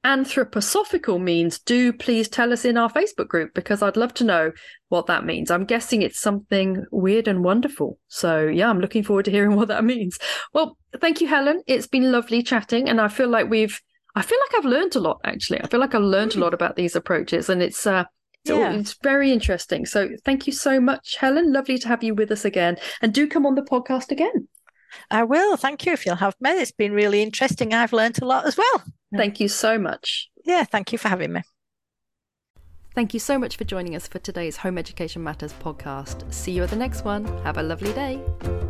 anthroposophical 0.04 1.20
means, 1.20 1.58
do 1.58 1.92
please 1.92 2.28
tell 2.28 2.52
us 2.52 2.64
in 2.64 2.78
our 2.78 2.90
Facebook 2.90 3.28
group 3.28 3.52
because 3.54 3.82
I'd 3.82 3.96
love 3.96 4.14
to 4.14 4.24
know 4.24 4.52
what 4.88 5.06
that 5.06 5.24
means. 5.24 5.50
I'm 5.50 5.64
guessing 5.64 6.02
it's 6.02 6.20
something 6.20 6.84
weird 6.90 7.28
and 7.28 7.44
wonderful. 7.44 7.98
So, 8.08 8.46
yeah, 8.46 8.70
I'm 8.70 8.80
looking 8.80 9.02
forward 9.02 9.26
to 9.26 9.30
hearing 9.30 9.56
what 9.56 9.68
that 9.68 9.84
means. 9.84 10.18
Well, 10.52 10.76
thank 11.00 11.20
you, 11.20 11.26
Helen. 11.26 11.62
It's 11.66 11.86
been 11.86 12.12
lovely 12.12 12.42
chatting, 12.42 12.88
and 12.88 13.00
I 13.00 13.08
feel 13.08 13.28
like 13.28 13.50
we've, 13.50 13.80
I 14.14 14.22
feel 14.22 14.38
like 14.40 14.58
I've 14.58 14.70
learned 14.70 14.96
a 14.96 15.00
lot 15.00 15.20
actually. 15.24 15.60
I 15.60 15.66
feel 15.68 15.80
like 15.80 15.94
I've 15.94 16.02
learned 16.02 16.34
a 16.34 16.40
lot 16.40 16.54
about 16.54 16.76
these 16.76 16.96
approaches, 16.96 17.48
and 17.48 17.62
it's, 17.62 17.86
uh, 17.86 18.04
it's, 18.44 18.50
yeah. 18.50 18.72
it's 18.72 18.96
very 19.02 19.32
interesting. 19.32 19.84
So, 19.84 20.08
thank 20.24 20.46
you 20.46 20.52
so 20.52 20.80
much, 20.80 21.16
Helen. 21.16 21.52
Lovely 21.52 21.78
to 21.78 21.88
have 21.88 22.02
you 22.02 22.14
with 22.14 22.30
us 22.30 22.44
again, 22.44 22.78
and 23.02 23.12
do 23.12 23.26
come 23.28 23.44
on 23.44 23.54
the 23.54 23.62
podcast 23.62 24.10
again. 24.10 24.48
I 25.10 25.24
will. 25.24 25.56
Thank 25.56 25.86
you 25.86 25.92
if 25.92 26.06
you'll 26.06 26.16
have 26.16 26.34
me. 26.40 26.50
It's 26.50 26.72
been 26.72 26.92
really 26.92 27.22
interesting. 27.22 27.74
I've 27.74 27.92
learned 27.92 28.20
a 28.22 28.24
lot 28.24 28.46
as 28.46 28.56
well. 28.56 28.84
Thank 29.16 29.40
you 29.40 29.48
so 29.48 29.78
much. 29.78 30.30
Yeah, 30.44 30.64
thank 30.64 30.92
you 30.92 30.98
for 30.98 31.08
having 31.08 31.32
me. 31.32 31.42
Thank 32.94 33.14
you 33.14 33.20
so 33.20 33.38
much 33.38 33.56
for 33.56 33.64
joining 33.64 33.94
us 33.94 34.08
for 34.08 34.18
today's 34.18 34.58
Home 34.58 34.76
Education 34.76 35.22
Matters 35.22 35.54
podcast. 35.54 36.32
See 36.32 36.52
you 36.52 36.64
at 36.64 36.70
the 36.70 36.76
next 36.76 37.04
one. 37.04 37.24
Have 37.42 37.58
a 37.58 37.62
lovely 37.62 37.92
day. 37.92 38.69